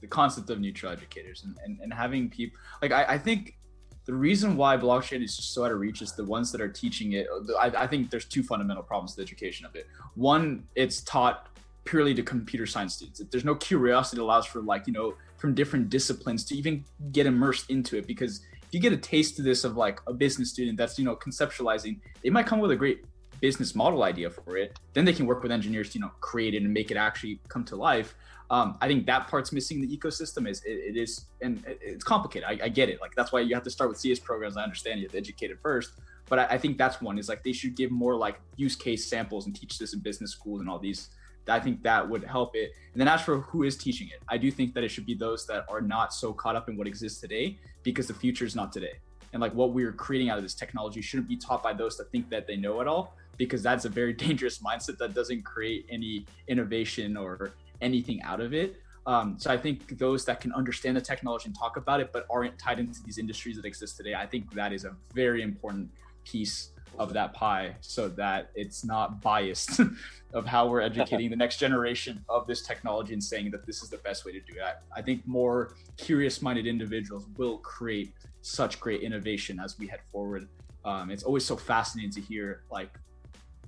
the 0.00 0.06
concept 0.06 0.48
of 0.50 0.60
neutral 0.60 0.90
educators 0.92 1.44
and, 1.44 1.56
and, 1.64 1.78
and 1.80 1.92
having 1.92 2.30
people 2.30 2.58
like 2.80 2.90
I, 2.90 3.04
I 3.04 3.18
think 3.18 3.58
the 4.06 4.14
reason 4.14 4.56
why 4.56 4.76
blockchain 4.76 5.22
is 5.22 5.36
just 5.36 5.52
so 5.52 5.64
out 5.64 5.72
of 5.72 5.78
reach 5.78 6.02
is 6.02 6.12
the 6.12 6.24
ones 6.24 6.50
that 6.52 6.60
are 6.60 6.68
teaching 6.68 7.12
it. 7.12 7.26
I, 7.58 7.66
I 7.66 7.86
think 7.86 8.10
there's 8.10 8.24
two 8.24 8.42
fundamental 8.42 8.82
problems 8.82 9.12
with 9.12 9.16
the 9.18 9.30
education 9.30 9.66
of 9.66 9.76
it. 9.76 9.86
One, 10.14 10.64
it's 10.74 11.02
taught 11.02 11.48
purely 11.84 12.14
to 12.14 12.22
computer 12.22 12.66
science 12.66 12.94
students. 12.94 13.22
There's 13.30 13.44
no 13.44 13.54
curiosity 13.54 14.16
that 14.16 14.22
allows 14.22 14.46
for 14.46 14.62
like, 14.62 14.86
you 14.86 14.92
know, 14.92 15.14
from 15.40 15.54
different 15.54 15.88
disciplines 15.88 16.44
to 16.44 16.54
even 16.54 16.84
get 17.12 17.26
immersed 17.26 17.70
into 17.70 17.96
it. 17.96 18.06
Because 18.06 18.40
if 18.62 18.68
you 18.72 18.80
get 18.80 18.92
a 18.92 18.96
taste 18.96 19.38
of 19.38 19.44
this 19.44 19.64
of 19.64 19.76
like 19.76 20.00
a 20.06 20.12
business 20.12 20.50
student 20.50 20.76
that's, 20.76 20.98
you 20.98 21.04
know, 21.04 21.16
conceptualizing, 21.16 21.98
they 22.22 22.30
might 22.30 22.46
come 22.46 22.60
with 22.60 22.70
a 22.70 22.76
great 22.76 23.04
business 23.40 23.74
model 23.74 24.02
idea 24.02 24.30
for 24.30 24.56
it. 24.56 24.78
Then 24.92 25.04
they 25.04 25.12
can 25.12 25.26
work 25.26 25.42
with 25.42 25.50
engineers 25.50 25.90
to, 25.90 25.98
you 25.98 26.04
know, 26.04 26.12
create 26.20 26.54
it 26.54 26.62
and 26.62 26.72
make 26.72 26.90
it 26.90 26.96
actually 26.96 27.40
come 27.48 27.64
to 27.64 27.76
life 27.76 28.14
um, 28.50 28.76
I 28.80 28.88
think 28.88 29.06
that 29.06 29.28
part's 29.28 29.52
missing 29.52 29.80
in 29.80 29.88
the 29.88 29.96
ecosystem. 29.96 30.48
Is 30.48 30.62
it, 30.64 30.72
it 30.72 30.96
is 30.96 31.26
and 31.40 31.62
it's 31.66 32.02
complicated. 32.02 32.48
I, 32.48 32.64
I, 32.64 32.68
get 32.68 32.88
it. 32.88 33.00
Like 33.00 33.14
that's 33.14 33.30
why 33.30 33.40
you 33.40 33.54
have 33.54 33.62
to 33.62 33.70
start 33.70 33.88
with 33.90 33.98
CS 33.98 34.18
programs. 34.18 34.56
I 34.56 34.64
understand 34.64 34.98
you 34.98 35.06
have 35.06 35.12
to 35.12 35.18
educate 35.18 35.52
it 35.52 35.58
first, 35.62 35.92
but 36.28 36.40
I, 36.40 36.44
I, 36.46 36.58
think 36.58 36.76
that's 36.76 37.00
one. 37.00 37.16
Is 37.16 37.28
like 37.28 37.44
they 37.44 37.52
should 37.52 37.76
give 37.76 37.92
more 37.92 38.16
like 38.16 38.40
use 38.56 38.74
case 38.74 39.08
samples 39.08 39.46
and 39.46 39.54
teach 39.54 39.78
this 39.78 39.94
in 39.94 40.00
business 40.00 40.32
schools 40.32 40.60
and 40.60 40.68
all 40.68 40.80
these. 40.80 41.10
I 41.48 41.60
think 41.60 41.82
that 41.82 42.08
would 42.08 42.24
help 42.24 42.54
it. 42.54 42.72
And 42.92 43.00
then 43.00 43.08
as 43.08 43.22
for 43.22 43.40
who 43.40 43.62
is 43.62 43.76
teaching 43.76 44.08
it, 44.08 44.22
I 44.28 44.36
do 44.36 44.50
think 44.50 44.74
that 44.74 44.84
it 44.84 44.88
should 44.90 45.06
be 45.06 45.14
those 45.14 45.46
that 45.46 45.64
are 45.68 45.80
not 45.80 46.12
so 46.12 46.32
caught 46.32 46.56
up 46.56 46.68
in 46.68 46.76
what 46.76 46.86
exists 46.86 47.20
today 47.20 47.58
because 47.82 48.06
the 48.06 48.14
future 48.14 48.44
is 48.44 48.54
not 48.54 48.72
today. 48.72 48.94
And 49.32 49.40
like 49.40 49.54
what 49.54 49.72
we're 49.72 49.92
creating 49.92 50.28
out 50.30 50.38
of 50.38 50.42
this 50.42 50.54
technology 50.54 51.00
shouldn't 51.00 51.28
be 51.28 51.36
taught 51.36 51.62
by 51.62 51.72
those 51.72 51.96
that 51.98 52.10
think 52.10 52.28
that 52.30 52.46
they 52.46 52.56
know 52.56 52.80
it 52.80 52.88
all 52.88 53.14
because 53.36 53.62
that's 53.62 53.84
a 53.84 53.88
very 53.88 54.12
dangerous 54.26 54.58
mindset 54.58 54.98
that 54.98 55.14
doesn't 55.14 55.42
create 55.42 55.86
any 55.90 56.26
innovation 56.48 57.16
or 57.16 57.52
anything 57.80 58.20
out 58.22 58.40
of 58.40 58.52
it. 58.52 58.76
Um, 59.06 59.36
so 59.38 59.50
I 59.50 59.56
think 59.56 59.98
those 59.98 60.24
that 60.26 60.40
can 60.40 60.52
understand 60.52 60.96
the 60.96 61.00
technology 61.00 61.46
and 61.46 61.56
talk 61.58 61.76
about 61.76 62.00
it, 62.00 62.12
but 62.12 62.26
aren't 62.30 62.58
tied 62.58 62.78
into 62.78 63.02
these 63.02 63.18
industries 63.18 63.56
that 63.56 63.64
exist 63.64 63.96
today, 63.96 64.14
I 64.14 64.26
think 64.26 64.52
that 64.54 64.72
is 64.72 64.84
a 64.84 64.94
very 65.14 65.42
important 65.42 65.90
piece 66.24 66.70
of 66.98 67.12
that 67.12 67.32
pie 67.32 67.74
so 67.80 68.08
that 68.08 68.50
it's 68.54 68.84
not 68.84 69.20
biased 69.20 69.80
of 70.32 70.46
how 70.46 70.68
we're 70.68 70.80
educating 70.80 71.30
the 71.30 71.36
next 71.36 71.56
generation 71.56 72.24
of 72.28 72.46
this 72.46 72.62
technology 72.62 73.12
and 73.12 73.22
saying 73.22 73.50
that 73.50 73.66
this 73.66 73.82
is 73.82 73.88
the 73.88 73.98
best 73.98 74.24
way 74.24 74.32
to 74.32 74.40
do 74.40 74.54
it. 74.54 74.76
I 74.94 75.02
think 75.02 75.26
more 75.26 75.74
curious 75.96 76.42
minded 76.42 76.66
individuals 76.66 77.26
will 77.36 77.58
create 77.58 78.12
such 78.42 78.80
great 78.80 79.02
innovation 79.02 79.60
as 79.62 79.78
we 79.78 79.86
head 79.86 80.00
forward. 80.10 80.48
Um, 80.84 81.10
it's 81.10 81.22
always 81.22 81.44
so 81.44 81.56
fascinating 81.56 82.12
to 82.12 82.20
hear 82.20 82.62
like 82.70 82.90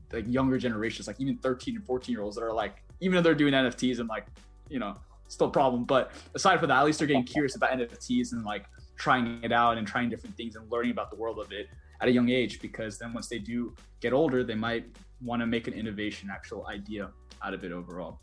the 0.08 0.22
younger 0.22 0.58
generations, 0.58 1.06
like 1.06 1.20
even 1.20 1.36
13 1.38 1.76
and 1.76 1.84
14 1.84 2.12
year 2.12 2.22
olds 2.22 2.36
that 2.36 2.44
are 2.44 2.52
like, 2.52 2.82
even 3.00 3.16
though 3.16 3.22
they're 3.22 3.34
doing 3.34 3.52
NFTs 3.52 3.98
and 3.98 4.08
like, 4.08 4.26
you 4.68 4.78
know, 4.78 4.94
still 5.28 5.48
a 5.48 5.50
problem. 5.50 5.84
But 5.84 6.12
aside 6.34 6.60
from 6.60 6.68
that, 6.68 6.78
at 6.78 6.84
least 6.84 6.98
they're 6.98 7.08
getting 7.08 7.24
curious 7.24 7.56
about 7.56 7.70
NFTs 7.70 8.32
and 8.32 8.44
like 8.44 8.66
trying 8.96 9.42
it 9.42 9.52
out 9.52 9.78
and 9.78 9.86
trying 9.86 10.08
different 10.08 10.36
things 10.36 10.54
and 10.54 10.70
learning 10.70 10.92
about 10.92 11.10
the 11.10 11.16
world 11.16 11.38
of 11.38 11.50
it 11.50 11.68
at 12.02 12.08
a 12.08 12.12
young 12.12 12.28
age. 12.28 12.60
Because 12.60 12.98
then 12.98 13.14
once 13.14 13.28
they 13.28 13.38
do 13.38 13.74
get 14.00 14.12
older, 14.12 14.44
they 14.44 14.54
might 14.54 14.84
want 15.22 15.40
to 15.40 15.46
make 15.46 15.66
an 15.68 15.74
innovation, 15.74 16.28
actual 16.30 16.66
idea 16.66 17.10
out 17.42 17.54
of 17.54 17.64
it 17.64 17.72
overall. 17.72 18.20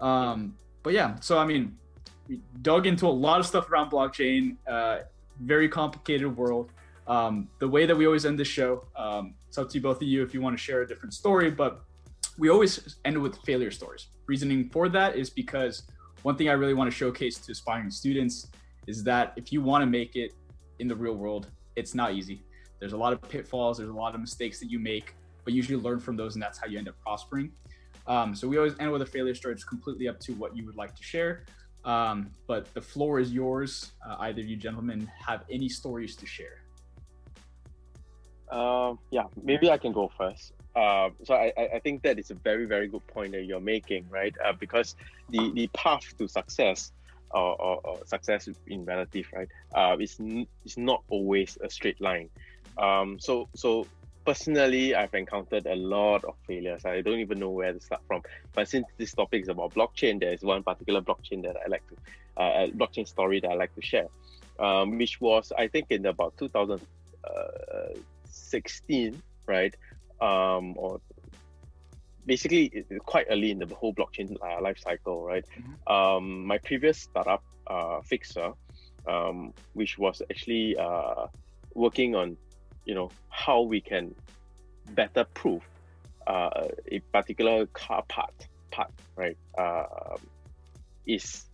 Um, 0.00 0.56
but 0.84 0.92
yeah, 0.92 1.16
so 1.20 1.38
I 1.38 1.46
mean, 1.46 1.76
we 2.28 2.40
dug 2.62 2.86
into 2.86 3.06
a 3.06 3.16
lot 3.26 3.40
of 3.40 3.46
stuff 3.46 3.70
around 3.70 3.90
blockchain. 3.90 4.56
Uh, 4.68 5.00
very 5.40 5.68
complicated 5.68 6.36
world. 6.36 6.70
Um, 7.06 7.48
the 7.58 7.68
way 7.68 7.86
that 7.86 7.96
we 7.96 8.06
always 8.06 8.24
end 8.24 8.38
the 8.38 8.44
show, 8.44 8.86
um, 8.96 9.34
it's 9.48 9.58
up 9.58 9.68
to 9.70 9.80
both 9.80 9.96
of 9.96 10.08
you 10.08 10.22
if 10.22 10.32
you 10.32 10.40
want 10.40 10.56
to 10.56 10.62
share 10.62 10.82
a 10.82 10.86
different 10.86 11.12
story, 11.12 11.50
but 11.50 11.82
we 12.38 12.48
always 12.48 12.96
end 13.04 13.20
with 13.20 13.36
failure 13.44 13.70
stories. 13.70 14.08
Reasoning 14.26 14.70
for 14.70 14.88
that 14.88 15.16
is 15.16 15.28
because 15.28 15.82
one 16.22 16.36
thing 16.36 16.48
I 16.48 16.52
really 16.52 16.74
want 16.74 16.90
to 16.90 16.96
showcase 16.96 17.36
to 17.38 17.52
aspiring 17.52 17.90
students 17.90 18.48
is 18.86 19.04
that 19.04 19.32
if 19.36 19.52
you 19.52 19.60
want 19.60 19.82
to 19.82 19.86
make 19.86 20.16
it 20.16 20.32
in 20.78 20.88
the 20.88 20.96
real 20.96 21.14
world, 21.14 21.48
it's 21.76 21.94
not 21.94 22.14
easy. 22.14 22.42
There's 22.80 22.92
a 22.92 22.96
lot 22.96 23.12
of 23.12 23.22
pitfalls, 23.22 23.78
there's 23.78 23.90
a 23.90 23.92
lot 23.92 24.14
of 24.14 24.20
mistakes 24.20 24.60
that 24.60 24.70
you 24.70 24.78
make, 24.78 25.14
but 25.44 25.52
you 25.52 25.58
usually 25.58 25.82
learn 25.82 26.00
from 26.00 26.16
those, 26.16 26.34
and 26.34 26.42
that's 26.42 26.58
how 26.58 26.66
you 26.66 26.78
end 26.78 26.88
up 26.88 26.98
prospering. 27.00 27.52
Um, 28.06 28.34
so 28.34 28.46
we 28.46 28.58
always 28.58 28.74
end 28.78 28.92
with 28.92 29.02
a 29.02 29.06
failure 29.06 29.34
story. 29.34 29.54
It's 29.54 29.64
completely 29.64 30.08
up 30.08 30.20
to 30.20 30.32
what 30.34 30.56
you 30.56 30.66
would 30.66 30.76
like 30.76 30.94
to 30.94 31.02
share. 31.02 31.44
Um, 31.84 32.30
but 32.46 32.72
the 32.74 32.80
floor 32.80 33.20
is 33.20 33.32
yours. 33.32 33.92
Uh, 34.06 34.16
either 34.20 34.40
you 34.40 34.56
gentlemen 34.56 35.10
have 35.26 35.44
any 35.50 35.68
stories 35.68 36.16
to 36.16 36.26
share. 36.26 36.62
Uh, 38.50 38.94
yeah, 39.10 39.24
maybe 39.42 39.70
I 39.70 39.78
can 39.78 39.92
go 39.92 40.10
first. 40.16 40.52
Uh, 40.76 41.10
so 41.24 41.34
I, 41.34 41.52
I 41.74 41.78
think 41.78 42.02
that 42.02 42.18
is 42.18 42.30
a 42.30 42.34
very 42.34 42.66
very 42.66 42.88
good 42.88 43.06
point 43.06 43.32
that 43.32 43.44
you're 43.44 43.60
making, 43.60 44.06
right? 44.10 44.34
Uh, 44.44 44.52
because 44.52 44.96
the 45.30 45.52
the 45.54 45.66
path 45.68 46.04
to 46.18 46.26
success 46.26 46.92
or, 47.30 47.60
or, 47.60 47.80
or 47.84 47.98
success 48.06 48.48
in 48.66 48.84
relative, 48.84 49.26
right, 49.32 49.48
uh, 49.74 49.96
is 49.98 50.16
n- 50.20 50.46
is 50.64 50.76
not 50.76 51.02
always 51.08 51.58
a 51.62 51.70
straight 51.70 52.00
line. 52.00 52.28
Um, 52.78 53.18
so 53.18 53.48
so 53.54 53.86
personally, 54.24 54.94
I've 54.94 55.14
encountered 55.14 55.66
a 55.66 55.76
lot 55.76 56.24
of 56.24 56.34
failures. 56.46 56.84
I 56.84 57.00
don't 57.00 57.20
even 57.20 57.38
know 57.38 57.50
where 57.50 57.72
to 57.72 57.80
start 57.80 58.02
from. 58.06 58.22
But 58.54 58.68
since 58.68 58.86
this 58.96 59.12
topic 59.12 59.42
is 59.42 59.48
about 59.48 59.74
blockchain, 59.74 60.20
there 60.20 60.32
is 60.32 60.42
one 60.42 60.62
particular 60.62 61.02
blockchain 61.02 61.42
that 61.42 61.56
I 61.64 61.68
like 61.68 61.82
to, 61.88 61.96
uh, 62.36 62.66
blockchain 62.68 63.06
story 63.06 63.40
that 63.40 63.50
I 63.50 63.54
like 63.54 63.74
to 63.74 63.82
share, 63.82 64.08
um, 64.58 64.98
which 64.98 65.20
was 65.20 65.52
I 65.56 65.68
think 65.68 65.86
in 65.90 66.06
about 66.06 66.36
2016, 66.38 69.14
uh, 69.14 69.18
right? 69.46 69.74
um, 70.20 70.74
or 70.76 71.00
basically 72.26 72.84
quite 73.04 73.26
early 73.30 73.50
in 73.50 73.58
the 73.58 73.66
whole 73.74 73.94
blockchain 73.94 74.36
uh, 74.42 74.60
life 74.60 74.78
cycle, 74.78 75.22
right? 75.22 75.44
Mm-hmm. 75.58 75.92
Um, 75.92 76.46
my 76.46 76.58
previous 76.58 76.98
startup, 76.98 77.44
uh, 77.66 78.00
Fixer, 78.02 78.52
um, 79.06 79.52
which 79.74 79.98
was 79.98 80.22
actually 80.30 80.76
uh, 80.76 81.26
working 81.74 82.14
on, 82.14 82.36
you 82.84 82.94
know, 82.94 83.10
how 83.28 83.62
we 83.62 83.80
can 83.80 84.14
better 84.90 85.24
prove 85.24 85.62
uh, 86.26 86.68
a 86.88 87.00
particular 87.12 87.66
car 87.66 88.02
part, 88.08 88.34
part, 88.70 88.90
right, 89.16 89.36
uh, 89.58 90.16
is 91.06 91.44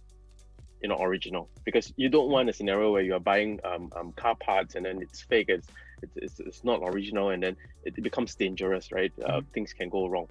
you 0.83 0.89
know 0.89 0.99
original. 1.01 1.49
Because 1.65 1.93
you 1.97 2.09
don't 2.09 2.31
want 2.31 2.49
a 2.49 2.53
scenario 2.53 2.93
where 2.93 3.03
you 3.03 3.15
are 3.15 3.21
buying 3.21 3.61
um, 3.65 3.91
um, 3.97 4.13
car 4.13 4.37
parts 4.37 4.75
and 4.75 4.87
then 4.87 5.01
it's 5.03 5.23
fake 5.23 5.49
it's 5.49 5.69
it's, 6.03 6.17
it's, 6.17 6.41
it's 6.41 6.65
not 6.65 6.81
original 6.83 7.31
and 7.31 7.43
then 7.43 7.57
it 7.85 8.03
becomes 8.03 8.35
dangerous 8.35 8.91
right? 8.91 9.13
Uh, 9.23 9.33
mm-hmm. 9.33 9.51
things 9.53 9.73
can 9.73 9.89
go 9.89 10.09
wrong. 10.09 10.29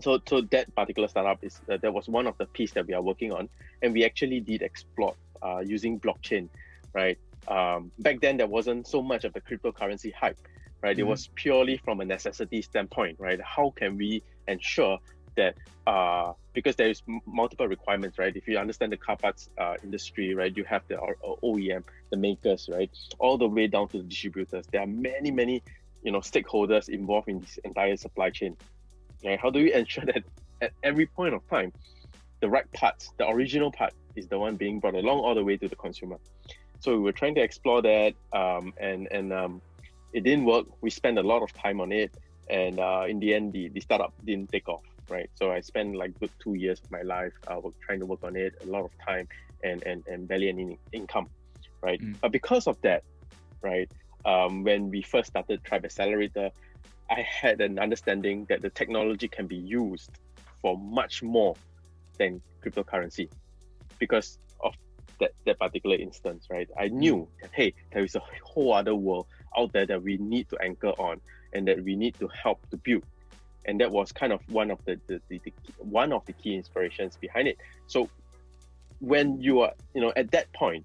So 0.00 0.18
so 0.26 0.40
that 0.40 0.74
particular 0.74 1.08
startup 1.08 1.44
is 1.44 1.60
uh, 1.70 1.76
that 1.76 1.92
was 1.92 2.08
one 2.08 2.26
of 2.26 2.38
the 2.38 2.46
piece 2.46 2.72
that 2.72 2.86
we 2.86 2.94
are 2.94 3.02
working 3.02 3.32
on 3.32 3.48
and 3.82 3.92
we 3.92 4.04
actually 4.04 4.40
did 4.40 4.62
explore 4.62 5.14
uh, 5.42 5.60
using 5.64 6.00
blockchain 6.00 6.48
right 6.92 7.18
um, 7.48 7.90
back 7.98 8.20
then 8.20 8.36
there 8.36 8.46
wasn't 8.46 8.86
so 8.86 9.02
much 9.02 9.24
of 9.24 9.32
the 9.32 9.40
cryptocurrency 9.40 10.12
hype, 10.12 10.38
right? 10.82 10.92
Mm-hmm. 10.92 11.00
It 11.00 11.06
was 11.06 11.28
purely 11.34 11.76
from 11.78 12.00
a 12.00 12.04
necessity 12.04 12.62
standpoint, 12.62 13.16
right? 13.18 13.40
How 13.42 13.70
can 13.76 13.96
we 13.96 14.22
ensure 14.48 14.98
that 15.36 15.54
uh, 15.86 16.32
because 16.52 16.76
there 16.76 16.88
is 16.88 17.02
m- 17.08 17.20
multiple 17.26 17.68
requirements, 17.68 18.18
right? 18.18 18.34
If 18.34 18.46
you 18.48 18.58
understand 18.58 18.92
the 18.92 18.96
car 18.96 19.16
parts 19.16 19.48
uh, 19.58 19.74
industry, 19.82 20.34
right, 20.34 20.54
you 20.56 20.64
have 20.64 20.82
the 20.88 20.96
OEM, 21.42 21.84
the 22.10 22.16
makers, 22.16 22.68
right, 22.72 22.90
all 23.18 23.38
the 23.38 23.48
way 23.48 23.66
down 23.66 23.88
to 23.88 23.98
the 23.98 24.04
distributors. 24.04 24.66
There 24.70 24.80
are 24.80 24.86
many, 24.86 25.30
many, 25.30 25.62
you 26.02 26.12
know, 26.12 26.20
stakeholders 26.20 26.88
involved 26.88 27.28
in 27.28 27.40
this 27.40 27.58
entire 27.64 27.96
supply 27.96 28.30
chain. 28.30 28.56
Right? 29.24 29.38
How 29.40 29.50
do 29.50 29.62
we 29.62 29.72
ensure 29.80 30.04
that 30.06 30.24
at 30.60 30.72
every 30.82 31.06
point 31.06 31.34
of 31.34 31.48
time, 31.48 31.72
the 32.40 32.48
right 32.48 32.70
parts, 32.72 33.12
the 33.18 33.28
original 33.28 33.70
part, 33.70 33.92
is 34.16 34.26
the 34.26 34.38
one 34.38 34.56
being 34.56 34.80
brought 34.80 34.94
along 34.94 35.20
all 35.20 35.34
the 35.34 35.44
way 35.44 35.56
to 35.56 35.68
the 35.68 35.76
consumer? 35.76 36.18
So 36.80 36.96
we 36.96 37.02
were 37.02 37.12
trying 37.12 37.34
to 37.36 37.42
explore 37.42 37.82
that, 37.82 38.14
um, 38.32 38.72
and 38.78 39.08
and 39.10 39.32
um, 39.32 39.62
it 40.12 40.24
didn't 40.24 40.44
work. 40.44 40.66
We 40.80 40.90
spent 40.90 41.18
a 41.18 41.22
lot 41.22 41.42
of 41.42 41.52
time 41.52 41.80
on 41.80 41.92
it, 41.92 42.10
and 42.48 42.80
uh, 42.80 43.04
in 43.08 43.20
the 43.20 43.34
end, 43.34 43.52
the, 43.52 43.68
the 43.68 43.80
startup 43.80 44.12
didn't 44.24 44.50
take 44.50 44.68
off 44.68 44.82
right? 45.10 45.28
So 45.34 45.50
I 45.50 45.60
spent 45.60 45.96
like 45.96 46.18
good 46.18 46.30
two 46.42 46.54
years 46.54 46.80
of 46.82 46.90
my 46.90 47.02
life 47.02 47.32
uh, 47.48 47.60
trying 47.84 48.00
to 48.00 48.06
work 48.06 48.20
on 48.22 48.36
it, 48.36 48.54
a 48.62 48.66
lot 48.66 48.84
of 48.84 48.92
time 49.06 49.28
and 49.62 49.82
and, 49.84 50.06
and 50.06 50.26
barely 50.26 50.48
any 50.48 50.78
income, 50.92 51.28
right? 51.82 52.00
Mm. 52.00 52.16
But 52.20 52.32
because 52.32 52.66
of 52.66 52.80
that, 52.82 53.02
right, 53.60 53.90
um, 54.24 54.62
when 54.62 54.88
we 54.88 55.02
first 55.02 55.28
started 55.28 55.62
Tribe 55.64 55.84
Accelerator, 55.84 56.50
I 57.10 57.22
had 57.22 57.60
an 57.60 57.78
understanding 57.78 58.46
that 58.48 58.62
the 58.62 58.70
technology 58.70 59.28
can 59.28 59.46
be 59.46 59.56
used 59.56 60.10
for 60.62 60.78
much 60.78 61.22
more 61.22 61.56
than 62.18 62.40
cryptocurrency 62.64 63.28
because 63.98 64.38
that, 65.20 65.32
that 65.46 65.58
particular 65.58 65.96
instance, 65.96 66.48
right? 66.50 66.68
I 66.78 66.88
mm. 66.88 66.92
knew 66.92 67.28
that, 67.40 67.50
hey, 67.54 67.74
there 67.92 68.04
is 68.04 68.16
a 68.16 68.22
whole 68.42 68.72
other 68.72 68.94
world 68.94 69.26
out 69.56 69.72
there 69.72 69.86
that 69.86 70.02
we 70.02 70.16
need 70.16 70.48
to 70.50 70.58
anchor 70.62 70.90
on 70.98 71.20
and 71.52 71.66
that 71.68 71.82
we 71.82 71.96
need 71.96 72.18
to 72.18 72.28
help 72.28 72.68
to 72.70 72.76
build. 72.76 73.04
And 73.66 73.80
that 73.80 73.90
was 73.90 74.10
kind 74.10 74.32
of 74.32 74.40
one 74.48 74.70
of 74.70 74.84
the, 74.84 74.98
the, 75.06 75.20
the, 75.28 75.40
the, 75.44 75.52
one 75.78 76.12
of 76.12 76.24
the 76.26 76.32
key 76.32 76.54
inspirations 76.54 77.16
behind 77.16 77.48
it. 77.48 77.58
So 77.86 78.08
when 79.00 79.40
you 79.40 79.60
are 79.60 79.72
you 79.94 80.00
know 80.00 80.12
at 80.14 80.30
that 80.30 80.52
point 80.52 80.84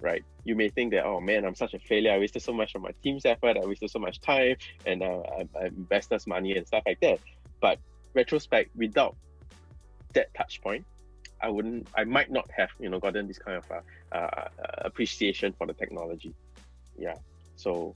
right 0.00 0.24
you 0.44 0.54
may 0.54 0.68
think 0.68 0.92
that 0.92 1.04
oh 1.04 1.20
man 1.20 1.44
i'm 1.44 1.54
such 1.54 1.72
a 1.72 1.78
failure. 1.78 2.12
I 2.12 2.18
wasted 2.18 2.42
so 2.42 2.52
much 2.52 2.74
of 2.74 2.82
my 2.82 2.90
team's 3.02 3.24
effort. 3.24 3.56
I 3.56 3.64
wasted 3.64 3.90
so 3.90 3.98
much 3.98 4.20
time 4.20 4.56
and 4.84 5.02
uh, 5.02 5.22
I, 5.38 5.48
I 5.58 5.66
invested 5.66 6.20
money 6.26 6.56
and 6.56 6.66
stuff 6.66 6.82
like 6.84 7.00
that. 7.00 7.18
But 7.60 7.78
retrospect 8.12 8.76
without 8.76 9.16
that 10.12 10.34
touch 10.34 10.60
point 10.60 10.84
i 11.40 11.48
wouldn't 11.48 11.86
i 11.96 12.04
might 12.04 12.30
not 12.30 12.48
have 12.56 12.70
you 12.78 12.88
know 12.88 12.98
gotten 12.98 13.26
this 13.26 13.38
kind 13.38 13.56
of 13.56 13.64
uh, 13.70 14.16
uh, 14.16 14.48
appreciation 14.78 15.52
for 15.56 15.66
the 15.66 15.74
technology 15.74 16.34
yeah 16.98 17.14
so 17.56 17.94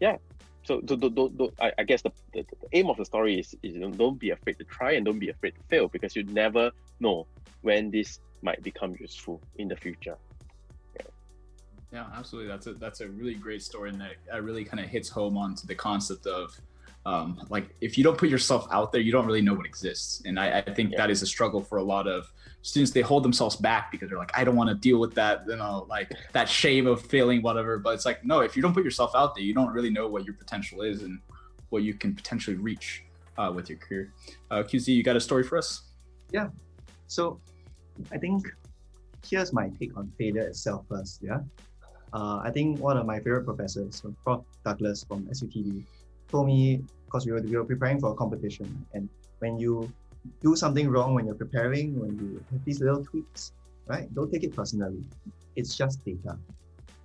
yeah 0.00 0.16
so 0.64 0.80
do, 0.80 0.96
do, 0.96 1.10
do, 1.10 1.52
I, 1.60 1.72
I 1.78 1.82
guess 1.82 2.02
the, 2.02 2.12
the, 2.32 2.42
the, 2.42 2.68
aim 2.72 2.88
of 2.88 2.96
the 2.96 3.04
story 3.04 3.40
is, 3.40 3.54
is 3.64 3.74
don't 3.96 4.18
be 4.18 4.30
afraid 4.30 4.58
to 4.58 4.64
try 4.64 4.92
and 4.92 5.04
don't 5.04 5.18
be 5.18 5.28
afraid 5.28 5.54
to 5.56 5.60
fail 5.68 5.88
because 5.88 6.14
you 6.14 6.22
never 6.22 6.70
know 7.00 7.26
when 7.62 7.90
this 7.90 8.20
might 8.42 8.62
become 8.62 8.94
useful 9.00 9.40
in 9.56 9.66
the 9.66 9.76
future. 9.76 10.16
Yeah, 11.92 12.06
absolutely. 12.16 12.48
That's 12.48 12.66
a 12.66 12.72
that's 12.74 13.00
a 13.02 13.08
really 13.08 13.34
great 13.34 13.62
story 13.62 13.90
and 13.90 14.00
that, 14.00 14.12
that 14.30 14.42
really 14.42 14.64
kind 14.64 14.82
of 14.82 14.88
hits 14.88 15.10
home 15.10 15.36
onto 15.36 15.66
the 15.66 15.74
concept 15.74 16.26
of 16.26 16.58
um, 17.04 17.44
like 17.50 17.74
if 17.80 17.98
you 17.98 18.04
don't 18.04 18.16
put 18.16 18.28
yourself 18.28 18.66
out 18.70 18.92
there, 18.92 19.00
you 19.00 19.10
don't 19.10 19.26
really 19.26 19.40
know 19.40 19.54
what 19.54 19.66
exists. 19.66 20.22
And 20.24 20.38
I, 20.38 20.58
I 20.58 20.62
think 20.62 20.92
yeah. 20.92 20.98
that 20.98 21.10
is 21.10 21.22
a 21.22 21.26
struggle 21.26 21.60
for 21.60 21.78
a 21.78 21.82
lot 21.82 22.06
of 22.06 22.32
students. 22.62 22.92
They 22.92 23.00
hold 23.00 23.24
themselves 23.24 23.56
back 23.56 23.90
because 23.90 24.08
they're 24.08 24.18
like, 24.18 24.36
I 24.38 24.44
don't 24.44 24.54
want 24.54 24.70
to 24.70 24.76
deal 24.76 25.00
with 25.00 25.14
that, 25.14 25.44
you 25.48 25.56
know, 25.56 25.86
like 25.88 26.12
that 26.32 26.48
shame 26.48 26.86
of 26.86 27.02
failing, 27.02 27.42
whatever. 27.42 27.78
But 27.78 27.94
it's 27.94 28.06
like, 28.06 28.24
no, 28.24 28.40
if 28.40 28.56
you 28.56 28.62
don't 28.62 28.72
put 28.72 28.84
yourself 28.84 29.12
out 29.16 29.34
there, 29.34 29.42
you 29.42 29.52
don't 29.52 29.72
really 29.72 29.90
know 29.90 30.06
what 30.06 30.24
your 30.24 30.34
potential 30.34 30.82
is 30.82 31.02
and 31.02 31.18
what 31.70 31.82
you 31.82 31.94
can 31.94 32.14
potentially 32.14 32.56
reach 32.56 33.04
uh, 33.36 33.52
with 33.54 33.68
your 33.68 33.78
career. 33.78 34.12
Uh, 34.50 34.62
QZ, 34.62 34.88
you 34.88 35.02
got 35.02 35.16
a 35.16 35.20
story 35.20 35.42
for 35.42 35.58
us? 35.58 35.82
Yeah. 36.30 36.48
So 37.08 37.40
I 38.12 38.18
think 38.18 38.46
here's 39.28 39.52
my 39.52 39.70
take 39.80 39.96
on 39.96 40.12
failure 40.18 40.42
itself 40.42 40.84
first. 40.88 41.20
Yeah. 41.22 41.40
Uh, 42.12 42.40
I 42.44 42.50
think 42.50 42.78
one 42.78 42.96
of 42.96 43.06
my 43.06 43.18
favorite 43.18 43.44
professors, 43.44 44.02
Prof. 44.22 44.44
Douglas 44.64 45.02
from 45.02 45.26
SUTD, 45.26 45.82
told 46.32 46.46
me 46.46 46.82
because 47.04 47.26
we 47.26 47.32
were, 47.32 47.42
we 47.42 47.56
were 47.56 47.64
preparing 47.64 48.00
for 48.00 48.12
a 48.12 48.14
competition 48.14 48.66
and 48.94 49.08
when 49.38 49.58
you 49.58 49.92
do 50.40 50.56
something 50.56 50.88
wrong 50.88 51.14
when 51.14 51.26
you're 51.26 51.42
preparing 51.46 51.98
when 52.00 52.12
you 52.18 52.42
have 52.50 52.64
these 52.64 52.80
little 52.80 53.04
tweaks 53.04 53.52
right 53.86 54.12
don't 54.14 54.30
take 54.32 54.44
it 54.44 54.54
personally 54.54 55.04
it's 55.56 55.76
just 55.76 56.04
data 56.04 56.38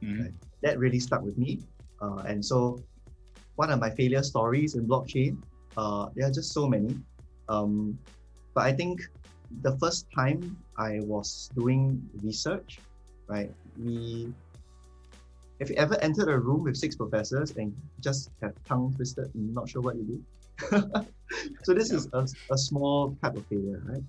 mm-hmm. 0.01 0.21
right? 0.21 0.33
that 0.63 0.79
really 0.79 0.99
stuck 0.99 1.21
with 1.21 1.37
me 1.37 1.59
uh, 2.01 2.23
and 2.27 2.43
so 2.43 2.81
one 3.55 3.69
of 3.69 3.79
my 3.79 3.89
failure 3.89 4.23
stories 4.23 4.75
in 4.75 4.87
blockchain 4.87 5.37
uh, 5.77 6.07
there 6.15 6.27
are 6.27 6.31
just 6.31 6.53
so 6.53 6.67
many 6.67 6.95
um, 7.49 7.97
but 8.53 8.63
i 8.65 8.71
think 8.71 9.01
the 9.61 9.75
first 9.77 10.07
time 10.15 10.57
i 10.77 10.99
was 11.01 11.49
doing 11.55 12.01
research 12.23 12.79
right 13.27 13.51
we 13.77 14.31
if 15.59 15.69
you 15.69 15.75
ever 15.75 15.95
entered 16.01 16.29
a 16.29 16.37
room 16.37 16.63
with 16.63 16.77
six 16.77 16.95
professors 16.95 17.51
and 17.57 17.73
just 17.99 18.29
have 18.41 18.53
tongue 18.67 18.93
twisted 18.95 19.33
and 19.33 19.53
not 19.53 19.69
sure 19.69 19.81
what 19.81 19.95
you 19.95 20.03
do. 20.03 20.23
so 21.63 21.73
this 21.73 21.91
is 21.91 22.07
a, 22.13 22.25
a 22.51 22.57
small 22.57 23.17
type 23.23 23.35
of 23.35 23.45
failure, 23.47 23.81
right? 23.85 24.03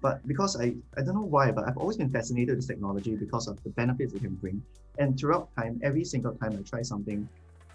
But 0.00 0.26
because 0.26 0.58
I, 0.60 0.74
I 0.96 1.02
don't 1.02 1.14
know 1.14 1.28
why, 1.28 1.50
but 1.50 1.66
I've 1.68 1.76
always 1.76 1.96
been 1.96 2.10
fascinated 2.10 2.56
with 2.56 2.68
technology 2.68 3.16
because 3.16 3.48
of 3.48 3.62
the 3.64 3.70
benefits 3.70 4.14
it 4.14 4.22
can 4.22 4.36
bring. 4.36 4.62
And 4.98 5.18
throughout 5.18 5.50
time, 5.58 5.80
every 5.82 6.04
single 6.04 6.34
time 6.36 6.56
I 6.58 6.62
try 6.68 6.82
something, 6.82 7.28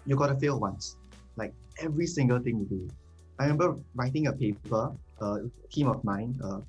you 0.06 0.16
gotta 0.16 0.34
fail 0.36 0.58
once. 0.58 0.96
Like 1.36 1.52
every 1.80 2.06
single 2.06 2.38
thing 2.38 2.58
you 2.58 2.66
do. 2.66 2.90
I 3.38 3.44
remember 3.44 3.76
writing 3.94 4.28
a 4.28 4.32
paper, 4.32 4.92
uh, 5.20 5.36
a 5.36 5.68
team 5.70 5.88
of 5.88 6.02
mine, 6.04 6.38
uh, 6.42 6.60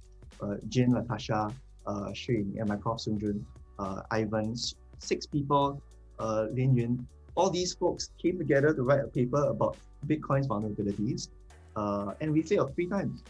uh, 0.42 0.56
Jin, 0.68 0.92
Latasha, 0.92 1.56
uh, 1.86 2.14
Shin, 2.14 2.56
and 2.58 2.68
my 2.68 2.76
prof 2.76 3.00
Sunjun, 3.00 3.42
uh, 3.80 4.02
Ivan, 4.12 4.56
six 5.00 5.26
people 5.26 5.82
uh, 6.20 6.48
Lin 6.52 6.76
Yun, 6.76 7.08
all 7.36 7.50
these 7.50 7.74
folks 7.74 8.12
came 8.22 8.38
together 8.38 8.74
to 8.74 8.84
write 8.84 9.04
a 9.04 9.08
paper 9.08 9.44
about 9.48 9.78
Bitcoin's 10.08 10.48
vulnerabilities, 10.48 11.30
uh, 11.76 12.14
and 12.22 12.32
we 12.32 12.42
failed 12.42 12.74
three 12.76 12.88
times. 12.88 13.24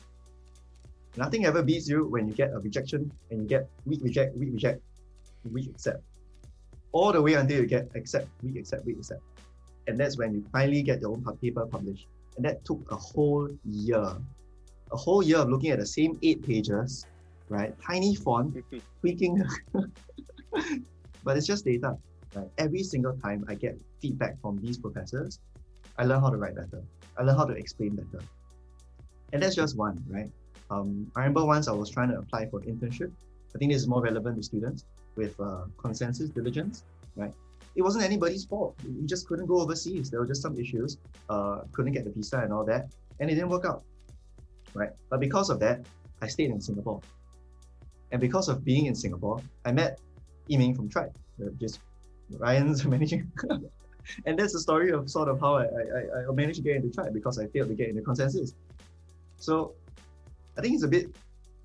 Nothing 1.17 1.45
ever 1.45 1.63
beats 1.63 1.87
you 1.87 2.05
when 2.05 2.27
you 2.27 2.33
get 2.33 2.51
a 2.51 2.59
rejection 2.59 3.11
and 3.31 3.41
you 3.41 3.47
get 3.47 3.69
weak 3.85 4.01
reject, 4.03 4.35
weak 4.37 4.49
reject, 4.51 4.81
weak 5.49 5.69
accept. 5.69 6.03
All 6.91 7.11
the 7.11 7.21
way 7.21 7.33
until 7.33 7.61
you 7.61 7.67
get 7.67 7.89
accept, 7.95 8.27
weak 8.43 8.57
accept, 8.57 8.85
weak 8.85 8.97
accept. 8.97 9.21
And 9.87 9.97
that's 9.97 10.17
when 10.17 10.33
you 10.33 10.45
finally 10.51 10.81
get 10.81 11.01
your 11.01 11.11
own 11.11 11.23
paper 11.41 11.65
published. 11.65 12.07
And 12.35 12.43
that 12.45 12.65
took 12.65 12.85
a 12.91 12.95
whole 12.95 13.49
year. 13.63 14.17
A 14.91 14.97
whole 14.97 15.23
year 15.23 15.37
of 15.37 15.49
looking 15.49 15.71
at 15.71 15.79
the 15.79 15.85
same 15.85 16.19
eight 16.21 16.45
pages, 16.45 17.05
right? 17.49 17.73
Tiny 17.81 18.15
font, 18.15 18.57
tweaking. 19.01 19.41
but 21.23 21.37
it's 21.37 21.47
just 21.47 21.65
data. 21.65 21.97
Right? 22.35 22.49
Every 22.57 22.83
single 22.83 23.17
time 23.17 23.45
I 23.47 23.55
get 23.55 23.81
feedback 24.01 24.39
from 24.41 24.59
these 24.61 24.77
professors, 24.77 25.39
I 25.97 26.03
learn 26.03 26.21
how 26.21 26.29
to 26.29 26.37
write 26.37 26.55
better. 26.55 26.83
I 27.17 27.23
learn 27.23 27.37
how 27.37 27.45
to 27.45 27.53
explain 27.53 27.95
better. 27.95 28.23
And 29.31 29.41
that's 29.41 29.55
just 29.55 29.77
one, 29.77 30.03
right? 30.09 30.29
Um, 30.69 31.09
I 31.15 31.19
remember 31.19 31.45
once 31.45 31.67
I 31.67 31.71
was 31.71 31.89
trying 31.89 32.09
to 32.09 32.17
apply 32.19 32.47
for 32.47 32.59
internship. 32.61 33.11
I 33.53 33.57
think 33.57 33.71
this 33.71 33.81
is 33.81 33.87
more 33.87 34.01
relevant 34.01 34.35
to 34.37 34.43
students 34.43 34.85
with 35.15 35.39
uh, 35.39 35.65
ConsenSys 35.77 36.33
Diligence, 36.33 36.83
right? 37.15 37.33
It 37.75 37.81
wasn't 37.81 38.03
anybody's 38.03 38.45
fault. 38.45 38.77
We 38.85 39.05
just 39.05 39.27
couldn't 39.27 39.47
go 39.47 39.61
overseas. 39.61 40.09
There 40.09 40.19
were 40.19 40.25
just 40.25 40.41
some 40.41 40.57
issues. 40.57 40.97
Uh, 41.29 41.61
couldn't 41.71 41.93
get 41.93 42.03
the 42.05 42.11
visa 42.11 42.39
and 42.39 42.51
all 42.51 42.65
that, 42.65 42.93
and 43.19 43.29
it 43.29 43.35
didn't 43.35 43.49
work 43.49 43.65
out, 43.65 43.83
right? 44.73 44.91
But 45.09 45.19
because 45.19 45.49
of 45.49 45.59
that, 45.59 45.85
I 46.21 46.27
stayed 46.27 46.51
in 46.51 46.59
Singapore. 46.61 47.01
And 48.11 48.21
because 48.21 48.47
of 48.49 48.63
being 48.63 48.85
in 48.85 48.95
Singapore, 48.95 49.41
I 49.65 49.71
met 49.71 49.99
Yiming 50.49 50.75
from 50.75 50.89
Tribe, 50.89 51.15
just 51.59 51.79
Ryan's 52.31 52.85
managing. 52.93 53.31
and 54.25 54.37
that's 54.37 54.53
the 54.53 54.59
story 54.59 54.91
of 54.91 55.09
sort 55.09 55.29
of 55.29 55.39
how 55.39 55.55
I, 55.55 55.65
I, 55.65 56.29
I 56.29 56.31
managed 56.33 56.57
to 56.57 56.63
get 56.63 56.75
into 56.77 56.89
tribe 56.91 57.13
because 57.13 57.39
I 57.39 57.47
failed 57.47 57.69
to 57.69 57.75
get 57.75 57.89
into 57.89 58.01
ConsenSys. 58.01 58.53
So 59.37 59.73
I 60.57 60.61
think 60.61 60.75
it's 60.75 60.83
a 60.83 60.87
bit 60.87 61.07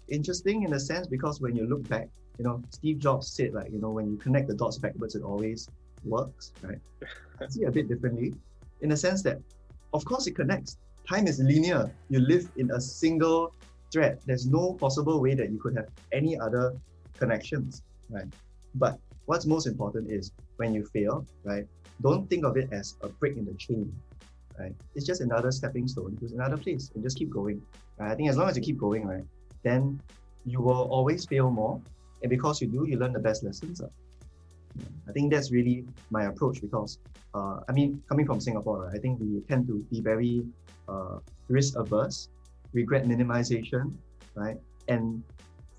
interesting 0.08 0.64
in 0.64 0.72
a 0.72 0.80
sense 0.80 1.06
because 1.06 1.40
when 1.40 1.54
you 1.56 1.66
look 1.66 1.88
back, 1.88 2.08
you 2.38 2.44
know, 2.44 2.62
Steve 2.70 2.98
Jobs 2.98 3.30
said 3.32 3.52
like, 3.52 3.70
you 3.72 3.80
know, 3.80 3.90
when 3.90 4.10
you 4.10 4.16
connect 4.16 4.48
the 4.48 4.54
dots 4.54 4.78
backwards, 4.78 5.14
it 5.14 5.22
always 5.22 5.68
works, 6.04 6.52
right? 6.62 6.78
I 7.40 7.46
see 7.48 7.64
a 7.64 7.70
bit 7.70 7.88
differently 7.88 8.34
in 8.80 8.88
the 8.88 8.96
sense 8.96 9.22
that, 9.22 9.38
of 9.92 10.04
course, 10.04 10.26
it 10.26 10.34
connects. 10.34 10.78
Time 11.08 11.26
is 11.26 11.38
linear. 11.38 11.90
You 12.08 12.20
live 12.20 12.48
in 12.56 12.70
a 12.70 12.80
single 12.80 13.52
thread. 13.92 14.20
There's 14.26 14.46
no 14.46 14.74
possible 14.74 15.20
way 15.20 15.34
that 15.34 15.50
you 15.50 15.58
could 15.58 15.76
have 15.76 15.88
any 16.12 16.38
other 16.38 16.76
connections, 17.18 17.82
right? 18.08 18.26
But 18.74 18.98
what's 19.30 19.46
most 19.46 19.66
important 19.68 20.10
is 20.10 20.32
when 20.56 20.74
you 20.74 20.84
fail, 20.86 21.24
right? 21.44 21.64
Don't 22.02 22.28
think 22.28 22.42
of 22.44 22.56
it 22.56 22.68
as 22.72 22.96
a 23.06 23.08
break 23.08 23.36
in 23.36 23.44
the 23.44 23.54
chain, 23.54 23.86
right? 24.58 24.74
It's 24.96 25.06
just 25.06 25.20
another 25.20 25.52
stepping 25.52 25.86
stone 25.86 26.16
to 26.20 26.26
another 26.34 26.56
place 26.56 26.90
and 26.94 27.00
just 27.06 27.16
keep 27.16 27.30
going. 27.30 27.62
Right? 27.98 28.10
I 28.10 28.16
think 28.16 28.28
as 28.28 28.36
long 28.36 28.48
as 28.50 28.56
you 28.56 28.62
keep 28.68 28.78
going, 28.86 29.06
right, 29.06 29.22
then 29.62 30.00
you 30.44 30.60
will 30.60 30.84
always 30.96 31.26
fail 31.26 31.48
more. 31.48 31.80
And 32.22 32.28
because 32.28 32.60
you 32.60 32.66
do, 32.66 32.80
you 32.90 32.96
learn 32.98 33.12
the 33.12 33.24
best 33.28 33.44
lessons. 33.44 33.80
Uh. 33.80 33.86
I 35.08 35.12
think 35.12 35.32
that's 35.32 35.52
really 35.52 35.84
my 36.10 36.24
approach 36.24 36.60
because, 36.60 36.98
uh, 37.34 37.60
I 37.68 37.72
mean, 37.72 38.02
coming 38.08 38.26
from 38.26 38.40
Singapore, 38.40 38.76
right, 38.84 38.94
I 38.96 38.98
think 38.98 39.20
we 39.20 39.40
tend 39.48 39.68
to 39.68 39.76
be 39.92 40.00
very 40.00 40.42
uh, 40.88 41.18
risk 41.48 41.76
averse, 41.76 42.30
regret 42.72 43.04
minimization, 43.04 43.94
right? 44.34 44.58
And 44.88 45.22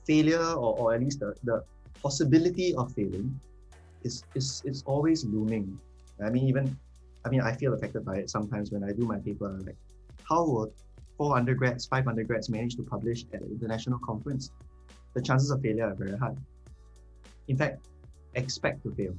failure, 0.06 0.48
or, 0.64 0.72
or 0.80 0.94
at 0.96 1.02
least 1.02 1.20
the, 1.20 1.36
the 1.44 1.64
possibility 2.02 2.76
of 2.76 2.94
failing, 2.94 3.40
is, 4.04 4.24
is, 4.36 4.62
is 4.66 4.84
always 4.86 5.26
looming. 5.26 5.80
I 6.24 6.30
mean, 6.30 6.48
even, 6.48 6.78
I 7.26 7.30
mean, 7.30 7.42
I 7.42 7.54
feel 7.54 7.74
affected 7.74 8.06
by 8.06 8.18
it 8.18 8.30
sometimes 8.30 8.72
when 8.72 8.84
I 8.84 8.92
do 8.92 9.06
my 9.06 9.20
paper. 9.20 9.60
Like, 9.66 9.78
how 10.24 10.44
will 10.44 10.74
four 11.18 11.38
undergrads, 11.38 11.86
five 11.86 12.08
undergrads 12.08 12.50
manage 12.50 12.76
to 12.76 12.84
publish 12.84 13.26
at 13.34 13.42
an 13.42 13.50
international 13.52 14.00
conference? 14.00 14.52
The 15.14 15.22
chances 15.22 15.52
of 15.52 15.62
failure 15.62 15.86
are 15.86 15.96
very 15.96 16.18
high. 16.18 16.36
In 17.48 17.58
fact, 17.58 17.88
expect 18.36 18.84
to 18.84 18.92
fail. 18.92 19.16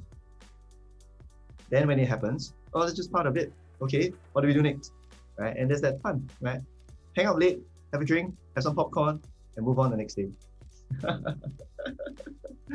Then 1.70 1.86
when 1.86 1.98
it 1.98 2.08
happens, 2.08 2.54
oh, 2.74 2.80
that's 2.80 2.94
just 2.94 3.12
part 3.12 3.26
of 3.26 3.36
it. 3.36 3.52
Okay, 3.80 4.12
what 4.32 4.42
do 4.42 4.48
we 4.48 4.54
do 4.54 4.62
next? 4.62 4.92
Right? 5.38 5.56
And 5.56 5.68
there's 5.68 5.80
that 5.80 6.00
fun, 6.02 6.28
right? 6.40 6.60
Hang 7.16 7.26
out 7.26 7.38
late, 7.38 7.60
have 7.92 8.00
a 8.00 8.04
drink, 8.04 8.34
have 8.54 8.64
some 8.64 8.74
popcorn, 8.74 9.20
and 9.56 9.66
move 9.66 9.78
on 9.78 9.90
the 9.90 9.96
next 9.96 10.14
day. 10.14 10.28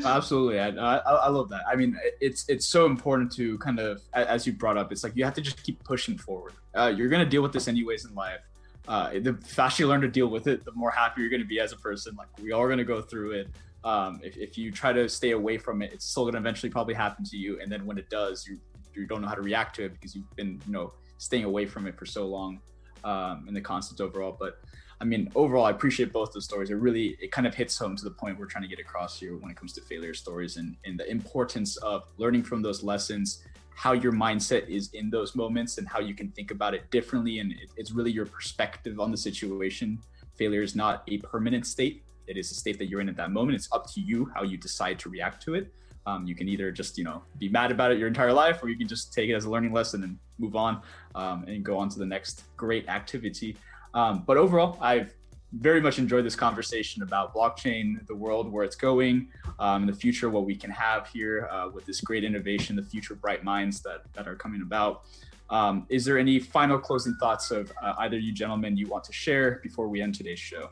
Absolutely, 0.06 0.60
I, 0.60 0.70
I, 0.70 0.98
I 0.98 1.30
love 1.30 1.50
that. 1.50 1.64
I 1.70 1.76
mean, 1.76 1.98
it's 2.22 2.48
it's 2.48 2.68
so 2.68 2.86
important 2.86 3.32
to 3.34 3.58
kind 3.60 3.80
of, 3.80 4.02
as 4.14 4.46
you 4.46 4.54
brought 4.54 4.78
up, 4.78 4.92
it's 4.92 5.04
like 5.04 5.16
you 5.16 5.24
have 5.24 5.34
to 5.36 5.42
just 5.42 5.64
keep 5.64 5.84
pushing 5.84 6.18
forward. 6.18 6.54
Uh, 6.76 6.94
you're 6.96 7.10
gonna 7.10 7.26
deal 7.26 7.42
with 7.42 7.52
this 7.52 7.68
anyways 7.68 8.06
in 8.06 8.14
life. 8.14 8.42
Uh, 8.88 9.14
the 9.20 9.34
faster 9.46 9.84
you 9.84 9.90
learn 9.90 10.02
to 10.02 10.08
deal 10.08 10.28
with 10.28 10.48
it, 10.48 10.64
the 10.66 10.72
more 10.74 10.92
happy 10.92 11.22
you're 11.22 11.30
gonna 11.30 11.44
be 11.46 11.60
as 11.60 11.72
a 11.72 11.78
person. 11.78 12.16
Like 12.16 12.28
we 12.42 12.52
all 12.52 12.62
are 12.62 12.70
gonna 12.70 12.84
go 12.84 13.02
through 13.02 13.32
it. 13.32 13.48
Um, 13.84 14.20
if, 14.24 14.38
if 14.38 14.58
you 14.58 14.72
try 14.72 14.94
to 14.94 15.08
stay 15.10 15.32
away 15.32 15.58
from 15.58 15.82
it, 15.82 15.94
it's 15.94 16.06
still 16.06 16.26
gonna 16.26 16.38
eventually 16.38 16.70
probably 16.70 16.94
happen 16.94 17.26
to 17.26 17.38
you. 17.38 17.60
And 17.60 17.72
then 17.72 17.86
when 17.86 17.98
it 17.98 18.10
does, 18.10 18.46
you 18.48 18.60
you 18.94 19.08
don't 19.08 19.22
know 19.22 19.28
how 19.28 19.36
to 19.36 19.42
react 19.42 19.76
to 19.78 19.86
it 19.86 19.94
because 19.94 20.16
you've 20.16 20.36
been 20.36 20.62
you 20.68 20.74
know 20.74 20.94
staying 21.18 21.44
away 21.44 21.66
from 21.66 21.88
it 21.88 21.98
for 21.98 22.06
so 22.06 22.28
long 22.28 22.60
um, 23.04 23.46
in 23.48 23.54
the 23.54 23.62
concept 23.62 24.00
overall. 24.00 24.36
But 24.40 24.60
I 25.00 25.06
mean, 25.06 25.30
overall, 25.36 25.66
I 25.66 25.72
appreciate 25.72 26.12
both 26.12 26.34
those 26.34 26.46
stories. 26.46 26.72
It 26.72 26.76
really, 26.76 27.18
it 27.22 27.32
kind 27.32 27.46
of 27.46 27.54
hits 27.54 27.78
home 27.78 27.96
to 27.96 28.04
the 28.04 28.12
point 28.12 28.40
we're 28.40 28.48
trying 28.48 28.64
to 28.64 28.68
get 28.68 28.80
across 28.80 29.20
here 29.20 29.38
when 29.38 29.52
it 29.52 29.58
comes 29.58 29.74
to 29.74 29.82
failure 29.82 30.14
stories 30.14 30.58
and, 30.58 30.76
and 30.86 31.00
the 31.00 31.10
importance 31.10 31.78
of 31.78 32.06
learning 32.18 32.44
from 32.44 32.64
those 32.64 32.82
lessons, 32.84 33.44
how 33.76 33.92
your 33.92 34.12
mindset 34.12 34.68
is 34.68 34.90
in 34.94 35.12
those 35.12 35.36
moments 35.36 35.78
and 35.78 35.88
how 35.88 36.00
you 36.00 36.16
can 36.16 36.32
think 36.32 36.50
about 36.50 36.74
it 36.74 36.90
differently. 36.90 37.40
And 37.40 37.52
it, 37.52 37.70
it's 37.78 37.92
really 37.92 38.12
your 38.12 38.26
perspective 38.26 39.00
on 39.00 39.12
the 39.12 39.18
situation. 39.18 40.00
Failure 40.36 40.64
is 40.64 40.76
not 40.76 41.04
a 41.08 41.20
permanent 41.20 41.68
state. 41.68 42.04
It 42.26 42.36
is 42.36 42.50
a 42.52 42.56
state 42.56 42.80
that 42.80 42.88
you're 42.90 43.02
in 43.02 43.08
at 43.08 43.18
that 43.18 43.32
moment. 43.32 43.56
It's 43.56 43.70
up 43.72 43.86
to 43.94 44.02
you 44.02 44.32
how 44.34 44.44
you 44.44 44.58
decide 44.58 44.98
to 45.00 45.10
react 45.10 45.44
to 45.44 45.54
it. 45.54 45.72
Um, 46.08 46.26
you 46.26 46.36
can 46.36 46.48
either 46.48 46.72
just, 46.72 46.98
you 46.98 47.04
know, 47.04 47.22
be 47.38 47.50
mad 47.50 47.70
about 47.70 47.92
it 47.92 48.00
your 48.00 48.08
entire 48.08 48.34
life, 48.34 48.64
or 48.64 48.70
you 48.70 48.78
can 48.78 48.88
just 48.88 49.14
take 49.14 49.30
it 49.30 49.34
as 49.34 49.46
a 49.46 49.50
learning 49.50 49.74
lesson 49.74 50.04
and 50.04 50.18
move 50.40 50.56
on 50.56 50.82
um, 51.16 51.44
and 51.48 51.64
go 51.64 51.78
on 51.78 51.90
to 51.90 52.00
the 52.00 52.06
next 52.06 52.46
great 52.56 52.88
activity. 52.88 53.58
Um, 53.94 54.24
but 54.26 54.38
overall, 54.38 54.78
I've 54.82 55.14
very 55.54 55.82
much 55.82 55.98
enjoyed 55.98 56.26
this 56.26 56.36
conversation 56.36 57.04
about 57.04 57.34
blockchain, 57.34 58.06
the 58.08 58.16
world, 58.16 58.52
where 58.52 58.66
it's 58.66 58.76
going, 58.76 59.30
um, 59.60 59.84
in 59.84 59.88
the 59.88 59.96
future, 59.96 60.30
what 60.30 60.46
we 60.46 60.56
can 60.56 60.70
have 60.70 61.08
here 61.08 61.48
uh, 61.52 61.70
with 61.74 61.86
this 61.86 62.02
great 62.02 62.24
innovation, 62.24 62.76
the 62.76 62.84
future 62.84 63.16
bright 63.16 63.44
minds 63.44 63.82
that, 63.82 64.02
that 64.14 64.28
are 64.28 64.36
coming 64.36 64.62
about. 64.62 65.04
Um, 65.50 65.86
is 65.90 66.04
there 66.04 66.18
any 66.18 66.40
final 66.40 66.78
closing 66.78 67.16
thoughts 67.16 67.52
of 67.52 67.72
uh, 67.82 67.94
either 68.00 68.18
you 68.18 68.34
gentlemen 68.34 68.76
you 68.76 68.88
want 68.88 69.06
to 69.06 69.14
share 69.14 69.60
before 69.64 69.88
we 69.88 70.02
end 70.02 70.16
today's 70.16 70.40
show? 70.40 70.70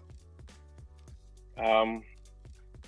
Um, 1.57 2.03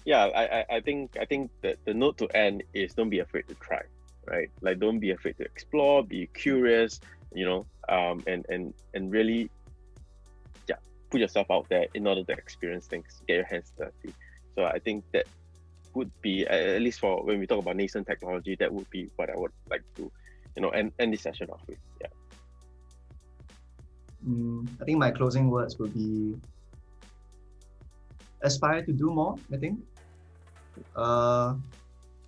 yeah, 0.04 0.26
I, 0.26 0.78
I 0.78 0.80
think 0.82 1.18
I 1.20 1.26
think 1.26 1.52
that 1.62 1.78
the 1.86 1.94
note 1.94 2.18
to 2.20 2.28
end 2.36 2.64
is 2.74 2.94
don't 2.94 3.10
be 3.10 3.20
afraid 3.20 3.48
to 3.48 3.56
try, 3.56 3.82
right? 4.26 4.50
Like 4.62 4.80
don't 4.80 5.00
be 5.00 5.12
afraid 5.12 5.38
to 5.38 5.44
explore, 5.44 6.04
be 6.04 6.28
curious, 6.34 7.00
you 7.34 7.46
know, 7.46 7.66
um, 7.90 8.24
and 8.28 8.46
and 8.50 8.74
and 8.94 9.12
really 9.12 9.50
put 11.10 11.20
yourself 11.20 11.48
out 11.50 11.68
there 11.70 11.88
in 11.94 12.08
order 12.08 12.24
to 12.24 12.34
experience 12.34 12.88
things, 12.88 13.22
get 13.28 13.36
your 13.36 13.46
hands 13.46 13.72
dirty. 13.78 14.14
So 14.56 14.66
I 14.66 14.80
think 14.80 15.04
that 15.14 15.26
would 15.94 16.12
be 16.22 16.46
at 16.48 16.82
least 16.82 17.00
for 17.00 17.24
when 17.24 17.40
we 17.40 17.48
talk 17.48 17.60
about 17.60 17.76
nascent 17.76 18.08
technology, 18.08 18.56
that 18.60 18.72
would 18.72 18.90
be 18.90 19.10
what 19.16 19.30
I 19.30 19.36
would 19.36 19.52
like 19.70 19.84
to, 19.96 20.12
you 20.56 20.62
know, 20.62 20.70
end, 20.70 20.92
end 21.00 21.14
this 21.14 21.22
session 21.22 21.50
off 21.50 21.62
with. 21.68 21.78
Yeah. 22.02 22.08
Mm, 24.28 24.68
I 24.82 24.86
think 24.86 24.98
my 24.98 25.12
closing 25.12 25.50
words 25.50 25.78
would 25.80 25.94
be 25.94 26.36
aspire 28.42 28.84
to 28.86 28.92
do 28.92 29.12
more, 29.12 29.36
I 29.54 29.58
think. 29.58 29.80
Uh, 30.96 31.56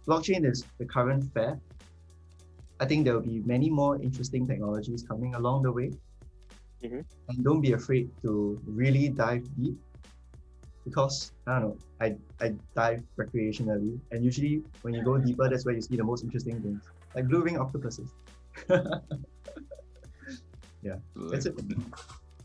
blockchain 0.07 0.45
is 0.45 0.65
the 0.80 0.85
current 0.85 1.23
fad. 1.34 1.60
I 2.80 2.85
think 2.85 3.06
there 3.06 3.14
will 3.14 3.27
be 3.35 3.41
many 3.45 3.69
more 3.69 4.01
interesting 4.01 4.47
technologies 4.47 5.03
coming 5.03 5.35
along 5.35 5.64
the 5.64 5.72
way. 5.72 5.91
Mm-hmm. 6.84 6.99
And 7.30 7.43
don't 7.43 7.61
be 7.61 7.73
afraid 7.73 8.10
to 8.22 8.60
really 8.65 9.10
dive 9.10 9.43
deep 9.57 9.77
because 10.85 11.34
I 11.45 11.60
don't 11.60 11.61
know, 11.61 11.77
I, 11.99 12.15
I 12.41 12.53
dive 12.76 13.03
recreationally 13.18 13.99
and 14.11 14.23
usually 14.23 14.64
when 14.81 14.93
you 14.93 15.03
go 15.03 15.18
deeper 15.18 15.49
that's 15.49 15.65
where 15.65 15.76
you 15.76 15.81
see 15.81 15.97
the 15.97 16.03
most 16.03 16.23
interesting 16.23 16.61
things. 16.61 16.84
Like 17.15 17.27
blue 17.27 17.41
ring 17.41 17.60
octopuses. 17.60 18.10
yeah. 20.81 20.95
That's 21.15 21.45
it. 21.45 21.60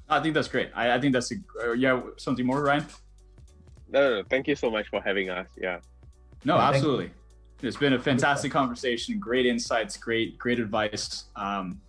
I 0.09 0.20
think 0.20 0.35
that's 0.35 0.48
great. 0.48 0.70
I, 0.74 0.94
I 0.94 1.01
think 1.01 1.12
that's 1.12 1.32
a 1.32 1.36
uh, 1.62 1.73
yeah, 1.73 2.01
something 2.16 2.44
more, 2.44 2.62
Ryan? 2.62 2.85
No, 3.89 4.01
no, 4.01 4.16
no, 4.16 4.23
thank 4.28 4.48
you 4.48 4.56
so 4.56 4.70
much 4.70 4.89
for 4.89 5.01
having 5.01 5.31
us. 5.31 5.47
Yeah. 5.56 5.78
No, 6.44 6.56
yeah, 6.56 6.69
absolutely. 6.69 7.11
It's 7.62 7.77
been 7.77 7.94
a 7.94 7.98
fantastic 7.98 8.52
conversation, 8.52 9.19
great 9.19 9.47
insights, 9.47 9.97
great, 9.97 10.36
great 10.39 10.59
advice. 10.59 11.24
Um, 11.36 11.81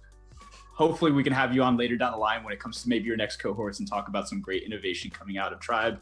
hopefully 0.76 1.12
we 1.12 1.24
can 1.24 1.34
have 1.34 1.56
you 1.56 1.64
on 1.64 1.78
later 1.78 1.96
down 1.96 2.12
the 2.12 2.18
line 2.18 2.44
when 2.44 2.54
it 2.54 2.60
comes 2.60 2.84
to 2.84 2.90
maybe 2.90 3.06
your 3.06 3.16
next 3.16 3.38
cohorts 3.38 3.80
and 3.80 3.88
talk 3.88 4.10
about 4.10 4.28
some 4.28 4.42
great 4.42 4.64
innovation 4.64 5.10
coming 5.10 5.38
out 5.38 5.54
of 5.54 5.60
Tribe. 5.60 6.00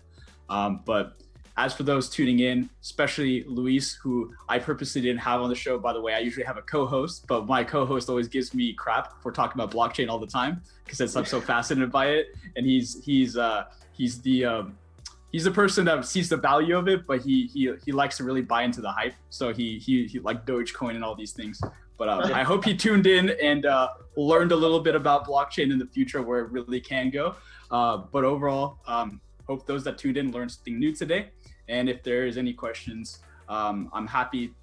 Um, 0.49 0.81
but 0.83 1.15
as 1.55 1.75
for 1.75 1.83
those 1.83 2.09
tuning 2.09 2.39
in, 2.39 2.67
especially 2.81 3.43
Luis, 3.43 3.93
who 3.93 4.33
I 4.49 4.57
purposely 4.57 5.01
didn't 5.01 5.19
have 5.19 5.41
on 5.41 5.49
the 5.49 5.55
show, 5.55 5.77
by 5.77 5.93
the 5.93 6.01
way, 6.01 6.15
I 6.15 6.19
usually 6.19 6.45
have 6.45 6.57
a 6.57 6.63
co-host, 6.63 7.27
but 7.27 7.45
my 7.45 7.63
co-host 7.63 8.09
always 8.09 8.27
gives 8.27 8.55
me 8.55 8.73
crap 8.73 9.21
for 9.21 9.31
talking 9.31 9.61
about 9.61 9.71
blockchain 9.71 10.09
all 10.09 10.17
the 10.17 10.27
time 10.27 10.63
because 10.83 11.15
I'm 11.15 11.25
so 11.25 11.39
fascinated 11.53 11.91
by 11.91 12.07
it, 12.07 12.35
and 12.55 12.65
he's 12.65 13.03
he's 13.03 13.37
uh, 13.37 13.65
he's 13.91 14.19
the 14.21 14.45
um, 14.45 14.77
he's 15.31 15.43
the 15.43 15.51
person 15.51 15.85
that 15.85 16.03
sees 16.05 16.29
the 16.29 16.37
value 16.37 16.75
of 16.75 16.87
it, 16.87 17.05
but 17.05 17.21
he 17.21 17.45
he 17.45 17.71
he 17.85 17.91
likes 17.91 18.17
to 18.17 18.23
really 18.23 18.41
buy 18.41 18.63
into 18.63 18.81
the 18.81 18.91
hype. 18.91 19.13
So 19.29 19.53
he 19.53 19.77
he, 19.77 20.07
he 20.07 20.19
like 20.19 20.47
Dogecoin 20.47 20.95
and 20.95 21.03
all 21.03 21.13
these 21.13 21.33
things. 21.33 21.61
But 21.97 22.09
uh, 22.09 22.31
I 22.33 22.43
hope 22.43 22.65
you 22.65 22.75
tuned 22.75 23.07
in 23.07 23.31
and 23.41 23.65
uh, 23.65 23.89
learned 24.15 24.51
a 24.51 24.55
little 24.55 24.79
bit 24.79 24.95
about 24.95 25.27
blockchain 25.27 25.71
in 25.71 25.79
the 25.79 25.85
future 25.85 26.21
where 26.21 26.39
it 26.39 26.51
really 26.51 26.81
can 26.81 27.09
go. 27.09 27.35
Uh, 27.71 27.97
but 27.97 28.23
overall, 28.23 28.79
um, 28.87 29.21
hope 29.47 29.65
those 29.65 29.83
that 29.83 29.97
tuned 29.97 30.17
in 30.17 30.31
learned 30.31 30.51
something 30.51 30.79
new 30.79 30.93
today. 30.93 31.29
And 31.69 31.89
if 31.89 32.03
there 32.03 32.25
is 32.25 32.37
any 32.37 32.53
questions, 32.53 33.19
um, 33.49 33.89
I'm 33.93 34.07
happy. 34.07 34.53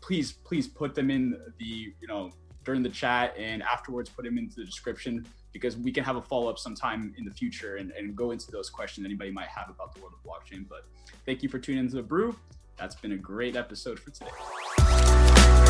Please, 0.00 0.32
please 0.32 0.66
put 0.66 0.94
them 0.94 1.10
in 1.10 1.40
the 1.58 1.92
you 2.00 2.06
know 2.06 2.30
during 2.64 2.82
the 2.82 2.88
chat 2.88 3.34
and 3.38 3.62
afterwards 3.62 4.10
put 4.10 4.24
them 4.24 4.36
into 4.36 4.56
the 4.56 4.64
description 4.64 5.26
because 5.52 5.76
we 5.76 5.90
can 5.90 6.04
have 6.04 6.16
a 6.16 6.22
follow 6.22 6.48
up 6.48 6.58
sometime 6.58 7.14
in 7.18 7.24
the 7.24 7.30
future 7.30 7.76
and, 7.76 7.90
and 7.92 8.14
go 8.14 8.30
into 8.30 8.50
those 8.50 8.70
questions 8.70 9.04
anybody 9.04 9.30
might 9.30 9.48
have 9.48 9.68
about 9.68 9.94
the 9.94 10.00
world 10.00 10.14
of 10.14 10.22
blockchain. 10.30 10.68
But 10.68 10.84
thank 11.26 11.42
you 11.42 11.48
for 11.48 11.58
tuning 11.58 11.84
into 11.84 11.96
the 11.96 12.02
brew. 12.02 12.36
That's 12.76 12.94
been 12.94 13.12
a 13.12 13.16
great 13.16 13.56
episode 13.56 13.98
for 13.98 14.10
today. 14.10 15.69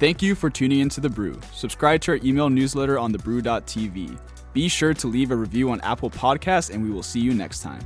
Thank 0.00 0.22
you 0.22 0.34
for 0.34 0.48
tuning 0.48 0.80
into 0.80 0.98
The 0.98 1.10
Brew. 1.10 1.38
Subscribe 1.52 2.00
to 2.00 2.12
our 2.12 2.20
email 2.24 2.48
newsletter 2.48 2.98
on 2.98 3.12
thebrew.tv. 3.12 4.18
Be 4.54 4.66
sure 4.66 4.94
to 4.94 5.06
leave 5.06 5.30
a 5.30 5.36
review 5.36 5.70
on 5.70 5.80
Apple 5.82 6.08
Podcasts, 6.08 6.72
and 6.72 6.82
we 6.82 6.90
will 6.90 7.02
see 7.02 7.20
you 7.20 7.34
next 7.34 7.60
time. 7.60 7.82